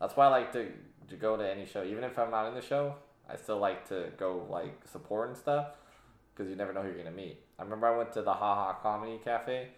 That's 0.00 0.16
why 0.16 0.26
I 0.26 0.28
like 0.28 0.52
to 0.52 0.68
to 1.08 1.16
go 1.16 1.36
to 1.36 1.48
any 1.48 1.66
show, 1.66 1.84
even 1.84 2.04
if 2.04 2.18
I'm 2.18 2.30
not 2.30 2.48
in 2.48 2.54
the 2.54 2.62
show. 2.62 2.94
I 3.28 3.36
still 3.36 3.58
like 3.58 3.88
to 3.88 4.10
go 4.18 4.46
like 4.50 4.82
support 4.90 5.28
and 5.28 5.36
stuff 5.36 5.68
because 6.34 6.50
you 6.50 6.56
never 6.56 6.72
know 6.72 6.82
who 6.82 6.88
you're 6.88 6.98
gonna 6.98 7.10
meet. 7.10 7.40
I 7.58 7.62
remember 7.62 7.86
I 7.86 7.96
went 7.96 8.12
to 8.14 8.22
the 8.22 8.32
Ha 8.32 8.54
Ha 8.54 8.72
Comedy 8.82 9.18
Cafe, 9.24 9.68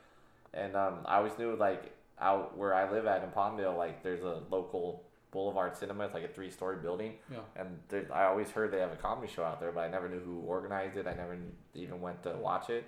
and 0.53 0.74
um, 0.74 1.01
I 1.05 1.18
always 1.18 1.38
knew 1.38 1.55
like 1.55 1.92
out 2.20 2.57
where 2.57 2.74
I 2.74 2.90
live 2.90 3.07
at 3.07 3.22
in 3.22 3.30
Palmdale, 3.30 3.76
like 3.76 4.03
there's 4.03 4.22
a 4.22 4.42
local 4.51 5.05
Boulevard 5.37 5.76
Cinema. 5.76 6.07
It's 6.07 6.14
like 6.14 6.24
a 6.24 6.28
three 6.28 6.51
story 6.51 6.78
building. 6.78 7.12
Yeah. 7.30 7.41
And 7.57 7.78
there, 7.91 8.09
I 8.11 8.24
always 8.24 8.51
heard 8.51 8.72
they 8.72 8.80
have 8.80 8.93
a 8.93 8.97
comedy 8.97 9.30
show 9.30 9.45
out 9.45 9.61
there, 9.61 9.70
but 9.70 9.80
I 9.80 9.89
never 9.89 10.09
knew 10.09 10.18
who 10.18 10.41
organized 10.41 10.97
it. 10.97 11.07
I 11.07 11.12
never 11.12 11.37
even 11.74 12.01
went 12.01 12.22
to 12.22 12.30
watch 12.30 12.70
it. 12.70 12.84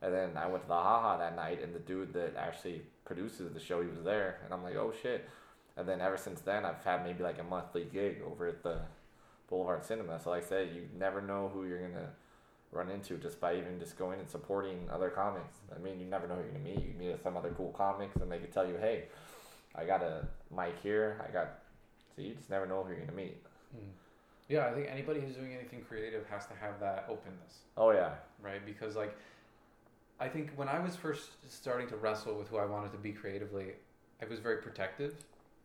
And 0.00 0.14
then 0.14 0.36
I 0.36 0.46
went 0.46 0.62
to 0.62 0.68
the 0.68 0.74
Haha 0.74 1.18
that 1.18 1.34
night, 1.34 1.60
and 1.60 1.74
the 1.74 1.80
dude 1.80 2.12
that 2.12 2.36
actually 2.36 2.82
produces 3.04 3.52
the 3.52 3.58
show, 3.58 3.82
he 3.82 3.88
was 3.88 4.04
there, 4.04 4.38
and 4.44 4.54
I'm 4.54 4.62
like, 4.62 4.76
oh 4.76 4.92
shit. 5.02 5.28
And 5.76 5.88
then 5.88 6.00
ever 6.00 6.16
since 6.16 6.40
then, 6.40 6.64
I've 6.64 6.84
had 6.84 7.04
maybe 7.04 7.24
like 7.24 7.40
a 7.40 7.42
monthly 7.42 7.84
gig 7.92 8.22
over 8.24 8.46
at 8.46 8.62
the 8.62 8.78
Boulevard 9.50 9.84
Cinema. 9.84 10.20
So 10.22 10.30
like 10.30 10.44
I 10.44 10.46
said, 10.46 10.68
you 10.72 10.82
never 10.96 11.20
know 11.20 11.50
who 11.52 11.66
you're 11.66 11.80
gonna 11.80 12.10
run 12.70 12.90
into 12.90 13.16
just 13.16 13.40
by 13.40 13.56
even 13.56 13.80
just 13.80 13.98
going 13.98 14.20
and 14.20 14.30
supporting 14.30 14.88
other 14.88 15.10
comics. 15.10 15.54
I 15.74 15.80
mean, 15.80 15.98
you 15.98 16.06
never 16.06 16.28
know 16.28 16.36
who 16.36 16.42
you're 16.42 16.52
gonna 16.52 16.64
meet. 16.64 16.84
You 16.86 16.94
meet 16.96 17.20
some 17.24 17.36
other 17.36 17.52
cool 17.56 17.72
comics, 17.72 18.14
and 18.20 18.30
they 18.30 18.38
could 18.38 18.52
tell 18.52 18.68
you, 18.68 18.76
hey, 18.76 19.06
I 19.74 19.84
got 19.84 20.00
a 20.04 20.28
mic 20.56 20.76
here. 20.80 21.24
I 21.28 21.32
got. 21.32 21.48
So 22.18 22.24
you 22.24 22.34
just 22.34 22.50
never 22.50 22.66
know 22.66 22.82
who 22.82 22.90
you're 22.90 23.00
gonna 23.00 23.12
meet. 23.12 23.36
Mm. 23.76 23.90
Yeah, 24.48 24.66
I 24.66 24.72
think 24.72 24.88
anybody 24.90 25.20
who's 25.20 25.36
doing 25.36 25.54
anything 25.54 25.82
creative 25.88 26.26
has 26.28 26.46
to 26.46 26.54
have 26.54 26.80
that 26.80 27.06
openness, 27.08 27.58
Oh 27.76 27.90
yeah, 27.92 28.14
right? 28.42 28.64
Because 28.66 28.96
like, 28.96 29.16
I 30.18 30.26
think 30.28 30.50
when 30.56 30.68
I 30.68 30.80
was 30.80 30.96
first 30.96 31.30
starting 31.48 31.86
to 31.88 31.96
wrestle 31.96 32.36
with 32.36 32.48
who 32.48 32.56
I 32.56 32.64
wanted 32.64 32.90
to 32.92 32.98
be 32.98 33.12
creatively, 33.12 33.74
I 34.20 34.24
was 34.24 34.40
very 34.40 34.56
protective, 34.62 35.14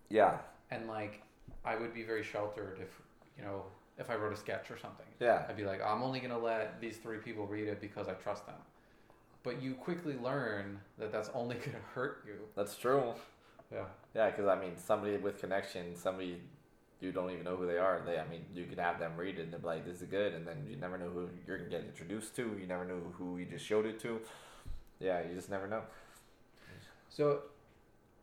yeah, 0.10 0.38
and 0.70 0.88
like, 0.88 1.24
I 1.66 1.76
would 1.76 1.94
be 1.94 2.04
very 2.04 2.24
sheltered 2.24 2.78
if 2.82 2.90
you 3.38 3.44
know 3.44 3.64
if 3.98 4.12
I 4.12 4.16
wrote 4.16 4.34
a 4.34 4.38
sketch 4.38 4.70
or 4.70 4.78
something. 4.78 5.08
yeah, 5.20 5.46
I'd 5.50 5.58
be 5.58 5.64
like, 5.66 5.82
I'm 5.82 6.04
only 6.04 6.20
gonna 6.20 6.38
let 6.38 6.80
these 6.80 6.98
three 6.98 7.18
people 7.18 7.48
read 7.48 7.68
it 7.68 7.82
because 7.82 8.08
I 8.08 8.14
trust 8.14 8.46
them. 8.46 8.56
But 9.42 9.60
you 9.62 9.74
quickly 9.74 10.16
learn 10.22 10.80
that 11.00 11.12
that's 11.12 11.30
only 11.34 11.56
gonna 11.66 11.84
hurt 11.96 12.24
you. 12.28 12.36
that's 12.56 12.76
true. 12.76 13.14
Yeah. 13.74 13.86
Yeah, 14.14 14.30
because 14.30 14.48
I 14.48 14.60
mean, 14.60 14.78
somebody 14.78 15.18
with 15.18 15.40
connection, 15.40 15.96
somebody 15.96 16.42
you 17.00 17.12
don't 17.12 17.32
even 17.32 17.44
know 17.44 17.56
who 17.58 17.66
they 17.68 17.78
are. 17.78 18.02
They, 18.06 18.18
I 18.18 18.26
mean, 18.28 18.46
you 18.54 18.66
could 18.66 18.80
have 18.80 19.00
them 19.00 19.14
read 19.18 19.38
it 19.40 19.44
and 19.44 19.52
they're 19.54 19.60
like, 19.64 19.86
"This 19.86 20.02
is 20.02 20.08
good," 20.08 20.34
and 20.34 20.48
then 20.48 20.66
you 20.70 20.78
never 20.78 20.98
know 20.98 21.10
who 21.10 21.28
you're 21.46 21.58
gonna 21.58 21.70
get 21.70 21.82
introduced 21.84 22.36
to. 22.38 22.56
You 22.60 22.68
never 22.68 22.86
know 22.86 23.00
who 23.18 23.38
you 23.40 23.46
just 23.46 23.66
showed 23.66 23.86
it 23.86 24.00
to. 24.02 24.22
Yeah, 25.00 25.22
you 25.28 25.34
just 25.36 25.50
never 25.50 25.68
know. 25.68 25.82
So, 27.10 27.42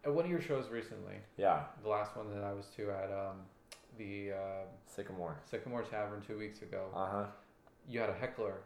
at 0.04 0.12
one 0.14 0.24
of 0.24 0.30
your 0.30 0.40
shows 0.40 0.68
recently, 0.70 1.16
Yeah, 1.36 1.64
the 1.82 1.88
last 1.90 2.16
one 2.16 2.32
that 2.34 2.42
I 2.42 2.52
was 2.52 2.66
to 2.76 2.90
at 2.90 3.10
um, 3.12 3.36
the 3.98 4.32
uh, 4.32 4.64
Sycamore. 4.86 5.36
Sycamore 5.50 5.82
Tavern 5.82 6.22
two 6.26 6.38
weeks 6.38 6.62
ago, 6.62 6.86
Uh 6.94 7.06
huh. 7.10 7.26
you 7.88 8.00
had 8.00 8.08
a 8.10 8.14
heckler, 8.14 8.62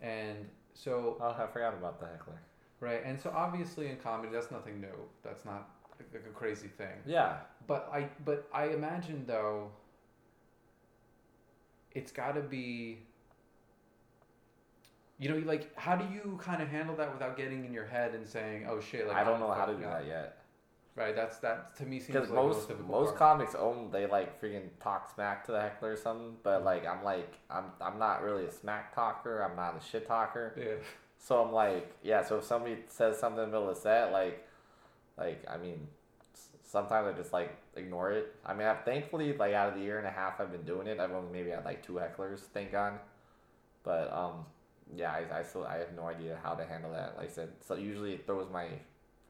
and 0.00 0.48
so 0.74 1.16
Oh, 1.20 1.34
I 1.38 1.46
forgot 1.52 1.74
about 1.74 1.98
the 2.00 2.06
heckler. 2.06 2.40
Right, 2.80 3.02
and 3.04 3.18
so 3.20 3.32
obviously 3.34 3.88
in 3.88 3.96
comedy 3.96 4.32
that's 4.32 4.50
nothing 4.50 4.80
new. 4.80 4.96
That's 5.22 5.44
not 5.44 5.68
like 6.12 6.24
a 6.26 6.30
crazy 6.30 6.68
thing. 6.68 6.96
Yeah, 7.06 7.36
But 7.66 7.88
I 7.92 8.08
but 8.24 8.48
I 8.52 8.66
imagine 8.68 9.24
though 9.26 9.70
it's 11.92 12.10
got 12.12 12.34
to 12.34 12.40
be 12.42 12.98
you 15.18 15.28
know 15.28 15.38
like 15.46 15.76
how 15.78 15.96
do 15.96 16.04
you 16.12 16.38
kind 16.42 16.60
of 16.62 16.68
handle 16.68 16.96
that 16.96 17.12
without 17.12 17.36
getting 17.36 17.64
in 17.64 17.72
your 17.72 17.86
head 17.86 18.14
and 18.14 18.26
saying 18.26 18.66
oh 18.68 18.80
shit 18.80 19.06
like 19.06 19.16
I 19.16 19.24
don't 19.24 19.40
know 19.40 19.52
how 19.52 19.66
to 19.66 19.74
do 19.74 19.84
up." 19.84 19.92
that 19.92 20.06
yet. 20.06 20.38
right 20.96 21.14
that's 21.14 21.38
that 21.38 21.76
to 21.76 21.84
me 21.84 22.00
seems 22.00 22.08
Because 22.08 22.30
like 22.30 22.36
the 22.40 22.46
most 22.48 22.68
most 22.70 22.88
most 22.88 23.16
comics 23.16 23.54
own 23.54 23.90
they 23.92 24.06
like 24.06 24.40
freaking 24.40 24.68
talk 24.82 25.12
smack 25.14 25.44
to 25.46 25.52
the 25.52 25.60
heckler 25.60 25.92
or 25.92 25.96
something, 25.96 26.36
but 26.42 26.58
Mm-hmm. 26.58 26.66
like 26.66 26.86
I'm 26.86 27.04
like 27.04 27.34
I'm 27.48 27.66
I'm 27.80 27.98
not 27.98 28.22
really 28.22 28.44
a 28.46 28.50
smack 28.50 28.94
talker. 28.94 29.40
I'm 29.48 29.54
not 29.56 29.76
a 29.80 29.84
shit 29.84 30.06
talker. 30.06 30.54
yeah 30.58 30.74
So 31.24 31.42
I'm 31.42 31.52
like, 31.54 31.90
yeah. 32.02 32.22
So 32.22 32.36
if 32.36 32.44
somebody 32.44 32.76
says 32.86 33.18
something 33.18 33.42
in 33.42 33.50
the 33.50 33.56
middle 33.56 33.70
of 33.70 33.76
the 33.76 33.80
set, 33.80 34.12
like, 34.12 34.46
like 35.16 35.42
I 35.48 35.56
mean, 35.56 35.88
sometimes 36.62 37.08
I 37.08 37.16
just 37.16 37.32
like 37.32 37.56
ignore 37.76 38.12
it. 38.12 38.34
I 38.44 38.52
mean, 38.52 38.66
I've 38.66 38.84
thankfully 38.84 39.32
like 39.34 39.54
out 39.54 39.68
of 39.70 39.74
the 39.76 39.80
year 39.80 39.96
and 39.96 40.06
a 40.06 40.10
half 40.10 40.38
I've 40.38 40.52
been 40.52 40.64
doing 40.64 40.86
it, 40.86 41.00
I've 41.00 41.12
only 41.12 41.32
maybe 41.32 41.48
had 41.48 41.64
like 41.64 41.82
two 41.82 41.94
hecklers, 41.94 42.40
thank 42.52 42.72
God. 42.72 42.98
But 43.84 44.12
um, 44.12 44.44
yeah, 44.94 45.12
I, 45.12 45.38
I 45.38 45.42
still 45.44 45.64
I 45.64 45.78
have 45.78 45.94
no 45.96 46.06
idea 46.08 46.38
how 46.42 46.52
to 46.52 46.64
handle 46.66 46.92
that. 46.92 47.16
Like 47.16 47.30
I 47.30 47.32
said, 47.32 47.48
so 47.66 47.74
usually 47.74 48.12
it 48.12 48.26
throws 48.26 48.48
my 48.52 48.66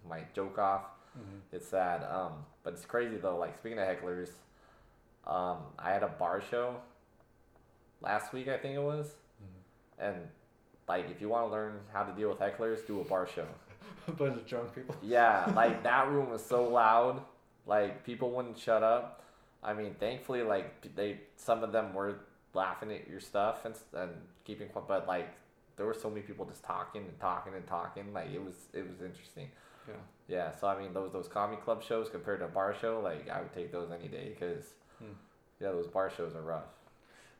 my 0.08 0.22
joke 0.34 0.58
off. 0.58 0.82
Mhm. 1.16 1.40
It's 1.52 1.68
sad. 1.68 2.02
Um, 2.10 2.32
but 2.64 2.72
it's 2.72 2.84
crazy 2.84 3.18
though. 3.18 3.36
Like 3.38 3.56
speaking 3.56 3.78
of 3.78 3.86
hecklers, 3.86 4.30
um, 5.28 5.58
I 5.78 5.92
had 5.92 6.02
a 6.02 6.08
bar 6.08 6.42
show 6.50 6.74
last 8.00 8.32
week. 8.32 8.48
I 8.48 8.56
think 8.58 8.74
it 8.74 8.82
was, 8.82 9.14
and 10.04 10.16
like 10.88 11.10
if 11.10 11.20
you 11.20 11.28
want 11.28 11.46
to 11.46 11.52
learn 11.52 11.80
how 11.92 12.02
to 12.02 12.12
deal 12.12 12.28
with 12.28 12.38
hecklers, 12.40 12.86
do 12.86 13.00
a 13.00 13.04
bar 13.04 13.26
show. 13.26 13.46
a 14.08 14.12
bunch 14.12 14.36
of 14.36 14.46
drunk 14.46 14.74
people 14.74 14.94
Yeah, 15.02 15.50
like 15.56 15.82
that 15.90 16.08
room 16.10 16.30
was 16.30 16.44
so 16.44 16.68
loud, 16.68 17.22
like 17.66 18.04
people 18.04 18.30
wouldn't 18.30 18.58
shut 18.58 18.82
up. 18.82 19.22
I 19.62 19.72
mean, 19.72 19.94
thankfully, 19.98 20.42
like 20.42 20.94
they 20.94 21.20
some 21.36 21.62
of 21.64 21.72
them 21.72 21.94
were 21.94 22.16
laughing 22.52 22.92
at 22.92 23.08
your 23.08 23.20
stuff 23.20 23.64
and 23.64 23.74
and 23.94 24.10
keeping 24.44 24.68
quiet, 24.68 24.86
but 24.88 25.06
like 25.08 25.28
there 25.76 25.86
were 25.86 25.94
so 25.94 26.08
many 26.08 26.20
people 26.22 26.44
just 26.44 26.62
talking 26.62 27.02
and 27.02 27.18
talking 27.18 27.54
and 27.54 27.66
talking. 27.66 28.12
Like 28.12 28.30
it 28.32 28.44
was 28.44 28.54
it 28.74 28.86
was 28.88 29.00
interesting. 29.00 29.48
yeah 29.88 29.94
Yeah, 30.28 30.50
so 30.52 30.68
I 30.68 30.78
mean 30.78 30.92
those 30.92 31.12
those 31.12 31.28
comedy 31.28 31.60
club 31.62 31.82
shows 31.82 32.08
compared 32.10 32.40
to 32.40 32.44
a 32.46 32.48
bar 32.48 32.74
show, 32.78 33.00
like 33.02 33.28
I 33.30 33.40
would 33.40 33.52
take 33.54 33.72
those 33.72 33.90
any 33.90 34.08
day 34.08 34.36
because 34.38 34.64
Hmm. 34.98 35.12
yeah, 35.60 35.72
those 35.72 35.86
bar 35.88 36.10
shows 36.16 36.34
are 36.36 36.42
rough. 36.42 36.68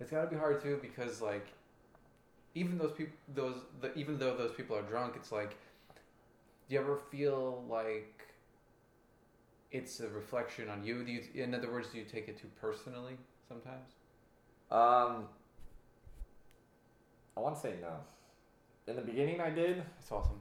it's 0.00 0.10
got 0.10 0.22
to 0.22 0.26
be 0.28 0.36
hard 0.36 0.60
too 0.62 0.78
because 0.82 1.20
like 1.22 1.46
even 2.54 2.78
those 2.78 2.92
people 2.92 3.14
those 3.34 3.56
the, 3.80 3.92
even 3.94 4.18
though 4.18 4.36
those 4.36 4.52
people 4.52 4.76
are 4.76 4.82
drunk 4.82 5.14
it's 5.16 5.32
like 5.32 5.50
do 6.68 6.74
you 6.74 6.80
ever 6.80 6.96
feel 7.10 7.64
like 7.68 8.26
it's 9.72 10.00
a 10.00 10.08
reflection 10.08 10.68
on 10.68 10.84
you 10.84 11.04
do 11.04 11.12
you 11.12 11.22
in 11.34 11.54
other 11.54 11.70
words 11.70 11.88
do 11.92 11.98
you 11.98 12.04
take 12.04 12.28
it 12.28 12.38
too 12.40 12.48
personally 12.60 13.16
sometimes 13.48 13.90
Um, 14.70 15.28
I 17.36 17.40
want 17.40 17.56
to 17.56 17.60
say 17.60 17.74
no. 17.80 17.94
In 18.86 18.96
the 18.96 19.02
beginning, 19.02 19.40
I 19.40 19.50
did. 19.50 19.82
it's 20.00 20.10
awesome. 20.10 20.40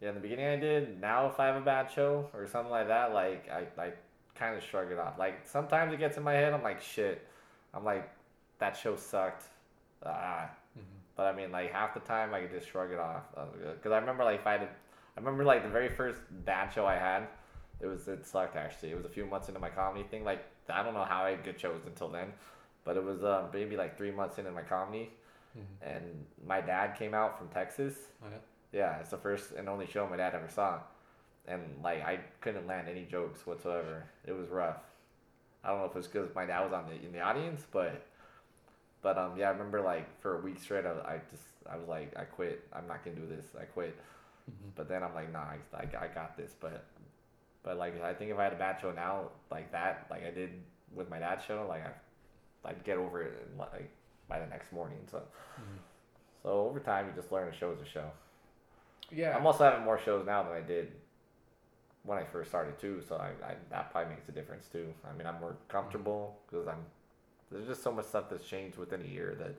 Yeah, 0.00 0.08
in 0.10 0.14
the 0.16 0.20
beginning, 0.20 0.46
I 0.46 0.56
did. 0.56 1.00
Now, 1.00 1.26
if 1.28 1.38
I 1.40 1.46
have 1.46 1.56
a 1.56 1.64
bad 1.64 1.90
show 1.90 2.28
or 2.34 2.46
something 2.46 2.70
like 2.70 2.88
that, 2.88 3.12
like 3.14 3.48
I, 3.50 3.66
I 3.80 3.92
kind 4.34 4.56
of 4.56 4.62
shrug 4.62 4.90
it 4.92 4.98
off. 4.98 5.18
Like 5.18 5.46
sometimes 5.46 5.92
it 5.92 5.98
gets 5.98 6.16
in 6.16 6.22
my 6.22 6.32
head. 6.34 6.52
I'm 6.52 6.62
like, 6.62 6.80
shit. 6.82 7.26
I'm 7.72 7.84
like, 7.84 8.08
that 8.58 8.76
show 8.76 8.96
sucked. 8.96 9.44
Ah. 10.04 10.50
But 11.16 11.26
I 11.26 11.32
mean, 11.36 11.52
like 11.52 11.72
half 11.72 11.94
the 11.94 12.00
time, 12.00 12.34
I 12.34 12.40
could 12.40 12.50
just 12.50 12.68
shrug 12.68 12.90
it 12.90 12.98
off. 12.98 13.22
Because 13.74 13.92
I 13.92 13.98
remember, 13.98 14.24
like, 14.24 14.40
if 14.40 14.46
I 14.46 14.52
had, 14.52 14.62
I 14.62 15.20
remember 15.20 15.44
like 15.44 15.62
the 15.62 15.68
very 15.68 15.88
first 15.88 16.20
bad 16.44 16.72
show 16.72 16.86
I 16.86 16.96
had. 16.96 17.28
It 17.80 17.86
was 17.86 18.08
it 18.08 18.26
sucked 18.26 18.56
actually. 18.56 18.92
It 18.92 18.96
was 18.96 19.04
a 19.04 19.10
few 19.10 19.26
months 19.26 19.48
into 19.48 19.60
my 19.60 19.68
comedy 19.68 20.04
thing. 20.04 20.24
Like 20.24 20.44
I 20.68 20.82
don't 20.82 20.94
know 20.94 21.04
how 21.04 21.24
I 21.24 21.30
had 21.30 21.44
good 21.44 21.60
shows 21.60 21.82
until 21.86 22.08
then, 22.08 22.32
but 22.84 22.96
it 22.96 23.04
was 23.04 23.22
uh, 23.22 23.46
maybe 23.52 23.76
like 23.76 23.96
three 23.96 24.10
months 24.10 24.38
into 24.38 24.50
my 24.52 24.62
comedy, 24.62 25.10
and 25.82 26.04
my 26.46 26.60
dad 26.60 26.96
came 26.98 27.14
out 27.14 27.36
from 27.38 27.48
Texas. 27.48 27.94
Okay. 28.24 28.36
Yeah, 28.72 28.98
it's 28.98 29.10
the 29.10 29.18
first 29.18 29.52
and 29.52 29.68
only 29.68 29.86
show 29.86 30.06
my 30.06 30.16
dad 30.16 30.34
ever 30.34 30.48
saw, 30.48 30.80
and 31.46 31.62
like 31.82 32.02
I 32.02 32.20
couldn't 32.40 32.66
land 32.66 32.88
any 32.88 33.04
jokes 33.04 33.46
whatsoever. 33.46 34.04
It 34.26 34.32
was 34.32 34.48
rough. 34.48 34.82
I 35.62 35.68
don't 35.70 35.78
know 35.78 35.86
if 35.86 35.92
it 35.92 35.98
was 35.98 36.06
because 36.06 36.34
my 36.34 36.46
dad 36.46 36.64
was 36.64 36.72
on 36.72 36.86
the 36.86 36.94
in 36.94 37.12
the 37.12 37.20
audience, 37.20 37.66
but 37.70 38.06
but 39.04 39.18
um 39.18 39.36
yeah, 39.36 39.48
I 39.48 39.52
remember 39.52 39.80
like 39.82 40.20
for 40.20 40.38
a 40.38 40.40
week 40.40 40.58
straight, 40.60 40.86
I, 40.86 40.90
I 40.90 41.20
just 41.30 41.44
I 41.70 41.76
was 41.76 41.86
like 41.86 42.12
I 42.16 42.24
quit. 42.24 42.66
I'm 42.72 42.88
not 42.88 43.04
gonna 43.04 43.16
do 43.16 43.26
this. 43.26 43.46
I 43.60 43.64
quit. 43.64 43.96
But 44.76 44.88
then 44.88 45.02
I'm 45.04 45.14
like 45.14 45.32
nah, 45.32 45.38
I, 45.40 45.58
I, 45.74 46.04
I 46.04 46.08
got 46.08 46.36
this. 46.36 46.54
But 46.58 46.84
but 47.62 47.76
like 47.76 48.02
I 48.02 48.14
think 48.14 48.32
if 48.32 48.38
I 48.38 48.44
had 48.44 48.54
a 48.54 48.56
bad 48.56 48.80
show 48.80 48.90
now 48.90 49.30
like 49.50 49.70
that, 49.72 50.06
like 50.10 50.24
I 50.26 50.30
did 50.30 50.50
with 50.92 51.08
my 51.08 51.18
dad's 51.18 51.44
show, 51.44 51.66
like 51.68 51.82
I 51.86 52.68
I'd 52.68 52.82
get 52.82 52.98
over 52.98 53.22
it 53.22 53.48
in, 53.52 53.58
like 53.58 53.90
by 54.28 54.40
the 54.40 54.46
next 54.46 54.72
morning. 54.72 54.98
So 55.10 55.22
so 56.42 56.50
over 56.50 56.80
time, 56.80 57.06
you 57.06 57.12
just 57.14 57.30
learn 57.32 57.48
a 57.48 57.56
show 57.56 57.72
is 57.72 57.80
a 57.80 57.86
show. 57.86 58.10
Yeah. 59.10 59.36
I'm 59.36 59.46
also 59.46 59.64
having 59.64 59.84
more 59.84 59.98
shows 59.98 60.24
now 60.26 60.42
than 60.42 60.52
I 60.52 60.60
did 60.60 60.92
when 62.04 62.18
I 62.18 62.24
first 62.24 62.50
started 62.50 62.78
too. 62.78 63.02
So 63.08 63.16
I, 63.16 63.28
I 63.46 63.54
that 63.70 63.90
probably 63.92 64.14
makes 64.14 64.28
a 64.28 64.32
difference 64.32 64.66
too. 64.70 64.92
I 65.08 65.16
mean, 65.16 65.26
I'm 65.26 65.40
more 65.40 65.56
comfortable 65.68 66.38
because 66.46 66.66
I'm 66.68 66.84
there's 67.54 67.68
just 67.68 67.82
so 67.82 67.92
much 67.92 68.06
stuff 68.06 68.28
that's 68.28 68.46
changed 68.46 68.76
within 68.76 69.00
a 69.00 69.06
year 69.06 69.36
that 69.38 69.54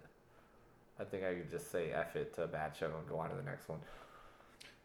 I 0.99 1.05
think 1.05 1.23
I 1.23 1.33
could 1.33 1.49
just 1.49 1.71
say 1.71 1.91
F 1.91 2.15
it 2.15 2.35
to 2.35 2.43
a 2.43 2.47
bad 2.47 2.75
show 2.77 2.87
and 2.87 3.07
go 3.07 3.17
on 3.17 3.29
to 3.29 3.35
the 3.35 3.43
next 3.43 3.69
one. 3.69 3.79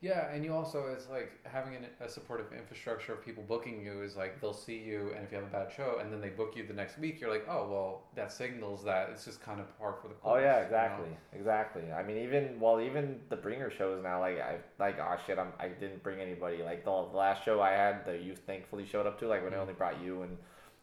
Yeah, 0.03 0.33
and 0.33 0.43
you 0.43 0.55
also 0.55 0.87
it's 0.87 1.11
like 1.11 1.33
having 1.45 1.75
an, 1.75 1.85
a 2.01 2.09
supportive 2.09 2.55
infrastructure 2.55 3.13
of 3.13 3.23
people 3.23 3.45
booking 3.47 3.85
you 3.85 4.01
is 4.01 4.17
like 4.17 4.41
they'll 4.41 4.55
see 4.55 4.79
you, 4.79 5.13
and 5.15 5.25
if 5.25 5.31
you 5.31 5.37
have 5.37 5.47
a 5.47 5.51
bad 5.51 5.71
show, 5.77 5.99
and 6.01 6.11
then 6.11 6.23
they 6.23 6.31
book 6.31 6.55
you 6.57 6.67
the 6.67 6.73
next 6.73 6.99
week, 6.99 7.21
you're 7.21 7.31
like, 7.31 7.47
oh 7.51 7.69
well, 7.71 8.03
that 8.15 8.33
signals 8.33 8.83
that 8.85 9.11
it's 9.11 9.27
just 9.27 9.43
kind 9.43 9.61
of 9.61 9.79
par 9.79 9.97
for 10.01 10.09
the 10.09 10.15
course. 10.15 10.37
Oh 10.37 10.39
yeah, 10.39 10.55
you 10.55 10.61
know? 10.61 10.65
exactly, 10.65 11.17
exactly. 11.35 11.93
I 11.93 12.03
mean, 12.03 12.17
even 12.17 12.59
well, 12.59 12.81
even 12.81 13.21
the 13.29 13.37
bringer 13.37 13.71
shows 13.71 14.03
now, 14.03 14.21
like 14.21 14.41
I 14.41 14.57
like 14.79 14.99
oh 14.99 15.17
shit, 15.27 15.39
I'm 15.39 15.53
I 15.59 15.69
didn't 15.69 16.03
bring 16.03 16.19
anybody. 16.19 16.63
Like 16.63 16.83
the, 16.83 17.07
the 17.11 17.19
last 17.19 17.45
show 17.45 17.61
I 17.61 17.73
had, 17.73 18.07
the 18.07 18.17
you 18.17 18.35
thankfully 18.35 18.87
showed 18.87 19.07
up 19.07 19.19
to, 19.21 19.29
like 19.29 19.45
when 19.45 19.53
I 19.53 19.57
mm. 19.57 19.63
only 19.63 19.75
brought 19.75 20.03
you 20.03 20.23
and 20.23 20.39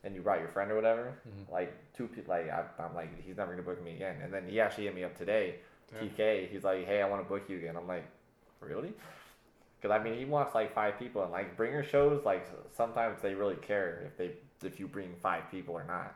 and 0.08 0.16
you 0.16 0.22
brought 0.22 0.40
your 0.40 0.48
friend 0.48 0.72
or 0.72 0.76
whatever. 0.76 1.20
Mm-hmm. 1.28 1.54
Like 1.54 1.76
two 1.94 2.08
people, 2.08 2.34
like 2.34 2.50
I, 2.50 2.64
I'm 2.80 2.96
like 2.96 3.10
he's 3.24 3.36
never 3.36 3.52
gonna 3.52 3.62
book 3.62 3.84
me 3.84 3.94
again. 3.94 4.16
And 4.24 4.34
then 4.34 4.48
he 4.48 4.60
actually 4.62 4.86
hit 4.86 4.96
me 4.96 5.04
up 5.04 5.16
today. 5.18 5.56
TK. 5.94 6.50
He's 6.50 6.64
like, 6.64 6.86
hey, 6.86 7.02
I 7.02 7.08
want 7.08 7.24
to 7.24 7.30
book 7.30 7.44
you 7.48 7.58
again. 7.58 7.76
I'm 7.78 7.88
like, 7.88 8.06
really? 8.60 8.94
Because 9.80 9.98
I 9.98 10.04
mean, 10.04 10.18
he 10.18 10.26
wants 10.26 10.56
like 10.56 10.74
five 10.74 10.98
people, 10.98 11.24
and 11.24 11.32
like 11.32 11.56
bringer 11.56 11.84
shows, 11.84 12.24
like 12.26 12.48
sometimes 12.76 13.22
they 13.22 13.36
really 13.36 13.56
care 13.56 14.04
if 14.06 14.18
they 14.18 14.32
if 14.66 14.80
you 14.80 14.88
bring 14.88 15.14
five 15.22 15.44
people 15.52 15.76
or 15.76 15.84
not. 15.84 16.16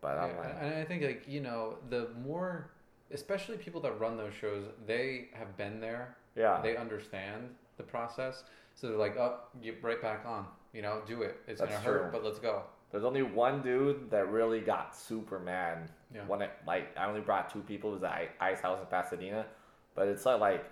But 0.00 0.18
I'm 0.18 0.36
like, 0.38 0.56
and 0.60 0.74
I 0.74 0.84
think 0.84 1.02
like 1.02 1.24
you 1.28 1.40
know 1.40 1.76
the 1.90 2.08
more, 2.24 2.70
especially 3.12 3.58
people 3.58 3.80
that 3.82 4.00
run 4.00 4.16
those 4.16 4.34
shows, 4.34 4.64
they 4.86 5.28
have 5.34 5.56
been 5.56 5.78
there. 5.80 6.16
Yeah. 6.36 6.60
They 6.62 6.76
understand 6.76 7.50
the 7.76 7.82
process, 7.82 8.44
so 8.74 8.88
they're 8.88 8.96
like, 8.96 9.16
oh, 9.18 9.40
get 9.62 9.82
right 9.82 10.00
back 10.00 10.24
on. 10.26 10.46
You 10.72 10.82
know, 10.82 11.02
do 11.06 11.22
it. 11.22 11.36
It's 11.46 11.60
That's 11.60 11.72
gonna 11.72 11.84
hurt, 11.84 12.12
but 12.12 12.24
let's 12.24 12.38
go. 12.38 12.62
There's 12.90 13.04
only 13.04 13.22
one 13.22 13.62
dude 13.62 14.10
that 14.10 14.30
really 14.30 14.60
got 14.60 14.96
super 14.96 15.38
mad 15.38 15.90
Yeah. 16.14 16.22
when 16.26 16.42
it 16.42 16.50
like 16.66 16.96
I 16.96 17.06
only 17.06 17.20
brought 17.20 17.50
two 17.50 17.60
people. 17.60 17.90
It 17.90 17.94
was 17.94 18.02
at 18.04 18.30
Ice 18.40 18.60
House 18.60 18.80
in 18.80 18.86
Pasadena, 18.86 19.46
but 19.94 20.08
it's 20.08 20.24
not 20.24 20.40
like 20.40 20.64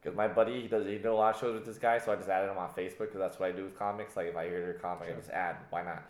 because 0.00 0.16
my 0.16 0.26
buddy 0.26 0.60
he 0.62 0.68
does 0.68 0.84
he 0.84 0.92
did 0.96 1.06
a 1.06 1.14
lot 1.14 1.34
of 1.34 1.40
shows 1.40 1.54
with 1.54 1.64
this 1.64 1.78
guy, 1.78 1.98
so 1.98 2.12
I 2.12 2.16
just 2.16 2.28
added 2.28 2.50
him 2.50 2.58
on 2.58 2.70
Facebook 2.70 2.98
because 3.10 3.20
that's 3.20 3.38
what 3.38 3.48
I 3.48 3.52
do 3.52 3.64
with 3.64 3.78
comics. 3.78 4.16
Like 4.16 4.26
if 4.26 4.36
I 4.36 4.46
hear 4.48 4.60
their 4.60 4.74
comic, 4.74 5.08
I 5.10 5.12
just 5.12 5.30
add. 5.30 5.56
Why 5.70 5.82
not? 5.82 6.02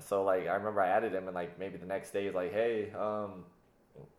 So 0.00 0.22
like 0.24 0.48
I 0.48 0.54
remember 0.54 0.80
I 0.80 0.88
added 0.88 1.12
him 1.14 1.26
and 1.26 1.34
like 1.34 1.58
maybe 1.58 1.76
the 1.78 1.86
next 1.86 2.10
day 2.12 2.24
he's 2.26 2.34
like, 2.34 2.52
hey, 2.52 2.90
um, 2.98 3.44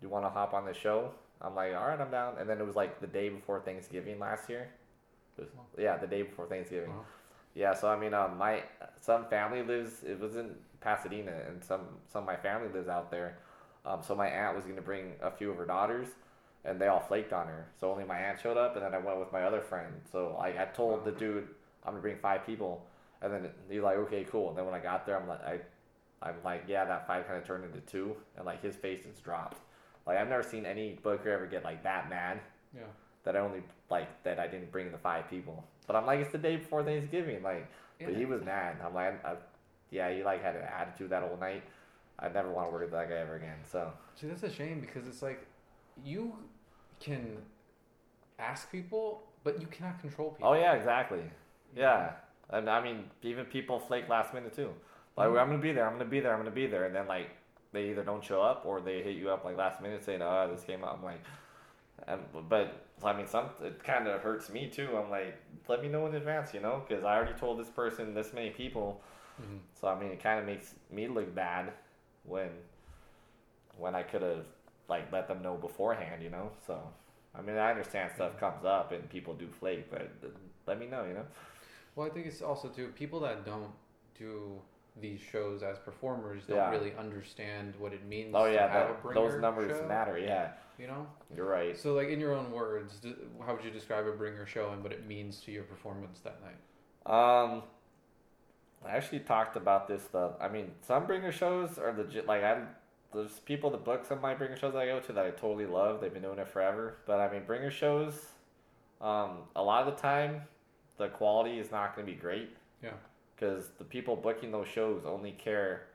you 0.02 0.08
want 0.10 0.24
to 0.26 0.30
hop 0.30 0.54
on 0.54 0.66
the 0.66 0.74
show? 0.74 1.12
I'm 1.42 1.56
like, 1.56 1.74
all 1.74 1.88
right, 1.88 2.00
I'm 2.00 2.12
down. 2.12 2.36
And 2.40 2.50
then 2.50 2.60
it 2.60 2.66
was 2.66 2.76
like 2.76 3.00
the 3.00 3.08
day 3.08 3.30
before 3.30 3.60
Thanksgiving 3.62 4.20
last 4.20 4.50
year. 4.50 4.70
Was, 5.38 5.48
yeah, 5.78 5.96
the 5.98 6.08
day 6.08 6.22
before 6.24 6.48
Thanksgiving. 6.48 6.90
Wow. 6.90 7.06
Yeah, 7.56 7.74
so 7.74 7.88
I 7.90 7.98
mean, 8.00 8.14
um, 8.14 8.38
my 8.38 8.64
some 9.02 9.26
family 9.26 9.64
lives. 9.64 10.04
It 10.04 10.20
was 10.20 10.36
in 10.36 10.52
Pasadena, 10.82 11.34
and 11.48 11.64
some 11.64 11.82
some 12.12 12.24
of 12.24 12.28
my 12.28 12.36
family 12.38 12.70
lives 12.70 12.88
out 12.88 13.12
there. 13.12 13.38
Um, 13.86 14.02
so 14.04 14.16
my 14.16 14.28
aunt 14.28 14.56
was 14.56 14.66
gonna 14.66 14.82
bring 14.82 15.14
a 15.22 15.32
few 15.32 15.52
of 15.52 15.58
her 15.58 15.66
daughters, 15.66 16.08
and 16.66 16.80
they 16.80 16.88
all 16.88 17.00
flaked 17.00 17.34
on 17.34 17.48
her. 17.48 17.68
So 17.80 17.92
only 17.92 18.04
my 18.06 18.18
aunt 18.20 18.40
showed 18.40 18.58
up, 18.58 18.76
and 18.76 18.86
then 18.86 18.94
I 18.94 19.00
went 19.00 19.20
with 19.20 19.32
my 19.32 19.44
other 19.44 19.62
friend. 19.62 19.94
So 20.12 20.36
like 20.38 20.58
I 20.58 20.66
told 20.66 21.06
the 21.06 21.12
dude 21.12 21.48
I'm 21.84 21.94
gonna 21.94 22.02
bring 22.02 22.18
five 22.18 22.46
people, 22.46 22.86
and 23.22 23.34
then 23.34 23.50
he's 23.70 23.82
like, 23.82 23.98
okay, 23.98 24.26
cool. 24.30 24.50
And 24.50 24.58
then 24.58 24.66
when 24.66 24.76
I 24.76 24.80
got 24.80 25.06
there, 25.06 25.20
I'm 25.20 25.28
like, 25.28 25.44
I, 25.44 25.60
I'm 26.22 26.36
like, 26.44 26.66
yeah, 26.68 26.86
that 26.86 27.08
five 27.08 27.26
kind 27.26 27.40
of 27.40 27.46
turned 27.46 27.64
into 27.66 27.80
two, 27.82 28.16
and 28.38 28.46
like 28.46 28.62
his 28.62 28.76
face 28.76 29.04
just 29.06 29.24
dropped. 29.24 29.58
Like 30.06 30.18
I've 30.18 30.30
never 30.30 30.44
seen 30.44 30.66
any 30.66 31.00
booker 31.02 31.30
ever 31.32 31.46
get 31.48 31.64
like 31.64 31.84
that 31.84 32.10
mad 32.10 32.40
Yeah. 32.76 32.84
that 33.24 33.36
I 33.36 33.40
only 33.40 33.64
like 33.90 34.24
that 34.24 34.40
I 34.40 34.48
didn't 34.48 34.72
bring 34.72 34.92
the 34.92 34.98
five 34.98 35.30
people. 35.30 35.64
But 35.90 35.96
I'm 35.96 36.06
like, 36.06 36.20
it's 36.20 36.32
the 36.32 36.38
day 36.38 36.58
before 36.58 36.84
Thanksgiving, 36.84 37.42
like. 37.42 37.68
But 38.00 38.14
he 38.14 38.26
was 38.26 38.44
mad. 38.46 38.78
I'm 38.86 38.94
like, 38.94 39.26
I, 39.26 39.34
yeah, 39.90 40.14
he 40.14 40.24
like 40.24 40.44
had 40.44 40.56
an 40.56 40.62
attitude 40.62 41.10
that 41.10 41.24
whole 41.24 41.36
night. 41.38 41.64
I 42.20 42.30
never 42.30 42.52
want 42.52 42.68
to 42.68 42.72
work 42.72 42.84
with 42.84 42.92
that 42.92 43.10
guy 43.10 43.16
ever 43.16 43.38
again. 43.38 43.58
So 43.66 43.92
See, 44.14 44.28
that's 44.28 44.44
a 44.44 44.52
shame 44.52 44.82
because 44.82 45.08
it's 45.08 45.24
like 45.24 45.48
you 46.06 46.34
can 47.00 47.38
ask 48.38 48.72
people, 48.72 49.24
but 49.44 49.60
you 49.60 49.66
cannot 49.66 50.00
control 50.00 50.30
people. 50.30 50.50
Oh 50.50 50.54
yeah, 50.54 50.74
exactly. 50.74 51.24
Yeah, 51.76 52.12
and 52.52 52.70
I 52.70 52.84
mean, 52.84 53.06
even 53.24 53.46
people 53.46 53.80
flake 53.80 54.08
last 54.08 54.32
minute 54.34 54.54
too. 54.54 54.70
Like 55.18 55.30
Mhm. 55.30 55.42
I'm 55.42 55.48
gonna 55.48 55.58
be 55.58 55.72
there, 55.72 55.88
I'm 55.88 55.94
gonna 55.94 56.06
be 56.06 56.20
there, 56.20 56.34
I'm 56.34 56.40
gonna 56.40 56.52
be 56.52 56.68
there, 56.68 56.86
and 56.86 56.96
then 56.96 57.08
like 57.08 57.32
they 57.72 57.90
either 57.90 58.04
don't 58.04 58.24
show 58.24 58.44
up 58.44 58.64
or 58.66 58.80
they 58.80 59.02
hit 59.02 59.16
you 59.16 59.32
up 59.32 59.44
like 59.44 59.58
last 59.58 59.82
minute 59.82 60.04
saying, 60.06 60.22
"Oh, 60.22 60.48
this 60.52 60.64
came 60.64 60.84
out." 60.84 60.94
I'm 60.98 61.04
like, 61.04 61.22
and, 62.08 62.22
but 62.48 62.86
I 63.04 63.14
mean, 63.14 63.28
some 63.28 63.50
it 63.62 63.84
kind 63.84 64.08
of 64.08 64.22
hurts 64.22 64.50
me 64.50 64.70
too. 64.70 64.90
I'm 64.98 65.10
like, 65.10 65.36
let 65.70 65.82
me 65.82 65.88
know 65.88 66.08
in 66.08 66.16
advance, 66.16 66.54
you 66.54 66.60
know, 66.60 66.84
because 66.86 67.04
I 67.06 67.16
already 67.16 67.34
told 67.40 67.60
this 67.60 67.70
person 67.70 68.14
this 68.14 68.34
many 68.34 68.50
people. 68.50 69.02
Mhm. 69.42 69.60
So 69.80 69.88
I 69.88 69.98
mean, 69.98 70.12
it 70.12 70.22
kind 70.22 70.40
of 70.40 70.46
makes 70.46 70.76
me 70.92 71.08
look 71.08 71.34
bad 71.34 71.72
when 72.24 72.50
when 73.78 73.96
I 73.96 74.04
could 74.04 74.22
have 74.22 74.46
like 74.90 75.12
let 75.12 75.28
them 75.28 75.42
know 75.42 75.56
beforehand, 75.56 76.22
you 76.24 76.30
know. 76.30 76.52
So 76.66 76.82
I 77.36 77.42
mean, 77.42 77.56
I 77.56 77.70
understand 77.70 78.12
stuff 78.14 78.38
comes 78.40 78.66
up 78.66 78.92
and 78.92 79.08
people 79.10 79.34
do 79.36 79.48
flake, 79.48 79.90
but 79.90 80.10
let 80.66 80.80
me 80.80 80.88
know, 80.88 81.06
you 81.06 81.14
know. 81.14 81.26
Well, 81.96 82.08
I 82.08 82.10
think 82.10 82.26
it's 82.26 82.42
also 82.42 82.68
too 82.68 82.88
people 82.96 83.20
that 83.22 83.46
don't 83.46 83.72
do 84.18 84.60
these 85.00 85.20
shows 85.22 85.64
as 85.64 85.78
performers 85.78 86.46
don't 86.48 86.58
Yeah. 86.58 86.72
really 86.72 86.94
understand 86.96 87.74
what 87.78 87.94
it 87.94 88.04
means. 88.06 88.34
Oh 88.34 88.46
to 88.46 88.54
yeah, 88.54 88.68
have 88.68 88.90
a 88.90 89.08
that, 89.08 89.14
those 89.14 89.40
numbers 89.40 89.78
show, 89.78 89.88
matter. 89.88 90.18
Yeah, 90.18 90.52
You 90.80 90.88
know, 90.88 91.08
you're 91.36 91.46
right. 91.46 91.78
so 91.78 91.94
like 91.94 92.08
in 92.08 92.20
your 92.20 92.34
own 92.34 92.52
words, 92.52 93.02
how 93.46 93.54
would 93.54 93.66
you 93.66 93.70
describe 93.72 94.08
a 94.08 94.12
bringer 94.12 94.46
show 94.46 94.72
and 94.72 94.82
what 94.82 94.94
it 94.94 95.06
means 95.06 95.42
to 95.42 95.52
your 95.52 95.64
performance 95.64 96.22
that 96.22 96.40
night? 96.42 96.56
Um, 97.06 97.64
I 98.86 98.92
actually 98.92 99.20
talked 99.20 99.58
about 99.58 99.88
this 99.88 100.04
stuff. 100.04 100.34
I 100.40 100.48
mean, 100.48 100.72
some 100.88 101.06
bringer 101.06 101.34
shows 101.34 101.78
are 101.78 101.94
legit. 101.98 102.28
Like 102.28 102.44
I'm 102.44 102.68
there's 103.14 103.40
people 103.40 103.72
that 103.72 103.84
book 103.84 104.06
some 104.06 104.18
of 104.18 104.22
my 104.22 104.36
bringer 104.36 104.56
shows 104.56 104.76
I 104.76 104.86
go 104.86 105.00
to 105.00 105.14
that 105.14 105.26
I 105.26 105.32
totally 105.32 105.66
love. 105.66 106.00
They've 106.00 106.14
been 106.14 106.22
doing 106.22 106.40
it 106.40 106.48
forever. 106.48 106.98
But 107.06 107.20
I 107.20 107.32
mean, 107.32 107.44
bringer 107.46 107.72
shows, 107.72 108.14
um, 109.02 109.40
a 109.56 109.64
lot 109.64 109.88
of 109.88 109.96
the 109.96 110.02
time, 110.02 110.42
the 110.98 111.08
quality 111.08 111.60
is 111.60 111.72
not 111.72 111.96
going 111.96 112.06
to 112.06 112.14
be 112.14 112.20
great. 112.20 112.56
Yeah. 112.84 112.92
Because 113.36 113.70
the 113.78 113.84
people 113.84 114.16
booking 114.16 114.52
those 114.52 114.68
shows 114.68 115.04
only 115.06 115.32
care 115.32 115.88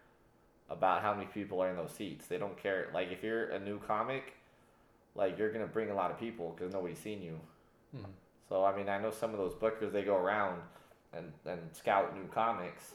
about 0.71 1.03
how 1.03 1.15
many 1.15 1.27
people 1.27 1.63
are 1.63 1.71
in 1.71 1.77
those 1.77 1.93
seats. 1.93 2.27
They 2.27 2.39
don't 2.39 2.61
care. 2.61 2.89
Like 2.93 3.13
if 3.13 3.23
you're 3.23 3.51
a 3.51 3.61
new 3.61 3.79
comic, 3.81 4.35
like 5.15 5.39
you're 5.39 5.53
gonna 5.53 5.67
bring 5.67 5.91
a 5.91 5.95
lot 5.95 6.11
of 6.11 6.19
people 6.19 6.55
because 6.57 6.73
nobody's 6.73 6.99
seen 6.99 7.23
you. 7.23 7.41
Mhm. 7.97 8.07
So 8.49 8.65
I 8.65 8.77
mean, 8.77 8.89
I 8.89 8.99
know 8.99 9.11
some 9.11 9.31
of 9.31 9.39
those 9.39 9.55
bookers 9.55 9.93
they 9.93 10.03
go 10.05 10.17
around 10.17 10.63
and 11.13 11.33
and 11.47 11.61
scout 11.75 12.15
new 12.17 12.27
comics, 12.29 12.95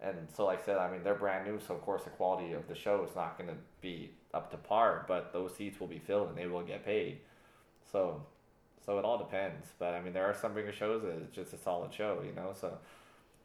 and 0.00 0.28
so 0.32 0.46
like 0.46 0.62
I 0.62 0.64
said, 0.64 0.78
I 0.78 0.90
mean 0.90 1.02
they're 1.02 1.14
brand 1.14 1.46
new, 1.46 1.60
so 1.60 1.74
of 1.74 1.82
course 1.82 2.04
the 2.04 2.10
quality 2.10 2.52
of 2.52 2.66
the 2.68 2.74
show 2.74 3.04
is 3.04 3.14
not 3.14 3.38
gonna 3.38 3.56
be 3.80 4.10
up 4.34 4.50
to 4.50 4.56
par, 4.56 5.04
but 5.06 5.32
those 5.32 5.54
seats 5.54 5.78
will 5.78 5.86
be 5.86 5.98
filled 5.98 6.28
and 6.28 6.36
they 6.38 6.46
will 6.46 6.62
get 6.62 6.84
paid. 6.84 7.20
So, 7.90 8.24
so 8.84 8.98
it 8.98 9.04
all 9.04 9.18
depends. 9.18 9.66
But 9.78 9.92
I 9.94 10.00
mean, 10.00 10.14
there 10.14 10.24
are 10.24 10.34
some 10.34 10.54
bigger 10.54 10.72
shows 10.72 11.02
that 11.02 11.10
it's 11.22 11.34
just 11.34 11.52
a 11.52 11.58
solid 11.58 11.92
show, 11.92 12.22
you 12.24 12.32
know. 12.32 12.52
So 12.58 12.78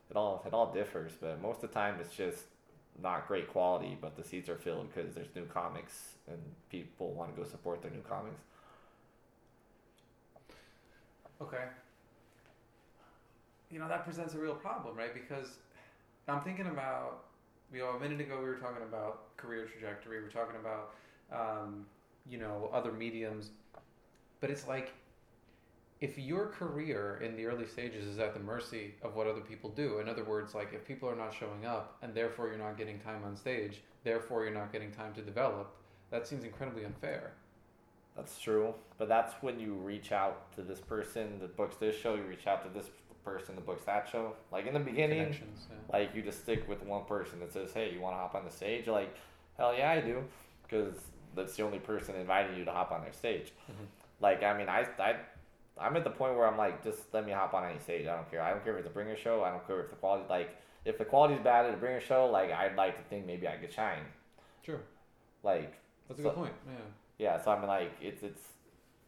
it 0.09 0.15
all 0.15 0.41
it 0.45 0.53
all 0.53 0.71
differs, 0.71 1.11
but 1.19 1.41
most 1.41 1.57
of 1.63 1.69
the 1.69 1.73
time 1.75 1.99
it's 1.99 2.15
just 2.15 2.45
not 3.01 3.27
great 3.27 3.47
quality, 3.49 3.97
but 3.99 4.15
the 4.15 4.23
seats 4.23 4.49
are 4.49 4.57
filled 4.57 4.93
because 4.93 5.13
there's 5.13 5.33
new 5.35 5.45
comics 5.45 6.15
and 6.27 6.39
people 6.71 7.13
want 7.13 7.35
to 7.35 7.41
go 7.41 7.47
support 7.47 7.81
their 7.81 7.91
new 7.91 8.01
comics. 8.01 8.41
Okay. 11.41 11.63
You 13.69 13.79
know, 13.79 13.87
that 13.87 14.05
presents 14.05 14.33
a 14.33 14.39
real 14.39 14.55
problem, 14.55 14.95
right? 14.95 15.13
Because 15.13 15.57
I'm 16.27 16.41
thinking 16.41 16.67
about, 16.67 17.25
you 17.73 17.79
know, 17.79 17.89
a 17.89 17.99
minute 17.99 18.19
ago 18.21 18.37
we 18.39 18.45
were 18.45 18.55
talking 18.55 18.83
about 18.83 19.35
career 19.37 19.65
trajectory, 19.65 20.21
We're 20.21 20.29
talking 20.29 20.55
about, 20.59 20.95
um, 21.31 21.85
you 22.29 22.37
know, 22.37 22.69
other 22.73 22.91
mediums. 22.91 23.51
But 24.39 24.49
it's 24.49 24.67
like, 24.67 24.93
if 25.99 26.17
your 26.17 26.47
career 26.47 27.19
in 27.23 27.35
the 27.35 27.45
early 27.47 27.65
stages 27.65 28.05
is 28.05 28.19
at 28.19 28.33
the 28.33 28.39
mercy 28.39 28.93
of 29.01 29.15
what 29.15 29.25
other 29.27 29.41
people 29.41 29.69
do, 29.71 29.99
in 29.99 30.07
other 30.07 30.23
words, 30.23 30.53
like 30.53 30.73
if 30.73 30.85
people 30.85 31.09
are 31.09 31.15
not 31.15 31.33
showing 31.33 31.65
up 31.65 31.97
and 32.01 32.13
therefore 32.13 32.47
you're 32.47 32.57
not 32.57 32.77
getting 32.77 32.99
time 32.99 33.23
on 33.25 33.35
stage, 33.35 33.81
therefore 34.03 34.43
you're 34.43 34.53
not 34.53 34.71
getting 34.71 34.91
time 34.91 35.13
to 35.13 35.21
develop, 35.21 35.75
that 36.11 36.27
seems 36.27 36.43
incredibly 36.43 36.85
unfair. 36.85 37.33
That's 38.15 38.39
true, 38.39 38.73
but 38.97 39.07
that's 39.07 39.33
when 39.41 39.59
you 39.59 39.73
reach 39.73 40.11
out 40.11 40.51
to 40.55 40.61
this 40.61 40.79
person 40.79 41.39
that 41.39 41.55
books 41.55 41.75
this 41.77 41.95
show. 41.95 42.15
You 42.15 42.23
reach 42.23 42.47
out 42.47 42.63
to 42.63 42.69
this 42.79 42.89
person 43.23 43.55
that 43.55 43.65
books 43.65 43.83
that 43.85 44.07
show. 44.11 44.33
Like 44.51 44.65
in 44.67 44.73
the 44.73 44.79
beginning, 44.79 45.19
Yeah. 45.33 45.75
like 45.91 46.15
you 46.15 46.21
just 46.21 46.39
stick 46.41 46.67
with 46.67 46.81
one 46.83 47.05
person 47.05 47.39
that 47.41 47.51
says, 47.51 47.73
"Hey, 47.73 47.91
you 47.93 48.01
want 48.01 48.15
to 48.15 48.19
hop 48.19 48.33
on 48.35 48.43
the 48.45 48.49
stage?" 48.51 48.85
You're 48.87 48.95
like, 48.95 49.13
"Hell 49.57 49.75
yeah, 49.75 49.91
I 49.91 50.01
do," 50.01 50.23
because 50.63 50.95
that's 51.35 51.55
the 51.55 51.63
only 51.63 51.77
person 51.79 52.15
inviting 52.15 52.57
you 52.57 52.65
to 52.65 52.71
hop 52.71 52.91
on 52.91 53.01
their 53.01 53.13
stage. 53.13 53.51
Mhm. 53.69 53.85
Like, 54.19 54.41
I 54.41 54.57
mean, 54.57 54.67
I, 54.69 54.87
I, 54.97 55.17
I'm 55.79 55.95
at 55.97 56.03
the 56.03 56.09
point 56.09 56.35
where 56.35 56.47
I'm 56.47 56.57
like, 56.57 56.83
just 56.83 56.99
let 57.13 57.25
me 57.25 57.31
hop 57.31 57.53
on 57.53 57.63
any 57.69 57.79
stage. 57.79 58.07
I 58.07 58.15
don't 58.15 58.29
care. 58.29 58.41
I 58.41 58.51
don't 58.51 58.63
care 58.63 58.73
if 58.73 58.79
it's 58.79 58.87
a 58.87 58.93
bringer 58.93 59.15
show. 59.17 59.43
I 59.43 59.51
don't 59.51 59.65
care 59.67 59.79
if 59.81 59.89
the 59.89 59.95
quality, 59.95 60.25
like, 60.29 60.55
if 60.85 60.97
the 60.97 61.05
quality's 61.05 61.43
bad 61.43 61.65
at 61.65 61.73
a 61.73 61.77
bringer 61.77 61.99
show, 62.01 62.25
like, 62.27 62.51
I'd 62.51 62.75
like 62.75 62.95
to 62.97 63.03
think 63.09 63.25
maybe 63.25 63.47
I 63.47 63.57
could 63.57 63.71
shine. 63.73 64.03
True. 64.63 64.79
Like, 65.43 65.73
That's 66.07 66.19
a 66.19 66.23
So- 66.23 66.29
good 66.29 66.35
point. 66.37 66.53
Yeah. 66.67 66.73
yeah, 67.35 67.41
so 67.41 67.51
I 67.51 67.57
mean, 67.59 67.67
like 67.67 67.91
it's 68.01 68.23
it's 68.23 68.53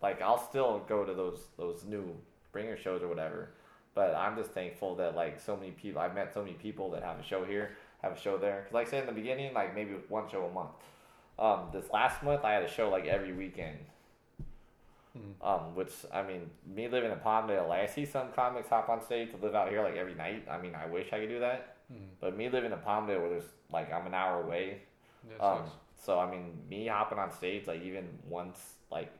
like 0.01 0.21
I'll 0.21 0.37
still 0.37 0.79
go 0.87 1.05
to 1.05 1.13
those 1.13 1.47
those 1.57 1.85
new 1.85 2.13
bringer 2.51 2.75
shows 2.75 3.01
or 3.01 3.07
whatever, 3.07 3.51
but 3.95 4.13
I'm 4.15 4.35
just 4.35 4.51
thankful 4.51 4.95
that 4.95 5.15
like 5.15 5.39
so 5.39 5.55
many 5.55 5.71
people 5.71 6.01
I've 6.01 6.13
met 6.13 6.33
so 6.33 6.41
many 6.41 6.55
people 6.55 6.91
that 6.91 7.03
have 7.03 7.17
a 7.19 7.23
show 7.23 7.45
here, 7.45 7.77
have 8.01 8.11
a 8.11 8.19
show 8.19 8.37
there. 8.37 8.63
Cause 8.65 8.73
like 8.73 8.87
I 8.87 8.89
said 8.89 8.99
in 9.01 9.05
the 9.07 9.13
beginning, 9.21 9.53
like 9.53 9.73
maybe 9.73 9.93
one 10.09 10.27
show 10.29 10.43
a 10.45 10.51
month. 10.51 10.71
Um, 11.37 11.69
this 11.71 11.89
last 11.91 12.21
month 12.21 12.43
I 12.43 12.51
had 12.51 12.63
a 12.63 12.67
show 12.69 12.89
like 12.89 13.05
every 13.05 13.31
weekend. 13.31 13.77
Mhm. 15.19 15.45
Um, 15.45 15.75
which 15.75 15.93
I 16.13 16.21
mean, 16.23 16.49
me 16.65 16.87
living 16.87 17.11
in 17.11 17.17
Palmdale, 17.19 17.69
I 17.69 17.85
see 17.87 18.05
some 18.05 18.31
comics 18.31 18.69
hop 18.69 18.89
on 18.89 19.01
stage 19.01 19.31
to 19.31 19.37
live 19.37 19.55
out 19.55 19.69
here 19.69 19.83
like 19.83 19.95
every 19.95 20.13
night. 20.15 20.47
I 20.49 20.57
mean, 20.59 20.75
I 20.75 20.85
wish 20.85 21.11
I 21.11 21.19
could 21.19 21.29
do 21.29 21.39
that, 21.39 21.75
Mhm. 21.91 22.09
but 22.19 22.35
me 22.37 22.49
living 22.49 22.71
in 22.71 22.77
Palmdale, 22.79 23.19
where 23.19 23.29
there's 23.29 23.51
like 23.71 23.91
I'm 23.91 24.05
an 24.07 24.13
hour 24.13 24.41
away, 24.43 24.81
Yeah, 25.29 25.37
um, 25.45 25.63
so 25.95 26.19
I 26.19 26.29
mean, 26.29 26.65
me 26.69 26.87
hopping 26.87 27.19
on 27.19 27.31
stage 27.31 27.67
like 27.67 27.81
even 27.81 28.07
once 28.27 28.75
like 28.91 29.11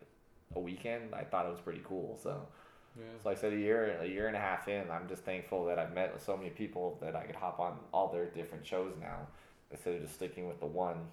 a 0.56 0.60
weekend, 0.60 1.14
I 1.14 1.24
thought 1.24 1.46
it 1.46 1.50
was 1.50 1.60
pretty 1.62 1.82
cool. 1.84 2.18
So, 2.18 2.48
yeah. 2.96 3.04
so 3.22 3.30
like 3.30 3.38
I 3.38 3.42
said 3.42 3.54
a 3.54 3.58
year, 3.58 3.98
a 4.00 4.06
year 4.06 4.28
and 4.28 4.36
a 4.36 4.40
half 4.40 4.68
in, 4.68 4.90
I'm 4.90 5.08
just 5.08 5.24
thankful 5.24 5.66
that 5.66 5.78
I've 5.78 5.94
met 5.94 6.20
so 6.22 6.36
many 6.38 6.50
people 6.50 6.98
that 7.02 7.16
I 7.16 7.24
could 7.24 7.36
hop 7.36 7.60
on 7.60 7.78
all 7.94 8.08
their 8.12 8.26
different 8.26 8.66
shows 8.66 8.94
now 9.00 9.28
instead 9.72 9.96
of 9.96 10.02
just 10.02 10.16
sticking 10.16 10.48
with 10.48 10.60
the 10.60 10.66
one 10.66 11.10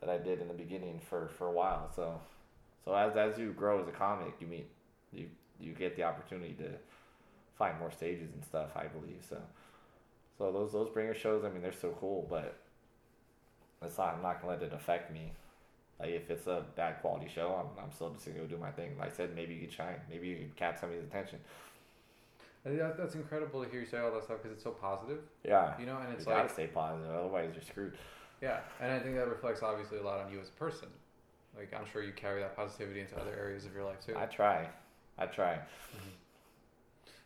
that 0.00 0.08
I 0.10 0.18
did 0.18 0.40
in 0.40 0.48
the 0.48 0.54
beginning 0.54 1.00
for 1.00 1.28
for 1.28 1.46
a 1.48 1.52
while. 1.52 1.90
So, 1.94 2.20
so 2.88 2.94
as 2.94 3.16
as 3.16 3.38
you 3.38 3.52
grow 3.52 3.82
as 3.82 3.86
a 3.86 3.90
comic, 3.92 4.32
you 4.40 4.46
meet 4.46 4.66
you 5.12 5.26
you 5.60 5.72
get 5.74 5.94
the 5.94 6.04
opportunity 6.04 6.54
to 6.54 6.70
find 7.58 7.78
more 7.78 7.90
stages 7.90 8.30
and 8.32 8.42
stuff. 8.42 8.70
I 8.74 8.86
believe 8.86 9.22
so. 9.28 9.36
So 10.38 10.50
those 10.52 10.72
those 10.72 10.88
bringer 10.88 11.14
shows, 11.14 11.44
I 11.44 11.50
mean, 11.50 11.60
they're 11.60 11.72
so 11.72 11.94
cool, 12.00 12.26
but 12.30 12.56
it's 13.82 13.98
not. 13.98 14.14
I'm 14.14 14.22
not 14.22 14.40
gonna 14.40 14.54
let 14.54 14.62
it 14.62 14.72
affect 14.72 15.12
me. 15.12 15.32
Like 16.00 16.10
if 16.10 16.30
it's 16.30 16.46
a 16.46 16.64
bad 16.76 17.02
quality 17.02 17.28
show, 17.28 17.48
I'm, 17.60 17.84
I'm 17.84 17.92
still 17.92 18.08
just 18.10 18.24
gonna 18.24 18.38
go 18.38 18.46
do 18.46 18.56
my 18.56 18.70
thing. 18.70 18.96
Like 18.98 19.12
I 19.12 19.16
said, 19.16 19.34
maybe 19.34 19.52
you 19.54 19.60
could 19.60 19.72
shine. 19.72 19.96
Maybe 20.08 20.28
you 20.28 20.36
could 20.38 20.56
catch 20.56 20.80
somebody's 20.80 21.04
attention. 21.04 21.40
That, 22.64 22.96
that's 22.96 23.14
incredible 23.14 23.64
to 23.64 23.70
hear 23.70 23.80
you 23.80 23.86
say 23.86 23.98
all 23.98 24.12
that 24.12 24.24
stuff 24.24 24.38
because 24.42 24.54
it's 24.54 24.64
so 24.64 24.70
positive, 24.72 25.20
Yeah, 25.44 25.72
you 25.78 25.86
know, 25.86 25.96
and 25.98 26.08
you 26.10 26.14
it's 26.16 26.24
gotta 26.24 26.42
like, 26.42 26.50
stay 26.50 26.66
positive, 26.66 27.10
otherwise 27.10 27.50
you're 27.54 27.62
screwed. 27.62 27.96
yeah, 28.42 28.60
and 28.80 28.92
I 28.92 28.98
think 28.98 29.14
that 29.16 29.28
reflects 29.28 29.62
obviously 29.62 29.98
a 29.98 30.02
lot 30.02 30.20
on 30.20 30.30
you 30.32 30.38
as 30.40 30.48
a 30.48 30.52
person. 30.52 30.88
Like 31.58 31.74
I'm 31.74 31.86
sure 31.92 32.02
you 32.02 32.12
carry 32.12 32.40
that 32.40 32.56
positivity 32.56 33.00
into 33.00 33.20
other 33.20 33.34
areas 33.36 33.66
of 33.66 33.74
your 33.74 33.84
life 33.84 33.98
too. 34.04 34.14
I 34.16 34.26
try, 34.26 34.68
I 35.18 35.26
try. 35.26 35.58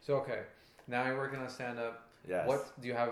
So 0.01 0.15
okay, 0.17 0.41
now 0.89 1.07
you're 1.07 1.19
working 1.19 1.39
on 1.39 1.49
stand 1.49 1.79
up. 1.79 2.09
Yes. 2.27 2.49
What 2.49 2.81
do 2.81 2.89
you 2.89 2.95
have 2.95 3.11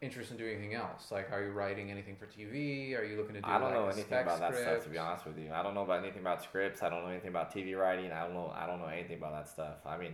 interest 0.00 0.30
in 0.30 0.36
doing 0.36 0.56
anything 0.56 0.74
else? 0.74 1.10
Like, 1.10 1.32
are 1.32 1.42
you 1.42 1.50
writing 1.52 1.90
anything 1.90 2.16
for 2.16 2.26
TV? 2.26 2.98
Are 2.98 3.04
you 3.04 3.16
looking 3.16 3.34
to 3.34 3.40
do? 3.40 3.46
I 3.46 3.58
don't 3.58 3.70
like, 3.70 3.74
know 3.74 3.88
anything 3.88 4.18
about 4.18 4.40
that 4.40 4.54
stuff 4.54 4.84
to 4.84 4.90
be 4.90 4.98
honest 4.98 5.26
with 5.26 5.38
you. 5.38 5.50
I 5.52 5.62
don't 5.62 5.74
know 5.74 5.82
about 5.82 6.02
anything 6.02 6.20
about 6.20 6.42
scripts. 6.42 6.82
I 6.82 6.90
don't 6.90 7.02
know 7.02 7.10
anything 7.10 7.30
about 7.30 7.52
TV 7.52 7.76
writing. 7.76 8.12
I 8.12 8.24
don't 8.24 8.34
know. 8.34 8.52
I 8.54 8.66
don't 8.66 8.78
know 8.78 8.86
anything 8.86 9.16
about 9.16 9.32
that 9.32 9.48
stuff. 9.48 9.78
I 9.86 9.96
mean, 9.96 10.12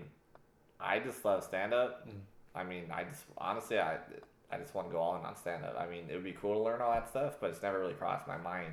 I 0.80 1.00
just 1.00 1.24
love 1.24 1.42
stand 1.42 1.74
up. 1.74 2.08
Mm. 2.08 2.12
I 2.54 2.62
mean, 2.62 2.84
I 2.94 3.04
just 3.04 3.24
honestly, 3.36 3.78
I 3.80 3.98
I 4.50 4.58
just 4.58 4.74
want 4.74 4.88
to 4.88 4.92
go 4.92 5.00
all 5.00 5.16
in 5.16 5.24
on 5.24 5.36
stand 5.36 5.64
up. 5.64 5.76
I 5.78 5.86
mean, 5.86 6.04
it 6.08 6.14
would 6.14 6.24
be 6.24 6.32
cool 6.32 6.54
to 6.54 6.60
learn 6.60 6.80
all 6.80 6.92
that 6.92 7.08
stuff, 7.08 7.34
but 7.40 7.50
it's 7.50 7.62
never 7.62 7.80
really 7.80 7.94
crossed 7.94 8.28
my 8.28 8.38
mind 8.38 8.72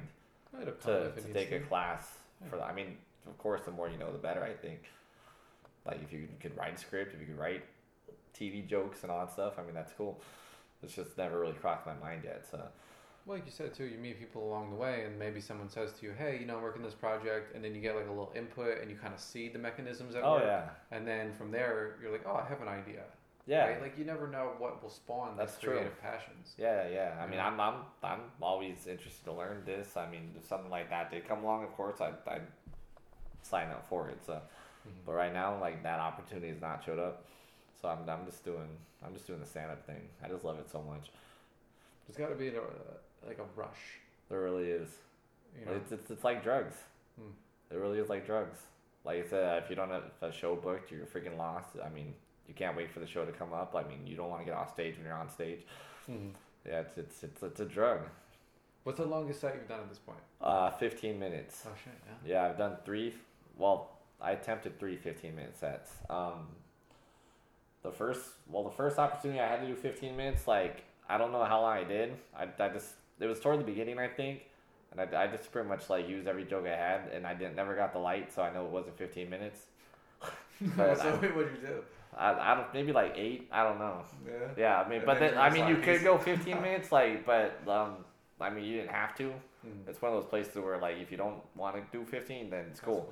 To, 0.59 1.11
to 1.11 1.33
take 1.33 1.51
a 1.51 1.59
to. 1.59 1.65
class 1.65 2.17
for 2.49 2.57
that. 2.57 2.65
I 2.65 2.73
mean, 2.73 2.97
of 3.27 3.37
course, 3.37 3.61
the 3.65 3.71
more 3.71 3.89
you 3.89 3.97
know, 3.97 4.11
the 4.11 4.17
better. 4.17 4.43
I 4.43 4.53
think. 4.53 4.81
Like 5.85 6.01
if 6.03 6.13
you 6.13 6.27
could 6.39 6.55
write 6.55 6.75
a 6.75 6.77
script, 6.77 7.13
if 7.15 7.19
you 7.19 7.25
could 7.25 7.39
write 7.39 7.63
TV 8.37 8.67
jokes 8.67 9.01
and 9.03 9.11
all 9.11 9.19
that 9.25 9.31
stuff, 9.33 9.53
I 9.57 9.63
mean, 9.63 9.73
that's 9.73 9.93
cool. 9.97 10.21
It's 10.83 10.93
just 10.95 11.17
never 11.17 11.39
really 11.39 11.53
crossed 11.53 11.85
my 11.85 11.93
mind 11.95 12.21
yet. 12.23 12.45
So 12.49 12.61
Well, 13.25 13.37
like 13.37 13.45
you 13.45 13.51
said 13.51 13.73
too, 13.73 13.85
you 13.85 13.97
meet 13.97 14.19
people 14.19 14.43
along 14.47 14.69
the 14.71 14.75
way, 14.75 15.03
and 15.05 15.17
maybe 15.17 15.41
someone 15.41 15.69
says 15.69 15.93
to 15.93 16.05
you, 16.05 16.11
"Hey, 16.13 16.37
you 16.39 16.45
know, 16.45 16.57
I'm 16.57 16.63
working 16.63 16.81
this 16.83 16.93
project," 16.93 17.55
and 17.55 17.63
then 17.63 17.73
you 17.75 17.81
get 17.81 17.95
like 17.95 18.07
a 18.07 18.09
little 18.09 18.31
input, 18.35 18.79
and 18.81 18.89
you 18.91 18.97
kind 18.97 19.13
of 19.13 19.19
see 19.19 19.47
the 19.49 19.59
mechanisms 19.59 20.15
at 20.15 20.23
oh 20.23 20.33
work, 20.33 20.43
yeah, 20.45 20.69
and 20.91 21.07
then 21.07 21.33
from 21.33 21.51
there, 21.51 21.97
you're 22.01 22.11
like, 22.11 22.25
"Oh, 22.25 22.35
I 22.35 22.45
have 22.47 22.61
an 22.61 22.67
idea." 22.67 23.03
Yeah. 23.51 23.67
Right? 23.67 23.81
Like 23.81 23.97
you 23.97 24.05
never 24.05 24.27
know 24.27 24.51
what 24.57 24.81
will 24.81 24.89
spawn 24.89 25.35
That's 25.37 25.53
these 25.55 25.61
true. 25.63 25.73
creative 25.73 26.01
passions. 26.01 26.53
Yeah, 26.57 26.87
yeah. 26.87 27.11
I 27.21 27.27
mean, 27.27 27.39
I'm, 27.39 27.59
I'm, 27.59 27.75
I'm 28.01 28.21
always 28.41 28.87
interested 28.87 29.25
to 29.25 29.33
learn 29.33 29.63
this. 29.65 29.97
I 29.97 30.09
mean, 30.09 30.31
if 30.37 30.47
something 30.47 30.69
like 30.71 30.89
that 30.89 31.11
did 31.11 31.27
come 31.27 31.43
along, 31.43 31.63
of 31.63 31.71
course, 31.75 31.99
I'd, 32.01 32.15
I'd 32.27 32.47
sign 33.43 33.67
up 33.69 33.85
for 33.89 34.09
it. 34.09 34.19
So, 34.25 34.33
Mhm. 34.87 34.91
but 35.05 35.13
right 35.13 35.33
now, 35.33 35.59
like 35.59 35.83
that 35.83 35.99
opportunity 35.99 36.47
has 36.49 36.59
not 36.61 36.83
showed 36.83 36.97
up. 36.97 37.25
So 37.81 37.87
I'm, 37.89 38.07
I'm 38.09 38.25
just 38.25 38.43
doing, 38.43 38.67
I'm 39.05 39.13
just 39.13 39.27
doing 39.27 39.39
the 39.39 39.45
stand 39.45 39.69
up 39.71 39.85
thing. 39.85 40.01
I 40.23 40.27
just 40.27 40.43
love 40.43 40.57
it 40.59 40.71
so 40.71 40.81
much. 40.81 41.11
There's 42.07 42.17
got 42.17 42.29
to 42.33 42.35
be 42.35 42.47
a, 42.47 42.61
like 43.27 43.37
a 43.39 43.45
rush, 43.59 43.99
There 44.29 44.41
really 44.41 44.69
is. 44.71 44.89
you 45.59 45.65
know. 45.67 45.73
It's, 45.73 45.91
it's, 45.91 46.09
it's 46.09 46.23
like 46.23 46.43
drugs. 46.43 46.75
Hmm. 47.19 47.29
It 47.69 47.77
really 47.77 47.99
is 47.99 48.09
like 48.09 48.25
drugs. 48.25 48.57
Like 49.05 49.23
I 49.25 49.29
said, 49.29 49.63
if 49.63 49.69
you 49.69 49.75
don't 49.75 49.89
have 49.91 50.03
a 50.21 50.31
show 50.31 50.55
booked, 50.55 50.91
you're 50.91 51.05
freaking 51.05 51.37
lost. 51.37 51.69
I 51.83 51.89
mean, 51.89 52.13
you 52.51 52.55
can't 52.65 52.75
wait 52.75 52.91
for 52.91 52.99
the 52.99 53.07
show 53.07 53.23
to 53.23 53.31
come 53.31 53.53
up. 53.53 53.73
I 53.77 53.83
mean, 53.83 54.05
you 54.05 54.17
don't 54.17 54.29
want 54.29 54.41
to 54.41 54.45
get 54.45 54.53
off 54.57 54.73
stage 54.73 54.97
when 54.97 55.05
you're 55.05 55.15
on 55.15 55.29
stage. 55.29 55.61
Mhm. 56.09 56.31
Yeah, 56.67 56.81
it's, 56.81 56.97
it's, 56.97 57.23
it's, 57.23 57.41
it's 57.43 57.59
a 57.61 57.65
drug. 57.65 58.01
What's 58.83 58.99
the 58.99 59.05
longest 59.05 59.39
set 59.39 59.55
you've 59.55 59.69
done 59.69 59.79
at 59.79 59.87
this 59.89 59.99
point? 59.99 60.19
Uh, 60.41 60.69
15 60.71 61.17
minutes. 61.17 61.63
Oh 61.65 61.71
shit, 61.81 61.93
yeah. 62.25 62.33
Yeah, 62.43 62.49
I've 62.49 62.57
done 62.57 62.75
three. 62.83 63.13
Well, 63.57 63.89
I 64.19 64.31
attempted 64.31 64.77
three 64.79 64.97
15 64.97 65.33
minute 65.33 65.55
sets. 65.57 65.91
Um, 66.09 66.47
the 67.83 67.91
first, 67.91 68.21
well, 68.49 68.63
the 68.63 68.71
first 68.71 68.99
opportunity 68.99 69.39
I 69.39 69.47
had 69.47 69.61
to 69.61 69.67
do 69.67 69.75
15 69.75 70.17
minutes, 70.17 70.45
like, 70.47 70.83
I 71.07 71.17
don't 71.17 71.31
know 71.31 71.43
how 71.45 71.61
long 71.61 71.77
I 71.77 71.83
did. 71.85 72.13
I, 72.35 72.47
I 72.59 72.67
just, 72.69 72.89
it 73.19 73.27
was 73.27 73.39
toward 73.39 73.59
the 73.59 73.63
beginning, 73.63 73.97
I 73.97 74.07
think. 74.09 74.41
And 74.91 74.99
I, 74.99 75.23
I 75.23 75.27
just 75.27 75.51
pretty 75.53 75.69
much, 75.69 75.89
like, 75.89 76.07
used 76.09 76.27
every 76.27 76.43
joke 76.43 76.65
I 76.67 76.75
had. 76.75 77.11
And 77.13 77.25
I 77.25 77.33
didn't, 77.33 77.55
never 77.55 77.75
got 77.75 77.93
the 77.93 77.99
light, 77.99 78.33
so 78.33 78.41
I 78.41 78.51
know 78.53 78.65
it 78.65 78.71
wasn't 78.71 78.97
15 78.97 79.29
minutes. 79.29 79.61
So 80.77 80.83
I- 80.83 81.11
what'd 81.35 81.51
you 81.59 81.67
do? 81.67 81.83
I, 82.17 82.33
I 82.33 82.55
don't, 82.55 82.73
maybe 82.73 82.91
like 82.91 83.13
eight. 83.17 83.47
I 83.51 83.63
don't 83.63 83.79
know. 83.79 84.03
Yeah. 84.25 84.33
Yeah, 84.57 84.81
I 84.81 84.89
mean, 84.89 84.97
And 84.99 85.05
but 85.05 85.19
then 85.19 85.37
I 85.37 85.49
mean, 85.49 85.67
you 85.67 85.77
could 85.77 86.03
go 86.03 86.17
15 86.17 86.61
minutes, 86.61 86.91
like, 86.91 87.25
but, 87.25 87.59
um, 87.67 87.97
I 88.39 88.49
mean, 88.49 88.65
you 88.65 88.77
didn't 88.77 88.91
have 88.91 89.15
to. 89.17 89.33
Mhm. 89.65 89.87
It's 89.87 90.01
one 90.01 90.11
of 90.13 90.21
those 90.21 90.29
places 90.29 90.55
where, 90.55 90.77
like, 90.77 90.97
if 90.97 91.11
you 91.11 91.17
don't 91.17 91.41
want 91.55 91.75
to 91.75 91.97
do 91.97 92.03
15, 92.03 92.49
then 92.49 92.59
it's 92.61 92.79
That's 92.79 92.81
cool. 92.81 93.09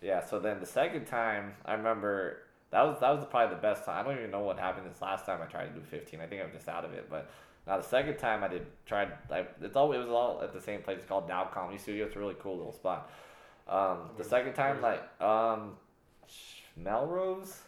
Yeah, 0.00 0.24
so 0.24 0.40
then 0.40 0.58
the 0.58 0.66
second 0.66 1.04
time, 1.06 1.54
I 1.64 1.74
remember 1.74 2.38
that 2.70 2.82
was 2.82 2.98
that 3.00 3.10
was 3.10 3.24
probably 3.26 3.54
the 3.54 3.60
best 3.62 3.84
time. 3.84 4.04
I 4.04 4.08
don't 4.08 4.18
even 4.18 4.30
know 4.30 4.40
what 4.40 4.58
happened 4.58 4.90
this 4.90 5.00
last 5.00 5.26
time 5.26 5.40
I 5.42 5.46
tried 5.46 5.66
to 5.66 5.72
do 5.74 5.80
15. 5.82 6.20
I 6.20 6.26
think 6.26 6.42
I'm 6.42 6.50
just 6.52 6.68
out 6.68 6.84
of 6.84 6.92
it. 6.94 7.08
But 7.08 7.30
now 7.66 7.76
the 7.76 7.82
second 7.84 8.16
time 8.16 8.42
I 8.42 8.48
did 8.48 8.66
tried, 8.86 9.12
I, 9.30 9.44
it's 9.60 9.76
all 9.76 9.92
it 9.92 9.98
was 9.98 10.08
all 10.08 10.40
at 10.42 10.52
the 10.52 10.60
same 10.60 10.82
place. 10.82 10.98
It's 10.98 11.06
called 11.06 11.28
Tao 11.28 11.44
Comedy 11.44 11.78
Studio. 11.78 12.06
It's 12.06 12.16
a 12.16 12.18
really 12.18 12.34
cool 12.40 12.56
little 12.56 12.72
spot. 12.72 13.10
Um, 13.68 14.10
the 14.16 14.24
second 14.24 14.54
time, 14.54 14.80
like 14.80 15.02
um, 15.20 15.76
Melrose. 16.76 17.60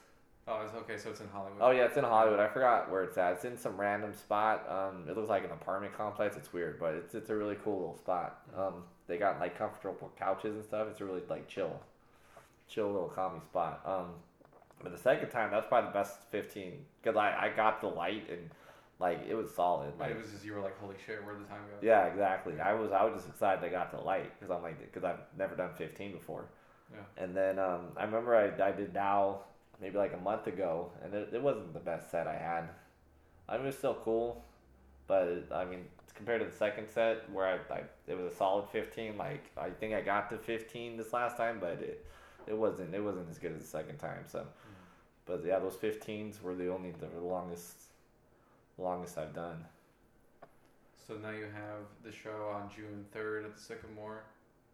Oh, 0.46 0.60
it's 0.62 0.74
okay. 0.74 0.98
So 0.98 1.10
it's 1.10 1.20
in 1.20 1.28
Hollywood. 1.28 1.58
Oh 1.60 1.70
yeah, 1.70 1.84
it's 1.84 1.96
in 1.96 2.04
Hollywood. 2.04 2.38
I 2.38 2.48
forgot 2.48 2.90
where 2.90 3.02
it's 3.02 3.16
at. 3.16 3.34
It's 3.34 3.44
in 3.44 3.56
some 3.56 3.78
random 3.78 4.12
spot. 4.12 4.68
Um, 4.68 5.08
it 5.08 5.16
looks 5.16 5.30
like 5.30 5.44
an 5.44 5.52
apartment 5.52 5.96
complex. 5.96 6.36
It's 6.36 6.52
weird, 6.52 6.78
but 6.78 6.94
it's 6.94 7.14
it's 7.14 7.30
a 7.30 7.34
really 7.34 7.56
cool 7.64 7.78
little 7.78 7.96
spot. 7.96 8.42
Um, 8.56 8.84
they 9.06 9.16
got 9.16 9.40
like 9.40 9.56
comfortable 9.56 10.12
couches 10.18 10.54
and 10.54 10.64
stuff. 10.64 10.88
It's 10.90 11.00
a 11.00 11.04
really 11.04 11.22
like 11.28 11.48
chill, 11.48 11.80
chill 12.68 12.86
little 12.88 13.08
comedy 13.08 13.44
spot. 13.46 13.80
Um, 13.86 14.08
but 14.82 14.92
the 14.92 14.98
second 14.98 15.30
time, 15.30 15.50
that's 15.50 15.66
probably 15.66 15.88
the 15.88 15.94
best 15.94 16.18
fifteen 16.30 16.84
because 17.02 17.16
I 17.16 17.46
I 17.46 17.48
got 17.56 17.80
the 17.80 17.88
light 17.88 18.28
and 18.30 18.50
like 19.00 19.20
it 19.26 19.34
was 19.34 19.50
solid. 19.54 19.98
Like, 19.98 20.10
it 20.10 20.16
was 20.18 20.30
just 20.30 20.44
you 20.44 20.52
were 20.52 20.60
like, 20.60 20.78
"Holy 20.78 20.94
shit, 21.06 21.24
where'd 21.24 21.40
the 21.40 21.44
time 21.44 21.62
go?" 21.70 21.86
yeah, 21.86 22.04
exactly. 22.04 22.60
I 22.60 22.74
was 22.74 22.92
I 22.92 23.02
was 23.02 23.14
just 23.14 23.28
excited 23.28 23.64
I 23.64 23.70
got 23.70 23.90
the 23.90 24.00
light 24.00 24.38
because 24.38 24.54
I'm 24.54 24.62
like 24.62 24.78
because 24.80 25.04
I've 25.04 25.20
never 25.38 25.56
done 25.56 25.70
fifteen 25.76 26.12
before. 26.12 26.44
Yeah. 26.92 27.24
And 27.24 27.34
then 27.34 27.58
um, 27.58 27.88
I 27.96 28.04
remember 28.04 28.36
I, 28.36 28.62
I 28.62 28.72
did 28.72 28.92
now 28.92 29.40
maybe 29.80 29.98
like 29.98 30.14
a 30.14 30.18
month 30.18 30.46
ago, 30.46 30.90
and 31.02 31.14
it, 31.14 31.30
it 31.32 31.42
wasn't 31.42 31.72
the 31.74 31.80
best 31.80 32.10
set 32.10 32.26
I 32.26 32.36
had. 32.36 32.68
I 33.48 33.56
mean, 33.56 33.64
it 33.64 33.66
was 33.66 33.78
still 33.78 33.98
cool, 34.02 34.44
but 35.06 35.46
I 35.52 35.64
mean, 35.64 35.84
compared 36.14 36.40
to 36.40 36.46
the 36.46 36.56
second 36.56 36.88
set 36.88 37.28
where 37.30 37.46
I, 37.46 37.74
I 37.74 37.82
it 38.06 38.16
was 38.16 38.32
a 38.32 38.36
solid 38.36 38.68
fifteen. 38.70 39.16
Like 39.16 39.50
I 39.56 39.70
think 39.70 39.94
I 39.94 40.00
got 40.00 40.30
to 40.30 40.38
fifteen 40.38 40.96
this 40.96 41.12
last 41.12 41.36
time, 41.36 41.58
but 41.60 41.72
it 41.82 42.04
it 42.46 42.56
wasn't 42.56 42.94
it 42.94 43.02
wasn't 43.02 43.28
as 43.30 43.38
good 43.38 43.52
as 43.52 43.62
the 43.62 43.66
second 43.66 43.98
time. 43.98 44.24
So, 44.26 44.46
but 45.26 45.42
yeah, 45.44 45.58
those 45.58 45.76
15s 45.76 46.42
were 46.42 46.54
the 46.54 46.68
only 46.72 46.92
the 46.92 47.20
longest 47.20 47.76
longest 48.78 49.18
I've 49.18 49.34
done. 49.34 49.64
So 51.06 51.14
now 51.14 51.30
you 51.30 51.44
have 51.44 51.84
the 52.02 52.12
show 52.12 52.50
on 52.54 52.70
June 52.74 53.04
third 53.12 53.44
at 53.44 53.54
the 53.54 53.60
Sycamore. 53.60 54.24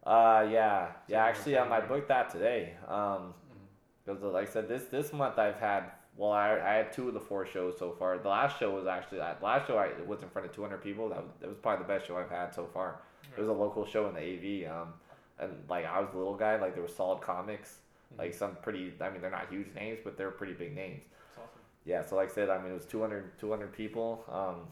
Uh 0.05 0.47
yeah 0.51 0.93
yeah 1.09 1.24
actually 1.24 1.56
um, 1.59 1.72
I 1.72 1.81
booked 1.81 2.09
that 2.09 2.31
today. 2.31 2.74
Um, 2.89 3.35
Because 4.05 4.22
like 4.22 4.48
I 4.48 4.51
said, 4.51 4.68
this 4.68 4.85
this 4.85 5.12
month 5.12 5.39
I've 5.39 5.56
had 5.59 5.85
well, 6.16 6.32
I, 6.32 6.52
I 6.52 6.74
had 6.74 6.93
two 6.93 7.09
of 7.09 7.14
the 7.14 7.20
four 7.20 7.47
shows 7.47 7.78
so 7.78 7.93
far. 7.93 8.18
The 8.18 8.28
last 8.28 8.59
show 8.59 8.70
was 8.74 8.86
actually 8.86 9.18
the 9.18 9.36
last 9.43 9.66
show 9.66 9.78
I 9.78 9.86
it 9.86 10.06
was 10.06 10.22
in 10.22 10.28
front 10.28 10.48
of 10.48 10.55
200 10.55 10.82
people. 10.82 11.09
That 11.09 11.22
was, 11.22 11.32
that 11.40 11.48
was 11.48 11.59
probably 11.59 11.85
the 11.85 11.89
best 11.89 12.06
show 12.06 12.16
I've 12.18 12.31
had 12.31 12.55
so 12.55 12.68
far. 12.72 13.01
It 13.36 13.40
was 13.40 13.48
a 13.48 13.52
local 13.52 13.86
show 13.86 14.09
in 14.09 14.14
the 14.14 14.20
AV, 14.66 14.70
um, 14.70 14.89
and 15.39 15.52
like 15.68 15.86
I 15.86 16.01
was 16.01 16.10
the 16.10 16.18
little 16.18 16.36
guy. 16.36 16.60
Like 16.60 16.74
there 16.74 16.82
were 16.82 16.89
solid 16.89 17.20
comics, 17.20 17.78
like 18.18 18.35
some 18.35 18.56
pretty. 18.62 18.93
I 19.01 19.10
mean, 19.10 19.20
they're 19.20 19.31
not 19.31 19.48
huge 19.48 19.68
names, 19.74 20.01
but 20.02 20.16
they're 20.16 20.31
pretty 20.31 20.52
big 20.52 20.74
names. 20.74 21.02
Awesome. 21.36 21.48
Yeah, 21.85 22.05
so 22.05 22.16
like 22.16 22.31
I 22.31 22.35
said, 22.35 22.51
I 22.51 22.59
mean, 22.59 22.72
it 22.72 22.74
was 22.74 22.86
200, 22.86 23.39
200 23.39 23.72
people. 23.72 24.24
Um, 24.31 24.66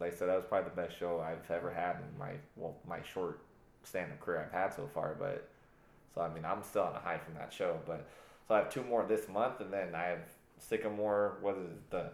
like 0.00 0.14
I 0.14 0.16
said, 0.16 0.28
that 0.28 0.36
was 0.36 0.44
probably 0.48 0.70
the 0.70 0.82
best 0.82 0.98
show 0.98 1.20
I've 1.20 1.48
ever 1.50 1.70
had 1.70 1.96
in 1.96 2.18
my 2.18 2.32
well, 2.56 2.76
my 2.88 2.98
short 3.02 3.40
stand-up 3.84 4.20
career 4.20 4.44
I've 4.46 4.52
had 4.52 4.74
so 4.74 4.88
far. 4.94 5.14
But 5.18 5.48
so 6.14 6.22
I 6.22 6.32
mean, 6.32 6.44
I'm 6.44 6.62
still 6.62 6.82
on 6.82 6.96
a 6.96 7.00
high 7.00 7.18
from 7.18 7.34
that 7.34 7.52
show. 7.52 7.78
But 7.86 8.08
so 8.52 8.56
I 8.56 8.58
have 8.58 8.70
two 8.70 8.82
more 8.84 9.02
this 9.08 9.28
month, 9.28 9.60
and 9.60 9.72
then 9.72 9.94
I 9.94 10.04
have 10.04 10.18
Sycamore. 10.58 11.38
What 11.40 11.56
is 11.56 11.64
it, 11.64 11.90
the 11.90 12.10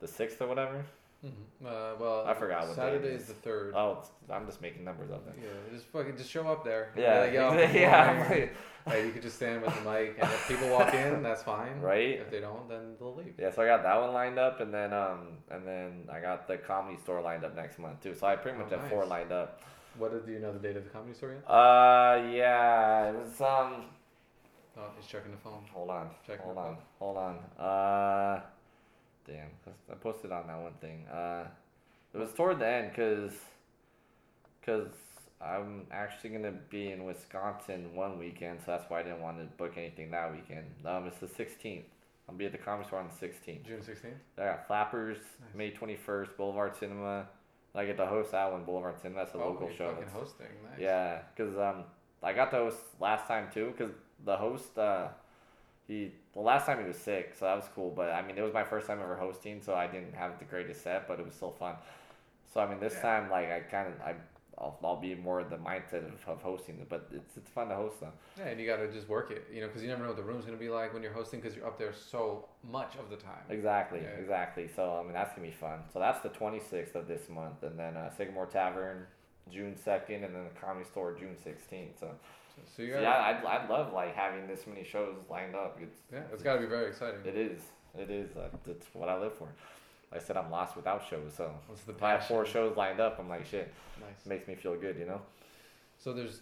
the 0.00 0.08
sixth 0.08 0.40
or 0.42 0.48
whatever? 0.48 0.84
Mm-hmm. 1.24 1.66
Uh, 1.66 1.70
well, 1.98 2.24
I 2.26 2.34
forgot 2.34 2.62
what 2.62 2.76
day 2.76 2.82
Saturday 2.82 3.08
is 3.08 3.22
is. 3.22 3.28
the 3.28 3.34
third. 3.34 3.72
Oh, 3.74 4.02
I'm 4.30 4.46
just 4.46 4.60
making 4.60 4.84
numbers 4.84 5.10
up 5.10 5.24
there. 5.24 5.34
Yeah, 5.40 5.72
just 5.72 5.86
fucking 5.86 6.16
just 6.16 6.28
show 6.30 6.46
up 6.48 6.64
there. 6.64 6.92
Yeah, 6.96 7.20
Like, 7.20 7.32
yo, 7.32 7.52
yeah, 7.72 8.48
like, 8.86 9.04
you 9.04 9.10
could 9.12 9.22
just 9.22 9.36
stand 9.36 9.62
with 9.62 9.74
the 9.74 9.90
mic, 9.90 10.16
and 10.20 10.30
if 10.30 10.48
people 10.48 10.68
walk 10.68 10.92
in, 10.92 11.22
that's 11.28 11.42
fine. 11.42 11.80
Right. 11.80 12.20
If 12.20 12.30
they 12.30 12.40
don't, 12.40 12.68
then 12.68 12.96
they'll 12.98 13.14
leave. 13.14 13.34
Yeah, 13.38 13.50
so 13.50 13.62
I 13.62 13.66
got 13.66 13.82
that 13.84 14.00
one 14.00 14.12
lined 14.12 14.38
up, 14.38 14.60
and 14.60 14.72
then 14.74 14.92
um, 14.92 15.38
and 15.50 15.66
then 15.66 16.08
I 16.12 16.20
got 16.20 16.46
the 16.48 16.58
comedy 16.58 16.98
store 16.98 17.20
lined 17.22 17.44
up 17.44 17.54
next 17.56 17.78
month 17.78 18.02
too. 18.02 18.14
So 18.14 18.26
I 18.26 18.36
pretty 18.36 18.58
much 18.58 18.68
Oh, 18.72 18.78
have 18.78 18.88
four 18.88 19.06
lined 19.06 19.32
up. 19.32 19.62
What 19.98 20.26
do 20.26 20.30
you 20.30 20.38
know 20.40 20.52
the 20.52 20.58
date 20.58 20.76
of 20.76 20.84
the 20.84 20.90
comedy 20.90 21.14
store 21.14 21.30
yet? 21.32 21.50
Uh, 21.50 22.28
yeah, 22.30 23.08
it 23.10 23.14
was 23.16 23.40
um. 23.40 23.86
Oh, 24.78 24.90
he's 24.98 25.06
checking 25.06 25.30
the 25.30 25.38
phone. 25.38 25.64
Hold 25.72 25.90
on, 25.90 26.10
Check 26.26 26.40
hold 26.40 26.58
on, 26.58 26.74
phone. 26.74 26.76
hold 26.98 27.16
on. 27.16 27.36
Uh, 27.58 28.42
damn, 29.26 29.48
I 29.90 29.94
posted 29.94 30.32
on 30.32 30.46
that 30.48 30.58
one 30.60 30.74
thing. 30.80 31.06
Uh, 31.06 31.44
it 32.12 32.18
was 32.18 32.32
toward 32.32 32.58
the 32.58 32.66
end, 32.68 32.94
cause, 32.94 33.32
cause 34.64 34.88
I'm 35.40 35.86
actually 35.90 36.30
gonna 36.30 36.54
be 36.70 36.90
in 36.90 37.04
Wisconsin 37.04 37.94
one 37.94 38.18
weekend, 38.18 38.60
so 38.64 38.72
that's 38.72 38.88
why 38.90 39.00
I 39.00 39.02
didn't 39.02 39.20
want 39.22 39.38
to 39.38 39.44
book 39.56 39.74
anything 39.76 40.10
that 40.10 40.32
weekend. 40.32 40.66
Um, 40.84 41.06
it's 41.06 41.18
the 41.18 41.26
16th. 41.26 41.82
I'll 42.28 42.34
be 42.34 42.44
at 42.46 42.52
the 42.52 42.58
comedy 42.58 42.88
store 42.88 42.98
on 43.00 43.08
the 43.08 43.26
16th. 43.26 43.64
June 43.66 43.82
sixteenth. 43.82 44.14
I 44.36 44.44
got 44.44 44.66
Flappers, 44.66 45.18
Nice. 45.18 45.54
May 45.54 45.70
21st, 45.70 46.36
Boulevard 46.36 46.76
Cinema. 46.76 47.26
I 47.74 47.84
get 47.86 47.96
to 47.98 48.06
host 48.06 48.32
that 48.32 48.50
one, 48.50 48.64
Boulevard 48.64 48.96
Cinema. 49.00 49.20
That's 49.24 49.34
a 49.34 49.38
local 49.38 49.70
show. 49.70 49.86
Oh, 49.86 49.94
Fucking 49.94 50.08
hosting. 50.12 50.46
Nice. 50.70 50.80
yeah, 50.80 51.18
because 51.36 51.56
um, 51.56 51.84
I 52.22 52.32
got 52.32 52.50
to 52.50 52.56
host 52.56 52.78
last 53.00 53.28
time 53.28 53.48
too. 53.54 53.72
Because 53.76 53.92
the 54.24 54.36
host, 54.36 54.76
uh, 54.78 55.08
he 55.86 56.12
the 56.32 56.40
last 56.40 56.66
time 56.66 56.80
he 56.80 56.86
was 56.86 56.96
sick, 56.98 57.34
so 57.38 57.44
that 57.46 57.54
was 57.56 57.66
cool. 57.74 57.90
But 57.94 58.10
I 58.10 58.22
mean, 58.22 58.36
it 58.36 58.42
was 58.42 58.52
my 58.54 58.64
first 58.64 58.86
time 58.86 59.00
ever 59.02 59.16
hosting, 59.16 59.60
so 59.62 59.74
I 59.74 59.86
didn't 59.86 60.14
have 60.14 60.38
the 60.38 60.44
greatest 60.44 60.82
set, 60.82 61.06
but 61.08 61.18
it 61.20 61.24
was 61.24 61.34
still 61.34 61.52
fun. 61.52 61.76
So 62.52 62.60
I 62.60 62.68
mean, 62.68 62.80
this 62.80 62.94
Yeah. 62.94 63.02
time 63.02 63.30
like 63.30 63.50
I 63.50 63.60
kind 63.60 63.88
of 63.88 64.00
I 64.00 64.14
I'll, 64.58 64.78
I'll 64.82 64.96
be 64.96 65.14
more 65.14 65.44
the 65.44 65.58
mindset 65.58 66.06
of, 66.06 66.26
of 66.26 66.40
hosting. 66.40 66.84
But 66.88 67.08
it's 67.12 67.36
it's 67.36 67.50
fun 67.50 67.68
to 67.68 67.74
host 67.74 68.00
them. 68.00 68.12
Yeah, 68.38 68.46
and 68.46 68.58
you 68.60 68.66
got 68.66 68.76
to 68.78 68.90
just 68.90 69.06
work 69.08 69.30
it, 69.30 69.46
you 69.52 69.60
know, 69.60 69.66
because 69.66 69.82
you 69.82 69.88
never 69.88 70.00
know 70.02 70.08
what 70.08 70.16
the 70.16 70.22
room's 70.22 70.46
gonna 70.46 70.56
be 70.56 70.70
like 70.70 70.94
when 70.94 71.02
you're 71.02 71.12
hosting, 71.12 71.40
because 71.40 71.54
you're 71.54 71.66
up 71.66 71.78
there 71.78 71.92
so 71.92 72.46
much 72.68 72.94
of 72.96 73.10
the 73.10 73.16
time. 73.16 73.44
Exactly, 73.50 74.00
Yeah. 74.02 74.08
exactly. 74.18 74.68
So 74.74 74.96
I 74.98 75.02
mean 75.02 75.12
that's 75.12 75.34
gonna 75.34 75.46
be 75.46 75.52
fun. 75.52 75.80
So 75.92 75.98
that's 75.98 76.20
the 76.20 76.30
twenty 76.30 76.60
sixth 76.60 76.94
of 76.96 77.06
this 77.06 77.28
month, 77.28 77.62
and 77.62 77.78
then 77.78 77.96
uh, 77.96 78.10
Sycamore 78.16 78.46
Tavern 78.46 79.06
June 79.52 79.76
second, 79.76 80.24
and 80.24 80.34
then 80.34 80.44
the 80.44 80.58
Comedy 80.60 80.86
Store 80.86 81.12
June 81.14 81.36
sixteenth. 81.44 82.00
So, 82.00 82.10
So 82.76 82.82
you 82.82 82.94
so 82.94 83.00
yeah, 83.00 83.12
I'd, 83.12 83.44
I'd 83.44 83.68
love 83.70 83.92
like 83.92 84.14
having 84.14 84.46
this 84.46 84.66
many 84.66 84.84
shows 84.84 85.16
lined 85.30 85.54
up. 85.54 85.78
It's 85.80 85.98
yeah, 86.12 86.22
it's 86.32 86.42
got 86.42 86.54
to 86.54 86.60
be 86.60 86.66
very 86.66 86.88
exciting. 86.88 87.20
it 87.24 87.36
is 87.36 87.60
it 87.98 88.10
is 88.10 88.36
uh, 88.36 88.48
it's 88.66 88.86
what 88.92 89.08
I 89.08 89.18
live 89.18 89.34
for. 89.34 89.48
Like 90.12 90.22
I 90.22 90.24
said 90.24 90.36
I'm 90.36 90.50
lost 90.50 90.76
without 90.76 91.02
shows. 91.08 91.34
So 91.36 91.50
What's 91.66 91.82
the 91.82 91.92
if 91.92 92.02
I 92.02 92.12
have 92.12 92.26
four 92.26 92.46
shows 92.46 92.76
lined 92.76 93.00
up, 93.00 93.18
I'm 93.18 93.28
like 93.28 93.44
shit. 93.46 93.72
Nice. 94.00 94.26
Makes 94.26 94.48
me 94.48 94.54
feel 94.54 94.76
good, 94.76 94.96
you 94.98 95.06
know. 95.06 95.20
So 95.98 96.12
there's, 96.12 96.40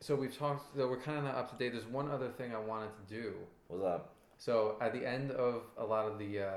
so 0.00 0.16
we've 0.16 0.36
talked. 0.36 0.76
So 0.76 0.88
we're 0.88 1.00
kind 1.00 1.18
of 1.18 1.24
not 1.24 1.34
up 1.36 1.50
to 1.50 1.56
date. 1.56 1.72
There's 1.72 1.86
one 1.86 2.10
other 2.10 2.28
thing 2.28 2.54
I 2.54 2.58
wanted 2.58 2.90
to 3.08 3.14
do. 3.22 3.34
What's 3.68 3.84
up? 3.84 4.14
So 4.38 4.76
at 4.80 4.92
the 4.92 5.06
end 5.06 5.30
of 5.32 5.62
a 5.78 5.84
lot 5.84 6.06
of 6.06 6.18
the 6.18 6.40
uh, 6.42 6.50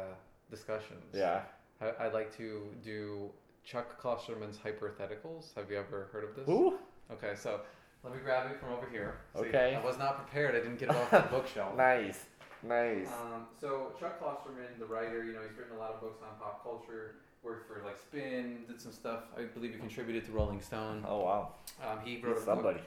discussions, 0.49 1.03
Yeah. 1.13 1.41
I, 1.81 2.05
I'd 2.05 2.13
like 2.13 2.35
to 2.37 2.63
do 2.83 3.29
Chuck 3.63 4.01
Klosterman's 4.01 4.57
hypotheticals. 4.57 5.53
Have 5.55 5.69
you 5.69 5.77
ever 5.77 6.07
heard 6.11 6.23
of 6.23 6.35
this? 6.35 6.45
Who? 6.45 6.77
Okay, 7.11 7.33
so 7.35 7.61
let 8.03 8.13
me 8.13 8.19
grab 8.23 8.49
it 8.51 8.59
from 8.59 8.73
over 8.73 8.87
here. 8.91 9.15
See, 9.35 9.41
Okay. 9.47 9.75
I 9.81 9.83
was 9.85 9.97
not 9.97 10.17
prepared. 10.17 10.55
I 10.55 10.59
didn't 10.59 10.77
get 10.79 10.89
it 10.89 10.95
off 10.95 11.09
the 11.11 11.19
bookshelf. 11.31 11.75
Nice, 11.77 12.25
nice. 12.61 13.07
Um, 13.07 13.45
so 13.59 13.91
Chuck 13.99 14.21
Klosterman, 14.21 14.77
the 14.79 14.85
writer, 14.85 15.23
you 15.23 15.33
know, 15.33 15.39
he's 15.47 15.57
written 15.57 15.75
a 15.75 15.79
lot 15.79 15.91
of 15.91 16.01
books 16.01 16.21
on 16.21 16.37
pop 16.39 16.63
culture. 16.63 17.15
Worked 17.43 17.67
for 17.67 17.81
like 17.85 17.97
Spin, 17.97 18.59
did 18.69 18.79
some 18.79 18.93
stuff. 18.93 19.23
I 19.37 19.43
believe 19.43 19.73
he 19.73 19.77
contributed 19.77 20.23
to 20.27 20.31
Rolling 20.31 20.61
Stone. 20.61 21.03
Oh 21.05 21.19
wow, 21.25 21.53
Um, 21.85 21.99
he 22.05 22.21
wrote 22.21 22.35
He's 22.37 22.43
a 22.43 22.45
book. 22.45 22.55
somebody. 22.55 22.79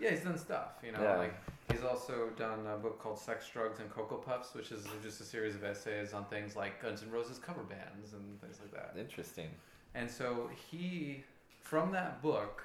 Yeah, 0.00 0.10
he's 0.10 0.20
done 0.22 0.38
stuff. 0.38 0.68
You 0.82 0.92
know, 0.92 1.02
Yeah. 1.02 1.16
like 1.18 1.34
he's 1.70 1.84
also 1.84 2.30
done 2.38 2.66
a 2.66 2.78
book 2.78 2.98
called 3.02 3.18
Sex, 3.18 3.46
Drugs, 3.52 3.80
and 3.80 3.90
Cocoa 3.90 4.16
Puffs, 4.16 4.54
which 4.54 4.72
is 4.72 4.86
just 5.02 5.20
a 5.20 5.24
series 5.24 5.54
of 5.54 5.62
essays 5.62 6.14
on 6.14 6.24
things 6.24 6.56
like 6.56 6.80
Guns 6.82 7.02
N' 7.02 7.10
Roses 7.10 7.38
cover 7.38 7.62
bands 7.64 8.14
and 8.14 8.40
things 8.40 8.58
like 8.62 8.72
that. 8.72 8.98
Interesting. 8.98 9.48
And 9.94 10.10
so 10.10 10.48
he, 10.70 11.22
from 11.60 11.92
that 11.92 12.22
book, 12.22 12.64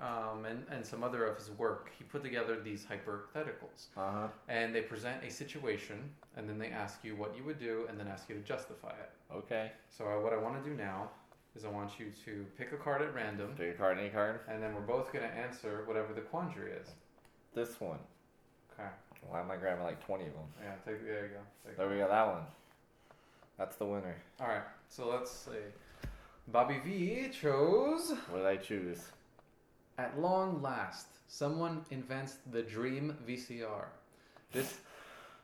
um, 0.00 0.44
and, 0.46 0.64
and 0.70 0.84
some 0.84 1.02
other 1.04 1.24
of 1.26 1.36
his 1.36 1.50
work, 1.52 1.90
he 1.96 2.04
put 2.04 2.22
together 2.22 2.58
these 2.62 2.84
hypotheticals. 2.86 3.88
Uh 3.96 4.10
huh. 4.12 4.28
And 4.48 4.74
they 4.74 4.80
present 4.82 5.22
a 5.24 5.30
situation, 5.30 5.98
and 6.36 6.48
then 6.48 6.58
they 6.58 6.68
ask 6.68 7.04
you 7.04 7.16
what 7.16 7.36
you 7.36 7.44
would 7.44 7.58
do, 7.60 7.86
and 7.88 7.98
then 7.98 8.08
ask 8.08 8.28
you 8.28 8.34
to 8.34 8.40
justify 8.42 8.90
it. 8.90 9.10
Okay. 9.34 9.72
So 9.96 10.04
uh, 10.06 10.20
what 10.22 10.32
I 10.32 10.36
want 10.36 10.62
to 10.62 10.68
do 10.70 10.74
now 10.76 11.10
is 11.56 11.64
I 11.64 11.68
want 11.68 11.98
you 11.98 12.06
to 12.24 12.46
pick 12.56 12.72
a 12.72 12.76
card 12.76 13.02
at 13.02 13.14
random, 13.14 13.50
Pick 13.58 13.74
a 13.74 13.78
card, 13.78 13.98
any 13.98 14.08
card. 14.08 14.40
and 14.48 14.62
then 14.62 14.74
we're 14.74 14.80
both 14.82 15.12
going 15.12 15.24
to 15.28 15.34
answer 15.34 15.82
whatever 15.86 16.12
the 16.14 16.20
quandary 16.20 16.72
is. 16.72 16.88
This 17.54 17.80
one. 17.80 17.98
Okay. 18.72 18.88
Why 19.28 19.40
am 19.40 19.50
I 19.50 19.56
grabbing 19.56 19.84
like 19.84 20.04
twenty 20.04 20.24
of 20.26 20.32
them? 20.32 20.44
Yeah, 20.62 20.72
take, 20.84 21.04
there 21.04 21.24
you 21.24 21.28
go. 21.28 21.40
Take 21.66 21.76
There 21.76 21.88
we 21.90 21.96
go. 21.96 22.08
That 22.08 22.26
one. 22.26 22.42
That's 23.58 23.76
the 23.76 23.84
winner. 23.84 24.16
All 24.40 24.48
right, 24.48 24.62
so 24.88 25.08
let's 25.10 25.30
see. 25.30 25.50
Bobby 26.48 26.80
V 26.82 27.28
chose. 27.28 28.14
What 28.30 28.38
did 28.38 28.46
I 28.46 28.56
choose? 28.56 29.00
At 30.00 30.18
long 30.18 30.62
last, 30.62 31.08
someone 31.28 31.84
invents 31.90 32.38
the 32.52 32.62
dream 32.62 33.14
VCR. 33.28 33.84
This. 34.50 34.78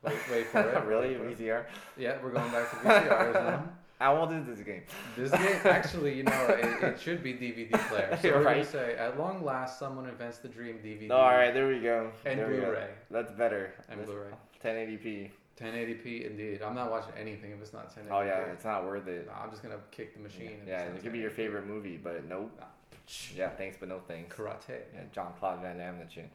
Wait, 0.03 0.15
wait 0.31 0.47
for 0.47 0.61
it. 0.61 0.85
really? 0.87 1.09
wait 1.11 1.19
for 1.19 1.29
it. 1.29 1.39
VCR? 1.39 1.65
Yeah, 1.99 2.17
we're 2.23 2.31
going 2.31 2.51
back 2.51 2.71
to 2.71 2.77
VCRs 2.77 3.35
now. 3.35 3.69
How 3.99 4.17
old 4.17 4.33
is 4.33 4.47
this 4.47 4.61
game? 4.61 4.83
This 5.15 5.31
game, 5.31 5.61
actually, 5.65 6.15
you 6.15 6.23
know, 6.23 6.47
it, 6.49 6.83
it 6.85 6.99
should 7.01 7.23
be 7.23 7.35
DVD 7.35 7.71
player. 7.89 8.19
So 8.23 8.31
we're 8.31 8.43
Right. 8.45 8.55
gonna 8.57 8.65
say, 8.65 8.95
at 8.97 9.19
long 9.19 9.45
last, 9.45 9.79
someone 9.79 10.07
invents 10.09 10.39
the 10.39 10.49
dream 10.49 10.79
DVD. 10.83 11.09
No, 11.09 11.17
all 11.17 11.35
right, 11.35 11.53
there 11.53 11.69
we 11.69 11.81
go. 11.81 12.11
And 12.25 12.39
There. 12.41 12.47
Blu-ray. 12.49 12.91
That's 13.11 13.33
better. 13.33 13.75
And 13.91 14.01
That's 14.01 14.09
Blu-ray. 14.11 14.31
1080p. 14.65 15.31
1080p, 15.61 16.27
indeed. 16.31 16.63
I'm 16.63 16.75
not 16.75 16.91
watching 16.91 17.13
anything 17.19 17.53
if 17.53 17.61
it's 17.61 17.75
not 17.75 17.95
1080p. 17.95 18.09
Oh 18.11 18.21
yeah, 18.23 18.53
it's 18.53 18.65
not 18.65 18.85
worth 18.87 19.07
it. 19.07 19.27
No, 19.27 19.33
I'm 19.35 19.51
just 19.51 19.63
gonna 19.63 19.81
kick 19.91 20.15
the 20.15 20.21
machine. 20.21 20.61
if 20.63 20.69
Yeah, 20.69 20.83
it 20.83 21.03
could 21.03 21.13
be 21.13 21.19
your 21.19 21.31
favorite 21.31 21.67
movie, 21.67 21.99
but 22.03 22.25
nope. 22.27 22.53
Nah. 22.59 22.67
Yeah, 23.35 23.51
thanks, 23.51 23.77
but 23.79 23.89
no 23.89 24.01
thanks. 24.07 24.35
Karate. 24.35 24.81
Yeah, 24.95 25.03
Jean-Claude 25.15 25.63
Van 25.63 25.79
Damme, 25.79 25.99
that 25.99 26.13
shit. 26.13 26.31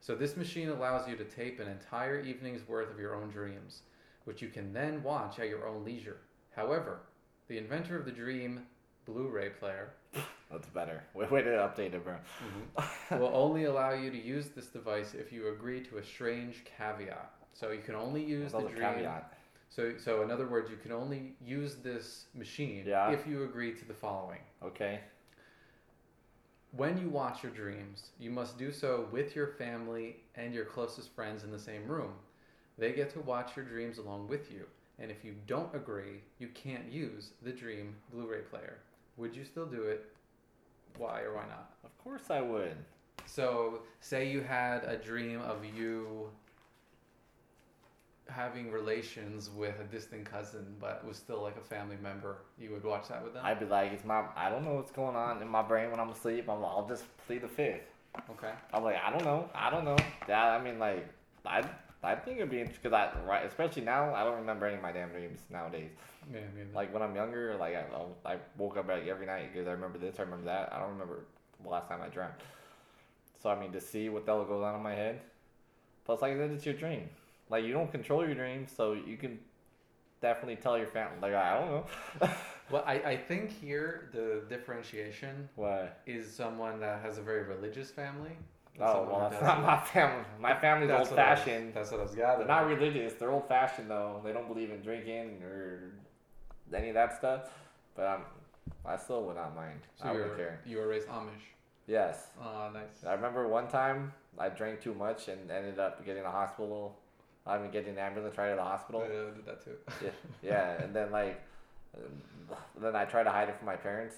So 0.00 0.14
this 0.14 0.36
machine 0.36 0.68
allows 0.68 1.08
you 1.08 1.16
to 1.16 1.24
tape 1.24 1.60
an 1.60 1.68
entire 1.68 2.20
evening's 2.20 2.66
worth 2.68 2.90
of 2.90 2.98
your 2.98 3.14
own 3.14 3.30
dreams, 3.30 3.82
which 4.24 4.42
you 4.42 4.48
can 4.48 4.72
then 4.72 5.02
watch 5.02 5.38
at 5.38 5.48
your 5.48 5.66
own 5.66 5.84
leisure. 5.84 6.18
However, 6.56 7.00
the 7.48 7.58
inventor 7.58 7.96
of 7.98 8.04
the 8.04 8.10
Dream 8.10 8.66
Blu-ray 9.06 9.50
player 9.50 9.90
That's 10.50 10.68
better. 10.68 11.02
Way, 11.14 11.26
way 11.28 11.42
to 11.42 11.48
update 11.50 11.94
it, 11.94 12.04
bro. 12.04 12.14
Mm-hmm. 12.76 13.18
will 13.18 13.30
only 13.34 13.64
allow 13.64 13.92
you 13.94 14.10
to 14.10 14.20
use 14.20 14.48
this 14.48 14.66
device 14.66 15.14
if 15.14 15.32
you 15.32 15.48
agree 15.48 15.80
to 15.84 15.98
a 15.98 16.04
strange 16.04 16.64
caveat. 16.78 17.32
So 17.54 17.70
you 17.70 17.80
can 17.80 17.94
only 17.94 18.22
use 18.22 18.52
What's 18.52 18.66
the 18.66 18.70
all 18.70 18.76
Dream. 18.76 18.94
caveat? 18.94 19.32
So, 19.70 19.94
so 19.96 20.22
in 20.22 20.30
other 20.30 20.46
words, 20.46 20.68
you 20.70 20.76
can 20.76 20.92
only 20.92 21.34
use 21.44 21.76
this 21.76 22.26
machine 22.34 22.84
Yeah. 22.86 23.10
if 23.10 23.26
you 23.26 23.44
agree 23.44 23.72
to 23.72 23.84
the 23.86 23.94
following. 23.94 24.40
Okay. 24.62 25.00
When 26.74 26.96
you 26.96 27.10
watch 27.10 27.42
your 27.42 27.52
dreams, 27.52 28.12
you 28.18 28.30
must 28.30 28.56
do 28.56 28.72
so 28.72 29.06
with 29.12 29.36
your 29.36 29.46
family 29.46 30.16
and 30.36 30.54
your 30.54 30.64
closest 30.64 31.14
friends 31.14 31.44
in 31.44 31.50
the 31.50 31.58
same 31.58 31.86
room. 31.86 32.14
They 32.78 32.92
get 32.92 33.10
to 33.10 33.20
watch 33.20 33.54
your 33.54 33.66
dreams 33.66 33.98
along 33.98 34.28
with 34.28 34.50
you, 34.50 34.64
and 34.98 35.10
if 35.10 35.22
you 35.22 35.34
don't 35.46 35.74
agree, 35.74 36.22
you 36.38 36.48
can't 36.54 36.90
use 36.90 37.32
the 37.42 37.52
Dream 37.52 37.94
Blu 38.10 38.26
ray 38.26 38.40
player. 38.40 38.78
Would 39.18 39.36
you 39.36 39.44
still 39.44 39.66
do 39.66 39.82
it? 39.82 40.16
Why 40.96 41.20
or 41.20 41.34
why 41.34 41.42
not? 41.42 41.74
Of 41.84 41.96
course 42.02 42.30
I 42.30 42.40
would. 42.40 42.76
So, 43.26 43.80
say 44.00 44.30
you 44.30 44.40
had 44.40 44.84
a 44.84 44.96
dream 44.96 45.42
of 45.42 45.66
you 45.66 46.30
having 48.32 48.70
relations 48.70 49.50
with 49.50 49.74
a 49.80 49.84
distant 49.84 50.24
cousin, 50.24 50.74
but 50.80 51.06
was 51.06 51.16
still 51.16 51.42
like 51.42 51.56
a 51.56 51.60
family 51.60 51.96
member. 52.02 52.38
You 52.58 52.70
would 52.72 52.84
watch 52.84 53.08
that 53.08 53.22
with 53.22 53.34
them? 53.34 53.42
I'd 53.44 53.60
be 53.60 53.66
like, 53.66 53.92
it's 53.92 54.04
my. 54.04 54.24
I 54.36 54.50
don't 54.50 54.64
know 54.64 54.74
what's 54.74 54.92
going 54.92 55.16
on 55.16 55.40
in 55.42 55.48
my 55.48 55.62
brain 55.62 55.90
when 55.90 56.00
I'm 56.00 56.10
asleep. 56.10 56.48
I'm. 56.48 56.64
I'll 56.64 56.86
just 56.88 57.04
plead 57.26 57.42
the 57.42 57.48
fifth. 57.48 57.82
Okay. 58.30 58.52
I'm 58.72 58.84
like, 58.84 58.96
I 59.02 59.10
don't 59.10 59.24
know. 59.24 59.48
I 59.54 59.70
don't 59.70 59.84
know. 59.84 59.96
Yeah, 60.28 60.50
I 60.50 60.62
mean, 60.62 60.78
like, 60.78 61.06
I. 61.46 61.62
I 62.04 62.16
think 62.16 62.38
it'd 62.38 62.50
be 62.50 62.58
interesting 62.58 62.90
because 62.90 63.14
I, 63.14 63.28
right, 63.28 63.46
especially 63.46 63.82
now, 63.82 64.12
I 64.12 64.24
don't 64.24 64.38
remember 64.38 64.66
any 64.66 64.74
of 64.74 64.82
my 64.82 64.90
damn 64.90 65.10
dreams 65.10 65.38
nowadays. 65.50 65.90
Yeah, 66.32 66.40
Like 66.74 66.92
when 66.92 67.00
I'm 67.00 67.14
younger, 67.14 67.54
like 67.60 67.76
I, 67.76 68.32
I 68.32 68.38
woke 68.58 68.76
up 68.76 68.88
like 68.88 69.06
every 69.06 69.24
night 69.24 69.52
because 69.52 69.68
I 69.68 69.70
remember 69.70 69.98
this, 69.98 70.16
I 70.18 70.22
remember 70.22 70.46
that. 70.46 70.72
I 70.72 70.80
don't 70.80 70.90
remember 70.90 71.26
the 71.62 71.68
last 71.68 71.88
time 71.88 72.00
I 72.02 72.08
dreamt. 72.08 72.32
So 73.40 73.50
I 73.50 73.60
mean, 73.60 73.70
to 73.70 73.80
see 73.80 74.08
what 74.08 74.26
the 74.26 74.32
hell 74.32 74.44
goes 74.44 74.64
on 74.64 74.74
in 74.74 74.82
my 74.82 74.94
head. 74.94 75.20
Plus, 76.04 76.20
like 76.22 76.32
I 76.32 76.36
said, 76.36 76.50
it's 76.50 76.66
your 76.66 76.74
dream. 76.74 77.08
Like 77.52 77.64
you 77.64 77.74
don't 77.74 77.92
control 77.92 78.24
your 78.24 78.34
dreams, 78.34 78.72
so 78.74 78.94
you 78.94 79.18
can 79.18 79.38
definitely 80.22 80.56
tell 80.56 80.78
your 80.78 80.86
family. 80.86 81.18
Like 81.20 81.34
I 81.34 81.58
don't 81.58 81.70
know. 81.70 82.30
Well, 82.70 82.84
I, 82.86 82.94
I 82.94 83.16
think 83.18 83.50
here 83.50 84.08
the 84.12 84.44
differentiation 84.48 85.46
is 86.06 86.32
someone 86.32 86.80
that 86.80 87.02
has 87.02 87.18
a 87.18 87.20
very 87.22 87.42
religious 87.42 87.90
family. 87.90 88.30
Oh 88.80 89.06
well, 89.10 89.28
that's 89.28 89.42
doesn't. 89.42 89.62
my 89.62 89.78
family. 89.78 90.24
My 90.40 90.58
family's 90.58 90.90
old 90.90 91.00
what 91.10 91.18
I 91.18 91.32
was- 91.32 91.40
fashioned. 91.40 91.74
That's 91.74 91.90
what 91.90 92.00
I 92.00 92.04
was 92.04 92.14
They're 92.14 92.46
not 92.46 92.66
religious. 92.66 93.12
They're 93.14 93.30
old 93.30 93.46
fashioned 93.46 93.90
though. 93.90 94.22
They 94.24 94.32
don't 94.32 94.48
believe 94.48 94.70
in 94.70 94.80
drinking 94.80 95.42
or 95.42 95.92
any 96.74 96.88
of 96.88 96.94
that 96.94 97.18
stuff. 97.18 97.50
But 97.94 98.06
I'm, 98.06 98.20
I 98.86 98.96
still 98.96 99.24
would 99.24 99.36
not 99.36 99.54
mind. 99.54 99.80
So 99.96 100.08
I 100.08 100.12
wouldn't 100.12 100.36
care. 100.36 100.60
you 100.64 100.78
were 100.78 100.88
raised 100.88 101.08
Amish. 101.08 101.44
Yes. 101.86 102.28
Oh, 102.40 102.70
nice. 102.72 103.04
I 103.06 103.12
remember 103.12 103.48
one 103.48 103.68
time 103.68 104.14
I 104.38 104.48
drank 104.48 104.80
too 104.80 104.94
much 104.94 105.28
and 105.28 105.50
ended 105.50 105.78
up 105.78 106.06
getting 106.06 106.24
a 106.24 106.30
hospital. 106.30 106.96
I 107.46 107.58
mean, 107.58 107.70
getting 107.70 107.90
an 107.90 107.98
ambulance 107.98 108.38
right 108.38 108.50
to 108.50 108.56
the 108.56 108.62
hospital. 108.62 109.02
Oh, 109.04 109.12
yeah, 109.12 109.20
I 109.20 109.34
did 109.34 109.46
that 109.46 109.64
too. 109.64 109.76
Yeah, 110.02 110.10
yeah, 110.42 110.82
and 110.82 110.94
then 110.94 111.10
like, 111.10 111.42
then 112.80 112.94
I 112.94 113.04
tried 113.04 113.24
to 113.24 113.30
hide 113.30 113.48
it 113.48 113.56
from 113.56 113.66
my 113.66 113.76
parents, 113.76 114.16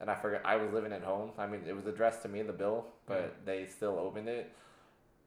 and 0.00 0.08
I 0.10 0.14
forgot 0.14 0.42
I 0.44 0.56
was 0.56 0.72
living 0.72 0.92
at 0.92 1.02
home. 1.02 1.30
I 1.38 1.46
mean, 1.46 1.62
it 1.66 1.74
was 1.74 1.86
addressed 1.86 2.22
to 2.22 2.28
me, 2.28 2.42
the 2.42 2.52
bill, 2.52 2.86
but 3.06 3.44
they 3.44 3.66
still 3.66 3.98
opened 3.98 4.28
it, 4.28 4.52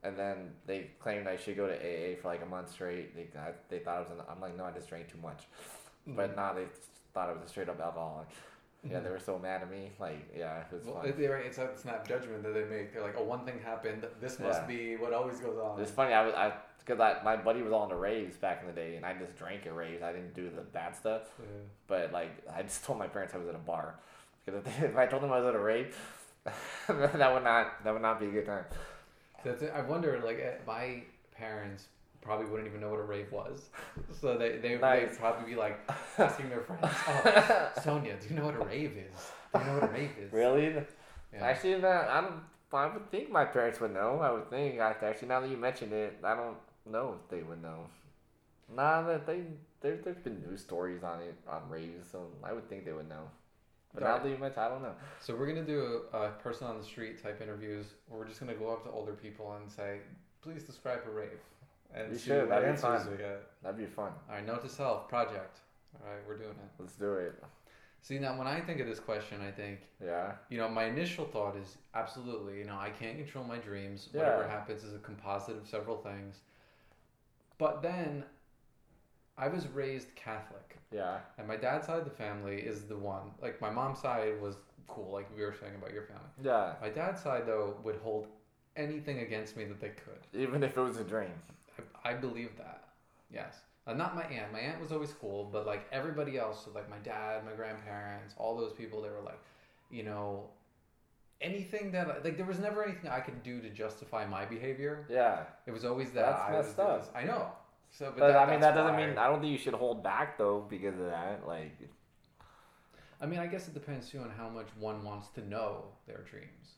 and 0.03 0.17
then 0.17 0.51
they 0.65 0.91
claimed 0.99 1.27
I 1.27 1.35
should 1.35 1.57
go 1.57 1.67
to 1.67 1.73
AA 1.73 2.15
for 2.21 2.29
like 2.29 2.41
a 2.41 2.45
month 2.45 2.71
straight. 2.71 3.15
They 3.15 3.27
I, 3.37 3.51
they 3.69 3.79
thought 3.79 3.97
I 3.97 3.99
was. 3.99 4.11
An, 4.11 4.17
I'm 4.29 4.39
like, 4.39 4.57
no, 4.57 4.65
I 4.65 4.71
just 4.71 4.87
drank 4.87 5.11
too 5.11 5.19
much, 5.21 5.43
but 6.07 6.31
mm. 6.31 6.35
nah, 6.37 6.53
they 6.53 6.65
thought 7.13 7.29
I 7.29 7.33
was 7.33 7.41
a 7.45 7.49
straight 7.49 7.67
up 7.67 7.81
alcoholic. 7.81 8.27
Yeah, 8.89 9.01
they 9.01 9.09
were 9.15 9.19
so 9.19 9.37
mad 9.39 9.61
at 9.61 9.69
me. 9.69 9.91
Like, 9.99 10.25
yeah, 10.37 10.59
it 10.59 10.71
was 10.71 10.85
Well, 10.85 11.01
fun. 11.01 11.11
right, 11.11 11.45
it's 11.45 11.57
a 11.57 11.69
snap 11.75 12.07
judgment 12.07 12.43
that 12.43 12.53
they 12.53 12.63
make. 12.63 12.93
They're 12.93 13.01
like, 13.01 13.15
oh, 13.17 13.23
one 13.23 13.43
thing 13.45 13.59
happened. 13.59 14.05
This 14.21 14.39
must 14.39 14.61
Yeah. 14.61 14.67
be 14.67 14.95
what 14.95 15.11
always 15.11 15.39
goes 15.39 15.57
on. 15.57 15.81
It's 15.81 15.91
funny. 15.91 16.13
I 16.13 16.25
was 16.25 16.33
I 16.33 16.53
because 16.85 16.99
I, 16.99 17.23
my 17.23 17.35
buddy 17.35 17.61
was 17.63 17.73
on 17.73 17.89
the 17.89 17.95
raves 17.95 18.37
back 18.37 18.61
in 18.61 18.67
the 18.67 18.73
day, 18.73 18.95
and 18.95 19.05
I 19.05 19.13
just 19.13 19.35
drank 19.37 19.65
at 19.65 19.75
raves. 19.75 20.03
I 20.03 20.11
didn't 20.11 20.35
do 20.35 20.49
the 20.55 20.61
bad 20.61 20.95
stuff. 20.95 21.23
Yeah. 21.39 21.45
But 21.87 22.11
like, 22.13 22.31
I 22.55 22.61
just 22.61 22.83
told 22.85 22.99
my 22.99 23.07
parents 23.07 23.33
I 23.33 23.37
was 23.37 23.47
at 23.47 23.55
a 23.55 23.59
bar 23.59 23.95
because 24.45 24.59
if, 24.65 24.79
they- 24.79 24.87
if 24.87 24.95
I 24.97 25.05
told 25.07 25.23
them 25.23 25.31
I 25.31 25.37
was 25.39 25.47
at 25.47 25.55
a 25.55 25.59
rave, 25.59 25.97
that 26.87 27.33
would 27.33 27.43
not 27.43 27.83
that 27.83 27.91
would 27.93 28.01
not 28.03 28.19
be 28.19 28.27
a 28.27 28.31
good 28.31 28.45
time. 28.45 28.65
That's 29.43 29.61
it. 29.61 29.71
I 29.75 29.81
wonder, 29.81 30.21
like, 30.25 30.39
eh, 30.39 30.53
my 30.67 31.01
parents 31.35 31.87
probably 32.21 32.47
wouldn't 32.47 32.67
even 32.67 32.81
know 32.81 32.89
what 32.89 32.99
a 32.99 33.03
rave 33.03 33.31
was. 33.31 33.69
So 34.19 34.37
they, 34.37 34.57
they, 34.57 34.77
Nice. 34.77 35.09
they'd 35.11 35.19
probably 35.19 35.51
be 35.51 35.55
like 35.55 35.79
asking 36.17 36.49
their 36.49 36.61
friends, 36.61 36.81
oh, 37.07 37.69
Sonia, 37.83 38.15
do 38.19 38.27
you 38.33 38.39
know 38.39 38.45
what 38.45 38.55
a 38.55 38.63
rave 38.65 38.97
is? 38.97 39.21
Do 39.53 39.59
you 39.59 39.65
know 39.65 39.73
what 39.79 39.83
a 39.89 39.93
rave 39.93 40.09
is. 40.19 40.33
Really? 40.33 40.73
Yeah. 41.33 41.43
Actually, 41.43 41.77
no, 41.81 41.87
I 41.89 42.21
don't. 42.21 42.33
I 42.73 42.87
would 42.91 43.09
think 43.11 43.29
my 43.31 43.45
parents 43.45 43.79
would 43.79 43.93
know. 43.93 44.19
I 44.19 44.31
would 44.31 44.49
think. 44.49 44.79
Actually, 44.79 45.27
now 45.29 45.39
that 45.39 45.49
you 45.49 45.57
mentioned 45.57 45.93
it, 45.93 46.17
I 46.23 46.35
don't 46.35 46.57
know 46.91 47.15
if 47.21 47.29
they 47.29 47.43
would 47.43 47.61
know. 47.61 47.87
Nah, 48.75 49.03
that 49.03 49.25
they 49.27 49.43
there, 49.81 49.97
there's 49.97 50.17
been 50.17 50.41
news 50.49 50.61
stories 50.61 51.03
on 51.03 51.19
it 51.21 51.35
on 51.47 51.61
raves, 51.69 52.07
so 52.11 52.27
I 52.43 52.53
would 52.53 52.67
think 52.69 52.85
they 52.85 52.93
would 52.93 53.09
know. 53.09 53.29
But 53.93 54.03
now 54.03 54.13
Right. 54.13 54.23
that 54.23 54.29
you 54.29 54.37
mention, 54.37 54.59
I 54.59 54.67
don't 54.69 54.81
know. 54.81 54.95
So 55.21 55.35
we're 55.35 55.47
gonna 55.47 55.63
do 55.63 56.01
a, 56.13 56.17
a 56.17 56.29
person 56.31 56.67
on 56.67 56.77
the 56.77 56.83
street 56.83 57.21
type 57.21 57.41
interviews. 57.41 57.85
Where 58.07 58.19
we're 58.19 58.27
just 58.27 58.39
gonna 58.39 58.55
go 58.55 58.69
up 58.69 58.83
to 58.83 58.89
older 58.91 59.13
people 59.13 59.53
and 59.53 59.71
say, 59.71 59.99
"Please 60.41 60.63
describe 60.63 61.01
a 61.07 61.11
rave," 61.11 61.39
and 61.93 62.11
We 62.11 62.17
see 62.17 62.27
should, 62.29 62.49
that'd 62.49 62.71
be 62.75 62.81
fun. 62.81 63.17
That'd 63.61 63.77
be 63.77 63.85
fun. 63.85 64.11
All 64.29 64.35
right, 64.35 64.45
note 64.45 64.61
to 64.63 64.69
self: 64.69 65.07
project. 65.07 65.59
All 66.03 66.11
right, 66.11 66.21
we're 66.27 66.37
doing 66.37 66.49
it. 66.49 66.71
Let's 66.81 66.95
do 66.95 67.13
it. 67.13 67.41
See 68.01 68.19
now, 68.19 68.37
when 68.37 68.45
I 68.47 68.59
think 68.61 68.79
of 68.81 68.87
this 68.87 68.99
question, 68.99 69.41
I 69.41 69.49
think 69.51 69.79
Yeah. 70.03 70.33
you 70.49 70.57
know 70.57 70.67
my 70.69 70.85
initial 70.85 71.25
thought 71.25 71.55
is 71.55 71.77
absolutely. 71.93 72.57
You 72.59 72.65
know, 72.65 72.77
I 72.77 72.89
can't 72.89 73.17
control 73.17 73.43
my 73.45 73.57
dreams. 73.57 74.09
Yeah. 74.13 74.21
Whatever 74.21 74.47
happens 74.47 74.83
is 74.83 74.93
a 74.93 74.99
composite 74.99 75.55
of 75.57 75.67
several 75.67 75.97
things. 75.97 76.41
But 77.57 77.81
then, 77.81 78.23
I 79.37 79.47
was 79.47 79.67
raised 79.67 80.15
Catholic. 80.15 80.77
Yeah. 80.91 81.19
And 81.37 81.47
my 81.47 81.57
dad's 81.57 81.87
side 81.87 81.99
of 81.99 82.05
the 82.05 82.11
family 82.11 82.57
is 82.57 82.83
the 82.83 82.97
one. 82.97 83.31
Like 83.41 83.59
my 83.59 83.69
mom's 83.69 83.99
side 83.99 84.39
was 84.41 84.55
cool, 84.87 85.11
like 85.11 85.27
we 85.35 85.43
were 85.43 85.55
saying 85.59 85.75
about 85.75 85.93
your 85.93 86.03
family. 86.03 86.23
Yeah. 86.43 86.73
My 86.81 86.89
dad's 86.89 87.21
side 87.21 87.43
though 87.45 87.75
would 87.83 87.97
hold 87.97 88.27
anything 88.75 89.19
against 89.19 89.57
me 89.57 89.65
that 89.65 89.79
they 89.79 89.89
could. 89.89 90.39
Even 90.39 90.63
if 90.63 90.77
it 90.77 90.81
was 90.81 90.97
a 90.97 91.03
dream. 91.03 91.31
I, 92.03 92.11
I 92.11 92.13
believe 92.13 92.55
that. 92.57 92.83
Yes. 93.31 93.55
Uh, 93.87 93.93
not 93.93 94.15
my 94.15 94.23
aunt. 94.23 94.51
My 94.51 94.59
aunt 94.59 94.81
was 94.81 94.91
always 94.91 95.13
cool, 95.13 95.49
but 95.51 95.65
like 95.65 95.85
everybody 95.91 96.37
else, 96.37 96.65
so 96.65 96.71
like 96.73 96.89
my 96.89 96.97
dad, 97.03 97.45
my 97.45 97.53
grandparents, 97.53 98.33
all 98.37 98.55
those 98.55 98.73
people, 98.73 99.01
they 99.01 99.09
were 99.09 99.21
like, 99.23 99.39
you 99.91 100.03
know, 100.03 100.49
anything 101.41 101.91
that 101.91 102.23
like 102.23 102.37
there 102.37 102.45
was 102.45 102.59
never 102.59 102.83
anything 102.83 103.09
I 103.09 103.19
could 103.19 103.43
do 103.43 103.61
to 103.61 103.69
justify 103.69 104.25
my 104.25 104.45
behavior. 104.45 105.05
Yeah. 105.09 105.43
It 105.65 105.71
was 105.71 105.85
always 105.85 106.11
that 106.11 106.25
That's 106.25 106.41
I 106.41 106.51
messed 106.51 106.79
up. 106.79 107.01
this. 107.01 107.09
I 107.15 107.23
know. 107.23 107.49
So, 107.91 108.05
but, 108.11 108.19
But, 108.19 108.27
that, 108.33 108.47
I 108.47 108.51
mean, 108.51 108.59
that 108.61 108.75
doesn't 108.75 108.95
mean 108.97 109.17
I 109.17 109.27
don't 109.27 109.39
think 109.41 109.51
you 109.51 109.57
should 109.57 109.73
hold 109.73 110.03
back 110.03 110.37
though 110.37 110.65
because 110.69 110.99
of 110.99 111.05
that. 111.05 111.47
Like, 111.47 111.77
I 113.21 113.25
mean, 113.25 113.39
I 113.39 113.47
guess 113.47 113.67
it 113.67 113.73
depends 113.73 114.09
too 114.09 114.19
on 114.19 114.29
how 114.29 114.49
much 114.49 114.67
one 114.79 115.03
wants 115.03 115.29
to 115.29 115.47
know 115.47 115.85
their 116.07 116.21
dreams. 116.29 116.75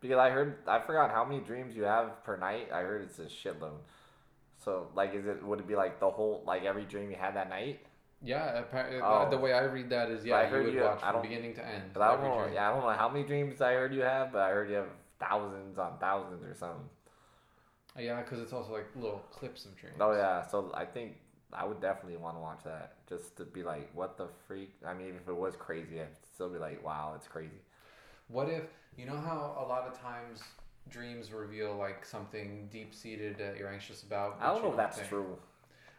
because 0.00 0.18
I 0.18 0.30
heard 0.30 0.58
I 0.66 0.80
forgot 0.80 1.10
how 1.10 1.24
many 1.24 1.40
dreams 1.40 1.74
you 1.76 1.84
have 1.84 2.22
per 2.24 2.36
night. 2.36 2.68
I 2.72 2.80
heard 2.80 3.02
it's 3.02 3.18
a 3.18 3.24
shitload. 3.26 3.78
So 4.64 4.88
like, 4.94 5.14
is 5.14 5.26
it 5.26 5.42
would 5.42 5.60
it 5.60 5.66
be 5.68 5.76
like 5.76 6.00
the 6.00 6.10
whole 6.10 6.42
like 6.46 6.64
every 6.64 6.84
dream 6.84 7.10
you 7.10 7.16
had 7.16 7.36
that 7.36 7.48
night? 7.48 7.80
Yeah, 8.22 8.58
apparently, 8.58 9.00
Oh. 9.00 9.28
the 9.30 9.38
way 9.38 9.52
I 9.54 9.62
read 9.64 9.88
that 9.90 10.10
is 10.10 10.24
yeah, 10.24 10.36
I 10.36 10.48
you 10.48 10.64
would 10.64 10.74
you- 10.74 10.82
watch 10.82 11.00
from 11.00 11.22
beginning 11.22 11.54
to 11.54 11.64
end. 11.64 11.96
I 11.96 12.16
don't 12.16 12.22
know. 12.24 12.42
dream. 12.42 12.54
Yeah, 12.54 12.70
I 12.70 12.72
don't 12.74 12.82
know 12.82 12.90
how 12.90 13.08
many 13.08 13.24
dreams 13.24 13.60
I 13.62 13.72
heard 13.72 13.94
you 13.94 14.02
have, 14.02 14.32
but 14.32 14.42
I 14.42 14.50
heard 14.50 14.68
you 14.68 14.76
have 14.76 14.90
thousands 15.18 15.78
on 15.78 15.98
thousands 15.98 16.44
or 16.44 16.54
something. 16.54 16.88
Uh, 17.96 18.00
yeah, 18.02 18.22
because 18.22 18.40
it's 18.40 18.52
also 18.52 18.72
like 18.72 18.86
little 18.94 19.22
clips 19.30 19.64
of 19.64 19.74
dreams. 19.76 19.96
Oh 20.00 20.12
yeah, 20.12 20.42
so 20.46 20.70
I 20.74 20.84
think 20.84 21.16
I 21.52 21.64
would 21.64 21.80
definitely 21.80 22.18
want 22.18 22.36
to 22.36 22.40
watch 22.40 22.62
that 22.64 23.04
just 23.08 23.36
to 23.38 23.44
be 23.44 23.62
like, 23.62 23.90
what 23.94 24.16
the 24.18 24.28
freak? 24.46 24.74
I 24.84 24.92
mean, 24.94 25.14
if 25.16 25.26
it 25.28 25.34
was 25.36 25.56
crazy, 25.56 26.00
I'd 26.00 26.08
still 26.34 26.50
be 26.50 26.58
like, 26.58 26.84
wow, 26.84 27.14
it's 27.16 27.26
crazy. 27.26 27.60
What 28.28 28.48
if 28.48 28.64
you 28.96 29.06
know 29.06 29.16
how 29.16 29.56
a 29.58 29.66
lot 29.66 29.88
of 29.88 29.98
times 29.98 30.42
dreams 30.88 31.32
reveal 31.32 31.74
like 31.74 32.04
something 32.04 32.68
deep 32.70 32.94
seated 32.94 33.38
that 33.38 33.56
you're 33.56 33.68
anxious 33.72 34.02
about? 34.02 34.36
I 34.40 34.46
don't 34.52 34.62
know 34.62 34.70
if 34.72 34.76
that's 34.76 34.98
think? 34.98 35.08
true. 35.08 35.38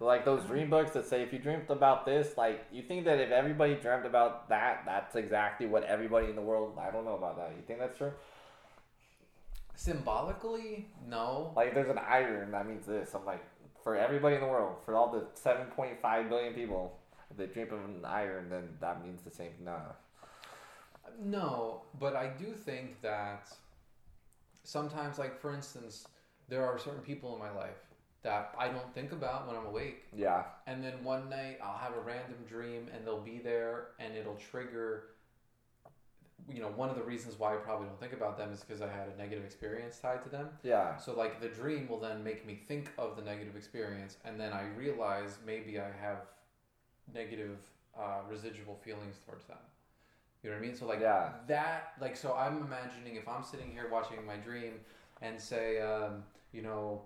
Like 0.01 0.25
those 0.25 0.43
dream 0.45 0.71
books 0.71 0.93
that 0.93 1.05
say 1.05 1.21
if 1.21 1.31
you 1.31 1.37
dreamt 1.37 1.69
about 1.69 2.07
this, 2.07 2.35
like 2.35 2.65
you 2.71 2.81
think 2.81 3.05
that 3.05 3.19
if 3.19 3.29
everybody 3.29 3.75
dreamt 3.75 4.03
about 4.03 4.49
that, 4.49 4.81
that's 4.83 5.15
exactly 5.15 5.67
what 5.67 5.83
everybody 5.83 6.27
in 6.27 6.35
the 6.35 6.41
world. 6.41 6.75
I 6.81 6.89
don't 6.89 7.05
know 7.05 7.15
about 7.15 7.37
that. 7.37 7.51
You 7.55 7.61
think 7.67 7.79
that's 7.79 7.99
true? 7.99 8.11
Symbolically, 9.75 10.87
no. 11.07 11.53
Like 11.55 11.75
there's 11.75 11.89
an 11.89 11.99
iron, 11.99 12.51
that 12.51 12.67
means 12.67 12.87
this. 12.87 13.13
I'm 13.13 13.25
like, 13.25 13.43
for 13.83 13.95
everybody 13.95 14.35
in 14.35 14.41
the 14.41 14.47
world, 14.47 14.77
for 14.83 14.95
all 14.95 15.11
the 15.11 15.27
7.5 15.39 16.29
billion 16.29 16.53
people, 16.55 16.97
if 17.29 17.37
they 17.37 17.45
dream 17.45 17.67
of 17.71 17.85
an 17.85 18.03
iron, 18.03 18.49
then 18.49 18.69
that 18.79 19.05
means 19.05 19.21
the 19.21 19.31
same. 19.31 19.51
no 19.63 19.77
No, 21.23 21.83
but 21.99 22.15
I 22.15 22.31
do 22.39 22.53
think 22.53 23.01
that 23.03 23.49
sometimes, 24.63 25.19
like 25.19 25.39
for 25.39 25.53
instance, 25.53 26.07
there 26.49 26.65
are 26.65 26.79
certain 26.79 27.01
people 27.01 27.35
in 27.35 27.39
my 27.39 27.51
life 27.51 27.90
that 28.23 28.53
I 28.57 28.67
don't 28.67 28.93
think 28.93 29.11
about 29.11 29.47
when 29.47 29.55
I'm 29.55 29.65
awake. 29.65 30.03
Yeah. 30.15 30.43
And 30.67 30.83
then 30.83 31.03
one 31.03 31.29
night 31.29 31.59
I'll 31.63 31.77
have 31.77 31.93
a 31.93 32.01
random 32.01 32.37
dream 32.47 32.87
and 32.93 33.05
they'll 33.05 33.21
be 33.21 33.39
there 33.39 33.87
and 33.99 34.15
it'll 34.15 34.35
trigger 34.35 35.05
you 36.51 36.59
know, 36.59 36.69
one 36.69 36.89
of 36.89 36.95
the 36.95 37.03
reasons 37.03 37.37
why 37.37 37.53
I 37.53 37.57
probably 37.57 37.85
don't 37.87 37.99
think 37.99 38.13
about 38.13 38.37
them 38.37 38.51
is 38.51 38.61
because 38.61 38.81
I 38.81 38.87
had 38.87 39.07
a 39.13 39.17
negative 39.17 39.45
experience 39.45 39.99
tied 39.99 40.21
to 40.23 40.29
them. 40.29 40.49
Yeah. 40.63 40.97
So 40.97 41.13
like 41.13 41.39
the 41.39 41.47
dream 41.47 41.87
will 41.87 41.99
then 41.99 42.23
make 42.23 42.45
me 42.45 42.55
think 42.67 42.91
of 42.97 43.15
the 43.15 43.21
negative 43.21 43.55
experience 43.55 44.17
and 44.25 44.39
then 44.39 44.51
I 44.51 44.63
realize 44.75 45.37
maybe 45.45 45.79
I 45.79 45.91
have 46.01 46.25
negative 47.13 47.57
uh, 47.97 48.19
residual 48.29 48.75
feelings 48.83 49.17
towards 49.25 49.45
them. 49.45 49.57
You 50.43 50.49
know 50.49 50.55
what 50.55 50.63
I 50.63 50.67
mean? 50.67 50.75
So 50.75 50.87
like 50.87 50.99
Yeah. 50.99 51.29
that 51.47 51.93
like 52.01 52.15
so 52.15 52.33
I'm 52.33 52.57
imagining 52.57 53.15
if 53.15 53.27
I'm 53.27 53.43
sitting 53.43 53.71
here 53.71 53.89
watching 53.91 54.25
my 54.25 54.37
dream 54.37 54.79
and 55.21 55.39
say 55.39 55.79
um, 55.79 56.23
you 56.51 56.63
know 56.63 57.03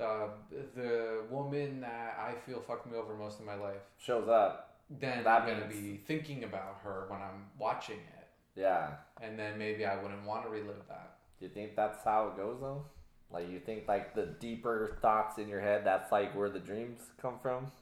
uh, 0.00 0.28
the 0.74 1.24
woman 1.30 1.80
that 1.80 2.18
I 2.18 2.34
feel 2.46 2.60
fucked 2.60 2.86
me 2.86 2.96
over 2.96 3.14
most 3.14 3.40
of 3.40 3.46
my 3.46 3.54
life, 3.54 3.80
Shows 3.98 4.28
up. 4.28 4.78
then 4.90 5.24
That 5.24 5.42
I'm 5.42 5.48
gonna 5.48 5.66
means- 5.68 5.80
be 5.80 5.96
thinking 6.06 6.44
about 6.44 6.78
her 6.82 7.06
when 7.08 7.20
I'm 7.22 7.50
watching 7.58 7.98
it, 8.00 8.28
Yeah. 8.54 8.96
and 9.20 9.38
then 9.38 9.58
maybe 9.58 9.84
I 9.86 10.00
wouldn't 10.02 10.24
want 10.24 10.44
to 10.44 10.50
relive 10.50 10.86
that. 10.88 11.18
Do 11.38 11.46
you 11.46 11.50
think 11.50 11.76
that's 11.76 12.02
how 12.04 12.28
it 12.28 12.36
goes 12.36 12.60
though? 12.60 12.84
Like 13.30 13.48
you 13.48 13.58
think 13.60 13.88
like 13.88 14.14
the 14.14 14.26
deeper 14.26 14.96
thoughts 15.02 15.38
in 15.38 15.48
your 15.48 15.60
head, 15.60 15.84
that's 15.84 16.12
like 16.12 16.34
where 16.34 16.48
the 16.48 16.60
dreams 16.60 17.00
come 17.20 17.38
from? 17.40 17.72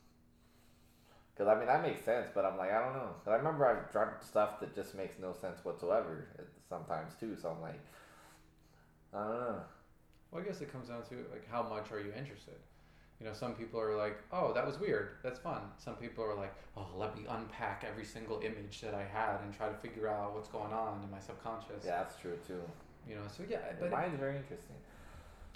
Because 1.35 1.49
I 1.49 1.57
mean 1.57 1.67
that 1.67 1.83
makes 1.83 2.03
sense, 2.05 2.31
but 2.35 2.45
I'm 2.45 2.57
like 2.57 2.71
I 2.73 2.79
don't 2.83 2.95
know. 2.95 3.15
'Cause 3.25 3.29
I 3.33 3.37
remember 3.37 3.67
I've 3.67 3.91
dreamt 3.93 4.23
stuff 4.23 4.61
that 4.61 4.75
just 4.75 4.95
makes 4.95 5.19
no 5.19 5.33
sense 5.33 5.65
whatsoever 5.65 6.29
sometimes 6.69 7.15
too. 7.17 7.37
So 7.37 7.51
I'm 7.51 7.61
like, 7.61 7.81
I 9.13 9.19
don't 9.19 9.41
know. 9.41 9.63
Well, 10.35 10.43
I 10.43 10.47
guess 10.47 10.61
it 10.61 10.73
comes 10.73 10.89
down 10.89 11.03
to 11.11 11.15
like 11.31 11.49
how 11.49 11.63
much 11.63 11.93
are 11.93 12.01
you 12.01 12.13
interested. 12.19 12.55
You 13.21 13.27
know, 13.27 13.33
some 13.33 13.55
people 13.55 13.81
are 13.81 13.97
like, 13.97 14.19
"Oh, 14.33 14.53
that 14.53 14.67
was 14.67 14.81
weird. 14.81 15.11
That's 15.23 15.39
fun." 15.39 15.63
Some 15.79 15.95
people 15.95 16.25
are 16.25 16.35
like, 16.35 16.53
"Oh, 16.77 16.89
let 16.97 17.17
me 17.17 17.25
unpack 17.29 17.85
every 17.89 18.05
single 18.05 18.41
image 18.41 18.81
that 18.81 18.93
I 18.95 19.05
had 19.05 19.41
and 19.43 19.55
try 19.55 19.69
to 19.69 19.75
figure 19.77 20.09
out 20.09 20.35
what's 20.35 20.49
going 20.49 20.73
on 20.73 21.01
in 21.05 21.11
my 21.11 21.21
subconscious." 21.21 21.85
Yeah, 21.85 21.99
that's 22.03 22.17
true 22.17 22.37
too. 22.45 22.61
You 23.09 23.15
know, 23.15 23.23
so 23.29 23.45
yeah, 23.49 23.59
but 23.79 23.91
Mine's 23.93 24.19
very 24.19 24.37
interesting. 24.37 24.75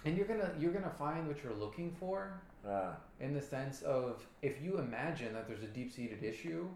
and 0.05 0.17
you're 0.17 0.27
gonna 0.29 0.53
you're 0.61 0.71
gonna 0.73 0.89
find 0.97 1.27
what 1.27 1.43
you're 1.43 1.53
looking 1.55 1.91
for 1.99 2.41
Yeah. 2.65 2.93
in 3.19 3.35
the 3.35 3.43
sense 3.43 3.83
of 3.83 4.25
if 4.43 4.63
you 4.63 4.79
imagine 4.79 5.33
that 5.35 5.49
there's 5.49 5.65
a 5.65 5.67
deep 5.79 5.91
seated 5.93 6.23
issue, 6.23 6.69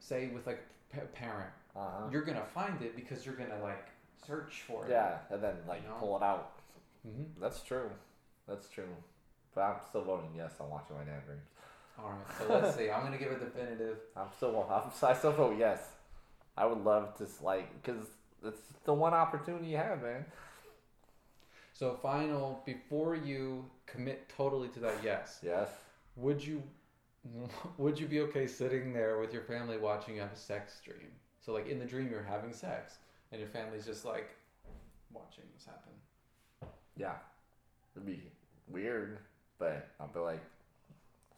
say 0.00 0.28
with 0.28 0.46
like 0.46 0.62
a 0.94 1.00
parent, 1.00 1.50
Uh 1.76 1.80
huh. 1.80 2.08
you're 2.10 2.22
gonna 2.22 2.46
find 2.46 2.80
it 2.80 2.96
because 2.96 3.26
you're 3.26 3.34
gonna 3.34 3.60
like 3.62 3.88
search 4.26 4.62
for 4.62 4.86
it. 4.86 4.90
Yeah, 4.90 5.18
and 5.28 5.42
then 5.42 5.56
like 5.68 5.82
You 5.82 5.88
know? 5.88 5.96
pull 5.96 6.16
it 6.16 6.22
out. 6.22 6.51
Hmm 7.02 7.24
That's 7.40 7.62
true. 7.62 7.90
That's 8.48 8.68
true. 8.68 8.88
But 9.54 9.60
I'm 9.62 9.76
still 9.88 10.02
voting 10.04 10.30
yes 10.36 10.52
on 10.60 10.70
watching 10.70 10.96
my 10.96 11.04
dad 11.04 11.24
dreams. 11.26 11.48
All 11.98 12.10
right. 12.10 12.38
So 12.38 12.52
let's 12.52 12.76
see. 12.76 12.90
I'm 12.90 13.02
gonna 13.02 13.18
give 13.18 13.32
a 13.32 13.38
definitive. 13.38 13.98
I'm 14.16 14.28
still, 14.36 14.66
I'm, 14.70 14.90
I 15.08 15.14
still 15.14 15.32
vote 15.32 15.56
yes. 15.58 15.80
I 16.56 16.66
would 16.66 16.84
love 16.84 17.16
to, 17.18 17.26
like, 17.42 17.82
because 17.82 18.06
it's 18.44 18.60
the 18.84 18.92
one 18.92 19.14
opportunity 19.14 19.68
you 19.68 19.76
have, 19.78 20.02
man. 20.02 20.24
So 21.72 21.98
final 22.02 22.62
before 22.66 23.14
you 23.14 23.64
commit 23.86 24.28
totally 24.28 24.68
to 24.68 24.80
that 24.80 24.94
yes, 25.02 25.40
Yes. 25.42 25.68
would 26.16 26.44
you 26.44 26.62
would 27.78 27.98
you 27.98 28.06
be 28.06 28.20
okay 28.20 28.46
sitting 28.46 28.92
there 28.92 29.18
with 29.18 29.32
your 29.32 29.42
family 29.42 29.78
watching 29.78 30.14
you 30.16 30.20
have 30.20 30.32
a 30.32 30.36
sex 30.36 30.80
dream? 30.84 31.10
So 31.40 31.52
like 31.52 31.68
in 31.68 31.78
the 31.78 31.84
dream 31.84 32.08
you're 32.10 32.22
having 32.22 32.52
sex 32.52 32.96
and 33.30 33.40
your 33.40 33.48
family's 33.48 33.86
just 33.86 34.04
like 34.04 34.28
watching 35.12 35.44
this 35.54 35.64
happen. 35.64 35.92
Yeah. 36.96 37.14
It'd 37.96 38.06
be 38.06 38.22
weird, 38.68 39.18
but 39.58 39.88
I'll 40.00 40.08
be 40.08 40.20
like, 40.20 40.42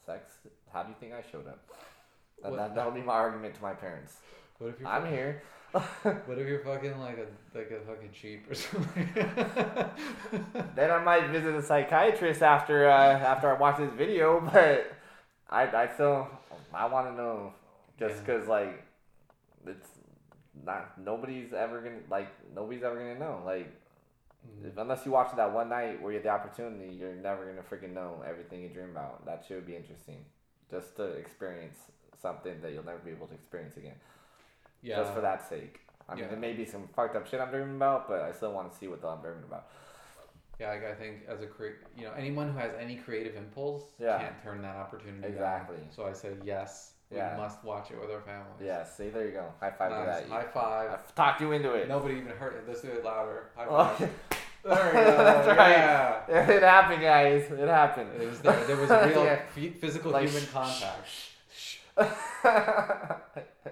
sex? 0.07 0.35
How 0.73 0.83
do 0.83 0.91
you 0.91 0.95
think 1.01 1.13
I 1.13 1.23
showed 1.31 1.47
up? 1.49 1.59
That, 2.43 2.57
that, 2.57 2.75
that 2.75 2.85
would 2.87 2.95
be 2.95 3.03
my 3.03 3.15
argument 3.15 3.55
to 3.55 3.63
my 3.63 3.73
parents. 3.73 4.15
What 4.59 4.69
if 4.71 4.81
you're 4.81 4.89
I'm 4.89 5.03
fucking, 5.03 5.17
here. 5.17 5.43
What 6.27 6.39
if 6.39 6.47
you're 6.47 6.61
fucking 6.65 6.99
like 7.01 7.19
a 7.19 7.57
like 7.59 7.71
a 7.73 7.81
fucking 7.85 8.11
sheep 8.13 8.49
or 8.51 8.55
something? 8.55 9.09
then 10.77 10.91
I 10.91 11.03
might 11.03 11.29
visit 11.31 11.55
a 11.55 11.63
psychiatrist 11.63 12.43
after 12.43 12.89
uh, 12.89 12.93
after 13.19 13.55
I 13.55 13.59
watch 13.59 13.79
this 13.79 13.93
video, 13.93 14.41
but 14.53 14.93
I, 15.51 15.67
I 15.67 15.89
still 15.95 16.29
I 16.73 16.87
want 16.87 17.09
to 17.09 17.15
know 17.17 17.53
just 17.99 18.15
Yeah. 18.17 18.21
because 18.21 18.47
like 18.49 18.85
it's 19.67 19.89
not 20.65 20.97
nobody's 21.03 21.53
ever 21.53 21.81
gonna 21.81 22.01
like 22.09 22.29
nobody's 22.55 22.83
ever 22.85 22.97
gonna 22.97 23.19
know 23.19 23.43
like 23.45 23.73
If, 24.65 24.77
unless 24.77 25.05
you 25.05 25.13
watch 25.13 25.33
it 25.33 25.37
that 25.37 25.53
one 25.53 25.69
night 25.69 26.01
where 26.01 26.13
you 26.13 26.17
have 26.19 26.25
the 26.25 26.31
opportunity 26.31 26.95
you're 26.95 27.15
never 27.15 27.45
gonna 27.47 27.63
freaking 27.63 27.95
know 27.95 28.23
everything 28.27 28.63
you 28.63 28.69
dream 28.69 28.91
about 28.91 29.25
that 29.27 29.45
should 29.47 29.67
be 29.67 29.77
interesting 29.77 30.25
just 30.71 30.97
to 30.97 31.05
experience 31.05 31.79
something 32.21 32.61
that 32.63 32.73
you'll 32.73 32.85
never 32.85 32.99
be 32.99 33.11
able 33.11 33.27
to 33.27 33.35
experience 33.35 33.77
again 33.77 33.97
yeah. 34.83 34.97
just 34.97 35.13
for 35.13 35.21
that 35.21 35.49
sake 35.49 35.81
I 36.09 36.15
mean, 36.15 36.25
Yeah. 36.25 36.31
there 36.31 36.39
may 36.39 36.53
be 36.53 36.65
some 36.65 36.89
fucked 36.89 37.17
up 37.17 37.27
shit 37.27 37.41
I'm 37.41 37.51
dreaming 37.51 37.77
about, 37.77 38.09
but 38.09 38.21
I 38.21 38.33
still 38.33 38.53
want 38.53 38.71
to 38.71 38.77
see 38.77 38.89
what 38.89 39.01
the 39.01 39.09
I'm 39.09 39.21
dreaming 39.23 39.45
about. 39.45 39.69
Yeah, 40.61 40.71
like, 40.71 40.85
I 40.85 40.95
think 40.95 41.27
as 41.27 41.41
a 41.41 41.47
cre- 41.47 41.83
you 41.97 42.05
know 42.05 42.13
anyone 42.13 42.53
who 42.53 42.59
has 42.59 42.73
any 42.79 42.97
creative 42.97 43.37
impulse 43.37 43.95
Yeah. 43.99 44.19
can't 44.19 44.43
turn 44.43 44.63
that 44.63 44.77
opportunity 44.77 45.23
down. 45.23 45.31
Exactly. 45.33 45.79
So 45.91 46.07
I 46.07 46.13
said 46.13 46.43
yes. 46.45 46.94
We 47.15 47.21
Yeah. 47.21 47.37
must 47.37 47.63
watch 47.63 47.91
it 47.93 48.01
with 48.01 48.11
our 48.11 48.21
families. 48.23 48.61
Yeah, 48.61 48.83
see, 48.85 49.09
there 49.09 49.25
you 49.27 49.31
go. 49.33 49.53
High 49.61 49.71
five 49.71 49.91
to 49.91 50.07
that. 50.07 50.29
High 50.29 50.43
five. 50.53 50.91
I've 50.91 51.15
talked 51.15 51.41
you 51.41 51.53
into 51.53 51.73
it. 51.75 51.89
Nobody 51.89 52.15
even 52.17 52.33
heard 52.33 52.55
it. 52.55 52.65
Let's 52.67 52.81
do 52.83 52.89
it 52.89 53.05
louder. 53.05 53.45
High 53.55 53.67
Oh. 53.69 53.85
five. 53.85 53.99
there 54.65 54.87
we 54.87 54.93
go. 54.93 55.17
That's 55.25 55.47
right. 55.47 55.71
Yeah. 55.71 56.27
it 56.51 56.63
happened, 56.63 57.03
guys. 57.03 57.43
It 57.53 57.69
happened. 57.69 58.11
It 58.21 58.29
was 58.29 58.41
there. 58.41 58.65
There 58.65 58.77
was 58.77 58.91
real 58.91 59.25
Yeah. 59.25 59.43
phy- 59.55 59.71
physical 59.81 60.11
Like, 60.11 60.29
human 60.29 60.43
shh, 60.49 60.53
contact. 60.53 61.07
there 61.97 62.07
you 62.07 62.15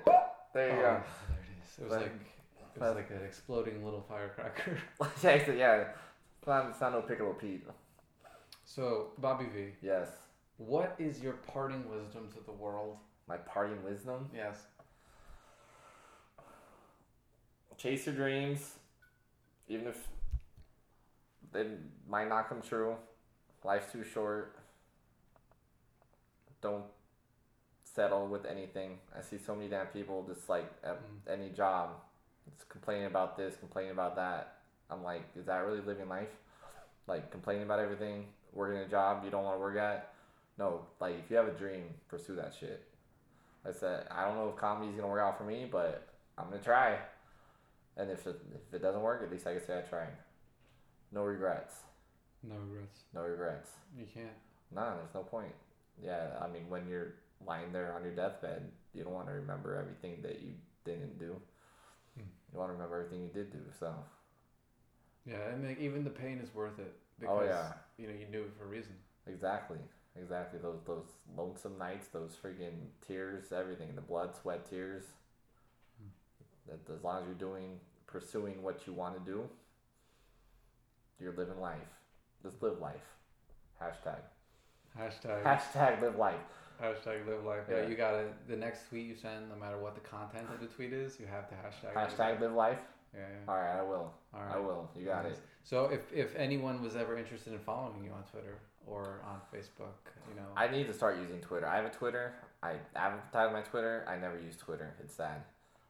Oh, 0.05 0.45
go. 0.53 0.53
there 0.53 0.69
it 0.71 1.03
is. 1.65 1.79
It 1.79 1.85
was 1.85 1.89
But- 1.89 2.01
like 2.03 2.13
it 2.75 2.81
was 2.81 2.95
like 2.95 3.11
an 3.11 3.25
exploding 3.25 3.85
little 3.85 4.03
firecracker. 4.03 4.79
Yeah. 5.53 5.85
It's 6.45 6.81
not 6.81 7.09
Piccolo 7.09 7.33
Pete. 7.35 7.67
So 8.65 9.11
Bobby 9.19 9.47
V, 9.47 9.73
Yes. 9.83 10.09
what 10.59 10.95
is 10.99 11.21
your 11.21 11.35
parting 11.35 11.89
wisdom 11.91 12.31
to 12.33 12.41
the 12.41 12.53
world? 12.53 12.99
My 13.33 13.39
parting 13.39 13.83
wisdom. 13.83 14.29
Yes. 14.37 14.59
Chase 17.79 18.05
your 18.05 18.15
dreams. 18.15 18.75
Even 19.69 19.87
if 19.87 19.97
they 21.51 21.65
might 22.07 22.29
not 22.29 22.51
come 22.51 22.61
true. 22.61 22.95
Life's 23.65 23.91
too 23.91 24.05
short. 24.05 24.55
Don't 26.61 26.85
settle 27.85 28.27
with 28.27 28.45
anything. 28.45 28.99
I 29.19 29.23
see 29.23 29.39
so 29.39 29.55
many 29.55 29.71
damn 29.71 29.87
people 29.87 30.25
just 30.29 30.51
like 30.51 30.71
at 30.85 30.99
Mm. 30.99 31.33
any 31.33 31.49
job, 31.49 32.03
just 32.55 32.69
complaining 32.69 33.07
about 33.07 33.39
this, 33.39 33.57
complaining 33.57 33.93
about 33.93 34.15
that. 34.17 34.59
I'm 34.91 35.03
like, 35.03 35.23
is 35.35 35.47
that 35.47 35.65
really 35.65 35.81
living 35.81 36.11
life? 36.11 36.37
Like 37.07 37.31
complaining 37.31 37.63
about 37.63 37.79
everything, 37.79 38.31
working 38.53 38.77
a 38.83 38.89
job 38.89 39.25
you 39.25 39.31
don't 39.31 39.45
want 39.45 39.57
to 39.57 39.61
work 39.61 39.79
at. 39.79 40.13
No, 40.59 40.85
like 41.01 41.19
if 41.19 41.31
you 41.31 41.37
have 41.39 41.49
a 41.49 41.53
dream, 41.53 41.95
pursue 42.09 42.37
that 42.37 42.53
shit. 42.55 42.92
I 43.67 43.73
said, 43.73 44.07
I 44.11 44.25
don't 44.25 44.37
know 44.37 44.49
if 44.49 44.57
comedy's 44.57 44.95
gonna 44.97 45.09
work 45.09 45.21
out 45.23 45.39
for 45.39 45.45
me, 45.45 45.67
but 45.71 46.09
I'm 46.37 46.47
gonna 46.51 46.63
try. 46.63 46.99
And 47.97 48.11
if 48.11 48.27
it, 48.27 48.41
if 48.55 48.75
it 48.75 48.83
doesn't 48.83 49.03
work, 49.03 49.23
at 49.23 49.31
least 49.31 49.47
I 49.47 49.55
can 49.55 49.65
say 49.67 49.79
I 49.79 49.83
tried. 49.83 50.13
No 51.13 51.25
regrets. 51.25 51.75
No 52.43 52.55
regrets. 52.57 53.01
No 53.15 53.23
regrets. 53.23 53.71
You 53.97 54.07
can't. 54.13 54.31
Nah, 54.75 54.95
there's 54.97 55.15
no 55.15 55.23
point. 55.23 55.53
Yeah, 56.03 56.29
I 56.41 56.49
mean, 56.49 56.69
when 56.69 56.89
you're 56.89 57.15
lying 57.47 57.73
there 57.73 57.93
on 57.95 58.03
your 58.03 58.15
deathbed, 58.15 58.71
you 58.95 59.05
don't 59.05 59.13
want 59.13 59.27
to 59.29 59.35
remember 59.35 59.77
everything 59.77 60.23
that 60.23 60.41
you 60.41 60.55
didn't 60.85 61.19
do. 61.19 61.37
Hmm. 62.17 62.25
You 62.53 62.59
want 62.59 62.71
to 62.71 62.73
remember 62.73 62.97
everything 62.97 63.23
you 63.23 63.29
did 63.29 63.53
do. 63.53 63.61
So, 63.79 63.95
Yeah, 65.27 65.37
and 65.53 65.67
like, 65.69 65.79
even 65.79 66.03
the 66.03 66.11
pain 66.11 66.41
is 66.43 66.53
worth 66.55 66.79
it 66.79 66.95
Oh, 67.29 67.41
because 67.41 67.49
yeah. 67.51 67.73
you 67.99 68.07
know 68.09 68.15
you 68.15 68.27
knew 68.31 68.43
it 68.43 68.53
for 68.59 68.65
a 68.65 68.69
reason. 68.69 68.95
exactly, 69.27 69.79
exactly. 70.21 70.59
Those 70.63 70.81
those 70.87 71.07
lonesome 71.37 71.79
nights, 71.79 72.09
those 72.09 72.37
freaking 72.43 72.89
tears, 73.07 73.53
everything, 73.53 73.95
the 73.95 74.01
blood, 74.01 74.35
sweat, 74.41 74.69
tears. 74.69 75.05
That 76.69 76.79
as 76.95 77.03
long 77.03 77.23
as 77.23 77.27
you're 77.27 77.35
doing, 77.35 77.81
pursuing 78.07 78.63
what 78.63 78.87
you 78.87 78.93
want 78.93 79.15
to 79.25 79.31
do, 79.33 79.49
you're 81.21 81.33
living 81.35 81.61
life. 81.61 81.79
Just 82.43 82.63
live 82.63 82.79
life. 82.81 83.03
Hashtag. 83.83 84.19
Hashtag 84.99 85.43
Hashtag 85.43 86.01
live 86.03 86.17
life. 86.17 86.37
hashtag 86.81 87.27
live 87.27 87.45
life. 87.45 87.65
Yeah. 87.69 87.83
Yeah. 87.83 87.89
you 87.89 87.97
gotta. 87.97 88.27
The 88.49 88.57
next 88.57 88.89
tweet 88.89 89.07
you 89.07 89.17
send, 89.17 89.49
no 89.49 89.57
matter 89.57 89.79
what 89.79 89.95
the 89.95 90.01
content 90.01 90.47
of 90.55 90.61
the 90.61 90.67
tweet 90.67 90.93
is, 90.93 91.19
you 91.19 91.27
have 91.27 91.49
to 91.49 91.55
hashtag. 91.57 91.95
Hashtag 91.95 92.41
live 92.41 92.53
life. 92.53 92.79
Yeah, 93.15 93.21
yeah. 93.21 93.53
All 93.53 93.59
right, 93.59 93.79
I 93.79 93.83
will. 93.83 94.13
All 94.35 94.41
right. 94.43 94.55
I 94.57 94.59
will. 94.59 94.89
You 94.99 95.05
got 95.07 95.25
Nice. 95.25 95.33
it. 95.35 95.41
So 95.65 95.87
if 95.87 96.13
if 96.13 96.35
anyone 96.37 96.81
was 96.83 96.97
ever 96.97 97.17
interested 97.19 97.53
in 97.53 97.59
following 97.61 98.05
you 98.05 98.11
on 98.13 98.23
Twitter 98.31 98.59
or 98.87 99.21
on 99.27 99.41
Facebook, 99.55 99.95
you 100.29 100.35
know, 100.37 100.47
I 100.57 100.69
need 100.69 100.87
to 100.89 100.93
start 100.93 101.19
using 101.21 101.41
Twitter. 101.41 101.67
I 101.67 101.77
have 101.77 101.85
a 101.85 101.91
Twitter. 101.91 102.35
I 102.63 102.75
advertise 102.95 103.53
my 103.53 103.61
Twitter. 103.63 104.05
I 104.09 104.17
never 104.17 104.39
use 104.39 104.57
Twitter. 104.57 104.95
It's 105.03 105.15
sad. 105.15 105.43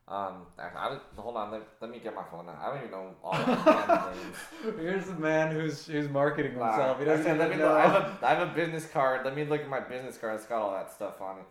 Um, 0.08 0.46
I, 0.58 0.64
I, 0.76 0.98
hold 1.16 1.36
on. 1.36 1.52
Let, 1.52 1.62
let 1.80 1.90
me 1.90 1.98
get 1.98 2.14
my 2.14 2.24
phone 2.24 2.48
out. 2.48 2.58
I 2.60 2.68
don't 2.68 2.78
even 2.78 2.90
know 2.90 3.14
all 3.22 3.32
the 3.32 4.12
names. 4.64 4.76
here's 4.80 5.06
the 5.06 5.14
man 5.14 5.52
who's 5.54 5.86
who's 5.86 6.08
marketing 6.08 6.58
Nah, 6.58 6.70
himself. 6.72 6.98
He 6.98 7.04
doesn't 7.04 7.26
actually, 7.26 7.38
let 7.38 7.50
me 7.50 7.56
look. 7.56 7.64
know. 7.64 7.76
I 7.76 7.82
have, 7.86 7.94
a, 8.22 8.26
I 8.26 8.34
have 8.34 8.48
a 8.48 8.52
business 8.54 8.86
card. 8.86 9.24
Let 9.24 9.36
me 9.36 9.44
look 9.44 9.60
at 9.60 9.68
my 9.68 9.80
business 9.80 10.18
card. 10.18 10.34
It's 10.36 10.46
got 10.46 10.60
all 10.60 10.72
that 10.72 10.90
stuff 10.92 11.20
on 11.20 11.38
it. 11.38 11.44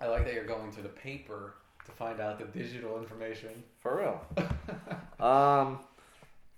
I 0.00 0.08
like 0.08 0.24
that 0.24 0.34
you're 0.34 0.44
going 0.46 0.72
to 0.72 0.82
the 0.82 0.88
paper 0.88 1.54
to 1.86 1.92
find 1.92 2.20
out 2.20 2.38
the 2.38 2.46
digital 2.58 2.98
information. 2.98 3.50
For 3.80 3.98
real. 3.98 4.44
um, 5.26 5.78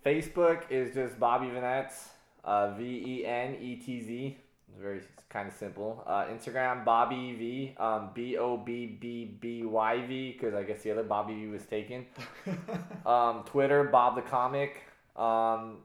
Facebook 0.05 0.63
is 0.71 0.95
just 0.95 1.19
Bobby 1.21 1.47
Venetz. 1.47 2.09
Uh, 2.45 2.71
V 2.75 2.85
E 2.85 3.27
N 3.27 3.57
E 3.61 3.77
T 3.77 4.01
Z. 4.01 4.37
It's 4.69 4.81
very 4.81 5.01
kind 5.29 5.49
of 5.49 5.55
simple. 5.55 6.03
Uh, 6.07 6.25
Instagram 6.27 6.85
Bobby 6.85 7.35
V. 7.35 7.75
Um, 7.79 8.11
B 8.15 8.37
O 8.39 8.57
B 8.57 8.87
B 8.87 9.37
B 9.41 9.65
Y 9.65 10.07
V 10.07 10.33
because 10.33 10.55
I 10.55 10.63
guess 10.63 10.83
the 10.83 10.91
other 10.93 11.03
Bobby 11.03 11.35
V 11.35 11.47
was 11.49 11.65
taken. 11.67 12.07
um, 13.07 13.43
Twitter 13.47 13.85
Bob 13.85 14.17
the 14.17 14.23
Comic. 14.23 14.83
Um, 15.17 15.79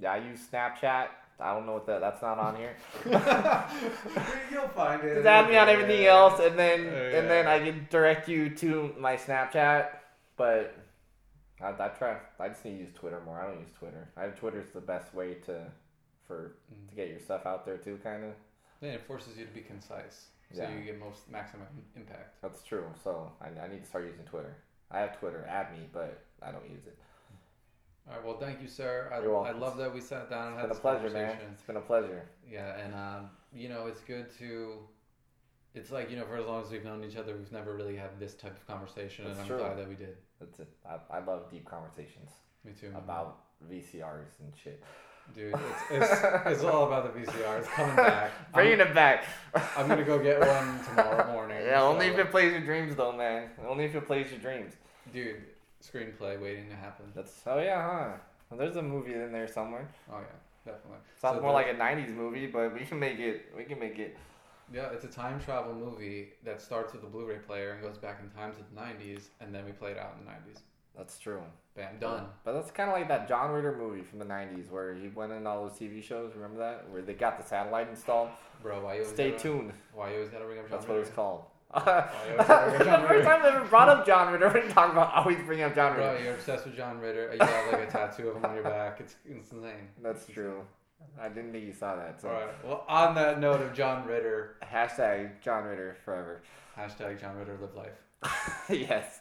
yeah, 0.00 0.12
I 0.12 0.16
use 0.18 0.40
Snapchat. 0.52 1.08
I 1.40 1.52
don't 1.52 1.66
know 1.66 1.72
what 1.72 1.86
that. 1.86 2.00
That's 2.00 2.22
not 2.22 2.38
on 2.38 2.54
here. 2.56 2.76
You'll 4.52 4.68
find 4.68 5.02
it. 5.02 5.14
Just 5.14 5.26
add 5.26 5.48
me 5.50 5.56
on 5.56 5.68
everything 5.68 6.06
else, 6.06 6.38
and 6.40 6.56
then 6.56 6.80
Oh, 6.86 7.18
and 7.18 7.28
then. 7.28 7.46
I 7.48 7.58
can 7.58 7.88
direct 7.90 8.28
you 8.28 8.50
to 8.50 8.94
my 8.98 9.16
Snapchat. 9.16 9.88
But 10.36 10.76
I, 11.64 11.70
I 11.84 11.88
try. 11.88 12.16
I 12.38 12.48
just 12.48 12.64
need 12.64 12.72
to 12.72 12.78
use 12.78 12.92
Twitter 12.94 13.20
more. 13.24 13.40
I 13.40 13.46
don't 13.46 13.60
use 13.60 13.70
Twitter. 13.78 14.08
I 14.16 14.22
have 14.22 14.38
Twitter's 14.38 14.70
the 14.72 14.80
best 14.80 15.14
way 15.14 15.34
to 15.46 15.66
for 16.26 16.56
Mm. 16.72 16.88
to 16.90 16.94
get 16.94 17.08
your 17.08 17.18
stuff 17.18 17.46
out 17.46 17.64
there 17.66 17.76
too. 17.78 17.98
Kind 18.02 18.24
of. 18.24 18.30
Then 18.80 18.94
it 18.94 19.02
forces 19.06 19.36
you 19.38 19.44
to 19.46 19.52
be 19.52 19.60
concise, 19.60 20.26
so 20.52 20.62
Yeah. 20.62 20.74
you 20.76 20.84
get 20.84 20.98
most 20.98 21.30
maximum 21.30 21.66
impact. 21.96 22.40
That's 22.42 22.62
true. 22.62 22.84
So 23.02 23.32
I, 23.40 23.48
I 23.64 23.68
need 23.68 23.80
to 23.82 23.86
start 23.88 24.04
using 24.04 24.24
Twitter. 24.24 24.56
I 24.90 24.98
have 25.00 25.18
Twitter. 25.18 25.44
Add 25.48 25.72
me, 25.72 25.88
but 25.92 26.22
I 26.42 26.52
don't 26.52 26.68
use 26.70 26.86
it. 26.86 26.98
All 28.08 28.16
right. 28.16 28.24
Well, 28.24 28.36
thank 28.38 28.60
you, 28.60 28.68
sir. 28.68 29.08
I, 29.12 29.16
I 29.48 29.52
love 29.52 29.76
that 29.78 29.92
we 29.94 30.00
sat 30.00 30.28
down 30.28 30.52
and 30.52 30.56
It's 30.56 30.62
had 30.62 30.68
been 30.68 30.76
a 30.76 30.80
pleasure, 30.80 31.10
man. 31.14 31.26
conversation. 31.28 31.52
It's 31.54 31.62
been 31.62 31.76
a 31.76 31.80
pleasure. 31.80 32.28
Yeah, 32.50 32.76
and 32.78 32.94
um, 32.94 33.30
you 33.52 33.68
know, 33.70 33.86
it's 33.86 34.00
good 34.00 34.26
to. 34.38 34.78
It's 35.74 35.90
like 35.90 36.10
you 36.10 36.16
know, 36.16 36.24
for 36.26 36.36
as 36.36 36.46
long 36.46 36.62
as 36.62 36.70
we've 36.70 36.84
known 36.84 37.02
each 37.04 37.16
other, 37.16 37.34
we've 37.36 37.50
never 37.50 37.74
really 37.74 37.96
had 37.96 38.18
this 38.20 38.34
type 38.34 38.52
of 38.56 38.66
conversation, 38.66 39.24
That's 39.24 39.38
and 39.40 39.42
I'm 39.42 39.48
true. 39.48 39.58
glad 39.58 39.78
that 39.78 39.88
we 39.88 39.94
did. 39.96 40.16
That's 40.44 40.60
it. 40.60 40.68
I, 40.88 41.16
I 41.16 41.20
love 41.24 41.50
deep 41.50 41.64
conversations 41.68 42.30
Me 42.64 42.72
too. 42.78 42.92
about 42.96 43.40
VCRs 43.70 44.40
and 44.40 44.52
shit. 44.62 44.82
dude, 45.34 45.54
it's, 45.54 46.10
it's, 46.12 46.24
it's 46.46 46.64
all 46.64 46.86
about 46.86 47.14
the 47.14 47.20
VCR. 47.20 47.58
It's 47.60 47.68
coming 47.68 47.96
back. 48.12 48.30
Bringing 48.52 48.80
I'm, 48.80 48.88
it 48.88 48.94
back. 48.94 49.24
I'm 49.76 49.88
gonna 49.88 50.04
go 50.04 50.18
get 50.18 50.38
one 50.40 50.84
tomorrow 50.84 51.32
morning. 51.32 51.58
Yeah, 51.64 51.82
only 51.82 52.06
if 52.08 52.18
it 52.18 52.30
plays 52.30 52.52
your 52.52 52.60
dreams, 52.60 52.94
though, 52.94 53.12
man. 53.12 53.48
Only 53.66 53.84
if 53.84 53.94
it 53.94 54.06
plays 54.06 54.30
your 54.30 54.40
dreams. 54.40 54.74
dude, 55.12 55.36
screenplay 55.82 56.40
waiting 56.40 56.68
to 56.68 56.76
happen. 56.76 57.06
That's 57.14 57.32
oh 57.46 57.58
yeah, 57.58 57.82
huh? 57.82 58.12
Well, 58.50 58.58
there's 58.60 58.76
a 58.76 58.82
movie 58.82 59.14
in 59.14 59.32
there 59.32 59.48
somewhere. 59.48 59.88
Oh 60.12 60.18
yeah, 60.18 60.72
definitely. 60.72 60.98
Sounds 61.20 61.36
So 61.38 61.42
more 61.42 61.52
like 61.52 61.68
a 61.68 61.74
'90s 61.74 62.14
movie, 62.14 62.46
but 62.46 62.74
we 62.74 62.84
can 62.84 62.98
make 62.98 63.18
it. 63.18 63.46
We 63.56 63.64
can 63.64 63.78
make 63.80 63.98
it. 63.98 64.16
Yeah, 64.72 64.88
it's 64.92 65.04
a 65.04 65.08
time 65.08 65.40
travel 65.40 65.74
movie 65.74 66.28
that 66.44 66.60
starts 66.60 66.92
with 66.92 67.02
a 67.02 67.06
Blu-ray 67.06 67.36
player 67.38 67.72
and 67.72 67.82
goes 67.82 67.98
back 67.98 68.20
in 68.22 68.30
time 68.30 68.52
to 68.52 68.58
the 68.58 68.80
'90s, 68.80 69.24
and 69.40 69.54
then 69.54 69.64
we 69.64 69.72
play 69.72 69.90
it 69.92 69.98
out 69.98 70.16
in 70.18 70.24
the 70.24 70.30
'90s. 70.30 70.60
That's 70.96 71.18
true. 71.18 71.42
Bam, 71.76 71.98
done. 72.00 72.26
But 72.44 72.52
that's 72.52 72.70
kind 72.70 72.88
of 72.88 72.94
like 72.96 73.08
that 73.08 73.26
John 73.28 73.50
Ritter 73.50 73.76
movie 73.76 74.02
from 74.02 74.18
the 74.20 74.24
'90s, 74.24 74.70
where 74.70 74.94
he 74.94 75.08
went 75.08 75.32
in 75.32 75.46
all 75.46 75.66
those 75.66 75.76
TV 75.78 76.02
shows. 76.02 76.32
Remember 76.34 76.58
that? 76.58 76.88
Where 76.90 77.02
they 77.02 77.14
got 77.14 77.38
the 77.38 77.44
satellite 77.44 77.88
installed. 77.88 78.30
Bro, 78.62 78.84
why 78.84 78.96
you 78.98 79.04
Stay 79.04 79.30
gotta, 79.32 79.42
tuned. 79.42 79.72
Why 79.92 80.10
you 80.10 80.14
always 80.16 80.30
gotta 80.30 80.44
bring 80.46 80.58
up 80.60 80.68
John 80.68 80.78
That's 80.78 80.88
what 80.88 80.98
it's 80.98 81.08
Ritter? 81.08 81.16
called. 81.16 81.44
always 81.74 81.86
gotta 81.86 82.20
bring 82.38 82.38
up 82.40 82.46
John 82.86 83.02
Every 83.04 83.16
Ritter. 83.16 83.28
time 83.28 83.42
I 83.42 83.48
ever 83.56 83.64
brought 83.66 83.88
up 83.88 84.06
John 84.06 84.32
Ritter, 84.32 84.48
we 84.66 84.72
talk 84.72 84.92
about 84.92 85.12
always 85.14 85.38
bring 85.44 85.62
up 85.62 85.74
John 85.74 85.94
Bro, 85.96 86.12
Ritter. 86.12 86.24
you're 86.24 86.34
obsessed 86.34 86.64
with 86.64 86.76
John 86.76 86.98
Ritter. 87.00 87.32
You 87.34 87.44
have 87.44 87.72
like 87.72 87.88
a 87.88 87.90
tattoo 87.90 88.28
of 88.28 88.36
him 88.36 88.44
on 88.44 88.54
your 88.54 88.64
back. 88.64 89.00
It's 89.00 89.16
insane. 89.28 89.88
That's 90.02 90.26
true. 90.26 90.64
I 91.20 91.28
didn't 91.28 91.52
think 91.52 91.64
you 91.64 91.72
saw 91.72 91.96
that. 91.96 92.20
So 92.20 92.28
All 92.28 92.34
right. 92.34 92.64
Well, 92.64 92.84
on 92.88 93.14
that 93.14 93.40
note 93.40 93.60
of 93.60 93.72
John 93.72 94.06
Ritter, 94.06 94.56
hashtag 94.62 95.40
John 95.40 95.64
Ritter 95.64 95.96
forever. 96.04 96.42
hashtag 96.76 97.20
John 97.20 97.36
Ritter 97.36 97.58
live 97.60 97.74
life. 97.74 98.68
yes. 98.70 99.20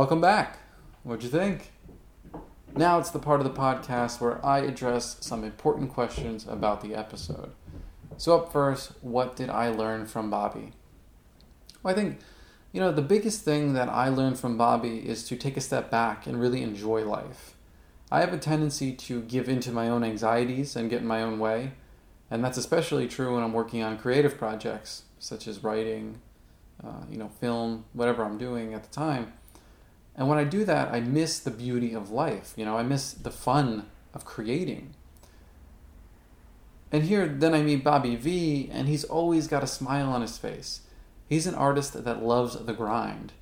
Welcome 0.00 0.22
back. 0.22 0.60
What'd 1.02 1.22
you 1.22 1.28
think? 1.28 1.72
Now 2.74 2.98
it's 2.98 3.10
the 3.10 3.18
part 3.18 3.38
of 3.38 3.44
the 3.44 3.52
podcast 3.52 4.18
where 4.18 4.42
I 4.42 4.60
address 4.60 5.18
some 5.20 5.44
important 5.44 5.92
questions 5.92 6.46
about 6.48 6.80
the 6.80 6.94
episode. 6.94 7.52
So, 8.16 8.34
up 8.34 8.50
first, 8.50 8.92
what 9.02 9.36
did 9.36 9.50
I 9.50 9.68
learn 9.68 10.06
from 10.06 10.30
Bobby? 10.30 10.72
Well, 11.82 11.92
I 11.92 11.94
think, 11.94 12.18
you 12.72 12.80
know, 12.80 12.90
the 12.90 13.02
biggest 13.02 13.44
thing 13.44 13.74
that 13.74 13.90
I 13.90 14.08
learned 14.08 14.38
from 14.38 14.56
Bobby 14.56 15.06
is 15.06 15.22
to 15.24 15.36
take 15.36 15.58
a 15.58 15.60
step 15.60 15.90
back 15.90 16.26
and 16.26 16.40
really 16.40 16.62
enjoy 16.62 17.04
life. 17.04 17.54
I 18.10 18.20
have 18.20 18.32
a 18.32 18.38
tendency 18.38 18.94
to 18.94 19.20
give 19.20 19.50
into 19.50 19.70
my 19.70 19.90
own 19.90 20.02
anxieties 20.02 20.76
and 20.76 20.88
get 20.88 21.02
in 21.02 21.06
my 21.06 21.20
own 21.20 21.38
way, 21.38 21.72
and 22.30 22.42
that's 22.42 22.56
especially 22.56 23.06
true 23.06 23.34
when 23.34 23.44
I'm 23.44 23.52
working 23.52 23.82
on 23.82 23.98
creative 23.98 24.38
projects 24.38 25.02
such 25.18 25.46
as 25.46 25.62
writing, 25.62 26.22
uh, 26.82 27.04
you 27.10 27.18
know, 27.18 27.28
film, 27.28 27.84
whatever 27.92 28.24
I'm 28.24 28.38
doing 28.38 28.72
at 28.72 28.82
the 28.82 28.88
time. 28.88 29.34
And 30.20 30.28
when 30.28 30.36
I 30.36 30.44
do 30.44 30.66
that, 30.66 30.92
I 30.92 31.00
miss 31.00 31.38
the 31.38 31.50
beauty 31.50 31.94
of 31.94 32.10
life. 32.10 32.52
You 32.54 32.66
know, 32.66 32.76
I 32.76 32.82
miss 32.82 33.14
the 33.14 33.30
fun 33.30 33.86
of 34.12 34.26
creating. 34.26 34.94
And 36.92 37.04
here, 37.04 37.26
then 37.26 37.54
I 37.54 37.62
meet 37.62 37.82
Bobby 37.82 38.16
V, 38.16 38.68
and 38.70 38.86
he's 38.86 39.04
always 39.04 39.48
got 39.48 39.64
a 39.64 39.66
smile 39.66 40.10
on 40.10 40.20
his 40.20 40.36
face. 40.36 40.82
He's 41.26 41.46
an 41.46 41.54
artist 41.54 42.04
that 42.04 42.22
loves 42.22 42.54
the 42.54 42.74
grind. 42.74 43.32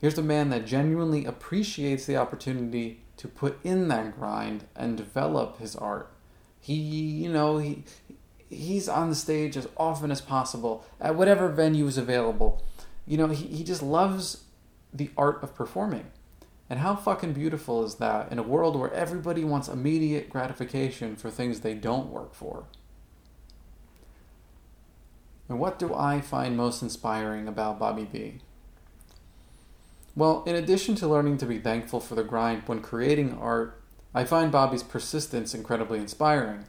Here's 0.00 0.16
a 0.16 0.22
man 0.22 0.50
that 0.50 0.66
genuinely 0.66 1.24
appreciates 1.24 2.06
the 2.06 2.16
opportunity 2.16 3.00
to 3.16 3.26
put 3.26 3.58
in 3.64 3.88
that 3.88 4.16
grind 4.16 4.66
and 4.76 4.96
develop 4.96 5.58
his 5.58 5.74
art. 5.74 6.12
He, 6.60 6.74
you 6.74 7.32
know, 7.32 7.58
he 7.58 7.82
he's 8.48 8.88
on 8.88 9.08
the 9.08 9.16
stage 9.16 9.56
as 9.56 9.66
often 9.76 10.12
as 10.12 10.20
possible 10.20 10.84
at 11.00 11.16
whatever 11.16 11.48
venue 11.48 11.88
is 11.88 11.98
available. 11.98 12.62
You 13.04 13.18
know, 13.18 13.26
he, 13.26 13.46
he 13.48 13.64
just 13.64 13.82
loves 13.82 14.43
the 14.94 15.10
art 15.16 15.42
of 15.42 15.54
performing. 15.54 16.10
And 16.70 16.78
how 16.78 16.96
fucking 16.96 17.34
beautiful 17.34 17.84
is 17.84 17.96
that 17.96 18.32
in 18.32 18.38
a 18.38 18.42
world 18.42 18.76
where 18.76 18.92
everybody 18.92 19.44
wants 19.44 19.68
immediate 19.68 20.30
gratification 20.30 21.16
for 21.16 21.30
things 21.30 21.60
they 21.60 21.74
don't 21.74 22.10
work 22.10 22.32
for? 22.34 22.64
And 25.48 25.58
what 25.58 25.78
do 25.78 25.94
I 25.94 26.20
find 26.20 26.56
most 26.56 26.80
inspiring 26.80 27.46
about 27.46 27.78
Bobby 27.78 28.08
V? 28.10 28.40
Well, 30.16 30.42
in 30.46 30.54
addition 30.54 30.94
to 30.96 31.08
learning 31.08 31.38
to 31.38 31.46
be 31.46 31.58
thankful 31.58 32.00
for 32.00 32.14
the 32.14 32.24
grind 32.24 32.62
when 32.66 32.80
creating 32.80 33.36
art, 33.38 33.80
I 34.14 34.24
find 34.24 34.52
Bobby's 34.52 34.84
persistence 34.84 35.54
incredibly 35.54 35.98
inspiring. 35.98 36.64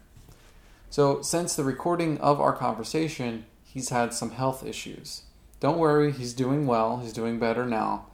So, 0.90 1.22
since 1.22 1.56
the 1.56 1.64
recording 1.64 2.18
of 2.20 2.42
our 2.42 2.54
conversation, 2.54 3.46
he's 3.64 3.90
had 3.90 4.14
some 4.14 4.32
health 4.32 4.66
issues. 4.66 5.24
Don't 5.60 5.78
worry, 5.78 6.12
he's 6.12 6.34
doing 6.34 6.66
well, 6.66 6.98
he's 6.98 7.14
doing 7.14 7.40
better 7.40 7.66
now. 7.66 8.08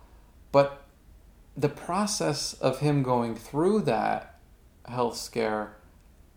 But 0.52 0.84
the 1.56 1.69
process 1.69 2.53
of 2.53 2.80
him 2.80 3.03
going 3.03 3.36
through 3.36 3.82
that 3.82 4.40
health 4.86 5.18
scare 5.18 5.78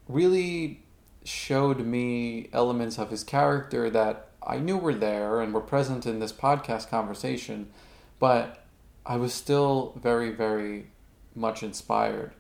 really 0.09 0.85
showed 1.25 1.81
me 1.81 2.49
elements 2.53 2.99
of 2.99 3.11
his 3.11 3.25
character 3.25 3.89
that 3.91 4.29
I 4.47 4.59
knew 4.59 4.77
were 4.77 4.95
there 4.95 5.41
and 5.41 5.55
were 5.55 5.61
present 5.61 6.05
in 6.05 6.19
this 6.19 6.33
podcast 6.33 6.89
conversation, 6.91 7.71
but 8.19 8.65
I 9.07 9.17
was 9.17 9.33
still 9.33 9.99
very, 10.01 10.31
very 10.31 10.89
much 11.35 11.63
inspired. 11.63 12.33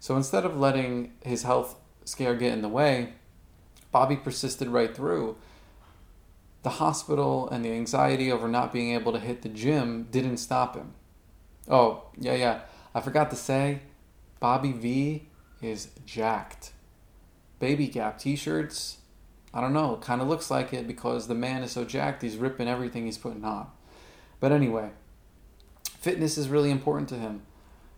So 0.00 0.16
instead 0.16 0.44
of 0.44 0.58
letting 0.58 1.12
his 1.24 1.42
health 1.42 1.76
scare 2.04 2.34
get 2.34 2.52
in 2.52 2.62
the 2.62 2.68
way, 2.68 3.14
Bobby 3.90 4.16
persisted 4.16 4.68
right 4.68 4.94
through. 4.94 5.36
The 6.62 6.70
hospital 6.70 7.48
and 7.48 7.64
the 7.64 7.72
anxiety 7.72 8.30
over 8.30 8.48
not 8.48 8.72
being 8.72 8.92
able 8.92 9.12
to 9.12 9.20
hit 9.20 9.42
the 9.42 9.48
gym 9.48 10.08
didn't 10.10 10.36
stop 10.36 10.76
him. 10.76 10.94
Oh, 11.68 12.04
yeah, 12.18 12.34
yeah. 12.34 12.60
I 12.94 13.00
forgot 13.00 13.30
to 13.30 13.36
say, 13.36 13.80
Bobby 14.40 14.72
V 14.72 15.28
is 15.60 15.90
jacked. 16.06 16.72
Baby 17.60 17.88
Gap 17.88 18.18
t 18.18 18.36
shirts, 18.36 18.98
I 19.52 19.60
don't 19.60 19.72
know, 19.72 19.98
kind 20.00 20.22
of 20.22 20.28
looks 20.28 20.50
like 20.50 20.72
it 20.72 20.86
because 20.86 21.26
the 21.26 21.34
man 21.34 21.62
is 21.62 21.72
so 21.72 21.84
jacked, 21.84 22.22
he's 22.22 22.36
ripping 22.36 22.68
everything 22.68 23.04
he's 23.04 23.18
putting 23.18 23.44
on. 23.44 23.66
But 24.40 24.52
anyway, 24.52 24.90
fitness 25.98 26.38
is 26.38 26.48
really 26.48 26.70
important 26.70 27.08
to 27.10 27.16
him. 27.16 27.42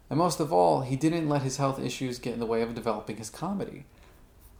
And 0.09 0.18
most 0.18 0.40
of 0.40 0.52
all, 0.52 0.80
he 0.80 0.97
didn't 0.97 1.28
let 1.28 1.42
his 1.42 1.59
health 1.59 1.78
issues 1.78 2.18
get 2.18 2.34
in 2.34 2.40
the 2.40 2.47
way 2.47 2.62
of 2.62 2.74
developing 2.74 3.18
his 3.18 3.30
comedy. 3.30 3.84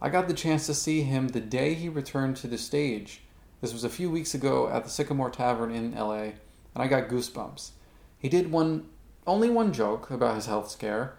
I 0.01 0.09
got 0.09 0.27
the 0.27 0.33
chance 0.33 0.65
to 0.67 0.73
see 0.73 1.01
him 1.01 1.27
the 1.27 1.41
day 1.41 1.73
he 1.73 1.89
returned 1.89 2.37
to 2.37 2.47
the 2.47 2.57
stage. 2.57 3.21
This 3.59 3.73
was 3.73 3.83
a 3.83 3.89
few 3.89 4.09
weeks 4.09 4.33
ago 4.33 4.69
at 4.69 4.83
the 4.83 4.89
Sycamore 4.89 5.29
Tavern 5.29 5.71
in 5.71 5.93
LA, 5.93 6.21
and 6.21 6.33
I 6.75 6.87
got 6.87 7.09
goosebumps. 7.09 7.71
He 8.17 8.29
did 8.29 8.51
one 8.51 8.87
only 9.27 9.49
one 9.49 9.73
joke 9.73 10.09
about 10.09 10.35
his 10.35 10.47
health 10.47 10.69
scare, 10.69 11.17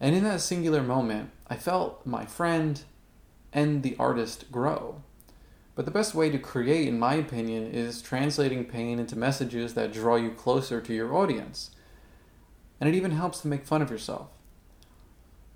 and 0.00 0.14
in 0.14 0.24
that 0.24 0.40
singular 0.40 0.82
moment, 0.82 1.30
I 1.48 1.56
felt 1.56 2.06
my 2.06 2.24
friend 2.24 2.82
and 3.52 3.82
the 3.82 3.96
artist 3.98 4.50
grow. 4.52 5.02
But 5.74 5.84
the 5.84 5.90
best 5.90 6.14
way 6.14 6.30
to 6.30 6.38
create, 6.38 6.88
in 6.88 6.98
my 6.98 7.14
opinion, 7.14 7.66
is 7.66 8.02
translating 8.02 8.64
pain 8.64 8.98
into 8.98 9.16
messages 9.16 9.74
that 9.74 9.92
draw 9.92 10.16
you 10.16 10.30
closer 10.30 10.80
to 10.80 10.94
your 10.94 11.14
audience. 11.14 11.70
And 12.80 12.88
it 12.88 12.96
even 12.96 13.12
helps 13.12 13.40
to 13.40 13.48
make 13.48 13.66
fun 13.66 13.82
of 13.82 13.90
yourself. 13.90 14.28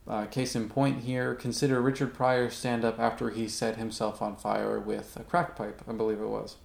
Uh, 0.07 0.27
case 0.27 0.55
in 0.55 0.69
point 0.69 1.03
here, 1.03 1.35
consider 1.35 1.81
Richard 1.81 2.12
Pryor's 2.12 2.55
stand 2.55 2.85
up 2.85 2.99
after 2.99 3.31
he 3.31 3.49
set 3.49 3.77
himself 3.77 4.21
on 4.21 4.37
fire 4.37 4.79
with 4.79 5.16
a 5.19 5.25
crack 5.25 5.57
pipe, 5.57 5.83
I 5.89 5.93
believe 5.93 6.21
it 6.21 6.29
was. 6.29 6.57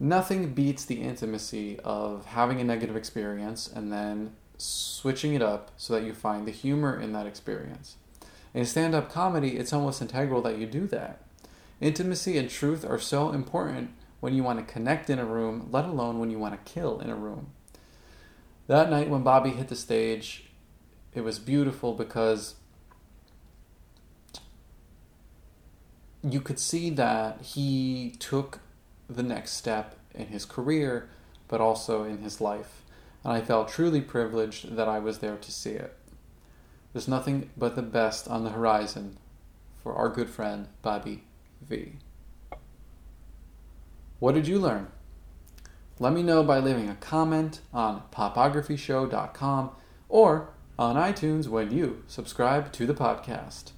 Nothing 0.00 0.54
beats 0.54 0.84
the 0.84 1.00
intimacy 1.00 1.78
of 1.84 2.26
having 2.26 2.60
a 2.60 2.64
negative 2.64 2.96
experience 2.96 3.70
and 3.72 3.92
then 3.92 4.34
switching 4.58 5.34
it 5.34 5.42
up 5.42 5.70
so 5.76 5.92
that 5.94 6.04
you 6.04 6.12
find 6.14 6.46
the 6.46 6.52
humor 6.52 6.98
in 6.98 7.12
that 7.12 7.26
experience. 7.26 7.96
In 8.52 8.64
stand 8.64 8.94
up 8.94 9.10
comedy, 9.10 9.56
it's 9.56 9.72
almost 9.72 10.02
integral 10.02 10.42
that 10.42 10.58
you 10.58 10.66
do 10.66 10.86
that. 10.88 11.22
Intimacy 11.80 12.38
and 12.38 12.48
truth 12.48 12.84
are 12.84 12.98
so 12.98 13.32
important 13.32 13.90
when 14.20 14.34
you 14.34 14.42
want 14.42 14.58
to 14.58 14.72
connect 14.72 15.10
in 15.10 15.18
a 15.18 15.24
room, 15.24 15.68
let 15.70 15.84
alone 15.84 16.18
when 16.18 16.30
you 16.30 16.38
want 16.38 16.54
to 16.54 16.72
kill 16.72 17.00
in 17.00 17.10
a 17.10 17.16
room. 17.16 17.48
That 18.66 18.90
night 18.90 19.10
when 19.10 19.22
Bobby 19.22 19.50
hit 19.50 19.68
the 19.68 19.76
stage, 19.76 20.50
it 21.12 21.22
was 21.22 21.38
beautiful 21.38 21.92
because 21.92 22.54
you 26.22 26.40
could 26.40 26.58
see 26.58 26.90
that 26.90 27.42
he 27.42 28.16
took 28.18 28.60
the 29.08 29.22
next 29.22 29.52
step 29.52 29.96
in 30.14 30.26
his 30.26 30.44
career, 30.44 31.08
but 31.48 31.60
also 31.60 32.04
in 32.04 32.18
his 32.18 32.40
life. 32.40 32.82
And 33.22 33.32
I 33.32 33.40
felt 33.40 33.68
truly 33.68 34.00
privileged 34.00 34.76
that 34.76 34.88
I 34.88 34.98
was 34.98 35.18
there 35.18 35.36
to 35.36 35.52
see 35.52 35.72
it. 35.72 35.96
There's 36.92 37.08
nothing 37.08 37.50
but 37.56 37.74
the 37.74 37.82
best 37.82 38.28
on 38.28 38.44
the 38.44 38.50
horizon 38.50 39.18
for 39.82 39.94
our 39.94 40.08
good 40.08 40.30
friend 40.30 40.68
Bobby 40.82 41.24
V. 41.60 41.94
What 44.20 44.34
did 44.34 44.46
you 44.46 44.58
learn? 44.58 44.88
Let 45.98 46.12
me 46.12 46.22
know 46.22 46.42
by 46.42 46.58
leaving 46.58 46.88
a 46.88 46.94
comment 46.96 47.60
on 47.72 48.02
popography.show.com 48.12 49.70
or 50.08 50.48
on 50.78 50.96
iTunes 50.96 51.48
when 51.48 51.70
you 51.70 52.02
subscribe 52.06 52.72
to 52.72 52.86
the 52.86 52.94
podcast. 52.94 53.72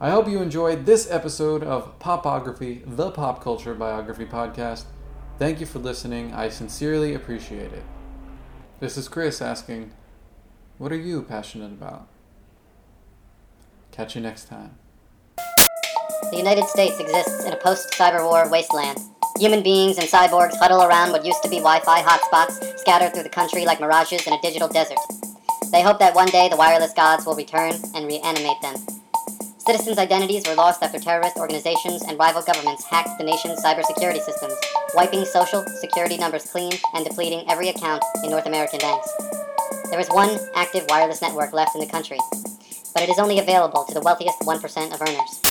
I 0.00 0.10
hope 0.10 0.28
you 0.28 0.40
enjoyed 0.40 0.86
this 0.86 1.10
episode 1.10 1.64
of 1.64 1.98
Popography, 1.98 2.84
the 2.86 3.10
pop 3.10 3.42
culture 3.42 3.74
biography 3.74 4.26
podcast. 4.26 4.84
Thank 5.40 5.58
you 5.58 5.66
for 5.66 5.80
listening. 5.80 6.32
I 6.32 6.50
sincerely 6.50 7.14
appreciate 7.14 7.72
it. 7.72 7.82
This 8.78 8.96
is 8.96 9.08
Chris 9.08 9.42
asking, 9.42 9.90
What 10.78 10.92
are 10.92 10.96
you 10.96 11.22
passionate 11.22 11.72
about? 11.72 12.06
Catch 13.90 14.14
you 14.14 14.20
next 14.20 14.44
time. 14.44 14.76
The 16.30 16.36
United 16.36 16.66
States 16.66 17.00
exists 17.00 17.44
in 17.44 17.52
a 17.52 17.56
post 17.56 17.90
cyber 17.90 18.22
war 18.24 18.48
wasteland. 18.48 19.00
Human 19.40 19.64
beings 19.64 19.98
and 19.98 20.06
cyborgs 20.06 20.56
huddle 20.58 20.84
around 20.84 21.10
what 21.10 21.26
used 21.26 21.42
to 21.42 21.48
be 21.48 21.56
Wi 21.56 21.80
Fi 21.80 22.02
hotspots 22.02 22.78
scattered 22.78 23.14
through 23.14 23.24
the 23.24 23.28
country 23.28 23.64
like 23.64 23.80
mirages 23.80 24.24
in 24.28 24.32
a 24.32 24.40
digital 24.42 24.68
desert. 24.68 24.98
They 25.72 25.82
hope 25.82 25.98
that 25.98 26.14
one 26.14 26.28
day 26.28 26.48
the 26.48 26.56
wireless 26.56 26.92
gods 26.92 27.26
will 27.26 27.34
return 27.34 27.72
and 27.96 28.06
reanimate 28.06 28.62
them. 28.62 28.76
Citizens' 29.68 29.98
identities 29.98 30.48
were 30.48 30.54
lost 30.54 30.82
after 30.82 30.98
terrorist 30.98 31.36
organizations 31.36 32.02
and 32.04 32.18
rival 32.18 32.40
governments 32.40 32.84
hacked 32.84 33.18
the 33.18 33.22
nation's 33.22 33.62
cybersecurity 33.62 34.18
systems, 34.18 34.54
wiping 34.94 35.26
social 35.26 35.62
security 35.82 36.16
numbers 36.16 36.50
clean 36.50 36.72
and 36.94 37.04
depleting 37.04 37.44
every 37.50 37.68
account 37.68 38.02
in 38.24 38.30
North 38.30 38.46
American 38.46 38.78
banks. 38.78 39.12
There 39.90 40.00
is 40.00 40.08
one 40.08 40.38
active 40.54 40.86
wireless 40.88 41.20
network 41.20 41.52
left 41.52 41.74
in 41.74 41.82
the 41.82 41.86
country, 41.86 42.16
but 42.94 43.02
it 43.02 43.10
is 43.10 43.18
only 43.18 43.40
available 43.40 43.84
to 43.84 43.92
the 43.92 44.00
wealthiest 44.00 44.40
1% 44.40 44.94
of 44.94 45.02
earners. 45.02 45.42